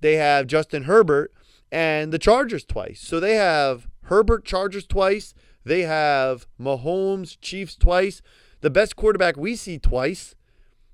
they 0.00 0.14
have 0.14 0.46
Justin 0.46 0.84
Herbert 0.84 1.32
and 1.70 2.12
the 2.12 2.18
Chargers 2.18 2.64
twice. 2.64 3.00
So 3.00 3.20
they 3.20 3.34
have 3.34 3.88
Herbert 4.02 4.44
Chargers 4.44 4.86
twice. 4.86 5.34
They 5.64 5.82
have 5.82 6.46
Mahomes 6.60 7.38
Chiefs 7.40 7.76
twice. 7.76 8.22
The 8.60 8.70
best 8.70 8.96
quarterback 8.96 9.36
we 9.36 9.54
see 9.54 9.78
twice 9.78 10.34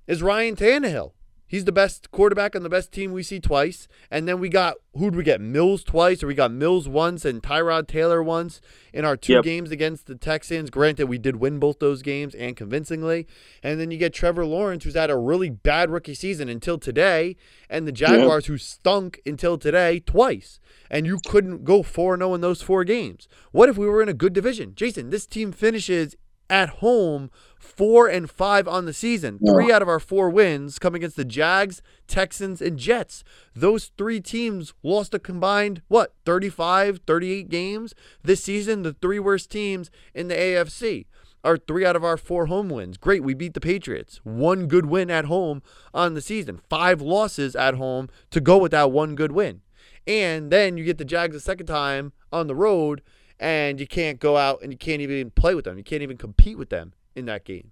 is 0.07 0.23
Ryan 0.23 0.57
Tannehill. 0.57 1.13
He's 1.55 1.67
the 1.67 1.71
best 1.71 2.11
quarterback 2.11 2.57
on 2.57 2.65
the 2.65 2.69
best 2.69 2.91
team 2.91 3.13
we 3.13 3.23
see 3.23 3.39
twice. 3.39 3.87
And 4.11 4.27
then 4.27 4.41
we 4.41 4.49
got 4.49 4.75
who'd 4.97 5.15
we 5.15 5.23
get? 5.23 5.41
Mills 5.41 5.85
twice, 5.85 6.21
or 6.21 6.27
we 6.27 6.35
got 6.35 6.51
Mills 6.51 6.89
once 6.89 7.25
and 7.25 7.41
Tyrod 7.41 7.87
Taylor 7.87 8.25
once 8.25 8.61
in 8.93 9.05
our 9.05 9.17
two 9.17 9.35
yep. 9.35 9.45
games 9.45 9.71
against 9.71 10.07
the 10.07 10.17
Texans. 10.17 10.69
Granted, 10.69 11.07
we 11.07 11.17
did 11.17 11.37
win 11.37 11.61
both 11.61 11.79
those 11.79 12.03
games 12.03 12.35
and 12.35 12.57
convincingly. 12.57 13.29
And 13.63 13.79
then 13.79 13.93
you 13.93 13.99
get 13.99 14.13
Trevor 14.13 14.45
Lawrence, 14.45 14.83
who's 14.83 14.97
had 14.97 15.11
a 15.11 15.17
really 15.17 15.49
bad 15.49 15.91
rookie 15.91 16.15
season 16.15 16.49
until 16.49 16.77
today, 16.77 17.37
and 17.71 17.87
the 17.87 17.93
Jaguars, 17.93 18.47
yep. 18.47 18.49
who 18.49 18.59
stunk 18.59 19.21
until 19.25 19.57
today 19.57 20.01
twice. 20.01 20.59
And 20.91 21.07
you 21.07 21.21
couldn't 21.25 21.63
go 21.63 21.85
4 21.85 22.17
0 22.17 22.35
in 22.35 22.41
those 22.41 22.63
four 22.63 22.83
games. 22.83 23.29
What 23.53 23.69
if 23.69 23.79
we 23.79 23.87
were 23.87 24.03
in 24.03 24.09
a 24.09 24.13
good 24.13 24.33
division? 24.33 24.75
Jason, 24.75 25.11
this 25.11 25.25
team 25.25 25.53
finishes 25.53 26.17
at 26.55 26.69
home 26.69 27.33
four 27.59 28.07
and 28.07 28.31
five 28.31 28.69
on 28.69 28.85
the 28.85 28.93
season. 28.93 29.41
Three 29.45 29.73
out 29.73 29.83
of 29.83 29.89
our 29.89 29.99
four 29.99 30.31
wins 30.31 30.79
come 30.79 30.95
against 30.95 31.17
the 31.17 31.25
Jags, 31.25 31.83
Texans, 32.07 32.63
and 32.63 32.79
Jets. 32.79 33.25
Those 33.57 33.91
three 33.99 34.21
teams 34.21 34.73
lost 34.85 35.15
a 35.15 35.19
combined, 35.19 35.83
what, 35.89 36.15
35, 36.25 37.01
38 37.09 37.49
games 37.49 37.93
this 38.23 38.45
season. 38.45 38.83
The 38.83 38.93
three 38.93 39.19
worst 39.19 39.51
teams 39.51 39.91
in 40.15 40.29
the 40.29 40.37
AFC 40.37 41.07
are 41.43 41.57
three 41.57 41.85
out 41.85 41.97
of 41.97 42.05
our 42.05 42.17
four 42.17 42.47
home 42.47 42.69
wins. 42.69 42.99
Great, 42.99 43.25
we 43.25 43.35
beat 43.35 43.55
the 43.55 43.61
Patriots. 43.61 44.21
One 44.23 44.69
good 44.69 44.87
win 44.87 45.11
at 45.11 45.25
home 45.25 45.61
on 45.93 46.15
the 46.15 46.21
season. 46.21 46.61
Five 46.71 47.03
losses 47.03 47.57
at 47.57 47.75
home 47.75 48.09
to 48.31 48.41
go 48.41 48.59
with 48.59 48.71
that 48.71 48.93
one 48.93 49.17
good 49.17 49.33
win. 49.33 49.63
And 50.07 50.53
then 50.53 50.77
you 50.77 50.85
get 50.85 50.99
the 50.99 51.05
Jags 51.05 51.35
a 51.35 51.41
second 51.41 51.67
time 51.67 52.13
on 52.31 52.47
the 52.47 52.55
road 52.55 53.03
and 53.41 53.81
you 53.81 53.87
can't 53.87 54.21
go 54.21 54.37
out 54.37 54.63
and 54.63 54.73
you 54.73 54.79
can't 54.79 55.01
even 55.01 55.31
play 55.31 55.55
with 55.55 55.65
them. 55.65 55.77
You 55.79 55.85
can't 55.85 56.03
even 56.03 56.17
compete 56.17 56.59
with 56.59 56.71
them 56.71 56.93
in 57.15 57.27
that 57.27 57.45
game. 57.45 57.71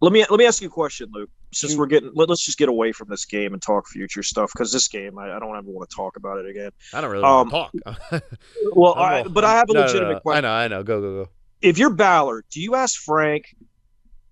Let 0.00 0.12
me 0.12 0.24
let 0.28 0.38
me 0.38 0.46
ask 0.46 0.60
you 0.60 0.68
a 0.68 0.70
question, 0.70 1.08
Luke. 1.12 1.30
Since 1.52 1.76
we're 1.76 1.86
getting, 1.86 2.10
let, 2.14 2.30
us 2.30 2.40
just 2.40 2.58
get 2.58 2.68
away 2.68 2.90
from 2.90 3.08
this 3.08 3.24
game 3.24 3.52
and 3.52 3.62
talk 3.62 3.86
future 3.86 4.24
stuff 4.24 4.50
because 4.52 4.72
this 4.72 4.88
game, 4.88 5.16
I, 5.18 5.36
I, 5.36 5.38
don't 5.38 5.56
ever 5.56 5.70
want 5.70 5.88
to 5.88 5.94
talk 5.94 6.16
about 6.16 6.38
it 6.38 6.46
again. 6.46 6.70
I 6.92 7.00
don't 7.00 7.12
really 7.12 7.22
um, 7.22 7.48
want 7.48 7.72
to 7.72 7.80
talk. 7.80 8.24
well, 8.74 8.94
I, 8.94 9.22
but 9.22 9.44
I 9.44 9.54
have 9.54 9.70
a 9.70 9.72
no, 9.72 9.80
legitimate 9.82 10.08
no, 10.08 10.12
no. 10.14 10.20
question. 10.20 10.44
I 10.44 10.48
know, 10.48 10.52
I 10.52 10.68
know. 10.68 10.82
Go, 10.82 11.00
go, 11.00 11.24
go. 11.24 11.30
If 11.62 11.78
you're 11.78 11.90
Ballard, 11.90 12.44
do 12.50 12.60
you 12.60 12.74
ask 12.74 13.00
Frank 13.00 13.54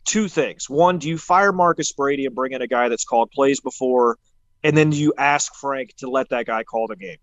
two 0.04 0.26
things? 0.26 0.68
One, 0.68 0.98
do 0.98 1.08
you 1.08 1.16
fire 1.16 1.52
Marcus 1.52 1.92
Brady 1.92 2.26
and 2.26 2.34
bring 2.34 2.52
in 2.52 2.60
a 2.60 2.66
guy 2.66 2.88
that's 2.88 3.04
called 3.04 3.30
plays 3.30 3.60
before, 3.60 4.18
and 4.64 4.76
then 4.76 4.90
do 4.90 4.96
you 4.96 5.14
ask 5.16 5.54
Frank 5.54 5.94
to 5.98 6.10
let 6.10 6.28
that 6.30 6.46
guy 6.46 6.64
call 6.64 6.88
the 6.88 6.96
game? 6.96 7.18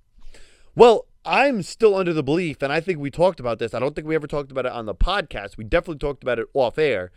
Well, 0.76 1.06
I'm 1.26 1.62
still 1.64 1.96
under 1.96 2.14
the 2.14 2.24
belief, 2.24 2.62
and 2.62 2.72
I 2.72 2.80
think 2.80 3.00
we 3.00 3.12
talked 3.12 3.40
about 3.40 3.60
this. 3.60 3.74
I 3.74 3.80
don't 3.80 3.96
think 3.96 4.08
we 4.08 4.16
ever 4.16 4.28
talked 4.28 4.52
about 4.52 4.66
it 4.66 4.72
on 4.72 4.86
the 4.86 4.96
podcast. 4.96 5.58
We 5.58 5.64
definitely 5.64 6.00
talked 6.00 6.24
about 6.24 6.40
it 6.40 6.48
off 6.54 6.78
air. 6.78 7.12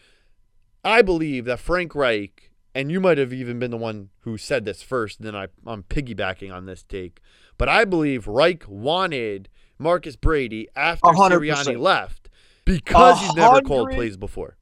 I 0.84 1.03
believe 1.03 1.44
that 1.44 1.61
Frank 1.61 1.94
Reich, 1.94 2.50
and 2.74 2.90
you 2.90 3.00
might 3.00 3.18
have 3.18 3.32
even 3.32 3.59
been 3.59 3.70
the 3.70 3.76
one 3.76 4.11
who 4.20 4.36
said 4.36 4.64
this 4.64 4.82
first, 4.82 5.20
and 5.20 5.26
then 5.26 5.36
I, 5.36 5.46
I'm 5.64 5.84
piggybacking 5.84 6.53
on 6.53 6.66
this 6.66 6.82
take, 6.82 7.20
but 7.57 7.68
I 7.68 7.84
believe 7.84 8.26
Reich 8.26 8.64
wanted 8.66 9.48
Marcus 9.78 10.16
Brady 10.16 10.68
after 10.74 11.09
100%. 11.09 11.30
Sirianni 11.30 11.78
left 11.78 12.28
because 12.64 13.20
he's 13.20 13.34
never 13.34 13.61
called 13.61 13.90
plays 13.92 14.16
before. 14.16 14.57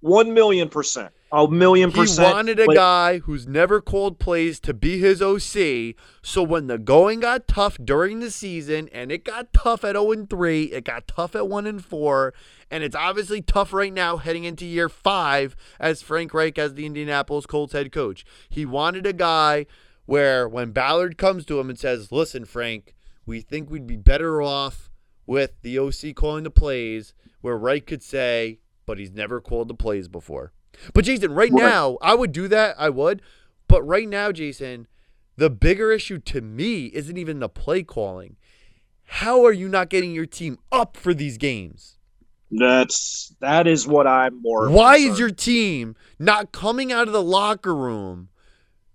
One 0.00 0.34
million 0.34 0.68
percent. 0.68 1.12
A 1.34 1.50
million 1.50 1.90
percent. 1.90 2.28
He 2.28 2.32
wanted 2.32 2.60
a 2.60 2.66
guy 2.68 3.18
who's 3.18 3.48
never 3.48 3.80
called 3.80 4.20
plays 4.20 4.60
to 4.60 4.72
be 4.72 5.00
his 5.00 5.20
OC. 5.20 5.96
So 6.22 6.44
when 6.44 6.68
the 6.68 6.78
going 6.78 7.18
got 7.20 7.48
tough 7.48 7.76
during 7.84 8.20
the 8.20 8.30
season, 8.30 8.88
and 8.92 9.10
it 9.10 9.24
got 9.24 9.52
tough 9.52 9.82
at 9.82 9.96
0 9.96 10.26
3, 10.30 10.62
it 10.64 10.84
got 10.84 11.08
tough 11.08 11.34
at 11.34 11.48
1 11.48 11.66
and 11.66 11.84
4, 11.84 12.32
and 12.70 12.84
it's 12.84 12.94
obviously 12.94 13.42
tough 13.42 13.72
right 13.72 13.92
now 13.92 14.16
heading 14.18 14.44
into 14.44 14.64
year 14.64 14.88
five 14.88 15.56
as 15.80 16.02
Frank 16.02 16.32
Reich 16.32 16.56
as 16.56 16.74
the 16.74 16.86
Indianapolis 16.86 17.46
Colts 17.46 17.72
head 17.72 17.90
coach. 17.90 18.24
He 18.48 18.64
wanted 18.64 19.04
a 19.04 19.12
guy 19.12 19.66
where 20.06 20.48
when 20.48 20.70
Ballard 20.70 21.18
comes 21.18 21.44
to 21.46 21.58
him 21.58 21.68
and 21.68 21.78
says, 21.78 22.12
Listen, 22.12 22.44
Frank, 22.44 22.94
we 23.26 23.40
think 23.40 23.70
we'd 23.70 23.88
be 23.88 23.96
better 23.96 24.40
off 24.40 24.88
with 25.26 25.60
the 25.62 25.80
OC 25.80 26.14
calling 26.14 26.44
the 26.44 26.50
plays, 26.50 27.12
where 27.40 27.56
Reich 27.56 27.86
could 27.86 28.04
say, 28.04 28.60
but 28.86 28.98
he's 28.98 29.10
never 29.10 29.40
called 29.40 29.66
the 29.66 29.74
plays 29.74 30.06
before. 30.06 30.52
But 30.92 31.04
Jason, 31.04 31.32
right, 31.32 31.52
now, 31.52 31.98
I 32.02 32.14
would 32.14 32.32
do 32.32 32.48
that. 32.48 32.76
I 32.78 32.90
would. 32.90 33.22
But 33.68 33.82
right 33.82 34.08
now, 34.08 34.32
Jason, 34.32 34.86
the 35.36 35.50
bigger 35.50 35.92
issue 35.92 36.18
to 36.18 36.40
me 36.40 36.86
isn't 36.86 37.16
even 37.16 37.40
the 37.40 37.48
play 37.48 37.82
calling. 37.82 38.36
How 39.04 39.44
are 39.44 39.52
you 39.52 39.68
not 39.68 39.90
getting 39.90 40.12
your 40.12 40.26
team 40.26 40.58
up 40.72 40.96
for 40.96 41.14
these 41.14 41.38
games? 41.38 41.98
That's 42.50 43.34
that 43.40 43.66
is 43.66 43.86
what 43.86 44.06
I'm 44.06 44.40
more. 44.40 44.70
Why 44.70 44.96
concerned. 44.96 45.12
is 45.12 45.18
your 45.18 45.30
team 45.30 45.96
not 46.18 46.52
coming 46.52 46.92
out 46.92 47.06
of 47.06 47.12
the 47.12 47.22
locker 47.22 47.74
room 47.74 48.28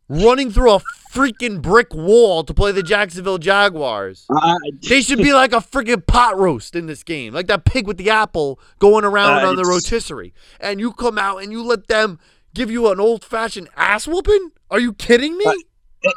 running 0.10 0.52
through 0.52 0.74
a 0.74 0.82
freaking 1.14 1.62
brick 1.62 1.94
wall 1.94 2.44
to 2.44 2.54
play 2.54 2.72
the 2.72 2.84
Jacksonville 2.84 3.38
Jaguars. 3.38 4.26
Uh, 4.30 4.56
they 4.82 5.02
should 5.02 5.20
be 5.20 5.34
like 5.34 5.54
a 5.54 5.58
freaking 5.58 6.06
pot 6.06 6.38
roast 6.38 6.76
in 6.76 6.88
this 6.88 7.04
game, 7.04 7.34
like 7.34 7.48
that 7.48 7.64
pig 7.64 7.88
with 7.88 7.98
the 7.98 8.10
apple 8.10 8.60
going 8.80 9.06
around 9.06 9.44
uh, 9.44 9.48
on 9.48 9.56
the 9.56 9.64
rotisserie. 9.64 10.34
And 10.60 10.80
you 10.80 10.92
come 10.92 11.18
out 11.18 11.44
and 11.44 11.52
you 11.52 11.64
let 11.64 11.88
them 11.88 12.20
give 12.54 12.70
you 12.72 12.92
an 12.92 13.00
old 13.00 13.24
fashioned 13.24 13.70
ass 13.78 14.08
whooping? 14.08 14.52
Are 14.72 14.80
you 14.80 14.94
kidding 14.94 15.38
me? 15.38 15.46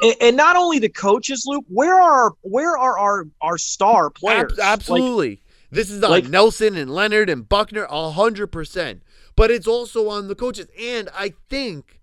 And, 0.01 0.15
and 0.21 0.37
not 0.37 0.55
only 0.55 0.79
the 0.79 0.89
coaches, 0.89 1.43
Luke. 1.45 1.65
Where 1.67 1.99
are 1.99 2.31
where 2.41 2.77
are 2.77 2.97
our 2.97 3.27
our 3.41 3.57
star 3.57 4.09
players? 4.09 4.57
Ab- 4.57 4.79
absolutely. 4.79 5.29
Like, 5.29 5.39
this 5.71 5.89
is 5.89 6.03
on 6.03 6.11
like, 6.11 6.29
Nelson 6.29 6.77
and 6.77 6.89
Leonard 6.89 7.29
and 7.29 7.47
Buckner, 7.47 7.85
hundred 7.89 8.47
percent. 8.47 9.03
But 9.35 9.51
it's 9.51 9.67
also 9.67 10.09
on 10.09 10.27
the 10.27 10.35
coaches, 10.35 10.67
and 10.79 11.09
I 11.15 11.33
think 11.49 11.99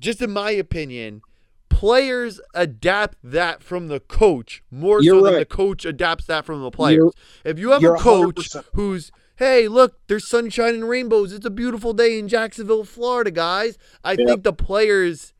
just 0.00 0.20
in 0.20 0.30
my 0.30 0.50
opinion, 0.50 1.22
players 1.68 2.40
adapt 2.54 3.16
that 3.22 3.62
from 3.62 3.88
the 3.88 4.00
coach 4.00 4.62
more 4.70 5.00
You're 5.00 5.20
so 5.20 5.24
right. 5.24 5.30
than 5.30 5.40
the 5.40 5.46
coach 5.46 5.84
adapts 5.84 6.26
that 6.26 6.44
from 6.44 6.62
the 6.62 6.70
players. 6.70 6.96
You're, 6.96 7.12
if 7.44 7.58
you 7.58 7.70
have 7.70 7.84
a 7.84 7.94
coach 7.94 8.50
100%. 8.50 8.64
who's 8.74 9.12
hey, 9.36 9.68
look, 9.68 9.98
there's 10.06 10.28
sunshine 10.28 10.74
and 10.74 10.88
rainbows. 10.88 11.32
It's 11.32 11.46
a 11.46 11.50
beautiful 11.50 11.94
day 11.94 12.18
in 12.18 12.28
Jacksonville, 12.28 12.84
Florida, 12.84 13.30
guys. 13.30 13.78
I 14.04 14.12
yep. 14.12 14.26
think 14.26 14.42
the 14.42 14.52
players 14.52 15.32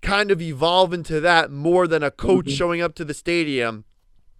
kind 0.00 0.30
of 0.30 0.40
evolve 0.40 0.92
into 0.92 1.20
that 1.20 1.50
more 1.50 1.88
than 1.88 2.04
a 2.04 2.10
coach 2.10 2.46
mm-hmm. 2.46 2.54
showing 2.54 2.80
up 2.80 2.94
to 2.94 3.04
the 3.04 3.14
stadium 3.14 3.84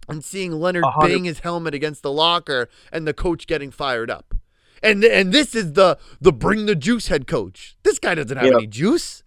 and 0.07 0.23
seeing 0.23 0.53
Leonard 0.53 0.83
100. 0.83 1.07
bang 1.07 1.23
his 1.25 1.39
helmet 1.39 1.73
against 1.73 2.01
the 2.01 2.11
locker 2.11 2.69
and 2.91 3.05
the 3.05 3.13
coach 3.13 3.45
getting 3.45 3.71
fired 3.71 4.09
up. 4.09 4.33
And 4.81 5.03
and 5.03 5.33
this 5.33 5.55
is 5.55 5.73
the 5.73 5.97
the 6.19 6.33
bring 6.33 6.65
the 6.65 6.75
juice 6.75 7.07
head 7.07 7.25
coach. 7.25 7.77
This 7.83 7.99
guy 7.99 8.15
doesn't 8.15 8.35
have 8.35 8.45
yep. 8.45 8.55
any 8.55 8.67
juice. 8.67 9.22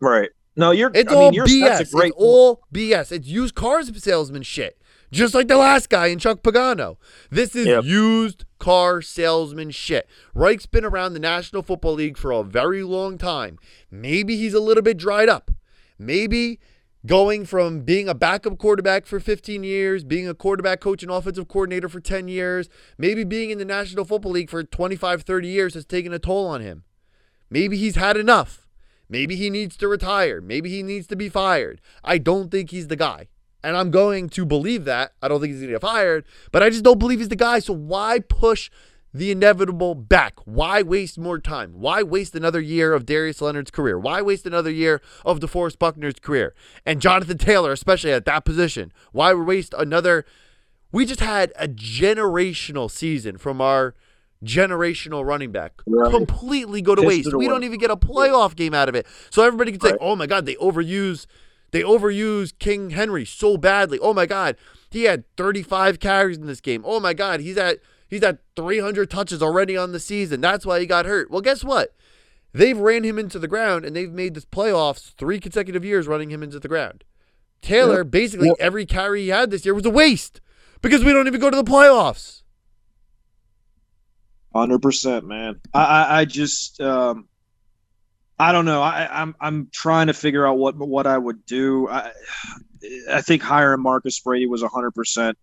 Right. 0.00 0.30
No, 0.56 0.72
you're. 0.72 0.90
It's 0.94 1.12
I 1.12 1.16
all 1.16 1.30
mean, 1.30 1.40
BS. 1.42 1.92
Great... 1.92 2.08
It's 2.08 2.16
all 2.16 2.62
BS. 2.72 3.12
It's 3.12 3.26
used 3.26 3.54
cars 3.54 3.90
salesman 4.02 4.42
shit. 4.42 4.80
Just 5.12 5.34
like 5.34 5.48
the 5.48 5.56
last 5.56 5.88
guy 5.90 6.06
in 6.06 6.20
Chuck 6.20 6.42
Pagano. 6.42 6.96
This 7.30 7.56
is 7.56 7.66
yep. 7.66 7.84
used 7.84 8.44
car 8.60 9.02
salesman 9.02 9.70
shit. 9.70 10.08
Reich's 10.34 10.66
been 10.66 10.84
around 10.84 11.14
the 11.14 11.20
National 11.20 11.62
Football 11.62 11.94
League 11.94 12.16
for 12.16 12.30
a 12.30 12.44
very 12.44 12.84
long 12.84 13.18
time. 13.18 13.58
Maybe 13.90 14.36
he's 14.36 14.54
a 14.54 14.60
little 14.60 14.84
bit 14.84 14.96
dried 14.96 15.28
up. 15.28 15.50
Maybe 15.98 16.60
going 17.06 17.44
from 17.44 17.80
being 17.80 18.08
a 18.08 18.14
backup 18.14 18.58
quarterback 18.58 19.04
for 19.04 19.18
15 19.18 19.64
years, 19.64 20.04
being 20.04 20.28
a 20.28 20.34
quarterback 20.34 20.80
coach 20.80 21.02
and 21.02 21.10
offensive 21.10 21.48
coordinator 21.48 21.88
for 21.88 22.00
10 22.00 22.28
years, 22.28 22.68
maybe 22.96 23.24
being 23.24 23.50
in 23.50 23.58
the 23.58 23.64
National 23.64 24.04
Football 24.04 24.32
League 24.32 24.50
for 24.50 24.62
25, 24.62 25.22
30 25.22 25.48
years 25.48 25.74
has 25.74 25.84
taken 25.84 26.12
a 26.12 26.18
toll 26.18 26.46
on 26.46 26.60
him. 26.60 26.84
Maybe 27.48 27.76
he's 27.76 27.96
had 27.96 28.16
enough. 28.16 28.59
Maybe 29.10 29.34
he 29.34 29.50
needs 29.50 29.76
to 29.78 29.88
retire. 29.88 30.40
Maybe 30.40 30.70
he 30.70 30.84
needs 30.84 31.08
to 31.08 31.16
be 31.16 31.28
fired. 31.28 31.80
I 32.04 32.18
don't 32.18 32.50
think 32.50 32.70
he's 32.70 32.86
the 32.86 32.96
guy. 32.96 33.26
And 33.62 33.76
I'm 33.76 33.90
going 33.90 34.30
to 34.30 34.46
believe 34.46 34.84
that. 34.84 35.12
I 35.20 35.28
don't 35.28 35.40
think 35.40 35.50
he's 35.50 35.60
going 35.60 35.72
to 35.72 35.74
get 35.74 35.82
fired, 35.82 36.24
but 36.52 36.62
I 36.62 36.70
just 36.70 36.84
don't 36.84 36.98
believe 36.98 37.18
he's 37.18 37.28
the 37.28 37.36
guy. 37.36 37.58
So 37.58 37.74
why 37.74 38.20
push 38.20 38.70
the 39.12 39.32
inevitable 39.32 39.96
back? 39.96 40.38
Why 40.44 40.82
waste 40.82 41.18
more 41.18 41.40
time? 41.40 41.72
Why 41.74 42.04
waste 42.04 42.36
another 42.36 42.60
year 42.60 42.94
of 42.94 43.04
Darius 43.04 43.42
Leonard's 43.42 43.72
career? 43.72 43.98
Why 43.98 44.22
waste 44.22 44.46
another 44.46 44.70
year 44.70 45.02
of 45.26 45.40
DeForest 45.40 45.78
Buckner's 45.78 46.20
career? 46.20 46.54
And 46.86 47.02
Jonathan 47.02 47.36
Taylor, 47.36 47.72
especially 47.72 48.12
at 48.12 48.24
that 48.26 48.44
position. 48.44 48.92
Why 49.10 49.34
waste 49.34 49.74
another? 49.76 50.24
We 50.92 51.04
just 51.04 51.20
had 51.20 51.52
a 51.56 51.66
generational 51.66 52.90
season 52.90 53.36
from 53.38 53.60
our 53.60 53.94
generational 54.44 55.24
running 55.24 55.52
back 55.52 55.82
right. 55.86 56.10
completely 56.10 56.80
go 56.80 56.94
to 56.94 57.02
waste. 57.02 57.34
We 57.34 57.46
don't 57.46 57.64
even 57.64 57.78
get 57.78 57.90
a 57.90 57.96
playoff 57.96 58.56
game 58.56 58.72
out 58.72 58.88
of 58.88 58.94
it. 58.94 59.06
So 59.28 59.42
everybody 59.42 59.72
can 59.72 59.80
say, 59.80 59.90
right. 59.90 59.98
"Oh 60.00 60.16
my 60.16 60.26
God, 60.26 60.46
they 60.46 60.54
overuse, 60.56 61.26
they 61.72 61.82
overuse 61.82 62.52
King 62.58 62.90
Henry 62.90 63.24
so 63.24 63.56
badly. 63.56 63.98
Oh 63.98 64.14
my 64.14 64.26
God, 64.26 64.56
he 64.90 65.04
had 65.04 65.24
35 65.36 66.00
carries 66.00 66.38
in 66.38 66.46
this 66.46 66.60
game. 66.60 66.82
Oh 66.86 67.00
my 67.00 67.12
God, 67.12 67.40
he's 67.40 67.58
at 67.58 67.78
he's 68.08 68.22
at 68.22 68.38
300 68.56 69.10
touches 69.10 69.42
already 69.42 69.76
on 69.76 69.92
the 69.92 70.00
season. 70.00 70.40
That's 70.40 70.64
why 70.64 70.80
he 70.80 70.86
got 70.86 71.06
hurt. 71.06 71.30
Well, 71.30 71.42
guess 71.42 71.62
what? 71.62 71.94
They've 72.52 72.78
ran 72.78 73.04
him 73.04 73.18
into 73.18 73.38
the 73.38 73.46
ground 73.46 73.84
and 73.84 73.94
they've 73.94 74.10
made 74.10 74.34
this 74.34 74.44
playoffs 74.44 75.14
three 75.14 75.38
consecutive 75.38 75.84
years 75.84 76.08
running 76.08 76.30
him 76.30 76.42
into 76.42 76.58
the 76.58 76.68
ground. 76.68 77.04
Taylor, 77.62 77.98
yep. 77.98 78.10
basically 78.10 78.48
yep. 78.48 78.56
every 78.58 78.86
carry 78.86 79.22
he 79.22 79.28
had 79.28 79.50
this 79.50 79.64
year 79.64 79.74
was 79.74 79.86
a 79.86 79.90
waste 79.90 80.40
because 80.82 81.04
we 81.04 81.12
don't 81.12 81.26
even 81.26 81.40
go 81.40 81.50
to 81.50 81.56
the 81.56 81.64
playoffs. 81.64 82.39
Hundred 84.54 84.82
percent, 84.82 85.26
man. 85.26 85.60
I, 85.72 85.84
I, 85.84 86.20
I 86.20 86.24
just 86.24 86.80
um, 86.80 87.28
I 88.38 88.52
don't 88.52 88.64
know. 88.64 88.82
I, 88.82 89.08
I'm 89.10 89.36
I'm 89.40 89.68
trying 89.72 90.08
to 90.08 90.14
figure 90.14 90.46
out 90.46 90.58
what 90.58 90.76
what 90.76 91.06
I 91.06 91.16
would 91.16 91.46
do. 91.46 91.88
I 91.88 92.10
I 93.10 93.20
think 93.20 93.42
hiring 93.42 93.82
Marcus 93.82 94.18
Brady 94.18 94.46
was 94.46 94.62
hundred 94.62 94.92
percent 94.92 95.38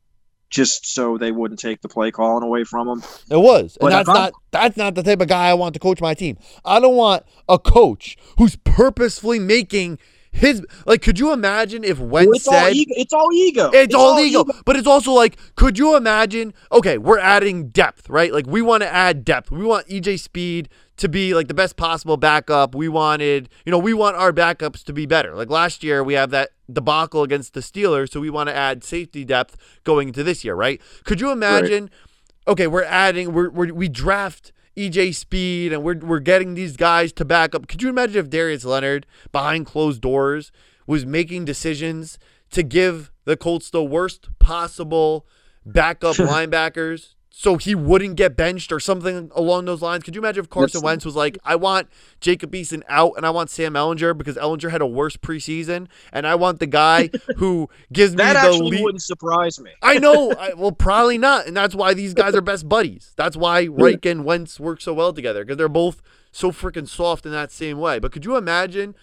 just 0.50 0.86
so 0.94 1.18
they 1.18 1.32
wouldn't 1.32 1.60
take 1.60 1.82
the 1.82 1.90
play 1.90 2.12
calling 2.12 2.44
away 2.44 2.64
from 2.64 2.88
him. 2.88 3.04
It 3.30 3.38
was, 3.38 3.78
and 3.80 3.92
that's 3.92 4.08
not 4.08 4.34
that's 4.52 4.78
not 4.78 4.96
the 4.96 5.04
type 5.04 5.22
of 5.22 5.28
guy 5.28 5.48
I 5.48 5.54
want 5.54 5.74
to 5.76 5.80
coach 5.80 6.02
my 6.02 6.14
team. 6.14 6.38
I 6.66 6.80
don't 6.80 6.96
want 6.96 7.24
a 7.48 7.60
coach 7.60 8.18
who's 8.38 8.56
purposefully 8.58 9.40
making 9.40 10.00
his 10.38 10.66
like 10.86 11.02
could 11.02 11.18
you 11.18 11.34
imagine 11.34 11.84
if 11.84 12.00
Wentz 12.00 12.38
it's 12.38 12.46
said 12.46 12.64
all 12.64 12.70
ego. 12.70 12.94
it's 12.96 13.14
all 13.14 13.34
ego 13.34 13.66
it's, 13.68 13.76
it's 13.76 13.96
all, 13.96 14.14
all 14.14 14.20
ego. 14.20 14.42
ego 14.42 14.62
but 14.66 14.76
it's 14.76 14.88
also 14.88 15.12
like 15.12 15.38
could 15.56 15.78
you 15.78 15.96
imagine 15.96 16.54
okay 16.72 16.98
we're 16.98 17.20
adding 17.20 17.70
depth 17.70 18.10
right 18.10 18.32
like 18.32 18.46
we 18.46 18.62
want 18.62 18.84
to 18.84 18.94
add 18.94 19.26
depth 19.26 19.52
we 19.52 19.66
want 19.66 19.88
EJ 19.88 20.20
Speed 20.20 20.70
to 20.98 21.10
be 21.10 21.34
like 21.34 21.48
the 21.48 21.54
best 21.54 21.76
possible 21.76 22.18
backup 22.18 22.76
we 22.76 22.88
wanted 22.88 23.50
you 23.66 23.72
know 23.72 23.80
we 23.80 23.94
want 23.94 24.16
our 24.16 24.32
backups 24.32 24.84
to 24.84 24.94
be 24.94 25.06
better 25.06 25.36
like 25.36 25.50
last 25.50 25.84
year 25.84 26.04
we 26.04 26.14
have 26.14 26.30
that 26.30 26.52
debacle 26.72 27.24
against 27.24 27.54
the 27.54 27.62
Steelers 27.62 28.12
so 28.12 28.20
we 28.20 28.30
want 28.30 28.48
to 28.48 28.56
add 28.56 28.84
safety 28.84 29.26
depth 29.26 29.58
going 29.84 30.10
into 30.10 30.24
this 30.24 30.46
year 30.46 30.54
right 30.54 30.80
could 31.04 31.20
you 31.20 31.32
imagine 31.32 31.86
right. 31.86 32.52
okay 32.52 32.68
we're 32.68 32.84
adding 32.84 33.34
we're, 33.34 33.50
we're 33.50 33.74
we 33.74 33.90
draft 33.90 34.52
EJ 34.78 35.16
Speed, 35.16 35.74
and 35.74 35.84
we're, 35.84 35.98
we're 35.98 36.20
getting 36.20 36.54
these 36.54 36.78
guys 36.78 37.12
to 37.14 37.26
back 37.26 37.56
up. 37.56 37.68
Could 37.68 37.82
you 37.82 37.90
imagine 37.90 38.18
if 38.18 38.30
Darius 38.30 38.64
Leonard, 38.64 39.06
behind 39.32 39.66
closed 39.66 40.02
doors, 40.02 40.52
was 40.86 41.06
making 41.06 41.46
decisions 41.46 42.20
to 42.52 42.64
give 42.64 43.12
the 43.26 43.36
Colts 43.36 43.70
the 43.70 43.84
worst 43.84 44.30
possible 44.40 45.26
backup 45.66 46.16
linebackers 46.16 47.16
so 47.40 47.58
he 47.58 47.76
wouldn't 47.76 48.16
get 48.16 48.36
benched 48.36 48.72
or 48.72 48.80
something 48.80 49.30
along 49.36 49.66
those 49.66 49.80
lines. 49.84 50.04
Could 50.04 50.16
you 50.16 50.22
imagine 50.22 50.44
if 50.44 50.50
Carson 50.50 50.80
That's- 50.80 50.84
Wentz 50.84 51.06
was 51.06 51.16
like, 51.16 51.38
I 51.46 51.56
want 51.56 51.88
Jacob 52.20 52.52
Eason 52.54 52.82
out 52.90 53.14
and 53.16 53.28
I 53.28 53.30
want 53.30 53.52
Sam 53.52 53.74
Ehlinger 53.76 54.18
because 54.18 54.38
Ehlinger 54.38 54.72
had 54.72 54.82
a 54.82 54.88
worse 54.88 55.18
preseason 55.18 55.88
and 56.12 56.26
I 56.26 56.34
want 56.34 56.60
the 56.60 56.66
guy 56.66 57.12
who 57.38 57.70
gives 57.94 58.14
me 58.14 58.24
That 58.24 58.34
the 58.34 58.40
actually 58.40 58.72
lead. 58.72 58.84
wouldn't 58.84 59.04
surprise 59.04 59.60
me. 59.60 59.70
I 59.84 60.00
know. 60.00 60.32
I, 60.40 60.56
well, 60.56 60.72
probably 60.72 61.20
not. 61.20 61.46
And 61.46 61.56
that's 61.56 61.76
why 61.76 61.94
these 61.94 62.16
guys 62.16 62.34
are 62.34 62.42
best 62.42 62.68
buddies. 62.68 63.14
That's 63.18 63.38
why 63.38 63.68
Reich 63.68 64.04
and 64.08 64.26
Wentz 64.26 64.60
work 64.60 64.82
so 64.82 64.96
well 64.96 65.14
together 65.14 65.46
because 65.46 65.58
they're 65.58 65.70
both 65.70 66.02
so 66.32 66.52
freaking 66.52 66.88
soft 66.88 67.28
in 67.28 67.32
that 67.34 67.52
same 67.52 67.78
way. 67.78 68.00
But 68.00 68.12
could 68.12 68.26
you 68.26 68.36
imagine 68.36 68.96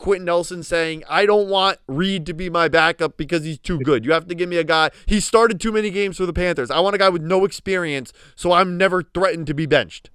Quenton 0.00 0.24
Nelson 0.24 0.62
saying, 0.62 1.04
I 1.08 1.26
don't 1.26 1.48
want 1.48 1.78
Reed 1.86 2.24
to 2.26 2.32
be 2.32 2.48
my 2.48 2.68
backup 2.68 3.18
because 3.18 3.44
he's 3.44 3.58
too 3.58 3.78
good. 3.78 4.06
You 4.06 4.12
have 4.12 4.26
to 4.28 4.34
give 4.34 4.48
me 4.48 4.56
a 4.56 4.64
guy. 4.64 4.90
He 5.04 5.20
started 5.20 5.60
too 5.60 5.70
many 5.70 5.90
games 5.90 6.16
for 6.16 6.24
the 6.24 6.32
Panthers. 6.32 6.70
I 6.70 6.80
want 6.80 6.94
a 6.94 6.98
guy 6.98 7.10
with 7.10 7.22
no 7.22 7.44
experience, 7.44 8.12
so 8.34 8.52
I'm 8.52 8.78
never 8.78 9.02
threatened 9.02 9.46
to 9.48 9.54
be 9.54 9.66
benched. 9.66 10.08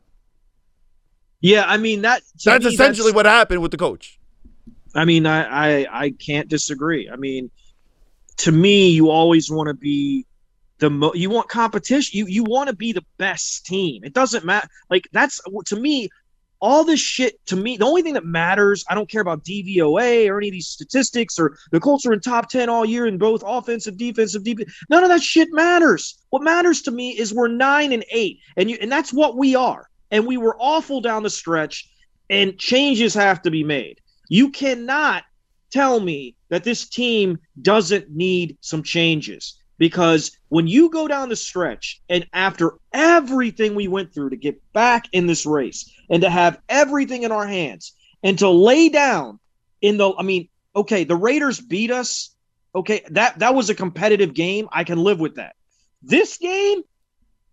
Yeah, 1.39 1.65
I 1.67 1.77
mean 1.77 2.01
that. 2.01 2.23
That's 2.43 2.65
me, 2.65 2.71
essentially 2.71 3.11
what 3.11 3.27
happened 3.27 3.61
with 3.61 3.69
the 3.69 3.77
coach. 3.77 4.19
I 4.95 5.05
mean, 5.05 5.27
I, 5.27 5.83
I 5.83 5.87
I 6.05 6.09
can't 6.11 6.49
disagree. 6.49 7.07
I 7.07 7.15
mean, 7.15 7.51
to 8.37 8.51
me, 8.51 8.89
you 8.89 9.11
always 9.11 9.51
want 9.51 9.67
to 9.67 9.75
be 9.75 10.25
the 10.79 10.89
mo- 10.89 11.13
you 11.13 11.29
want 11.29 11.47
competition. 11.49 12.17
You 12.17 12.25
you 12.25 12.43
want 12.43 12.69
to 12.69 12.75
be 12.75 12.91
the 12.91 13.05
best 13.19 13.67
team. 13.67 14.03
It 14.03 14.13
doesn't 14.13 14.45
matter. 14.45 14.67
Like 14.89 15.07
that's 15.11 15.39
to 15.67 15.75
me. 15.75 16.09
All 16.65 16.83
this 16.83 16.99
shit 16.99 17.45
to 17.45 17.55
me, 17.55 17.77
the 17.77 17.85
only 17.85 18.01
thing 18.01 18.15
that 18.15 18.25
matters, 18.25 18.83
I 18.89 18.95
don't 18.95 19.07
care 19.07 19.21
about 19.21 19.45
DVOA 19.45 20.27
or 20.27 20.39
any 20.39 20.47
of 20.47 20.51
these 20.51 20.67
statistics 20.67 21.37
or 21.37 21.59
the 21.71 21.79
Colts 21.79 22.07
are 22.07 22.13
in 22.13 22.21
top 22.21 22.49
10 22.49 22.69
all 22.69 22.83
year 22.83 23.05
in 23.05 23.19
both 23.19 23.43
offensive, 23.45 23.97
defensive, 23.97 24.43
deep. 24.43 24.61
None 24.89 25.03
of 25.03 25.09
that 25.09 25.21
shit 25.21 25.49
matters. 25.51 26.17
What 26.31 26.41
matters 26.41 26.81
to 26.81 26.91
me 26.91 27.11
is 27.11 27.31
we're 27.31 27.49
nine 27.49 27.91
and 27.91 28.03
eight, 28.11 28.39
and 28.57 28.67
you 28.67 28.79
and 28.81 28.91
that's 28.91 29.13
what 29.13 29.37
we 29.37 29.53
are. 29.53 29.87
And 30.09 30.25
we 30.25 30.37
were 30.37 30.57
awful 30.59 31.01
down 31.01 31.21
the 31.21 31.29
stretch, 31.29 31.87
and 32.31 32.57
changes 32.57 33.13
have 33.13 33.43
to 33.43 33.51
be 33.51 33.63
made. 33.63 34.01
You 34.27 34.49
cannot 34.49 35.21
tell 35.69 35.99
me 35.99 36.35
that 36.49 36.63
this 36.63 36.89
team 36.89 37.37
doesn't 37.61 38.09
need 38.09 38.57
some 38.61 38.81
changes 38.81 39.61
because 39.77 40.37
when 40.49 40.67
you 40.67 40.89
go 40.89 41.07
down 41.07 41.29
the 41.29 41.35
stretch 41.35 42.01
and 42.09 42.25
after 42.33 42.75
everything 42.93 43.75
we 43.75 43.87
went 43.87 44.13
through 44.13 44.29
to 44.29 44.37
get 44.37 44.61
back 44.73 45.05
in 45.11 45.27
this 45.27 45.45
race 45.45 45.91
and 46.09 46.21
to 46.21 46.29
have 46.29 46.59
everything 46.69 47.23
in 47.23 47.31
our 47.31 47.47
hands 47.47 47.93
and 48.23 48.39
to 48.39 48.49
lay 48.49 48.89
down 48.89 49.39
in 49.81 49.97
the 49.97 50.13
I 50.17 50.23
mean, 50.23 50.49
okay, 50.75 51.03
the 51.03 51.15
Raiders 51.15 51.59
beat 51.59 51.91
us. 51.91 52.31
Okay, 52.73 53.03
that 53.11 53.39
that 53.39 53.55
was 53.55 53.69
a 53.69 53.75
competitive 53.75 54.33
game. 54.33 54.67
I 54.71 54.83
can 54.83 54.97
live 54.97 55.19
with 55.19 55.35
that. 55.35 55.55
This 56.01 56.37
game, 56.37 56.81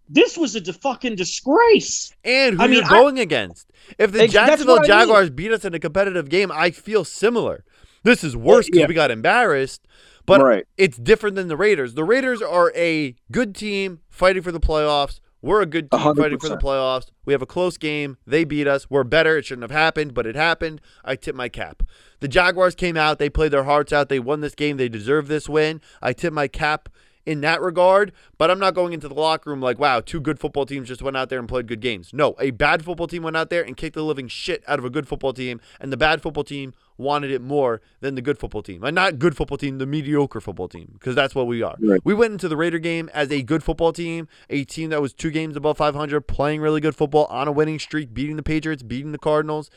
this 0.08 0.36
was 0.36 0.54
a 0.56 0.60
de- 0.60 0.72
fucking 0.72 1.16
disgrace. 1.16 2.12
And 2.24 2.56
who 2.56 2.62
I 2.62 2.66
mean, 2.66 2.78
you're 2.78 2.86
I- 2.86 2.88
going 2.88 3.18
against. 3.18 3.70
If 3.98 4.12
the 4.12 4.26
Jacksonville 4.26 4.76
what 4.76 4.90
I 4.90 4.94
mean. 4.94 5.00
Jaguars 5.00 5.30
beat 5.30 5.52
us 5.52 5.64
in 5.64 5.74
a 5.74 5.78
competitive 5.78 6.28
game, 6.28 6.50
I 6.52 6.70
feel 6.70 7.04
similar. 7.04 7.64
This 8.02 8.24
is 8.24 8.36
worse 8.36 8.66
because 8.66 8.80
yeah. 8.80 8.86
we 8.86 8.94
got 8.94 9.10
embarrassed. 9.10 9.86
But 10.26 10.40
Right. 10.42 10.66
it's 10.76 10.96
different 10.96 11.36
than 11.36 11.48
the 11.48 11.56
Raiders. 11.56 11.94
The 11.94 12.04
Raiders 12.04 12.40
are 12.42 12.72
a 12.76 13.16
good 13.30 13.54
team 13.54 14.00
fighting 14.08 14.42
for 14.42 14.52
the 14.52 14.60
playoffs. 14.60 15.20
We're 15.40 15.60
a 15.62 15.66
good 15.66 15.90
team 15.90 15.98
A 15.98 16.02
hundred 16.02 16.22
fighting 16.22 16.38
for 16.38 16.48
the 16.48 16.56
playoffs. 16.56 17.06
We 17.24 17.32
have 17.32 17.42
a 17.42 17.46
close 17.46 17.76
game. 17.76 18.16
They 18.24 18.44
beat 18.44 18.68
us. 18.68 18.88
We're 18.88 19.02
better. 19.02 19.36
It 19.38 19.44
shouldn't 19.44 19.62
have 19.68 19.76
happened, 19.76 20.14
but 20.14 20.24
it 20.24 20.36
happened. 20.36 20.80
I 21.04 21.16
tip 21.16 21.34
my 21.34 21.48
cap. 21.48 21.82
The 22.20 22.28
Jaguars 22.28 22.76
came 22.76 22.96
out. 22.96 23.18
They 23.18 23.28
played 23.28 23.50
their 23.50 23.64
hearts 23.64 23.92
out. 23.92 24.08
They 24.08 24.20
won 24.20 24.40
this 24.40 24.54
game. 24.54 24.76
They 24.76 24.88
deserve 24.88 25.26
this 25.26 25.48
win. 25.48 25.80
I 26.00 26.12
tip 26.12 26.32
my 26.32 26.46
cap 26.46 26.88
in 27.24 27.40
that 27.42 27.60
regard, 27.60 28.12
but 28.38 28.50
I'm 28.50 28.58
not 28.58 28.74
going 28.74 28.92
into 28.92 29.08
the 29.08 29.14
locker 29.14 29.50
room 29.50 29.60
like, 29.60 29.78
wow, 29.78 30.00
two 30.00 30.20
good 30.20 30.38
football 30.38 30.66
teams 30.66 30.88
just 30.88 31.02
went 31.02 31.16
out 31.16 31.28
there 31.28 31.38
and 31.38 31.48
played 31.48 31.66
good 31.66 31.80
games. 31.80 32.10
No, 32.12 32.34
a 32.40 32.50
bad 32.50 32.84
football 32.84 33.06
team 33.06 33.22
went 33.22 33.36
out 33.36 33.50
there 33.50 33.62
and 33.62 33.76
kicked 33.76 33.94
the 33.94 34.02
living 34.02 34.28
shit 34.28 34.64
out 34.66 34.78
of 34.78 34.84
a 34.84 34.90
good 34.90 35.06
football 35.06 35.32
team, 35.32 35.60
and 35.80 35.92
the 35.92 35.96
bad 35.96 36.22
football 36.22 36.44
team 36.44 36.74
wanted 36.96 37.30
it 37.30 37.40
more 37.40 37.80
than 38.00 38.14
the 38.14 38.22
good 38.22 38.38
football 38.38 38.62
team. 38.62 38.82
And 38.84 38.94
not 38.94 39.18
good 39.18 39.36
football 39.36 39.58
team, 39.58 39.78
the 39.78 39.86
mediocre 39.86 40.40
football 40.40 40.68
team, 40.68 40.90
because 40.94 41.14
that's 41.14 41.34
what 41.34 41.46
we 41.46 41.62
are. 41.62 41.76
Right. 41.80 42.00
We 42.04 42.14
went 42.14 42.32
into 42.32 42.48
the 42.48 42.56
Raider 42.56 42.78
game 42.78 43.10
as 43.14 43.30
a 43.30 43.42
good 43.42 43.62
football 43.62 43.92
team, 43.92 44.28
a 44.50 44.64
team 44.64 44.90
that 44.90 45.00
was 45.00 45.12
two 45.12 45.30
games 45.30 45.56
above 45.56 45.76
500, 45.78 46.22
playing 46.22 46.60
really 46.60 46.80
good 46.80 46.96
football 46.96 47.26
on 47.26 47.48
a 47.48 47.52
winning 47.52 47.78
streak, 47.78 48.12
beating 48.12 48.36
the 48.36 48.42
Patriots, 48.42 48.82
beating 48.82 49.12
the 49.12 49.18
Cardinals. 49.18 49.70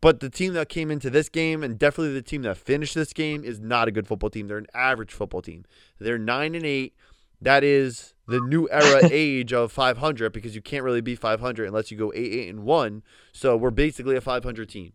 But 0.00 0.20
the 0.20 0.30
team 0.30 0.54
that 0.54 0.68
came 0.68 0.90
into 0.90 1.10
this 1.10 1.28
game, 1.28 1.62
and 1.62 1.78
definitely 1.78 2.14
the 2.14 2.22
team 2.22 2.42
that 2.42 2.56
finished 2.56 2.94
this 2.94 3.12
game, 3.12 3.44
is 3.44 3.60
not 3.60 3.86
a 3.86 3.90
good 3.90 4.06
football 4.06 4.30
team. 4.30 4.48
They're 4.48 4.58
an 4.58 4.66
average 4.72 5.12
football 5.12 5.42
team. 5.42 5.64
They're 5.98 6.18
nine 6.18 6.54
and 6.54 6.64
eight. 6.64 6.94
That 7.42 7.64
is 7.64 8.14
the 8.26 8.40
new 8.40 8.68
era 8.70 9.00
age 9.10 9.52
of 9.52 9.72
500 9.72 10.32
because 10.32 10.54
you 10.54 10.62
can't 10.62 10.84
really 10.84 11.00
be 11.00 11.14
500 11.14 11.66
unless 11.66 11.90
you 11.90 11.98
go 11.98 12.12
eight, 12.14 12.32
eight, 12.32 12.48
and 12.48 12.64
one. 12.64 13.02
So 13.32 13.56
we're 13.56 13.70
basically 13.70 14.16
a 14.16 14.20
500 14.20 14.68
team. 14.68 14.92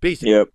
Basically, 0.00 0.32
Yep. 0.32 0.48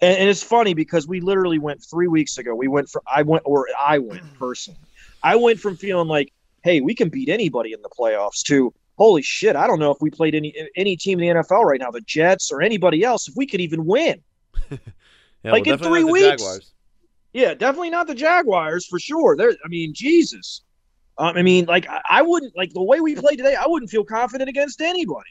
And, 0.00 0.18
and 0.18 0.28
it's 0.28 0.42
funny 0.42 0.74
because 0.74 1.08
we 1.08 1.20
literally 1.20 1.58
went 1.58 1.82
three 1.82 2.08
weeks 2.08 2.38
ago. 2.38 2.54
We 2.54 2.68
went 2.68 2.88
for 2.88 3.02
I 3.12 3.22
went 3.22 3.42
or 3.46 3.66
I 3.84 3.98
went 3.98 4.22
personally. 4.38 4.80
I 5.22 5.36
went 5.36 5.58
from 5.58 5.76
feeling 5.76 6.08
like, 6.08 6.32
hey, 6.62 6.80
we 6.80 6.94
can 6.94 7.08
beat 7.08 7.28
anybody 7.28 7.72
in 7.72 7.82
the 7.82 7.88
playoffs 7.88 8.42
to 8.44 8.72
holy 8.98 9.22
shit, 9.22 9.56
I 9.56 9.66
don't 9.66 9.78
know 9.78 9.90
if 9.90 9.98
we 10.00 10.10
played 10.10 10.34
any 10.34 10.52
any 10.76 10.96
team 10.96 11.20
in 11.20 11.36
the 11.36 11.42
NFL 11.42 11.64
right 11.64 11.80
now, 11.80 11.90
the 11.90 12.02
Jets 12.02 12.52
or 12.52 12.60
anybody 12.60 13.04
else, 13.04 13.28
if 13.28 13.36
we 13.36 13.46
could 13.46 13.60
even 13.60 13.86
win. 13.86 14.20
Yeah, 15.44 15.52
Like 15.52 15.66
well, 15.66 15.74
in 15.74 15.78
three 15.78 16.02
weeks. 16.02 16.72
Yeah, 17.32 17.54
definitely 17.54 17.90
not 17.90 18.08
the 18.08 18.14
Jaguars 18.14 18.86
for 18.86 18.98
sure. 18.98 19.36
There, 19.36 19.52
I 19.64 19.68
mean, 19.68 19.92
Jesus. 19.94 20.62
Um, 21.16 21.36
I 21.36 21.42
mean, 21.42 21.66
like 21.66 21.88
I, 21.88 22.00
I 22.10 22.22
wouldn't 22.22 22.56
like 22.56 22.72
the 22.72 22.82
way 22.82 23.00
we 23.00 23.14
played 23.14 23.36
today. 23.36 23.54
I 23.54 23.66
wouldn't 23.66 23.90
feel 23.90 24.04
confident 24.04 24.48
against 24.48 24.80
anybody. 24.80 25.30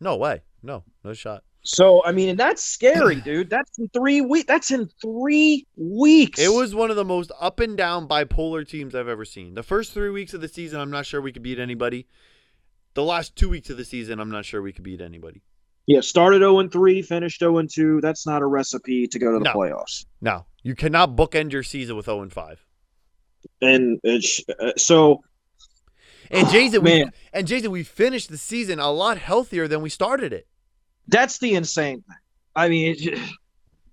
No 0.00 0.16
way. 0.16 0.42
No, 0.62 0.84
no 1.04 1.14
shot. 1.14 1.44
So 1.62 2.04
I 2.04 2.12
mean, 2.12 2.28
and 2.30 2.38
that's 2.38 2.62
scary, 2.62 3.16
dude. 3.24 3.50
That's 3.50 3.78
in 3.78 3.88
three 3.90 4.20
weeks. 4.20 4.46
That's 4.46 4.70
in 4.70 4.88
three 5.00 5.66
weeks. 5.76 6.38
It 6.38 6.52
was 6.52 6.74
one 6.74 6.90
of 6.90 6.96
the 6.96 7.04
most 7.04 7.30
up 7.40 7.60
and 7.60 7.76
down 7.76 8.08
bipolar 8.08 8.68
teams 8.68 8.94
I've 8.94 9.08
ever 9.08 9.24
seen. 9.24 9.54
The 9.54 9.62
first 9.62 9.92
three 9.92 10.10
weeks 10.10 10.34
of 10.34 10.40
the 10.40 10.48
season, 10.48 10.80
I'm 10.80 10.90
not 10.90 11.06
sure 11.06 11.20
we 11.20 11.32
could 11.32 11.42
beat 11.42 11.58
anybody. 11.58 12.06
The 12.94 13.02
last 13.04 13.34
two 13.36 13.48
weeks 13.48 13.70
of 13.70 13.76
the 13.76 13.84
season, 13.84 14.20
I'm 14.20 14.30
not 14.30 14.44
sure 14.44 14.60
we 14.62 14.72
could 14.72 14.84
beat 14.84 15.00
anybody. 15.00 15.42
Yeah, 15.86 16.00
started 16.00 16.38
0 16.40 16.58
and 16.60 16.70
3, 16.70 17.02
finished 17.02 17.40
0 17.40 17.58
and 17.58 17.68
2. 17.70 18.00
That's 18.00 18.26
not 18.26 18.42
a 18.42 18.46
recipe 18.46 19.06
to 19.08 19.18
go 19.18 19.32
to 19.32 19.38
the 19.38 19.44
No. 19.44 19.52
playoffs. 19.54 20.04
No, 20.20 20.46
you 20.62 20.74
cannot 20.74 21.16
bookend 21.16 21.52
your 21.52 21.62
season 21.62 21.96
with 21.96 22.04
0 22.06 22.22
and 22.22 22.32
5. 22.32 22.64
And 23.60 23.98
it's, 24.04 24.40
uh, 24.60 24.72
so, 24.76 25.22
And 26.30 26.48
Jason, 26.50 26.82
we, 26.84 27.00
Man. 27.02 27.12
and 27.32 27.46
Jason, 27.46 27.70
we 27.72 27.82
finished 27.82 28.28
the 28.30 28.38
season 28.38 28.78
a 28.78 28.90
lot 28.92 29.18
healthier 29.18 29.66
than 29.66 29.82
we 29.82 29.88
started 29.90 30.32
it. 30.32 30.46
that's 31.08 31.38
the 31.38 31.54
insane 31.54 32.02
thing. 32.02 32.16
I 32.54 32.68
mean, 32.68 32.94
it, 32.98 33.18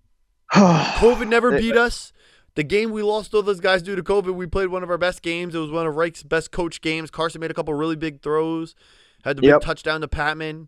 COVID 0.53 1.27
never 1.27 1.51
beat 1.59 1.75
us. 1.75 2.11
The 2.59 2.63
game 2.65 2.91
we 2.91 3.03
lost 3.03 3.33
all 3.33 3.41
those 3.41 3.61
guys 3.61 3.81
due 3.81 3.95
to 3.95 4.03
COVID, 4.03 4.35
we 4.35 4.45
played 4.45 4.67
one 4.67 4.83
of 4.83 4.89
our 4.89 4.97
best 4.97 5.21
games. 5.21 5.55
It 5.55 5.59
was 5.59 5.71
one 5.71 5.87
of 5.87 5.95
Reich's 5.95 6.23
best 6.23 6.51
coach 6.51 6.81
games. 6.81 7.09
Carson 7.09 7.39
made 7.39 7.51
a 7.51 7.53
couple 7.53 7.73
really 7.73 7.95
big 7.95 8.21
throws, 8.21 8.75
had 9.23 9.37
the 9.37 9.43
Yep. 9.43 9.61
big 9.61 9.65
touchdown 9.65 10.01
to 10.01 10.09
Patmon. 10.09 10.67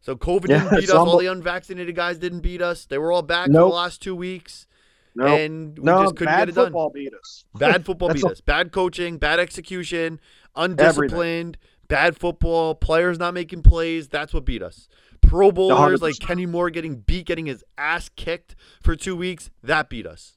So 0.00 0.14
COVID 0.14 0.50
Yeah, 0.50 0.62
didn't 0.62 0.80
beat 0.82 0.90
us. 0.90 0.94
All 0.94 1.18
the 1.18 1.26
unvaccinated 1.26 1.96
guys 1.96 2.18
didn't 2.18 2.42
beat 2.42 2.62
us. 2.62 2.86
They 2.86 2.96
were 2.96 3.10
all 3.10 3.22
back 3.22 3.46
for 3.48 3.54
the 3.54 3.66
last 3.66 4.00
two 4.00 4.14
weeks, 4.14 4.68
no, 5.16 5.26
and 5.26 5.76
we 5.76 5.84
no, 5.84 6.04
just 6.04 6.14
couldn't 6.14 6.32
get 6.32 6.48
it 6.50 6.54
done. 6.54 6.66
Bad 6.66 6.68
football 6.68 6.90
beat 6.90 7.12
us. 7.12 7.44
Bad 7.58 7.84
football 7.86 8.12
beat 8.14 8.22
all- 8.22 8.30
us. 8.30 8.40
Bad 8.40 8.70
coaching, 8.70 9.18
bad 9.18 9.40
execution, 9.40 10.20
undisciplined, 10.54 11.58
bad 11.88 12.16
football, 12.16 12.76
players 12.76 13.18
not 13.18 13.34
making 13.34 13.62
plays. 13.62 14.06
That's 14.06 14.32
what 14.32 14.44
beat 14.44 14.62
us. 14.62 14.86
Pro 15.20 15.50
bowlers 15.50 16.02
like 16.02 16.14
100%. 16.14 16.20
Kenny 16.20 16.46
Moore 16.46 16.70
getting 16.70 16.98
beat, 17.00 17.26
getting 17.26 17.46
his 17.46 17.64
ass 17.76 18.08
kicked 18.14 18.54
for 18.80 18.94
two 18.94 19.16
weeks. 19.16 19.50
That 19.60 19.88
beat 19.90 20.06
us. 20.06 20.36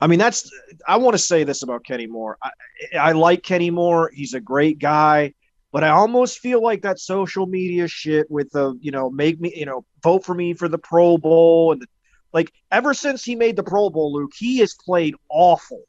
I 0.00 0.06
mean, 0.06 0.18
that's, 0.18 0.50
I 0.86 0.96
want 0.96 1.14
to 1.14 1.22
say 1.22 1.44
this 1.44 1.62
about 1.62 1.84
Kenny 1.84 2.06
Moore. 2.06 2.36
I, 2.42 2.50
I 2.98 3.12
like 3.12 3.42
Kenny 3.42 3.70
Moore. 3.70 4.10
He's 4.12 4.34
a 4.34 4.40
great 4.40 4.78
guy. 4.78 5.34
But 5.72 5.82
I 5.82 5.88
almost 5.88 6.38
feel 6.38 6.62
like 6.62 6.82
that 6.82 7.00
social 7.00 7.46
media 7.46 7.88
shit 7.88 8.30
with 8.30 8.50
the, 8.52 8.78
you 8.80 8.92
know, 8.92 9.10
make 9.10 9.40
me, 9.40 9.52
you 9.56 9.66
know, 9.66 9.84
vote 10.04 10.24
for 10.24 10.32
me 10.32 10.54
for 10.54 10.68
the 10.68 10.78
Pro 10.78 11.18
Bowl 11.18 11.72
and 11.72 11.82
the, 11.82 11.86
like 12.32 12.52
ever 12.70 12.94
since 12.94 13.24
he 13.24 13.34
made 13.34 13.56
the 13.56 13.64
Pro 13.64 13.90
Bowl, 13.90 14.12
Luke, 14.12 14.30
he 14.36 14.58
has 14.58 14.74
played 14.74 15.16
awful, 15.28 15.82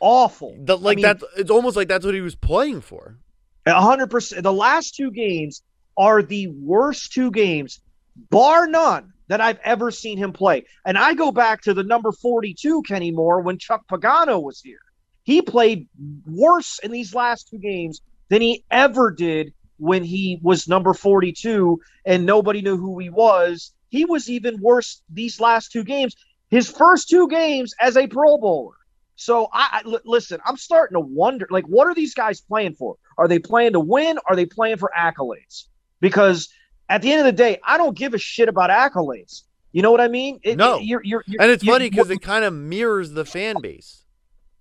awful. 0.00 0.54
The, 0.58 0.76
like 0.76 0.96
mean- 0.96 1.04
that. 1.04 1.22
It's 1.38 1.50
almost 1.50 1.76
like 1.76 1.88
that's 1.88 2.04
what 2.04 2.14
he 2.14 2.20
was 2.20 2.34
playing 2.34 2.82
for. 2.82 3.16
A 3.64 3.80
hundred 3.80 4.10
percent. 4.10 4.42
The 4.42 4.52
last 4.52 4.96
two 4.96 5.10
games 5.10 5.62
are 5.96 6.22
the 6.22 6.48
worst 6.48 7.12
two 7.12 7.30
games, 7.30 7.80
bar 8.28 8.66
none, 8.66 9.11
that 9.32 9.40
I've 9.40 9.58
ever 9.64 9.90
seen 9.90 10.18
him 10.18 10.34
play. 10.34 10.66
And 10.84 10.98
I 10.98 11.14
go 11.14 11.32
back 11.32 11.62
to 11.62 11.72
the 11.72 11.82
number 11.82 12.12
forty-two 12.12 12.82
Kenny 12.82 13.12
Moore 13.12 13.40
when 13.40 13.56
Chuck 13.56 13.80
Pagano 13.90 14.42
was 14.42 14.60
here. 14.60 14.82
He 15.22 15.40
played 15.40 15.88
worse 16.26 16.78
in 16.80 16.92
these 16.92 17.14
last 17.14 17.48
two 17.48 17.56
games 17.58 18.02
than 18.28 18.42
he 18.42 18.62
ever 18.70 19.10
did 19.10 19.54
when 19.78 20.04
he 20.04 20.38
was 20.42 20.68
number 20.68 20.92
forty-two 20.92 21.80
and 22.04 22.26
nobody 22.26 22.60
knew 22.60 22.76
who 22.76 22.98
he 22.98 23.08
was. 23.08 23.72
He 23.88 24.04
was 24.04 24.28
even 24.28 24.60
worse 24.60 25.00
these 25.08 25.40
last 25.40 25.72
two 25.72 25.84
games. 25.84 26.14
His 26.50 26.70
first 26.70 27.08
two 27.08 27.26
games 27.28 27.72
as 27.80 27.96
a 27.96 28.06
Pro 28.06 28.36
Bowler. 28.36 28.74
So 29.16 29.48
I, 29.50 29.80
I 29.82 29.88
l- 29.88 30.00
listen. 30.04 30.40
I'm 30.44 30.58
starting 30.58 30.96
to 30.96 31.00
wonder, 31.00 31.46
like, 31.48 31.64
what 31.64 31.86
are 31.86 31.94
these 31.94 32.12
guys 32.12 32.42
playing 32.42 32.74
for? 32.74 32.96
Are 33.16 33.28
they 33.28 33.38
playing 33.38 33.72
to 33.72 33.80
win? 33.80 34.18
Are 34.28 34.36
they 34.36 34.44
playing 34.44 34.76
for 34.76 34.90
accolades? 34.94 35.68
Because 36.00 36.50
at 36.92 37.02
the 37.02 37.10
end 37.10 37.20
of 37.20 37.26
the 37.26 37.32
day, 37.32 37.58
I 37.64 37.78
don't 37.78 37.96
give 37.96 38.12
a 38.14 38.18
shit 38.18 38.48
about 38.48 38.70
accolades. 38.70 39.42
You 39.72 39.80
know 39.82 39.90
what 39.90 40.00
I 40.02 40.08
mean? 40.08 40.38
It- 40.42 40.56
No. 40.58 40.76
it- 40.76 40.84
you're, 40.84 41.02
you're, 41.02 41.24
you're, 41.26 41.40
And 41.42 41.50
it's 41.50 41.64
funny 41.64 41.88
because 41.88 42.10
it 42.10 42.20
kind 42.20 42.44
of 42.44 42.52
mirrors 42.52 43.12
the 43.12 43.24
fan 43.24 43.56
base. 43.62 44.04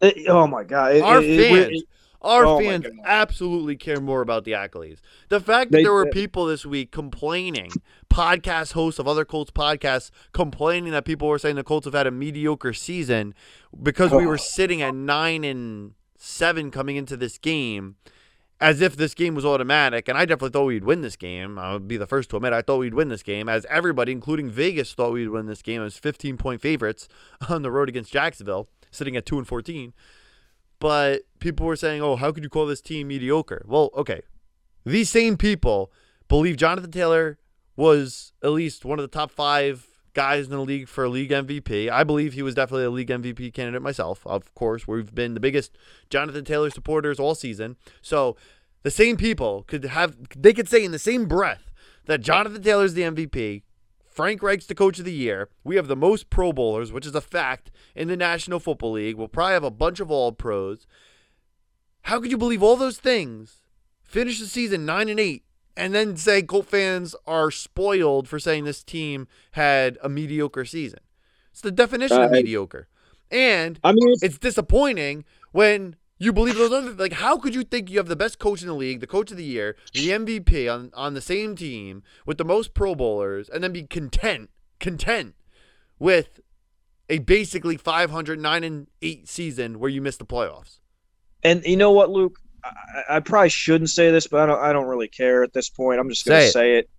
it- 0.02 0.28
oh 0.30 0.48
my 0.48 0.64
god, 0.64 1.00
Our 1.02 1.22
fans, 1.22 1.84
our 2.22 2.46
oh 2.46 2.60
fans 2.60 2.86
absolutely 3.04 3.76
care 3.76 4.00
more 4.00 4.22
about 4.22 4.46
the 4.46 4.52
accolades. 4.54 5.00
The 5.30 5.40
fact 5.42 5.72
that 5.72 5.80
They 5.80 5.84
there 5.84 5.94
were 5.94 6.06
people 6.06 6.46
this 6.46 6.66
week 6.66 6.92
complaining, 6.92 7.72
podcast 8.10 8.72
hosts 8.74 9.00
of 9.00 9.08
other 9.08 9.26
Colts 9.26 9.52
podcasts 9.52 10.10
complaining 10.32 10.92
that 10.94 11.04
people 11.04 11.28
were 11.28 11.40
saying 11.40 11.56
the 11.58 11.64
Colts 11.64 11.86
have 11.86 11.94
had 11.94 12.08
a 12.08 12.12
mediocre 12.12 12.74
season 12.74 13.34
because 13.84 14.12
we 14.12 14.24
Oh. 14.26 14.30
were 14.30 14.38
sitting 14.38 14.82
at 14.82 14.96
nine 14.96 15.44
and 15.44 15.94
seven 16.18 16.72
coming 16.72 16.96
into 16.96 17.18
this 17.18 17.38
game. 17.38 17.96
As 18.62 18.80
if 18.80 18.96
this 18.96 19.16
game 19.16 19.34
was 19.34 19.44
automatic, 19.44 20.08
and 20.08 20.18
I 20.18 20.26
definitely 20.26 20.52
thought 20.52 20.66
we'd 20.66 20.86
win 20.86 21.02
this 21.02 21.16
game. 21.16 21.58
I 21.58 21.74
would 21.74 21.88
be 21.88 21.98
the 21.98 22.06
first 22.06 22.30
to 22.30 22.38
admit 22.38 22.54
I 22.54 22.62
thought 22.62 22.78
we'd 22.78 22.94
win 22.94 23.10
this 23.10 23.24
game, 23.24 23.50
as 23.50 23.66
everybody, 23.70 24.12
including 24.12 24.52
Vegas, 24.52 24.94
thought 24.94 25.14
we'd 25.14 25.30
win 25.30 25.48
this 25.48 25.64
game 25.64 25.82
as 25.82 25.98
15 25.98 26.38
point 26.38 26.62
favorites 26.62 27.10
on 27.50 27.64
the 27.64 27.72
road 27.72 27.90
against 27.90 28.14
Jacksonville, 28.14 28.70
sitting 28.92 29.18
at 29.18 29.26
two 29.26 29.38
and 29.38 29.48
14 29.48 29.94
but 30.82 31.22
people 31.40 31.66
were 31.66 31.78
saying, 31.78 32.02
"Oh, 32.02 32.18
how 32.18 32.34
could 32.34 32.44
you 32.44 32.50
call 32.50 32.66
this 32.66 32.82
team 32.82 33.08
mediocre?" 33.08 33.64
Well, 33.66 33.92
okay. 33.96 34.22
These 34.84 35.10
same 35.10 35.38
people 35.38 35.94
believe 36.28 36.58
Jonathan 36.58 36.92
Taylor 36.92 37.38
was 37.78 38.34
at 38.44 38.50
least 38.50 38.84
one 38.84 39.00
of 39.00 39.04
the 39.04 39.16
top 39.16 39.32
5 39.32 39.88
guys 40.14 40.46
in 40.46 40.52
the 40.52 40.60
league 40.60 40.88
for 40.88 41.08
league 41.08 41.32
MVP. 41.32 41.90
I 41.90 42.04
believe 42.04 42.34
he 42.34 42.42
was 42.42 42.56
definitely 42.56 42.86
a 42.86 42.90
league 42.90 43.10
MVP 43.10 43.54
candidate 43.54 43.82
myself. 43.82 44.26
Of 44.26 44.54
course, 44.56 44.88
we've 44.88 45.14
been 45.14 45.34
the 45.34 45.40
biggest 45.40 45.78
Jonathan 46.10 46.46
Taylor 46.46 46.70
supporters 46.70 47.20
all 47.20 47.36
season. 47.36 47.78
So, 48.02 48.36
the 48.84 48.92
same 48.92 49.16
people 49.16 49.64
could 49.64 49.86
have 49.86 50.16
they 50.36 50.54
could 50.54 50.68
say 50.68 50.84
in 50.84 50.92
the 50.92 51.00
same 51.00 51.26
breath 51.26 51.72
that 52.06 52.22
Jonathan 52.22 52.64
Taylor's 52.64 52.94
the 52.94 53.04
MVP, 53.04 53.62
Frank 54.10 54.42
Reich's 54.42 54.68
the 54.68 54.76
coach 54.76 55.00
of 55.00 55.06
the 55.06 55.14
year. 55.14 55.50
We 55.64 55.76
have 55.76 55.88
the 55.88 55.96
most 55.96 56.30
Pro 56.30 56.52
Bowlers, 56.52 56.92
which 56.92 57.06
is 57.06 57.16
a 57.16 57.22
fact 57.22 57.72
in 57.96 58.08
the 58.08 58.18
National 58.18 58.60
Football 58.60 58.94
League. 58.94 59.16
We'll 59.16 59.28
probably 59.28 59.54
have 59.54 59.64
a 59.64 59.72
bunch 59.72 60.00
of 60.00 60.12
All 60.12 60.32
Pros. 60.32 60.88
How 62.04 62.20
could 62.20 62.32
you 62.32 62.38
believe 62.38 62.64
all 62.64 62.76
those 62.76 62.98
things? 62.98 63.58
Finish 64.02 64.40
the 64.40 64.48
season 64.48 64.86
nine 64.86 65.08
and 65.08 65.20
eight, 65.20 65.44
and 65.82 65.96
then 65.96 66.16
say 66.16 66.42
Colt 66.42 66.68
fans 66.68 67.16
are 67.26 67.50
spoiled 67.52 68.28
for 68.28 68.40
saying 68.40 68.66
this 68.66 68.84
team 68.84 69.28
had 69.54 69.98
a 70.04 70.10
mediocre 70.10 70.64
season. 70.64 71.00
It's 71.52 71.62
the 71.62 71.72
definition 71.72 72.22
of 72.22 72.30
Uh, 72.30 72.34
mediocre, 72.34 72.88
and 73.30 73.80
I 73.84 73.92
mean, 73.92 74.10
it's, 74.14 74.24
it's 74.24 74.38
disappointing 74.38 75.26
when 75.52 75.96
you 76.18 76.32
believe 76.32 76.56
those 76.56 76.72
other 76.72 76.92
like 76.92 77.14
how 77.14 77.38
could 77.38 77.56
you 77.56 77.64
think 77.64 77.90
you 77.90 77.98
have 77.98 78.08
the 78.08 78.16
best 78.16 78.38
coach 78.40 78.62
in 78.62 78.68
the 78.68 78.76
league, 78.76 79.00
the 79.00 79.08
coach 79.08 79.32
of 79.32 79.38
the 79.38 79.44
year, 79.44 79.76
the 79.94 80.10
MVP 80.10 80.72
on 80.72 80.92
on 80.94 81.14
the 81.16 81.22
same 81.22 81.56
team 81.56 82.04
with 82.26 82.38
the 82.38 82.46
most 82.46 82.74
pro 82.74 82.94
bowlers 82.96 83.50
and 83.50 83.64
then 83.64 83.74
be 83.74 83.84
content 83.84 84.50
content 84.80 85.34
with 86.00 86.40
a 87.10 87.20
basically 87.20 87.76
509 87.76 88.64
and 88.64 88.88
8 89.02 89.28
season 89.28 89.80
where 89.80 89.90
you 89.90 90.02
miss 90.02 90.18
the 90.18 90.26
playoffs. 90.26 90.80
and 91.44 91.64
you 91.66 91.76
know 91.76 91.92
what, 91.92 92.10
Luke? 92.10 92.40
I, 92.64 93.18
I 93.18 93.20
probably 93.20 93.50
shouldn't 93.50 93.90
say 93.90 94.12
this, 94.12 94.28
but 94.28 94.42
I 94.42 94.46
don't. 94.46 94.60
I 94.60 94.74
don't 94.74 94.88
really 94.88 95.08
care 95.08 95.44
at 95.44 95.54
this 95.54 95.70
point. 95.70 96.00
I'm 96.00 96.10
just 96.10 96.26
going 96.26 96.42
to 96.42 96.52
say 96.52 96.78
it. 96.78 96.90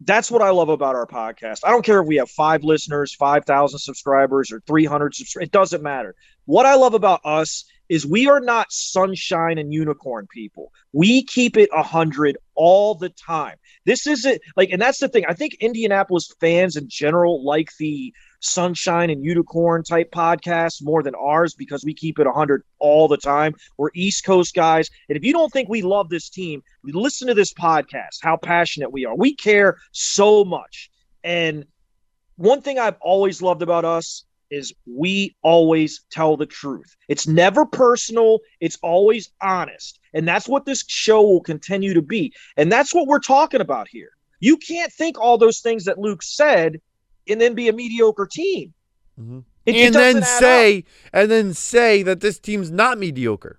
That's 0.00 0.30
what 0.30 0.42
I 0.42 0.50
love 0.50 0.68
about 0.68 0.96
our 0.96 1.06
podcast. 1.06 1.60
I 1.64 1.70
don't 1.70 1.84
care 1.84 2.00
if 2.00 2.06
we 2.06 2.16
have 2.16 2.30
five 2.30 2.64
listeners, 2.64 3.14
five 3.14 3.44
thousand 3.44 3.78
subscribers, 3.78 4.52
or 4.52 4.60
three 4.66 4.84
hundred 4.84 5.14
subscribers. 5.14 5.46
It 5.46 5.52
doesn't 5.52 5.82
matter. 5.82 6.14
What 6.46 6.66
I 6.66 6.74
love 6.74 6.94
about 6.94 7.20
us 7.24 7.64
is 7.88 8.06
we 8.06 8.26
are 8.28 8.40
not 8.40 8.72
sunshine 8.72 9.58
and 9.58 9.72
unicorn 9.72 10.26
people. 10.32 10.72
We 10.92 11.22
keep 11.22 11.56
it 11.56 11.68
a 11.72 11.82
hundred 11.82 12.38
all 12.54 12.94
the 12.94 13.10
time. 13.10 13.56
This 13.84 14.06
isn't 14.06 14.40
like, 14.56 14.70
and 14.70 14.80
that's 14.80 14.98
the 14.98 15.08
thing. 15.08 15.24
I 15.28 15.34
think 15.34 15.54
Indianapolis 15.60 16.32
fans 16.40 16.76
in 16.76 16.88
general 16.88 17.44
like 17.44 17.68
the 17.78 18.12
sunshine 18.44 19.10
and 19.10 19.24
unicorn 19.24 19.82
type 19.82 20.10
podcasts 20.10 20.82
more 20.82 21.02
than 21.02 21.14
ours 21.14 21.54
because 21.54 21.84
we 21.84 21.94
keep 21.94 22.18
it 22.18 22.26
100 22.26 22.62
all 22.78 23.08
the 23.08 23.16
time. 23.16 23.54
We're 23.78 23.90
East 23.94 24.24
Coast 24.24 24.54
guys. 24.54 24.90
And 25.08 25.16
if 25.16 25.24
you 25.24 25.32
don't 25.32 25.52
think 25.52 25.68
we 25.68 25.82
love 25.82 26.08
this 26.08 26.28
team, 26.28 26.62
listen 26.82 27.28
to 27.28 27.34
this 27.34 27.52
podcast, 27.52 28.18
how 28.22 28.36
passionate 28.36 28.92
we 28.92 29.04
are. 29.04 29.14
We 29.14 29.34
care 29.34 29.78
so 29.92 30.44
much. 30.44 30.90
And 31.22 31.64
one 32.36 32.62
thing 32.62 32.78
I've 32.78 32.98
always 33.00 33.40
loved 33.40 33.62
about 33.62 33.84
us 33.84 34.24
is 34.50 34.72
we 34.86 35.34
always 35.42 36.04
tell 36.10 36.36
the 36.36 36.46
truth. 36.46 36.96
It's 37.08 37.26
never 37.26 37.66
personal, 37.66 38.40
it's 38.60 38.78
always 38.82 39.30
honest. 39.42 39.98
And 40.12 40.28
that's 40.28 40.48
what 40.48 40.64
this 40.64 40.84
show 40.86 41.22
will 41.22 41.40
continue 41.40 41.94
to 41.94 42.02
be. 42.02 42.32
And 42.56 42.70
that's 42.70 42.94
what 42.94 43.06
we're 43.06 43.18
talking 43.18 43.60
about 43.60 43.88
here. 43.88 44.10
You 44.40 44.56
can't 44.56 44.92
think 44.92 45.18
all 45.18 45.38
those 45.38 45.60
things 45.60 45.84
that 45.84 45.98
Luke 45.98 46.22
said 46.22 46.80
and 47.28 47.40
then 47.40 47.54
be 47.54 47.68
a 47.68 47.72
mediocre 47.72 48.26
team. 48.30 48.72
Mhm. 49.20 49.44
It- 49.66 49.76
it 49.76 49.86
and 49.86 49.94
then 49.94 50.14
doesn't 50.16 50.22
up. 50.24 50.40
say 50.40 50.84
and 51.12 51.30
then 51.30 51.54
say 51.54 52.02
that 52.02 52.20
this 52.20 52.38
team's 52.38 52.70
not 52.70 52.98
mediocre. 52.98 53.58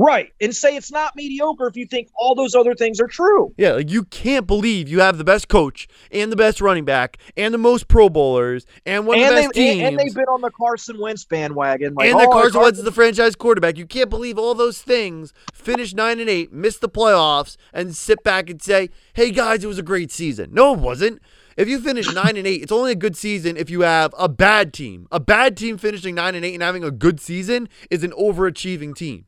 right 0.00 0.32
and 0.40 0.54
say 0.54 0.76
it's 0.76 0.92
not 0.92 1.16
mediocre 1.16 1.66
if 1.66 1.74
you 1.76 1.84
think 1.84 2.06
all 2.16 2.32
those 2.36 2.54
other 2.54 2.72
things 2.74 3.00
are 3.00 3.08
true. 3.08 3.52
Yeah, 3.56 3.72
like 3.72 3.90
you 3.90 4.04
can't 4.04 4.46
believe 4.46 4.88
you 4.88 5.00
have 5.00 5.18
the 5.18 5.24
best 5.24 5.48
coach 5.48 5.88
and 6.12 6.30
the 6.30 6.36
best 6.36 6.60
running 6.60 6.84
back 6.84 7.16
and 7.36 7.52
the 7.52 7.58
most 7.58 7.88
pro 7.88 8.08
bowlers 8.08 8.64
and 8.86 9.06
one 9.08 9.18
of 9.18 9.24
and 9.24 9.36
the 9.36 9.40
best 9.42 9.54
they 9.54 9.60
teams. 9.64 9.78
and, 9.80 9.88
and 9.88 9.98
they've 9.98 10.14
been 10.14 10.28
on 10.28 10.40
the 10.40 10.50
Carson 10.52 11.00
Wentz 11.00 11.24
bandwagon. 11.24 11.94
Like, 11.94 12.10
and 12.10 12.20
the 12.20 12.26
oh, 12.28 12.30
Carson 12.30 12.60
Wentz 12.60 12.78
is 12.78 12.84
the 12.84 12.92
franchise 12.92 13.34
quarterback. 13.34 13.76
You 13.76 13.86
can't 13.86 14.08
believe 14.10 14.38
all 14.38 14.54
those 14.54 14.80
things. 14.82 15.32
Finish 15.52 15.94
nine 15.94 16.20
and 16.20 16.28
eight, 16.30 16.52
miss 16.52 16.78
the 16.78 16.88
playoffs, 16.88 17.56
and 17.72 17.96
sit 17.96 18.22
back 18.22 18.48
and 18.50 18.62
say, 18.62 18.90
"Hey 19.14 19.32
guys, 19.32 19.64
it 19.64 19.66
was 19.66 19.78
a 19.78 19.82
great 19.82 20.12
season." 20.12 20.50
No, 20.52 20.74
it 20.74 20.78
wasn't. 20.80 21.20
If 21.58 21.68
you 21.68 21.80
finish 21.80 22.12
nine 22.14 22.36
and 22.36 22.46
eight, 22.46 22.62
it's 22.62 22.72
only 22.72 22.92
a 22.92 22.94
good 22.96 23.16
season 23.16 23.56
if 23.58 23.68
you 23.68 23.82
have 23.82 24.14
a 24.16 24.28
bad 24.28 24.72
team. 24.72 25.08
A 25.12 25.20
bad 25.20 25.56
team 25.56 25.76
finishing 25.76 26.14
nine 26.14 26.34
and 26.34 26.44
eight 26.44 26.54
and 26.54 26.62
having 26.62 26.84
a 26.84 26.90
good 26.90 27.20
season 27.20 27.68
is 27.90 28.04
an 28.04 28.12
overachieving 28.12 28.94
team. 28.96 29.26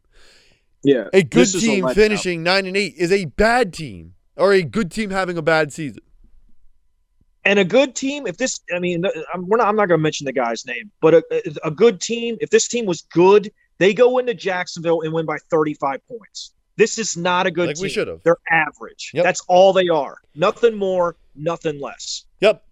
yeah, 0.82 1.08
A 1.12 1.22
good 1.22 1.48
team 1.50 1.86
finishing 1.88 2.42
nine 2.42 2.66
and 2.66 2.76
eight 2.76 2.94
is 2.96 3.12
a 3.12 3.24
bad 3.26 3.74
team, 3.74 4.14
or 4.36 4.52
a 4.52 4.62
good 4.62 4.90
team 4.90 5.10
having 5.10 5.36
a 5.36 5.42
bad 5.42 5.72
season. 5.72 6.02
and 7.44 7.58
a 7.58 7.64
good 7.64 7.94
team. 7.96 8.26
If 8.26 8.36
this, 8.36 8.60
I 8.74 8.78
mean, 8.78 9.02
I'm, 9.34 9.48
we're 9.48 9.56
not. 9.58 9.66
I'm 9.66 9.76
not 9.76 9.88
going 9.88 9.98
to 9.98 10.02
mention 10.02 10.24
the 10.24 10.32
guy's 10.32 10.64
name, 10.66 10.90
but 11.00 11.14
a, 11.14 11.24
a 11.64 11.70
good 11.70 12.00
team. 12.00 12.36
If 12.40 12.50
this 12.50 12.68
team 12.68 12.86
was 12.86 13.02
good, 13.12 13.50
they 13.78 13.92
go 13.92 14.18
into 14.18 14.34
Jacksonville 14.34 15.00
and 15.02 15.12
win 15.12 15.26
by 15.26 15.38
35 15.50 16.06
points. 16.06 16.52
This 16.80 16.98
is 16.98 17.14
not 17.14 17.46
a 17.46 17.50
good 17.50 17.66
Like 17.66 17.76
team. 17.76 17.82
we 17.82 17.88
should 17.90 18.08
have. 18.08 18.22
They're 18.22 18.38
average. 18.50 19.10
Yep. 19.12 19.22
That's 19.22 19.42
all 19.48 19.74
they 19.74 19.88
are. 19.88 20.16
Nothing 20.34 20.74
more, 20.76 21.16
nothing 21.34 21.78
less. 21.78 22.24
Yep. 22.40 22.64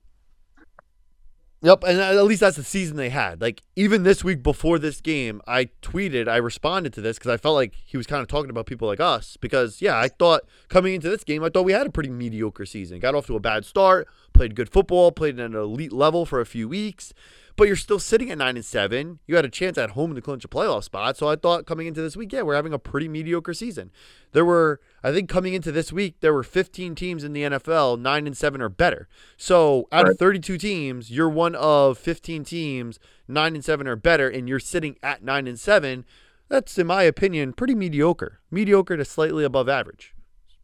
Yep, 1.60 1.82
and 1.86 1.98
at 2.01 2.24
least 2.24 2.40
that's 2.40 2.56
the 2.56 2.62
season 2.64 2.97
they 2.97 3.10
had. 3.10 3.43
Like 3.43 3.62
even 3.76 4.05
this 4.05 4.24
week 4.24 4.43
before 4.43 4.78
this 4.78 5.02
game, 5.02 5.43
I 5.47 5.66
tweeted, 5.82 6.26
I 6.26 6.36
responded 6.36 6.93
to 6.94 7.01
this 7.02 7.18
because 7.18 7.32
I 7.32 7.36
felt 7.36 7.56
like 7.56 7.74
he 7.85 7.98
was 7.98 8.06
kind 8.06 8.22
of 8.22 8.28
talking 8.28 8.48
about 8.48 8.64
people 8.66 8.89
like 8.89 9.01
us. 9.01 9.36
Because 9.36 9.82
yeah, 9.82 9.98
I 9.98 10.09
thought 10.09 10.43
coming 10.68 10.94
into 10.94 11.10
this 11.10 11.22
game, 11.24 11.44
I 11.44 11.51
thought 11.51 11.64
we 11.64 11.72
had 11.72 11.86
a 11.86 11.90
pretty 11.90 12.10
mediocre 12.10 12.64
season. 12.64 13.01
Got 13.01 13.14
off 13.14 13.26
to 13.26 13.36
a 13.36 13.40
bad 13.40 13.64
start, 13.66 14.09
played 14.32 14.55
good 14.55 14.70
football, 14.70 15.12
played 15.12 15.39
at 15.39 15.47
an 15.51 15.55
elite 15.56 15.93
level 15.93 16.24
for 16.24 16.40
a 16.40 16.47
few 16.47 16.66
weeks, 16.68 17.12
but 17.59 17.66
you're 17.66 17.76
still 17.76 17.98
sitting 17.98 18.30
at 18.30 18.39
nine 18.39 18.56
and 18.56 18.64
seven. 18.64 19.18
You 19.26 19.35
had 19.35 19.44
a 19.44 19.51
chance 19.51 19.76
at 19.76 19.90
home 19.90 20.14
to 20.14 20.22
clinch 20.22 20.44
a 20.44 20.48
playoff 20.48 20.85
spot. 20.85 21.16
So 21.16 21.28
I 21.28 21.35
thought 21.35 21.66
coming 21.66 21.89
into 21.89 22.01
this 22.01 22.16
week, 22.16 22.32
yeah, 22.32 22.43
we're 22.43 22.55
having 22.55 22.72
a 22.72 22.78
pretty 22.78 23.09
mediocre 23.09 23.52
season. 23.52 23.90
There 24.30 24.44
were, 24.44 24.80
I 25.02 25.10
think, 25.12 25.28
coming 25.28 25.55
into 25.55 25.72
this 25.72 25.93
week, 25.93 26.20
there 26.20 26.32
were 26.32 26.44
15 26.44 26.94
teams 26.94 27.24
in 27.24 27.32
the 27.32 27.43
NFL, 27.43 28.01
nine 28.01 28.28
and 28.28 28.36
seven 28.36 28.62
or 28.62 28.68
better. 28.68 29.09
So 29.36 29.89
out 29.90 30.09
of 30.09 30.16
32 30.16 30.56
teams, 30.56 31.10
you're 31.10 31.28
one 31.28 31.56
of 31.56 31.98
15 31.98 32.44
teams, 32.44 33.01
nine 33.26 33.56
and 33.56 33.64
seven 33.64 33.89
or 33.89 33.97
better, 33.97 34.28
and 34.28 34.48
you're 34.48 34.60
sitting 34.60 34.97
at 35.02 35.24
nine 35.24 35.48
and 35.48 35.59
seven. 35.59 36.05
That's, 36.48 36.78
in 36.78 36.86
my 36.86 37.02
opinion, 37.02 37.55
pretty 37.55 37.74
mediocre. 37.74 38.39
Mediocre 38.52 38.97
to 38.97 39.05
slightly 39.05 39.43
above 39.43 39.68
average. 39.68 40.14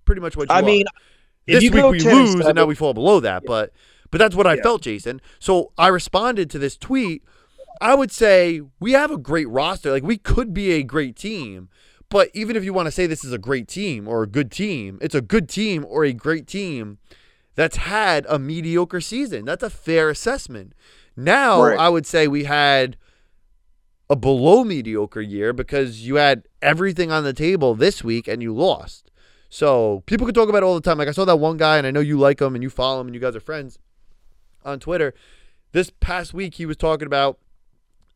Pretty 0.04 0.20
much 0.20 0.36
what 0.36 0.48
I 0.48 0.60
are. 0.60 0.62
mean, 0.62 0.84
if 1.48 1.60
this 1.60 1.72
week 1.72 1.84
we 1.84 1.98
10 1.98 2.16
and 2.16 2.20
lose, 2.20 2.46
and 2.46 2.54
now 2.54 2.66
we 2.66 2.76
fall 2.76 2.94
below 2.94 3.18
that. 3.18 3.42
But 3.44 3.72
but 4.14 4.18
that's 4.20 4.36
what 4.36 4.46
I 4.46 4.54
Yeah. 4.54 4.62
felt, 4.62 4.82
Jason. 4.82 5.20
So 5.40 5.72
I 5.76 5.88
responded 5.88 6.48
to 6.50 6.58
this 6.60 6.76
tweet. 6.76 7.24
I 7.80 7.96
would 7.96 8.12
say 8.12 8.60
we 8.78 8.92
have 8.92 9.10
a 9.10 9.18
great 9.18 9.48
roster. 9.48 9.90
Like 9.90 10.04
we 10.04 10.18
could 10.18 10.54
be 10.54 10.70
a 10.70 10.84
great 10.84 11.16
team. 11.16 11.68
But 12.10 12.30
even 12.32 12.54
if 12.54 12.62
you 12.62 12.72
want 12.72 12.86
to 12.86 12.92
say 12.92 13.08
this 13.08 13.24
is 13.24 13.32
a 13.32 13.38
great 13.38 13.66
team 13.66 14.06
or 14.06 14.22
a 14.22 14.28
good 14.28 14.52
team, 14.52 14.98
it's 15.02 15.16
a 15.16 15.20
good 15.20 15.48
team 15.48 15.84
or 15.88 16.04
a 16.04 16.12
great 16.12 16.46
team 16.46 16.98
that's 17.56 17.78
had 17.78 18.24
a 18.28 18.38
mediocre 18.38 19.00
season. 19.00 19.44
That's 19.46 19.64
a 19.64 19.68
fair 19.70 20.10
assessment. 20.10 20.74
Now 21.16 21.60
Right. 21.64 21.76
I 21.76 21.88
would 21.88 22.06
say 22.06 22.28
we 22.28 22.44
had 22.44 22.96
a 24.08 24.14
below 24.14 24.62
mediocre 24.62 25.22
year 25.22 25.52
because 25.52 26.06
you 26.06 26.14
had 26.16 26.44
everything 26.62 27.10
on 27.10 27.24
the 27.24 27.32
table 27.32 27.74
this 27.74 28.04
week 28.04 28.28
and 28.28 28.40
you 28.40 28.54
lost. 28.54 29.10
So 29.50 30.04
people 30.06 30.24
can 30.24 30.34
talk 30.34 30.48
about 30.48 30.58
it 30.58 30.66
all 30.66 30.76
the 30.76 30.80
time. 30.88 30.98
Like 30.98 31.08
I 31.08 31.10
saw 31.10 31.24
that 31.24 31.40
one 31.40 31.56
guy, 31.56 31.78
and 31.78 31.86
I 31.86 31.90
know 31.90 31.98
you 31.98 32.16
like 32.16 32.40
him 32.40 32.54
and 32.54 32.62
you 32.62 32.70
follow 32.70 33.00
him 33.00 33.08
and 33.08 33.14
you 33.16 33.20
guys 33.20 33.34
are 33.34 33.40
friends 33.40 33.76
on 34.64 34.80
Twitter. 34.80 35.14
This 35.72 35.90
past 36.00 36.32
week, 36.34 36.54
he 36.54 36.66
was 36.66 36.76
talking 36.76 37.06
about 37.06 37.38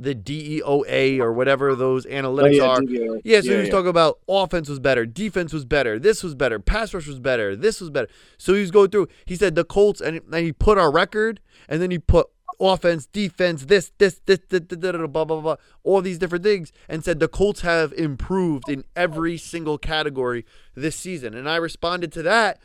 the 0.00 0.14
DVOA 0.14 1.18
or 1.18 1.32
whatever 1.32 1.74
those 1.74 2.06
analytics 2.06 2.60
Oh, 2.60 2.64
yeah, 2.64 2.64
are. 2.64 2.80
DVOA. 2.80 3.20
Yeah, 3.24 3.40
so 3.40 3.46
Yeah, 3.46 3.52
he 3.52 3.58
was 3.58 3.66
yeah. 3.66 3.72
talking 3.72 3.88
about 3.88 4.20
offense 4.28 4.68
was 4.68 4.78
better, 4.78 5.04
defense 5.04 5.52
was 5.52 5.64
better, 5.64 5.98
this 5.98 6.22
was 6.22 6.36
better, 6.36 6.60
pass 6.60 6.94
rush 6.94 7.08
was 7.08 7.18
better, 7.18 7.56
this 7.56 7.80
was 7.80 7.90
better. 7.90 8.08
So 8.38 8.54
he 8.54 8.60
was 8.60 8.70
going 8.70 8.90
through. 8.90 9.08
He 9.24 9.34
said 9.34 9.56
the 9.56 9.64
Colts, 9.64 10.00
and 10.00 10.20
then 10.28 10.44
he 10.44 10.52
put 10.52 10.78
our 10.78 10.92
record, 10.92 11.40
and 11.68 11.82
then 11.82 11.90
he 11.90 11.98
put 11.98 12.28
offense, 12.60 13.06
defense, 13.06 13.64
this, 13.66 13.90
this, 13.98 14.20
this, 14.26 14.40
this, 14.48 14.62
this, 14.68 14.78
this, 14.78 14.92
blah, 15.08 15.24
blah, 15.24 15.40
blah, 15.40 15.56
all 15.82 16.00
these 16.00 16.18
different 16.18 16.44
things, 16.44 16.72
and 16.88 17.04
said 17.04 17.18
the 17.18 17.28
Colts 17.28 17.62
have 17.62 17.92
improved 17.94 18.68
in 18.68 18.84
every 18.94 19.36
single 19.36 19.78
category 19.78 20.44
this 20.76 20.94
season. 20.94 21.34
And 21.34 21.48
I 21.48 21.56
responded 21.56 22.12
to 22.12 22.22
that, 22.22 22.60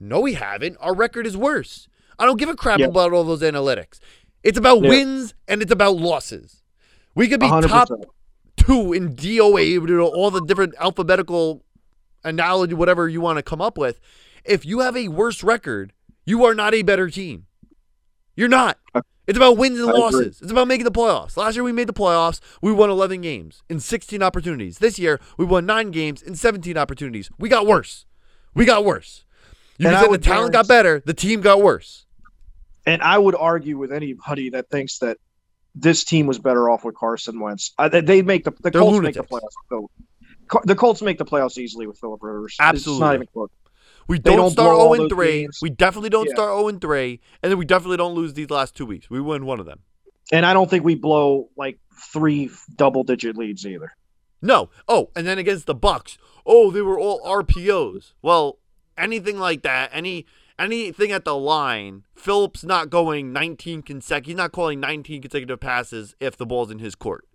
no, 0.00 0.20
we 0.20 0.34
haven't. 0.34 0.76
Our 0.80 0.94
record 0.94 1.24
is 1.26 1.36
worse. 1.36 1.88
I 2.18 2.26
don't 2.26 2.38
give 2.38 2.48
a 2.48 2.56
crap 2.56 2.78
Yeah. 2.80 2.86
about 2.86 3.12
all 3.12 3.24
those 3.24 3.42
analytics. 3.42 3.98
It's 4.42 4.58
about 4.58 4.82
Yeah. 4.82 4.88
wins 4.90 5.34
and 5.48 5.62
it's 5.62 5.72
about 5.72 5.96
losses. 5.96 6.62
We 7.14 7.28
could 7.28 7.40
be 7.40 7.46
100%. 7.46 7.68
top 7.70 7.88
two 8.56 8.92
in 8.92 9.14
DVOA, 9.14 9.64
you 9.64 9.80
know, 9.86 10.06
all 10.06 10.30
the 10.30 10.40
different 10.40 10.74
alphabetical 10.80 11.64
analogy, 12.24 12.74
whatever 12.74 13.08
you 13.08 13.20
want 13.20 13.36
to 13.38 13.42
come 13.42 13.60
up 13.60 13.76
with. 13.78 14.00
If 14.44 14.64
you 14.64 14.80
have 14.80 14.96
a 14.96 15.08
worse 15.08 15.42
record, 15.42 15.92
you 16.24 16.44
are 16.44 16.54
not 16.54 16.74
a 16.74 16.82
better 16.82 17.08
team. 17.10 17.46
You're 18.36 18.48
not. 18.48 18.78
It's 19.26 19.36
about 19.38 19.56
wins 19.56 19.78
and 19.78 19.88
I 19.88 19.92
agree. 19.92 20.00
losses. 20.02 20.40
It's 20.42 20.50
about 20.50 20.68
making 20.68 20.84
the 20.84 20.90
playoffs. 20.92 21.36
Last 21.36 21.54
year 21.54 21.64
we 21.64 21.72
made 21.72 21.86
the 21.86 21.92
playoffs. 21.94 22.40
We 22.60 22.72
won 22.72 22.90
11 22.90 23.20
games 23.22 23.62
in 23.70 23.80
16 23.80 24.22
opportunities. 24.22 24.78
This 24.78 24.98
year 24.98 25.18
we 25.38 25.44
won 25.46 25.64
9 25.64 25.90
games 25.90 26.20
in 26.20 26.34
17 26.34 26.76
opportunities. 26.76 27.30
We 27.38 27.48
got 27.48 27.66
worse. 27.66 28.04
We 28.54 28.64
got 28.64 28.84
worse. 28.84 29.23
You 29.78 29.88
And 29.88 29.96
can 29.96 30.04
I 30.04 30.06
say 30.06 30.12
the 30.12 30.18
talent 30.18 30.52
got 30.52 30.68
better, 30.68 31.02
the 31.04 31.14
team 31.14 31.40
got 31.40 31.60
worse. 31.62 32.06
And 32.86 33.02
I 33.02 33.16
would 33.18 33.34
argue 33.34 33.78
with 33.78 33.92
anybody 33.92 34.50
that 34.50 34.68
thinks 34.70 34.98
that 34.98 35.16
this 35.74 36.04
team 36.04 36.26
was 36.26 36.38
better 36.38 36.70
off 36.70 36.84
with 36.84 36.94
Carson 36.94 37.40
Wentz. 37.40 37.72
I, 37.78 37.88
they- 37.88 38.22
make 38.22 38.44
the 38.44 38.52
the 38.60 38.70
They're 38.70 38.80
Colts 38.80 39.00
make 39.00 39.14
the 39.14 39.24
playoffs. 39.24 39.88
Car- 40.48 40.62
The 40.64 40.74
Colts 40.76 41.02
make 41.02 41.18
the 41.18 41.24
playoffs 41.24 41.58
easily 41.58 41.86
with 41.86 41.98
Philip 41.98 42.22
Rivers. 42.22 42.52
It's 42.52 42.60
Absolutely. 42.60 43.00
not 43.06 43.14
even 43.14 43.26
close. 43.32 43.48
We 44.06 44.18
don't, 44.18 44.36
don't 44.36 44.50
start 44.50 44.76
blow 44.76 44.78
all 44.88 44.94
0 44.94 45.08
those 45.08 45.16
3. 45.16 45.26
games. 45.32 45.58
We 45.62 45.70
definitely 45.70 46.10
don't 46.10 46.26
Yeah. 46.28 46.34
start 46.34 46.58
0 46.58 46.78
3. 46.78 47.20
And 47.42 47.50
then 47.50 47.58
we 47.58 47.64
definitely 47.64 47.96
don't 47.96 48.14
lose 48.14 48.34
these 48.34 48.50
last 48.50 48.76
two 48.76 48.84
weeks. 48.86 49.08
We 49.08 49.20
win 49.20 49.46
one 49.46 49.58
of 49.60 49.66
them. 49.66 49.80
And 50.30 50.44
I 50.44 50.52
don't 50.52 50.68
think 50.68 50.84
we 50.84 50.94
blow 50.94 51.48
like 51.56 51.78
three 52.12 52.50
double 52.76 53.02
digit 53.02 53.36
leads 53.36 53.66
either. 53.66 53.96
No. 54.42 54.68
Oh, 54.86 55.10
and 55.16 55.26
then 55.26 55.38
against 55.38 55.64
the 55.66 55.74
Bucks, 55.74 56.18
oh, 56.44 56.70
they 56.70 56.82
were 56.82 56.98
all 57.00 57.22
RPOs. 57.24 58.12
Well, 58.20 58.58
anything 58.98 59.38
like 59.38 59.62
that, 59.62 59.90
any 59.92 60.26
anything 60.58 61.10
at 61.12 61.24
the 61.24 61.34
line, 61.36 62.04
Phillips 62.14 62.62
not 62.64 62.88
going 62.90 63.32
19 63.32 63.82
consecutive. 63.82 64.26
He's 64.28 64.36
not 64.36 64.52
calling 64.52 64.78
19 64.80 65.22
consecutive 65.22 65.58
passes 65.60 66.14
if 66.20 66.36
the 66.36 66.46
ball's 66.46 66.70
in 66.70 66.78
his 66.78 66.94
court. 66.94 67.26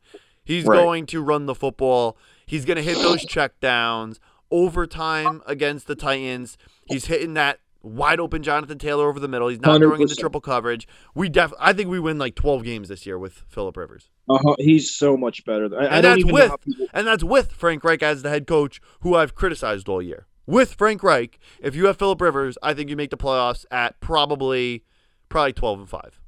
He's 0.46 0.64
Right. 0.66 0.78
going 0.78 1.06
to 1.08 1.22
run 1.22 1.46
the 1.46 1.54
football. 1.56 2.18
He's 2.46 2.66
going 2.66 2.78
to 2.78 2.82
hit 2.84 2.96
those 2.96 3.24
check 3.26 3.60
downs. 3.60 4.20
Overtime 4.52 5.42
against 5.46 5.88
the 5.88 5.96
Titans, 5.96 6.58
he's 6.86 7.06
hitting 7.06 7.34
that 7.36 7.60
wide 7.82 8.20
open 8.20 8.44
Jonathan 8.44 8.78
Taylor 8.78 9.08
over 9.08 9.20
the 9.20 9.28
middle. 9.28 9.48
He's 9.48 9.62
not 9.62 9.80
throwing 9.80 10.02
into 10.02 10.16
triple 10.16 10.42
coverage. 10.42 10.88
We 11.16 11.30
def 11.30 11.54
I 11.60 11.72
think 11.74 11.90
we 11.90 12.00
win 12.00 12.18
like 12.18 12.36
12 12.36 12.64
games 12.64 12.90
this 12.90 13.06
year 13.06 13.18
with 13.20 13.44
Philip 13.48 13.78
Rivers. 13.78 14.10
Uh-huh. 14.30 14.56
He's 14.60 14.94
so 14.94 15.16
much 15.16 15.46
better. 15.46 15.70
I, 15.74 15.86
I 15.86 15.88
And 15.98 16.04
don't 16.04 16.20
that's 16.22 16.32
with 16.34 16.62
people. 16.66 16.88
and 16.94 17.06
that's 17.08 17.24
with 17.24 17.52
Frank 17.54 17.84
Reich 17.84 18.02
as 18.04 18.22
the 18.22 18.30
head 18.30 18.48
coach, 18.48 18.82
who 19.02 19.16
I've 19.16 19.34
criticized 19.36 19.88
all 19.88 20.02
year. 20.02 20.26
With 20.50 20.74
Frank 20.74 21.04
Reich, 21.04 21.38
if 21.62 21.76
you 21.76 21.86
have 21.86 22.00
Philip 22.00 22.20
Rivers, 22.20 22.58
I 22.64 22.74
think 22.74 22.90
you 22.90 22.96
make 22.96 23.12
the 23.12 23.18
playoffs 23.18 23.66
at 23.70 24.00
probably 24.00 24.84
probably 25.30 25.54
twelve 25.54 25.78
and 25.78 25.88
five, 25.88 26.20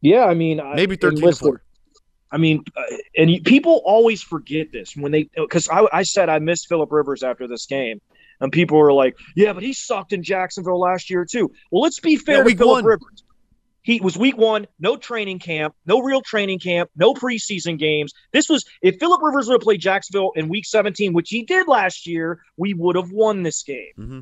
Yeah, 0.00 0.26
I 0.26 0.34
mean, 0.34 0.60
maybe 0.76 0.92
and 0.92 1.00
thirteen 1.00 1.26
and 1.26 1.36
four. 1.36 1.64
I 2.30 2.36
mean, 2.36 2.62
uh, 2.76 2.82
and 3.16 3.28
people 3.44 3.82
always 3.84 4.22
forget 4.22 4.70
this 4.70 4.94
when 4.94 5.10
they 5.10 5.28
because 5.34 5.68
I, 5.68 5.88
I 5.92 6.04
said 6.04 6.28
I 6.28 6.38
missed 6.38 6.68
Philip 6.68 6.92
Rivers 6.92 7.24
after 7.24 7.48
this 7.48 7.66
game, 7.66 8.00
and 8.40 8.52
people 8.52 8.78
were 8.78 8.92
like, 8.92 9.16
"Yeah, 9.34 9.54
but 9.54 9.64
he 9.64 9.72
sucked 9.72 10.12
in 10.12 10.22
Jacksonville 10.22 10.78
last 10.78 11.10
year 11.10 11.24
too." 11.24 11.50
Well, 11.72 11.82
let's 11.82 11.98
be 11.98 12.14
fair 12.14 12.36
Yeah, 12.36 12.44
to 12.44 12.56
Philip. 12.56 12.84
Rivers. 12.84 13.24
He 13.82 14.00
was 14.00 14.16
week 14.16 14.36
one, 14.36 14.66
no 14.78 14.96
training 14.96 15.38
camp, 15.38 15.74
no 15.86 16.00
real 16.00 16.20
training 16.20 16.58
camp, 16.58 16.90
no 16.96 17.14
preseason 17.14 17.78
games. 17.78 18.12
This 18.32 18.48
was 18.48 18.64
if 18.82 18.96
Philip 18.98 19.22
Rivers 19.22 19.46
would 19.46 19.54
have 19.54 19.62
played 19.62 19.80
Jacksonville 19.80 20.32
in 20.36 20.48
week 20.48 20.66
17, 20.66 21.12
which 21.12 21.30
he 21.30 21.44
did 21.44 21.66
last 21.66 22.06
year, 22.06 22.40
we 22.56 22.74
would 22.74 22.96
have 22.96 23.10
won 23.10 23.42
this 23.42 23.62
game. 23.62 23.92
Mm-hmm. 23.98 24.20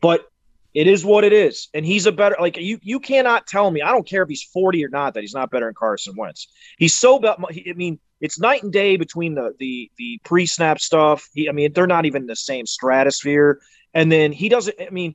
But 0.00 0.28
it 0.74 0.86
is 0.86 1.04
what 1.04 1.24
it 1.24 1.32
is, 1.32 1.68
and 1.74 1.84
he's 1.84 2.06
a 2.06 2.12
better 2.12 2.36
like 2.38 2.56
you. 2.56 2.78
You 2.82 3.00
cannot 3.00 3.46
tell 3.46 3.70
me. 3.70 3.82
I 3.82 3.90
don't 3.90 4.06
care 4.06 4.22
if 4.22 4.28
he's 4.28 4.44
40 4.44 4.84
or 4.84 4.88
not 4.88 5.14
that 5.14 5.22
he's 5.22 5.34
not 5.34 5.50
better 5.50 5.66
than 5.66 5.74
Carson 5.74 6.14
Wentz. 6.16 6.46
He's 6.78 6.94
so 6.94 7.16
about. 7.16 7.40
I 7.50 7.72
mean, 7.72 7.98
it's 8.20 8.38
night 8.38 8.62
and 8.62 8.72
day 8.72 8.96
between 8.96 9.34
the 9.34 9.54
the 9.58 9.90
the 9.96 10.20
pre 10.24 10.46
snap 10.46 10.78
stuff. 10.80 11.28
He, 11.34 11.48
I 11.48 11.52
mean, 11.52 11.72
they're 11.72 11.86
not 11.86 12.04
even 12.04 12.22
in 12.22 12.28
the 12.28 12.36
same 12.36 12.66
stratosphere. 12.66 13.60
And 13.94 14.12
then 14.12 14.30
he 14.30 14.48
doesn't. 14.48 14.76
I 14.80 14.90
mean, 14.90 15.14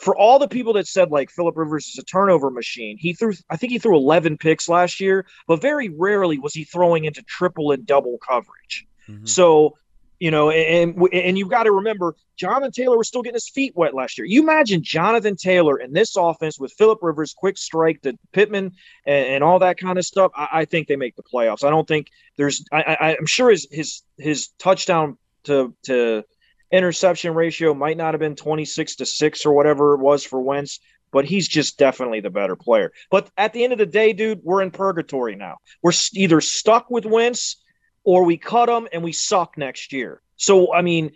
for 0.00 0.16
all 0.16 0.38
the 0.38 0.48
people 0.48 0.72
that 0.74 0.86
said 0.86 1.10
like 1.10 1.30
Philip 1.30 1.56
Rivers 1.56 1.86
is 1.86 1.98
a 1.98 2.02
turnover 2.04 2.50
machine, 2.50 2.96
he 2.98 3.12
threw. 3.12 3.34
I 3.50 3.56
think 3.56 3.72
he 3.72 3.78
threw 3.78 3.96
11 3.96 4.38
picks 4.38 4.68
last 4.68 4.98
year, 5.00 5.26
but 5.46 5.60
very 5.60 5.88
rarely 5.90 6.38
was 6.38 6.54
he 6.54 6.64
throwing 6.64 7.04
into 7.04 7.22
triple 7.22 7.70
and 7.70 7.86
double 7.86 8.18
coverage. 8.18 8.86
Mhm. 9.08 9.28
So, 9.28 9.76
you 10.18 10.30
know, 10.30 10.50
and 10.50 10.98
and 11.12 11.38
you've 11.38 11.50
got 11.50 11.64
to 11.64 11.72
remember, 11.72 12.14
Jonathan 12.36 12.72
Taylor 12.72 12.96
was 12.96 13.08
still 13.08 13.22
getting 13.22 13.34
his 13.34 13.50
feet 13.50 13.74
wet 13.76 13.94
last 13.94 14.16
year. 14.16 14.24
You 14.24 14.42
imagine 14.42 14.82
Jonathan 14.82 15.36
Taylor 15.36 15.78
in 15.78 15.92
this 15.92 16.16
offense 16.16 16.58
with 16.58 16.72
Philip 16.72 16.98
Rivers, 17.02 17.34
quick 17.34 17.58
strike 17.58 18.00
to 18.02 18.18
Pittman, 18.32 18.72
and, 19.04 19.26
and 19.26 19.44
all 19.44 19.58
that 19.58 19.78
kind 19.78 19.98
of 19.98 20.06
stuff. 20.06 20.32
I, 20.34 20.48
I 20.52 20.64
think 20.64 20.88
they 20.88 20.96
make 20.96 21.16
the 21.16 21.22
playoffs. 21.22 21.64
I 21.64 21.70
don't 21.70 21.86
think 21.86 22.08
there's. 22.36 22.64
I, 22.72 22.96
I, 23.00 23.16
I'm 23.18 23.26
sure 23.26 23.50
his 23.50 23.68
his 23.70 24.02
his 24.16 24.48
touchdown 24.58 25.18
to 25.44 25.74
to 25.84 26.24
interception 26.72 27.34
ratio 27.34 27.74
might 27.74 27.96
not 27.96 28.14
have 28.14 28.20
been 28.20 28.36
26 28.36 28.96
to 28.96 29.06
six 29.06 29.44
or 29.46 29.52
whatever 29.52 29.94
it 29.94 30.00
was 30.00 30.24
for 30.24 30.40
Wentz. 30.40 30.80
But 31.12 31.24
he's 31.24 31.48
just 31.48 31.76
definitely 31.76 32.20
the 32.20 32.30
better 32.30 32.54
player. 32.54 32.92
But 33.10 33.28
at 33.36 33.52
the 33.52 33.64
end 33.64 33.72
of 33.72 33.80
the 33.80 33.86
day, 33.86 34.12
dude, 34.12 34.44
we're 34.44 34.62
in 34.62 34.70
purgatory 34.70 35.34
now. 35.34 35.56
We're 35.82 35.92
either 36.14 36.40
stuck 36.40 36.88
with 36.88 37.04
Wentz 37.04 37.56
or 38.04 38.24
we 38.24 38.36
cut 38.36 38.68
him 38.68 38.86
and 38.92 39.02
we 39.02 39.12
suck 39.12 39.58
next 39.58 39.92
year. 39.92 40.22
So 40.36 40.72
I 40.72 40.82
mean, 40.82 41.10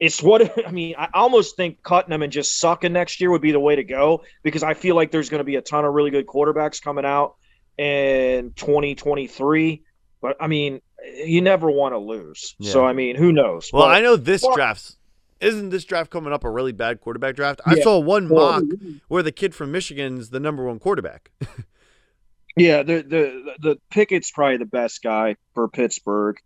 it's 0.00 0.22
what 0.22 0.56
I 0.66 0.70
mean. 0.70 0.94
I 0.98 1.08
almost 1.14 1.56
think 1.56 1.82
cutting 1.82 2.12
him 2.12 2.22
and 2.22 2.32
just 2.32 2.58
sucking 2.58 2.92
next 2.92 3.20
year 3.20 3.30
would 3.30 3.42
be 3.42 3.52
the 3.52 3.60
way 3.60 3.76
to 3.76 3.84
go 3.84 4.22
because 4.42 4.62
I 4.62 4.74
feel 4.74 4.94
like 4.94 5.10
there's 5.10 5.30
going 5.30 5.40
to 5.40 5.44
be 5.44 5.56
a 5.56 5.62
ton 5.62 5.84
of 5.84 5.92
really 5.94 6.10
good 6.10 6.26
quarterbacks 6.26 6.82
coming 6.82 7.04
out 7.04 7.36
in 7.78 8.52
2023. 8.54 9.82
But 10.20 10.36
I 10.40 10.46
mean, 10.46 10.80
you 11.24 11.40
never 11.42 11.70
want 11.70 11.94
to 11.94 11.98
lose. 11.98 12.54
So 12.60 12.84
I 12.84 12.92
mean, 12.92 13.16
who 13.16 13.32
knows? 13.32 13.70
Well, 13.72 13.84
But- 13.84 13.96
I 13.96 14.00
know 14.00 14.16
this 14.16 14.42
well- 14.42 14.54
draft's 14.54 14.96
isn't 15.40 15.68
this 15.70 15.84
draft 15.84 16.10
coming 16.10 16.32
up 16.32 16.42
a 16.44 16.48
really 16.50 16.72
bad 16.72 17.00
quarterback 17.02 17.36
draft? 17.36 17.60
I 17.66 17.74
Yeah. 17.74 17.82
saw 17.82 17.98
one 17.98 18.28
mock 18.28 18.62
where 19.08 19.22
the 19.22 19.32
kid 19.32 19.54
from 19.54 19.72
Michigan's 19.72 20.30
the 20.30 20.40
number 20.40 20.64
one 20.64 20.78
quarterback. 20.78 21.30
Yeah, 22.56 22.84
the 22.84 23.02
the 23.02 23.54
the 23.58 23.76
Pickett's 23.90 24.30
probably 24.30 24.58
the 24.58 24.64
best 24.64 25.02
guy 25.02 25.34
for 25.54 25.66
Pittsburgh, 25.68 26.36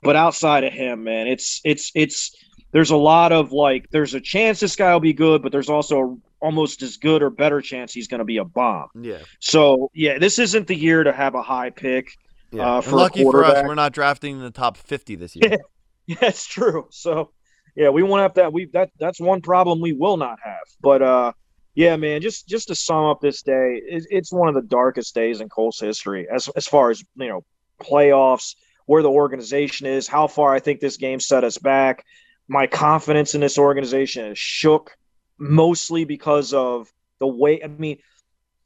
but 0.00 0.14
outside 0.14 0.62
of 0.62 0.72
him, 0.72 1.02
man, 1.02 1.26
it's 1.26 1.60
it's 1.64 1.90
it's 1.96 2.36
there's 2.70 2.90
a 2.90 2.96
lot 2.96 3.32
of 3.32 3.50
like 3.50 3.90
there's 3.90 4.14
a 4.14 4.20
chance 4.20 4.60
this 4.60 4.76
guy 4.76 4.92
will 4.92 5.00
be 5.00 5.12
good, 5.12 5.42
but 5.42 5.50
there's 5.50 5.68
also 5.68 6.00
a 6.00 6.16
almost 6.44 6.82
as 6.82 6.98
good 6.98 7.20
or 7.20 7.30
better 7.30 7.60
chance 7.60 7.92
he's 7.92 8.06
going 8.06 8.18
to 8.20 8.24
be 8.24 8.36
a 8.36 8.44
bomb. 8.44 8.88
yeah, 9.00 9.18
So 9.40 9.90
yeah, 9.94 10.18
this 10.20 10.38
isn't 10.38 10.68
the 10.68 10.76
year 10.76 11.02
to 11.02 11.10
have 11.10 11.34
a 11.34 11.42
high 11.42 11.70
pick. 11.70 12.10
Yeah. 12.56 12.76
Uh, 12.76 12.80
for 12.80 12.96
lucky 12.96 13.22
for 13.22 13.44
us, 13.44 13.64
we're 13.66 13.74
not 13.74 13.92
drafting 13.92 14.36
in 14.36 14.42
the 14.42 14.50
top 14.50 14.76
fifty 14.76 15.14
this 15.14 15.36
year. 15.36 15.58
Yeah, 16.08 16.18
it's 16.20 16.46
true. 16.46 16.86
So 16.92 17.32
yeah, 17.74 17.90
we 17.90 18.04
won't 18.04 18.22
have 18.22 18.34
that. 18.34 18.52
We 18.52 18.66
that 18.74 18.90
that's 18.98 19.20
one 19.20 19.42
problem 19.42 19.80
we 19.80 19.92
will 19.92 20.16
not 20.16 20.38
have. 20.42 20.62
But 20.80 21.02
uh, 21.02 21.32
yeah, 21.74 21.96
man, 21.96 22.22
just 22.22 22.48
just 22.48 22.68
to 22.68 22.74
sum 22.74 23.04
up 23.04 23.20
this 23.20 23.42
day, 23.42 23.82
it, 23.84 24.06
it's 24.08 24.32
one 24.32 24.48
of 24.48 24.54
the 24.54 24.62
darkest 24.62 25.14
days 25.16 25.40
in 25.40 25.48
Colts 25.48 25.80
history 25.80 26.26
as 26.32 26.48
as 26.56 26.66
far 26.66 26.90
as 26.90 27.02
you 27.16 27.28
know 27.28 27.44
playoffs, 27.82 28.54
where 28.86 29.02
the 29.02 29.10
organization 29.10 29.86
is, 29.86 30.08
how 30.08 30.26
far 30.26 30.54
I 30.54 30.60
think 30.60 30.80
this 30.80 30.96
game 30.96 31.20
set 31.20 31.44
us 31.44 31.58
back. 31.58 32.04
My 32.48 32.66
confidence 32.66 33.34
in 33.34 33.40
this 33.40 33.58
organization 33.58 34.26
is 34.26 34.38
shook, 34.38 34.96
mostly 35.38 36.04
because 36.04 36.54
of 36.54 36.90
the 37.18 37.26
way. 37.26 37.62
I 37.62 37.66
mean, 37.66 37.98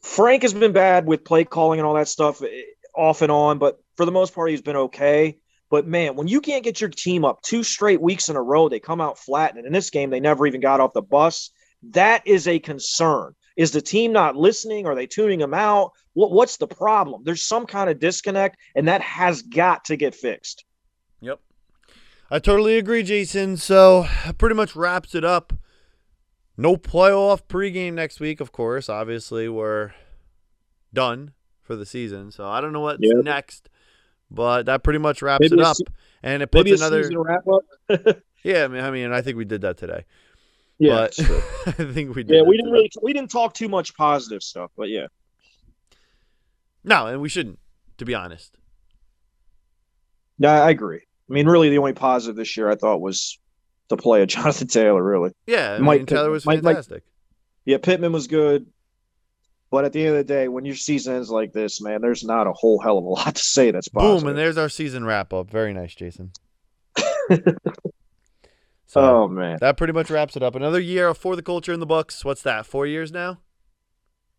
Frank 0.02 0.42
has 0.42 0.54
been 0.54 0.72
bad 0.72 1.06
with 1.06 1.24
play 1.24 1.44
calling 1.44 1.80
and 1.80 1.86
all 1.86 1.94
that 1.94 2.08
stuff 2.08 2.42
eh, 2.42 2.62
off 2.94 3.22
and 3.22 3.32
on, 3.32 3.58
but 3.58 3.80
for 3.96 4.04
the 4.04 4.12
most 4.12 4.34
part, 4.34 4.50
he's 4.50 4.62
been 4.62 4.76
okay. 4.76 5.38
But 5.70 5.86
man, 5.86 6.16
when 6.16 6.26
you 6.26 6.40
can't 6.40 6.64
get 6.64 6.80
your 6.80 6.90
team 6.90 7.24
up 7.24 7.42
two 7.42 7.62
straight 7.62 8.00
weeks 8.00 8.28
in 8.28 8.36
a 8.36 8.42
row, 8.42 8.68
they 8.68 8.80
come 8.80 9.00
out 9.00 9.18
flat. 9.18 9.56
And 9.56 9.64
in 9.64 9.72
this 9.72 9.90
game, 9.90 10.10
they 10.10 10.20
never 10.20 10.46
even 10.46 10.60
got 10.60 10.80
off 10.80 10.92
the 10.92 11.02
bus. 11.02 11.50
That 11.90 12.26
is 12.26 12.48
a 12.48 12.58
concern. 12.58 13.34
Is 13.56 13.70
the 13.70 13.80
team 13.80 14.12
not 14.12 14.36
listening? 14.36 14.86
Are 14.86 14.94
they 14.94 15.06
tuning 15.06 15.38
them 15.38 15.54
out? 15.54 15.92
What, 16.14 16.32
what's 16.32 16.56
the 16.56 16.66
problem? 16.66 17.22
There's 17.24 17.42
some 17.42 17.66
kind 17.66 17.88
of 17.88 18.00
disconnect, 18.00 18.56
and 18.74 18.88
that 18.88 19.00
has 19.00 19.42
got 19.42 19.84
to 19.86 19.96
get 19.96 20.14
fixed. 20.14 20.64
Yep. 21.20 21.40
I 22.30 22.38
totally 22.38 22.78
agree, 22.78 23.02
Jason. 23.02 23.56
So 23.56 24.06
pretty 24.38 24.54
much 24.54 24.74
wraps 24.74 25.14
it 25.14 25.24
up. 25.24 25.52
No 26.56 26.76
playoff 26.76 27.42
pregame 27.48 27.94
next 27.94 28.18
week, 28.20 28.40
of 28.40 28.50
course. 28.50 28.88
Obviously, 28.88 29.48
we're 29.48 29.92
done 30.92 31.32
for 31.70 31.76
the 31.76 31.86
season. 31.86 32.32
So 32.32 32.46
I 32.48 32.60
don't 32.60 32.72
know 32.72 32.80
what's 32.80 32.98
Yeah. 33.00 33.20
next, 33.22 33.68
but 34.30 34.66
that 34.66 34.82
pretty 34.82 34.98
much 34.98 35.22
wraps 35.22 35.40
Maybe 35.42 35.60
it 35.60 35.64
up. 35.64 35.76
se- 35.76 35.84
and 36.22 36.42
it 36.42 36.50
puts 36.50 36.68
another. 36.70 37.08
wrap 37.14 37.44
up. 37.48 38.18
Yeah, 38.42 38.64
I 38.64 38.68
mean, 38.68 38.82
I 38.82 38.90
mean, 38.90 39.12
I 39.12 39.20
think 39.20 39.36
we 39.36 39.44
did 39.44 39.60
that 39.60 39.76
today. 39.76 40.04
yeah, 40.78 41.08
but. 41.16 41.20
I 41.66 41.72
think 41.92 42.14
we 42.16 42.22
did. 42.24 42.36
yeah. 42.36 42.42
We 42.42 42.56
didn't 42.56 42.70
today. 42.72 42.78
really 42.78 42.90
we 43.02 43.12
didn't 43.12 43.30
talk 43.30 43.52
too 43.52 43.68
much 43.68 43.94
positive 43.94 44.42
stuff, 44.42 44.70
but 44.78 44.88
yeah. 44.88 45.08
No, 46.82 47.06
and 47.06 47.20
we 47.20 47.28
shouldn't, 47.28 47.58
to 47.98 48.04
be 48.06 48.14
honest. 48.14 48.56
Yeah, 50.38 50.62
I 50.64 50.70
agree. 50.70 51.00
I 51.28 51.32
mean, 51.32 51.46
really, 51.46 51.68
the 51.68 51.76
only 51.78 51.92
positive 51.92 52.34
this 52.36 52.56
year 52.56 52.70
I 52.70 52.76
thought 52.76 53.00
was 53.02 53.38
the 53.88 53.98
play 53.98 54.22
of 54.22 54.28
Jonathan 54.34 54.68
Taylor. 54.68 55.02
Really, 55.04 55.32
Yeah, 55.46 55.74
I 55.74 55.78
Mike 55.78 56.00
mean, 56.00 56.06
Taylor 56.06 56.30
was 56.30 56.46
Mike- 56.46 56.62
Mike- 56.62 56.76
fantastic. 56.76 57.02
yeah, 57.66 57.76
Pittman 57.76 58.12
was 58.12 58.26
good, 58.26 58.66
but 59.70 59.84
at 59.84 59.92
the 59.92 60.00
end 60.00 60.10
of 60.10 60.16
the 60.16 60.24
day, 60.24 60.48
when 60.48 60.64
your 60.64 60.74
season 60.74 61.16
ends 61.16 61.30
like 61.30 61.52
this, 61.52 61.80
man, 61.80 62.00
there's 62.00 62.24
not 62.24 62.46
a 62.46 62.52
whole 62.52 62.80
hell 62.80 62.98
of 62.98 63.04
a 63.04 63.08
lot 63.08 63.34
to 63.34 63.42
say 63.42 63.70
that's 63.70 63.88
positive. 63.88 64.22
Boom, 64.22 64.28
and 64.28 64.38
there's 64.38 64.58
our 64.58 64.68
season 64.68 65.04
wrap 65.04 65.32
up. 65.32 65.50
Very 65.50 65.72
nice, 65.72 65.94
Jason. 65.94 66.32
so 68.86 69.00
oh 69.00 69.28
man, 69.28 69.58
that 69.60 69.76
pretty 69.76 69.92
much 69.92 70.10
wraps 70.10 70.36
it 70.36 70.42
up. 70.42 70.54
Another 70.54 70.80
year 70.80 71.14
for 71.14 71.36
the 71.36 71.42
culture 71.42 71.72
in 71.72 71.80
the 71.80 71.86
books. 71.86 72.24
What's 72.24 72.42
that? 72.42 72.66
Four 72.66 72.86
years 72.86 73.12
now? 73.12 73.38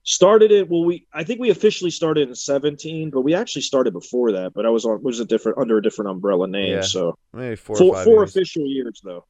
started 0.03 0.51
it. 0.51 0.69
Well, 0.69 0.83
we 0.83 1.07
I 1.13 1.23
think 1.23 1.39
we 1.39 1.49
officially 1.49 1.91
started 1.91 2.29
in 2.29 2.35
17, 2.35 3.09
but 3.09 3.21
we 3.21 3.33
actually 3.33 3.61
started 3.63 3.93
before 3.93 4.31
that. 4.33 4.53
But 4.53 4.65
I 4.65 4.69
was 4.69 4.85
on 4.85 5.01
was 5.03 5.19
a 5.19 5.25
different 5.25 5.57
under 5.57 5.77
a 5.77 5.83
different 5.83 6.11
umbrella 6.11 6.47
name. 6.47 6.75
Yeah. 6.75 6.81
So 6.81 7.17
Maybe 7.33 7.55
four, 7.55 7.75
or 7.75 7.79
four, 7.79 7.95
five 7.95 8.05
four 8.05 8.13
years. 8.15 8.29
official 8.29 8.65
years 8.65 9.01
though. 9.03 9.25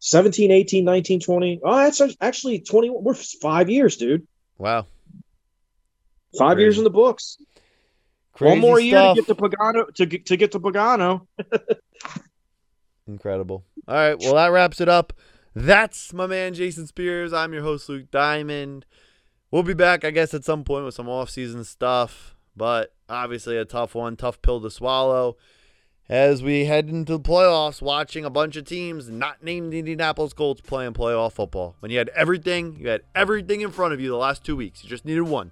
17, 0.00 0.50
18, 0.50 0.84
19, 0.84 1.20
20. 1.20 1.60
Oh, 1.64 1.76
that's 1.76 2.00
actually 2.20 2.60
20. 2.60 2.90
We're 2.90 3.14
five 3.14 3.70
years, 3.70 3.96
dude. 3.96 4.26
Wow. 4.58 4.86
Five 6.38 6.58
years 6.58 6.78
in 6.78 6.84
the 6.84 6.90
books. 6.90 7.38
Crazy 8.32 8.50
One 8.50 8.60
more 8.60 8.78
year 8.80 8.98
to 8.98 9.14
get 9.14 9.26
to 9.26 9.34
Pagano 9.34 9.94
to 9.94 10.06
get 10.06 10.26
to 10.26 10.36
get 10.36 10.52
to 10.52 10.60
Pagano. 10.60 11.26
Incredible. 13.08 13.64
All 13.88 13.94
right, 13.94 14.18
well 14.20 14.34
that 14.34 14.52
wraps 14.52 14.80
it 14.80 14.88
up. 14.88 15.12
That's 15.54 16.12
my 16.12 16.26
man 16.26 16.52
Jason 16.52 16.86
Spears. 16.86 17.32
I'm 17.32 17.54
your 17.54 17.62
host 17.62 17.88
Luke 17.88 18.10
Diamond. 18.10 18.84
We'll 19.50 19.62
be 19.62 19.74
back, 19.74 20.04
I 20.04 20.10
guess, 20.10 20.34
at 20.34 20.44
some 20.44 20.64
point 20.64 20.84
with 20.84 20.94
some 20.94 21.08
off-season 21.08 21.64
stuff, 21.64 22.34
but 22.54 22.92
obviously 23.08 23.56
a 23.56 23.64
tough 23.64 23.94
one, 23.94 24.16
tough 24.16 24.42
pill 24.42 24.60
to 24.60 24.70
swallow. 24.70 25.36
As 26.08 26.40
we 26.40 26.66
head 26.66 26.88
into 26.88 27.14
the 27.14 27.20
playoffs, 27.20 27.82
watching 27.82 28.24
a 28.24 28.30
bunch 28.30 28.54
of 28.54 28.64
teams 28.64 29.08
not 29.08 29.42
named 29.42 29.72
the 29.72 29.80
Indianapolis 29.80 30.32
Colts 30.32 30.60
playing 30.60 30.92
playoff 30.92 31.32
football. 31.32 31.74
When 31.80 31.90
you 31.90 31.98
had 31.98 32.10
everything, 32.10 32.76
you 32.76 32.88
had 32.88 33.02
everything 33.12 33.62
in 33.62 33.72
front 33.72 33.92
of 33.92 34.00
you 34.00 34.08
the 34.08 34.16
last 34.16 34.44
two 34.44 34.54
weeks. 34.54 34.84
You 34.84 34.88
just 34.88 35.04
needed 35.04 35.22
one. 35.22 35.50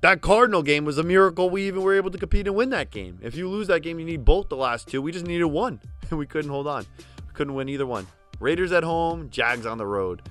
That 0.00 0.22
Cardinal 0.22 0.62
game 0.62 0.86
was 0.86 0.96
a 0.96 1.02
miracle 1.02 1.50
we 1.50 1.66
even 1.66 1.82
were 1.82 1.94
able 1.94 2.10
to 2.10 2.16
compete 2.16 2.46
and 2.46 2.56
win 2.56 2.70
that 2.70 2.90
game. 2.90 3.18
If 3.20 3.36
you 3.36 3.46
lose 3.46 3.66
that 3.66 3.80
game, 3.80 3.98
you 3.98 4.06
need 4.06 4.24
both 4.24 4.48
the 4.48 4.56
last 4.56 4.88
two. 4.88 5.02
We 5.02 5.12
just 5.12 5.26
needed 5.26 5.44
one, 5.44 5.82
and 6.10 6.18
we 6.18 6.24
couldn't 6.24 6.50
hold 6.50 6.66
on. 6.66 6.86
We 7.18 7.34
couldn't 7.34 7.54
win 7.54 7.68
either 7.68 7.86
one. 7.86 8.06
Raiders 8.40 8.72
at 8.72 8.84
home, 8.84 9.28
Jags 9.28 9.66
on 9.66 9.76
the 9.76 9.86
road. 9.86 10.22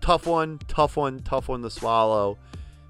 Tough 0.00 0.26
one, 0.26 0.58
tough 0.66 0.96
one, 0.96 1.20
tough 1.20 1.48
one 1.48 1.60
to 1.60 1.68
swallow. 1.68 2.38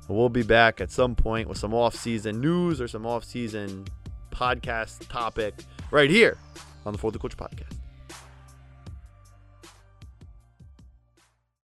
We'll 0.06 0.28
be 0.28 0.44
back 0.44 0.80
at 0.80 0.92
some 0.92 1.16
point 1.16 1.48
with 1.48 1.58
some 1.58 1.74
off-season 1.74 2.40
news 2.40 2.80
or 2.80 2.86
some 2.86 3.04
off-season 3.04 3.86
podcast 4.30 5.08
topic 5.08 5.54
right 5.92 6.10
here 6.10 6.38
on 6.84 6.92
the 6.92 6.98
For 6.98 7.12
the 7.12 7.18
Coach 7.18 7.36
podcast. 7.36 7.81